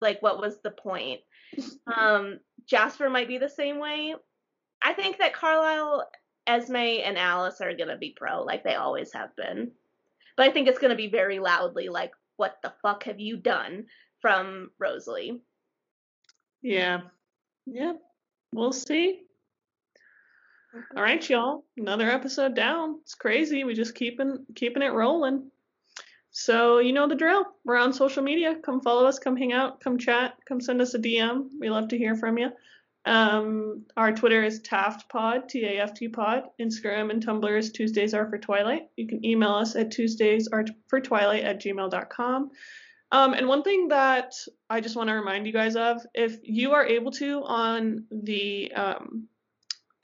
Like, 0.00 0.22
what 0.22 0.38
was 0.38 0.60
the 0.62 0.70
point? 0.70 1.22
um, 1.92 2.38
Jasper 2.68 3.10
might 3.10 3.26
be 3.26 3.38
the 3.38 3.48
same 3.48 3.80
way. 3.80 4.14
I 4.80 4.92
think 4.92 5.18
that 5.18 5.34
Carlisle, 5.34 6.08
Esme, 6.46 6.76
and 6.76 7.18
Alice 7.18 7.60
are 7.60 7.74
going 7.74 7.88
to 7.88 7.96
be 7.96 8.14
pro, 8.16 8.44
like 8.44 8.62
they 8.62 8.76
always 8.76 9.12
have 9.12 9.34
been. 9.34 9.72
But 10.36 10.48
I 10.48 10.52
think 10.52 10.68
it's 10.68 10.78
going 10.78 10.90
to 10.90 10.96
be 10.96 11.08
very 11.08 11.40
loudly 11.40 11.88
like, 11.88 12.12
what 12.40 12.56
the 12.62 12.72
fuck 12.80 13.04
have 13.04 13.20
you 13.20 13.36
done 13.36 13.84
from 14.22 14.70
Rosalie. 14.78 15.42
Yeah. 16.62 17.02
Yep. 17.66 18.00
We'll 18.54 18.72
see. 18.72 19.20
All 20.96 21.02
right, 21.02 21.28
y'all. 21.28 21.64
Another 21.76 22.08
episode 22.08 22.56
down. 22.56 23.00
It's 23.02 23.14
crazy. 23.14 23.64
We 23.64 23.74
just 23.74 23.94
keeping 23.94 24.46
keeping 24.54 24.82
it 24.82 24.94
rolling. 24.94 25.50
So 26.30 26.78
you 26.78 26.94
know 26.94 27.06
the 27.06 27.14
drill. 27.14 27.44
We're 27.66 27.76
on 27.76 27.92
social 27.92 28.22
media. 28.22 28.54
Come 28.64 28.80
follow 28.80 29.06
us. 29.06 29.18
Come 29.18 29.36
hang 29.36 29.52
out. 29.52 29.80
Come 29.80 29.98
chat. 29.98 30.32
Come 30.48 30.62
send 30.62 30.80
us 30.80 30.94
a 30.94 30.98
DM. 30.98 31.48
We 31.60 31.68
love 31.68 31.88
to 31.88 31.98
hear 31.98 32.16
from 32.16 32.38
you. 32.38 32.52
Um, 33.06 33.86
our 33.96 34.12
Twitter 34.12 34.42
is 34.42 34.60
TaftPod, 34.60 35.48
T-A-F-T 35.48 36.08
Pod. 36.08 36.44
Instagram 36.60 37.10
and 37.10 37.24
Tumblr 37.24 37.58
is 37.58 37.72
Tuesdays 37.72 38.14
are 38.14 38.28
for 38.28 38.38
Twilight. 38.38 38.88
You 38.96 39.06
can 39.06 39.24
email 39.24 39.52
us 39.52 39.74
at 39.74 39.90
Tuesdays 39.90 40.48
are 40.48 40.64
for 40.88 41.00
Twilight 41.00 41.44
at 41.44 41.62
gmail.com. 41.62 42.50
Um, 43.12 43.34
and 43.34 43.48
one 43.48 43.62
thing 43.62 43.88
that 43.88 44.34
I 44.68 44.80
just 44.80 44.96
want 44.96 45.08
to 45.08 45.14
remind 45.14 45.46
you 45.46 45.52
guys 45.52 45.76
of, 45.76 46.00
if 46.14 46.38
you 46.44 46.72
are 46.72 46.86
able 46.86 47.10
to 47.12 47.42
on 47.44 48.04
the 48.10 48.72
um, 48.72 49.26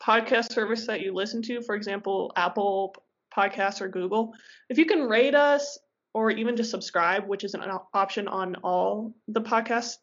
podcast 0.02 0.52
service 0.52 0.86
that 0.86 1.01
you 1.01 1.14
listen 1.14 1.43
to, 1.43 1.60
for 1.62 1.74
example, 1.74 2.32
Apple 2.36 2.94
Podcasts 3.36 3.81
or 3.81 3.89
Google. 3.89 4.32
If 4.68 4.78
you 4.78 4.86
can 4.86 5.02
rate 5.02 5.35
us 5.35 5.78
or 6.14 6.31
even 6.31 6.56
just 6.56 6.70
subscribe, 6.70 7.27
which 7.27 7.44
is 7.44 7.55
an 7.55 7.62
option 7.93 8.28
on 8.28 8.56
all 8.56 9.14
the 9.28 9.43
podcast 9.43 9.97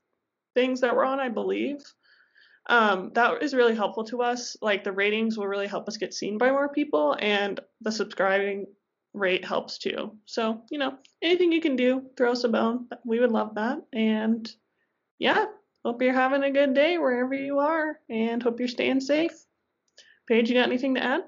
things 0.53 0.81
that 0.81 0.95
we're 0.95 1.05
on, 1.05 1.19
I 1.19 1.29
believe. 1.29 1.77
Um, 2.68 3.11
that 3.14 3.44
is 3.44 3.53
really 3.53 3.76
helpful 3.76 4.06
to 4.06 4.22
us. 4.22 4.56
Like 4.61 4.84
the 4.84 4.91
ratings 4.91 5.38
will 5.38 5.48
really 5.48 5.68
help 5.68 5.88
us 5.88 5.98
get 5.98 6.14
seen 6.14 6.38
by 6.38 6.52
more 6.52 6.69
people, 6.69 7.15
and 7.19 7.60
the 7.81 7.91
subscribing 7.91 8.68
rate 9.14 9.45
helps 9.45 9.77
too. 9.77 10.18
So, 10.26 10.61
you 10.72 10.80
know, 10.80 10.98
anything 11.22 11.52
you 11.52 11.61
can 11.61 11.76
do, 11.76 12.03
throw 12.18 12.31
us 12.31 12.44
a 12.44 12.49
bone. 12.49 12.88
We 13.06 13.19
would 13.19 13.31
love 13.31 13.56
that. 13.56 13.80
And 13.91 14.49
yeah, 15.19 15.45
hope 15.85 16.02
you're 16.02 16.14
having 16.14 16.44
a 16.44 16.52
good 16.52 16.73
day 16.73 16.98
wherever 16.98 17.34
you 17.34 17.60
are, 17.60 17.99
and 18.10 18.41
hope 18.41 18.60
you're 18.60 18.68
staying 18.68 19.02
safe. 19.02 19.34
Paige, 20.27 20.49
you 20.49 20.56
got 20.56 20.68
anything 20.68 20.95
to 20.95 21.03
add? 21.03 21.22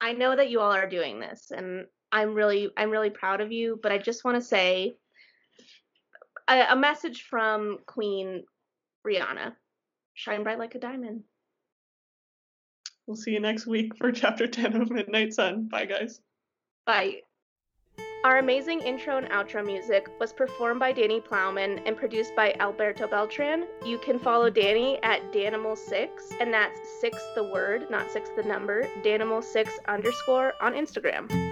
I 0.00 0.12
know 0.14 0.34
that 0.34 0.50
you 0.50 0.58
all 0.60 0.72
are 0.72 0.88
doing 0.88 1.20
this, 1.20 1.52
and 1.56 1.86
I'm 2.10 2.34
really 2.34 2.70
I'm 2.76 2.90
really 2.90 3.10
proud 3.10 3.40
of 3.40 3.52
you, 3.52 3.78
but 3.82 3.92
I 3.92 3.98
just 3.98 4.24
want 4.24 4.36
to 4.36 4.42
say 4.42 4.96
a, 6.48 6.66
a 6.70 6.76
message 6.76 7.22
from 7.30 7.78
Queen 7.86 8.44
Rihanna. 9.06 9.52
Shine 10.14 10.42
bright 10.42 10.58
like 10.58 10.74
a 10.74 10.78
diamond. 10.78 11.22
We'll 13.06 13.16
see 13.16 13.32
you 13.32 13.40
next 13.40 13.66
week 13.66 13.96
for 13.96 14.12
chapter 14.12 14.46
10 14.46 14.80
of 14.80 14.90
Midnight 14.90 15.34
Sun. 15.34 15.68
Bye 15.70 15.86
guys. 15.86 16.20
Bye. 16.86 17.20
Our 18.24 18.38
amazing 18.38 18.80
intro 18.82 19.18
and 19.18 19.28
outro 19.30 19.66
music 19.66 20.08
was 20.20 20.32
performed 20.32 20.78
by 20.78 20.92
Danny 20.92 21.20
Plowman 21.20 21.80
and 21.86 21.96
produced 21.96 22.36
by 22.36 22.54
Alberto 22.60 23.08
Beltran. 23.08 23.66
You 23.84 23.98
can 23.98 24.20
follow 24.20 24.48
Danny 24.48 25.02
at 25.02 25.32
Danimal6, 25.32 26.08
and 26.40 26.54
that's 26.54 26.78
six 27.00 27.18
the 27.34 27.42
word, 27.42 27.90
not 27.90 28.12
six 28.12 28.30
the 28.36 28.44
number, 28.44 28.84
Danimal6 29.02 29.68
underscore 29.88 30.52
on 30.60 30.74
Instagram. 30.74 31.51